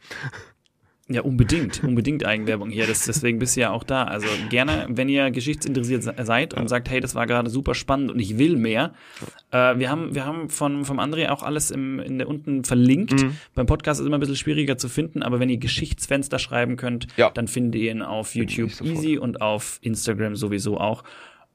Ja, 1.07 1.21
unbedingt, 1.21 1.85
unbedingt 1.85 2.25
Eigenwerbung 2.25 2.71
hier. 2.71 2.87
Das, 2.87 3.05
deswegen 3.05 3.39
bist 3.39 3.57
du 3.57 3.61
ja 3.61 3.71
auch 3.71 3.85
da. 3.85 4.05
Also 4.05 4.27
gerne, 4.49 4.87
wenn 4.89 5.11
ihr 5.11 5.31
geschichtsinteressiert 5.31 6.03
seid 6.03 6.55
und 6.55 6.69
sagt, 6.69 6.89
hey, 6.89 7.01
das 7.01 7.15
war 7.15 7.27
gerade 7.27 7.51
super 7.51 7.75
spannend 7.75 8.11
und 8.11 8.19
ich 8.19 8.39
will 8.39 8.57
mehr. 8.57 8.95
Äh, 9.51 9.79
wir 9.79 9.91
haben, 9.91 10.15
wir 10.15 10.25
haben 10.25 10.49
von, 10.49 10.87
vom 10.87 10.99
André 10.99 11.29
auch 11.29 11.43
alles 11.43 11.71
im, 11.71 12.01
in 12.01 12.17
der 12.17 12.29
unten 12.29 12.65
verlinkt. 12.65 13.23
Mhm. 13.23 13.37
Beim 13.55 13.67
Podcast 13.67 14.01
ist 14.01 14.05
es 14.05 14.07
immer 14.07 14.17
ein 14.17 14.21
bisschen 14.21 14.37
schwieriger 14.37 14.79
zu 14.79 14.89
finden, 14.89 15.23
aber 15.23 15.41
wenn 15.41 15.51
ihr 15.51 15.59
Geschichtsfenster 15.59 16.39
schreiben 16.39 16.77
könnt, 16.77 17.07
ja. 17.19 17.31
dann 17.31 17.49
findet 17.49 17.83
ihr 17.83 17.91
ihn 17.91 18.01
auf 18.01 18.35
YouTube 18.35 18.71
easy 18.81 19.19
und 19.19 19.43
auf 19.43 19.81
Instagram 19.83 20.37
sowieso 20.37 20.79
auch. 20.79 21.05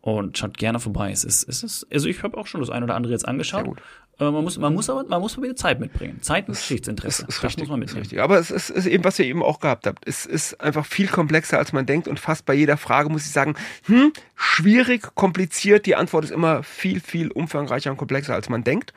Und 0.01 0.37
schaut 0.37 0.57
gerne 0.57 0.79
vorbei. 0.79 1.11
Es 1.11 1.23
ist, 1.25 1.49
es 1.49 1.61
ist, 1.61 1.87
also 1.91 2.07
ich 2.07 2.23
habe 2.23 2.37
auch 2.37 2.47
schon 2.47 2.61
das 2.61 2.69
ein 2.69 2.83
oder 2.83 2.95
andere 2.95 3.11
jetzt 3.11 3.27
angeschaut. 3.27 3.81
Äh, 4.19 4.31
man 4.31 4.43
muss, 4.43 4.57
man 4.57 4.73
muss 4.73 4.89
aber, 4.89 5.05
man 5.05 5.21
muss 5.21 5.33
aber 5.33 5.43
wieder 5.43 5.55
Zeit 5.55 5.79
mitbringen. 5.79 6.21
Zeit 6.21 6.47
und 6.47 6.55
Geschichtsinteresse. 6.55 7.23
Ist, 7.23 7.29
ist 7.29 7.37
das 7.37 7.43
richtig, 7.45 7.63
muss 7.63 7.69
man 7.69 7.79
mitnehmen. 7.79 8.01
Richtig. 8.01 8.21
Aber 8.21 8.37
es 8.37 8.51
ist, 8.51 8.69
ist 8.69 8.85
eben, 8.85 9.03
was 9.03 9.17
ihr 9.19 9.25
eben 9.25 9.41
auch 9.41 9.59
gehabt 9.59 9.87
habt. 9.87 10.05
Es 10.07 10.25
ist 10.25 10.59
einfach 10.59 10.85
viel 10.85 11.07
komplexer, 11.07 11.57
als 11.57 11.71
man 11.71 11.85
denkt. 11.85 12.07
Und 12.07 12.19
fast 12.19 12.45
bei 12.45 12.53
jeder 12.53 12.77
Frage 12.77 13.09
muss 13.09 13.25
ich 13.25 13.31
sagen, 13.31 13.55
hm, 13.85 14.11
schwierig, 14.35 15.15
kompliziert. 15.15 15.85
Die 15.85 15.95
Antwort 15.95 16.25
ist 16.25 16.31
immer 16.31 16.63
viel, 16.63 16.99
viel 16.99 17.31
umfangreicher 17.31 17.91
und 17.91 17.97
komplexer, 17.97 18.33
als 18.33 18.49
man 18.49 18.63
denkt. 18.63 18.93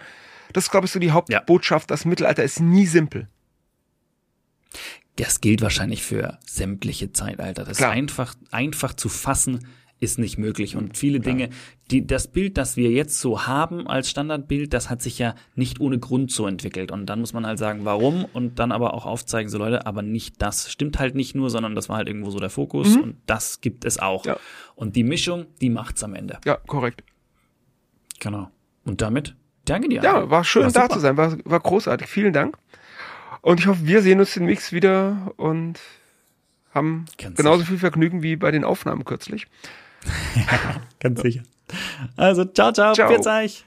Das 0.53 0.65
ist, 0.65 0.71
glaube 0.71 0.87
ich, 0.87 0.93
so 0.93 0.99
die 0.99 1.13
Hauptbotschaft. 1.13 1.91
Ja. 1.91 1.95
Das 1.95 2.05
Mittelalter 2.05 2.43
ist 2.43 2.61
nie 2.61 2.87
simpel. 2.87 3.29
Das 5.17 5.41
gilt 5.41 5.61
wahrscheinlich 5.61 6.03
für 6.03 6.39
sämtliche 6.47 7.13
Zeitalter. 7.13 7.65
Das 7.65 7.77
Klar. 7.77 7.93
ist 7.93 7.99
einfach, 7.99 8.35
einfach 8.51 8.95
zu 8.95 9.09
fassen 9.09 9.67
ist 10.03 10.19
nicht 10.19 10.37
möglich. 10.37 10.75
Und 10.75 10.97
viele 10.97 11.21
Klar. 11.21 11.35
Dinge, 11.35 11.51
die, 11.91 12.05
das 12.07 12.27
Bild, 12.27 12.59
das 12.59 12.77
wir 12.77 12.91
jetzt 12.91 13.21
so 13.21 13.47
haben 13.47 13.87
als 13.87 14.11
Standardbild, 14.11 14.75
das 14.75 14.91
hat 14.91 15.01
sich 15.01 15.19
ja 15.19 15.37
nicht 15.55 15.81
ohne 15.81 16.01
Grund 16.01 16.33
so 16.33 16.47
entwickelt. 16.47 16.91
Und 16.91 17.07
dann 17.07 17.21
muss 17.21 17.33
man 17.33 17.47
halt 17.47 17.59
sagen, 17.59 17.85
warum 17.85 18.25
und 18.25 18.59
dann 18.59 18.73
aber 18.73 18.95
auch 18.95 19.07
aufzeigen, 19.07 19.49
so 19.49 19.59
Leute, 19.59 19.87
aber 19.87 20.03
nicht 20.03 20.43
das 20.43 20.73
stimmt 20.73 20.99
halt 20.99 21.15
nicht 21.15 21.37
nur, 21.37 21.51
sondern 21.51 21.77
das 21.77 21.89
war 21.89 21.99
halt 21.99 22.09
irgendwo 22.09 22.31
so 22.31 22.41
der 22.41 22.51
Fokus 22.51 22.97
mhm. 22.97 23.03
und 23.03 23.17
das 23.27 23.61
gibt 23.61 23.85
es 23.85 24.01
auch. 24.01 24.27
Ja. 24.27 24.37
Und 24.75 24.97
die 24.97 25.05
Mischung, 25.05 25.47
die 25.61 25.71
macht's 25.71 26.03
am 26.03 26.15
Ende. 26.15 26.39
Ja, 26.45 26.57
korrekt. 26.57 27.05
Genau. 28.19 28.51
Und 28.85 29.01
damit 29.01 29.37
danke 29.65 29.89
dir. 29.89 30.03
Ja, 30.03 30.29
war 30.29 30.43
schön 30.43 30.65
war 30.65 30.73
da 30.73 30.89
zu 30.89 30.99
sein, 30.99 31.17
war, 31.17 31.37
war 31.45 31.61
großartig. 31.61 32.09
Vielen 32.09 32.33
Dank. 32.33 32.59
Und 33.41 33.61
ich 33.61 33.69
hoffe, 33.69 33.87
wir 33.87 34.03
sehen 34.03 34.19
uns 34.19 34.35
demnächst 34.35 34.73
wieder 34.73 35.33
und 35.37 35.79
haben 36.75 37.05
Ganz 37.19 37.37
genauso 37.37 37.59
sicher. 37.59 37.71
viel 37.71 37.79
Vergnügen 37.79 38.23
wie 38.23 38.35
bei 38.35 38.51
den 38.51 38.65
Aufnahmen 38.65 39.05
kürzlich. 39.05 39.47
Ganz 41.01 41.21
sicher. 41.21 41.43
Also, 42.17 42.45
ciao, 42.45 42.73
ciao, 42.73 42.95
ciao. 42.95 43.09
Pfiat 43.09 43.27
euch. 43.27 43.65